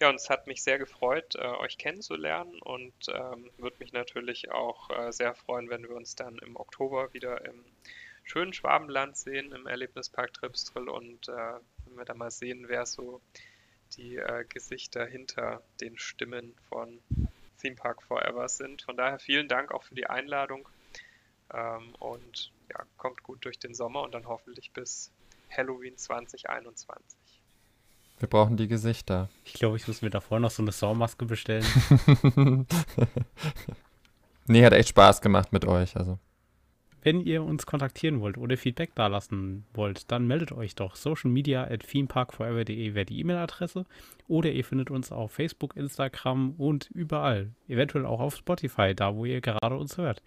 Ja, 0.00 0.08
und 0.08 0.14
es 0.14 0.30
hat 0.30 0.46
mich 0.46 0.62
sehr 0.62 0.78
gefreut, 0.78 1.34
äh, 1.34 1.40
euch 1.40 1.78
kennenzulernen 1.78 2.62
und 2.62 2.94
ähm, 3.12 3.50
würde 3.58 3.76
mich 3.80 3.92
natürlich 3.92 4.50
auch 4.50 4.88
äh, 4.90 5.12
sehr 5.12 5.34
freuen, 5.34 5.68
wenn 5.68 5.82
wir 5.82 5.96
uns 5.96 6.14
dann 6.14 6.38
im 6.38 6.56
Oktober 6.56 7.12
wieder 7.12 7.44
im 7.44 7.64
schönen 8.22 8.52
Schwabenland 8.52 9.16
sehen, 9.16 9.52
im 9.52 9.66
Erlebnispark 9.66 10.32
Tripsdrill 10.32 10.88
und 10.88 11.28
äh, 11.28 11.32
wenn 11.84 11.98
wir 11.98 12.04
da 12.04 12.14
mal 12.14 12.30
sehen, 12.30 12.66
wer 12.68 12.86
so 12.86 13.20
die 13.96 14.16
äh, 14.16 14.44
Gesichter 14.48 15.04
hinter 15.04 15.62
den 15.80 15.98
Stimmen 15.98 16.54
von 16.68 17.00
Theme 17.60 17.76
Park 17.76 18.02
Forever 18.02 18.48
sind. 18.48 18.82
Von 18.82 18.96
daher 18.96 19.18
vielen 19.18 19.48
Dank 19.48 19.72
auch 19.72 19.82
für 19.82 19.94
die 19.94 20.06
Einladung 20.06 20.68
ähm, 21.52 21.94
und 21.98 22.52
ja, 22.70 22.84
kommt 22.96 23.22
gut 23.22 23.44
durch 23.44 23.58
den 23.58 23.74
Sommer 23.74 24.02
und 24.02 24.14
dann 24.14 24.26
hoffentlich 24.26 24.72
bis 24.72 25.12
Halloween 25.50 25.96
2021. 25.96 27.18
Wir 28.18 28.28
brauchen 28.28 28.56
die 28.56 28.68
Gesichter. 28.68 29.30
Ich 29.44 29.54
glaube, 29.54 29.76
ich 29.76 29.88
muss 29.88 30.02
mir 30.02 30.10
davor 30.10 30.40
noch 30.40 30.50
so 30.50 30.62
eine 30.62 30.72
Saummaske 30.72 31.24
bestellen. 31.24 31.64
nee, 34.46 34.64
hat 34.64 34.74
echt 34.74 34.90
Spaß 34.90 35.22
gemacht 35.22 35.52
mit 35.52 35.64
euch. 35.64 35.96
Also. 35.96 36.18
Wenn 37.02 37.20
ihr 37.20 37.42
uns 37.42 37.66
kontaktieren 37.66 38.20
wollt 38.20 38.36
oder 38.36 38.56
Feedback 38.56 38.94
dalassen 38.94 39.64
wollt, 39.72 40.10
dann 40.10 40.26
meldet 40.26 40.52
euch 40.52 40.74
doch. 40.74 40.96
Social 40.96 41.30
Media 41.30 41.64
at 41.64 41.80
themeparkforever.de 41.88 42.94
wäre 42.94 43.06
die 43.06 43.20
E-Mail-Adresse. 43.20 43.86
Oder 44.28 44.52
ihr 44.52 44.64
findet 44.64 44.90
uns 44.90 45.10
auf 45.10 45.32
Facebook, 45.32 45.76
Instagram 45.76 46.52
und 46.58 46.90
überall. 46.90 47.52
Eventuell 47.68 48.04
auch 48.04 48.20
auf 48.20 48.36
Spotify, 48.36 48.94
da 48.94 49.14
wo 49.14 49.24
ihr 49.24 49.40
gerade 49.40 49.76
uns 49.76 49.96
hört. 49.96 50.22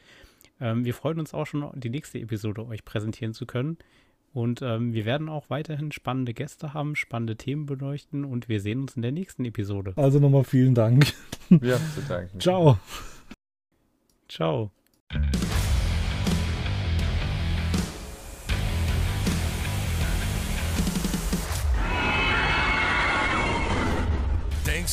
Ähm, 0.60 0.86
wir 0.86 0.94
freuen 0.94 1.20
uns 1.20 1.34
auch 1.34 1.46
schon, 1.46 1.70
die 1.80 1.90
nächste 1.90 2.20
Episode 2.20 2.66
euch 2.66 2.86
präsentieren 2.86 3.34
zu 3.34 3.46
können. 3.46 3.78
Und 4.34 4.64
ähm, 4.64 4.94
wir 4.94 5.06
werden 5.06 5.30
auch 5.30 5.52
weiterhin 5.52 5.92
spannende 5.92 6.34
Gäste 6.34 6.74
haben, 6.74 6.96
spannende 6.96 7.36
Themen 7.36 7.68
beleuchten 7.68 8.26
und 8.26 8.50
wir 8.50 8.62
sehen 8.62 8.82
uns 8.82 8.96
in 8.96 9.04
der 9.04 9.12
nächsten 9.12 9.46
Episode. 9.46 9.94
Also 9.96 10.20
nochmal 10.20 10.44
vielen 10.44 10.74
Dank. 10.74 11.14
Ja, 11.50 11.78
zu 11.78 12.02
danken. 12.08 12.40
Ciao. 12.40 12.80
Ciao. 14.28 14.72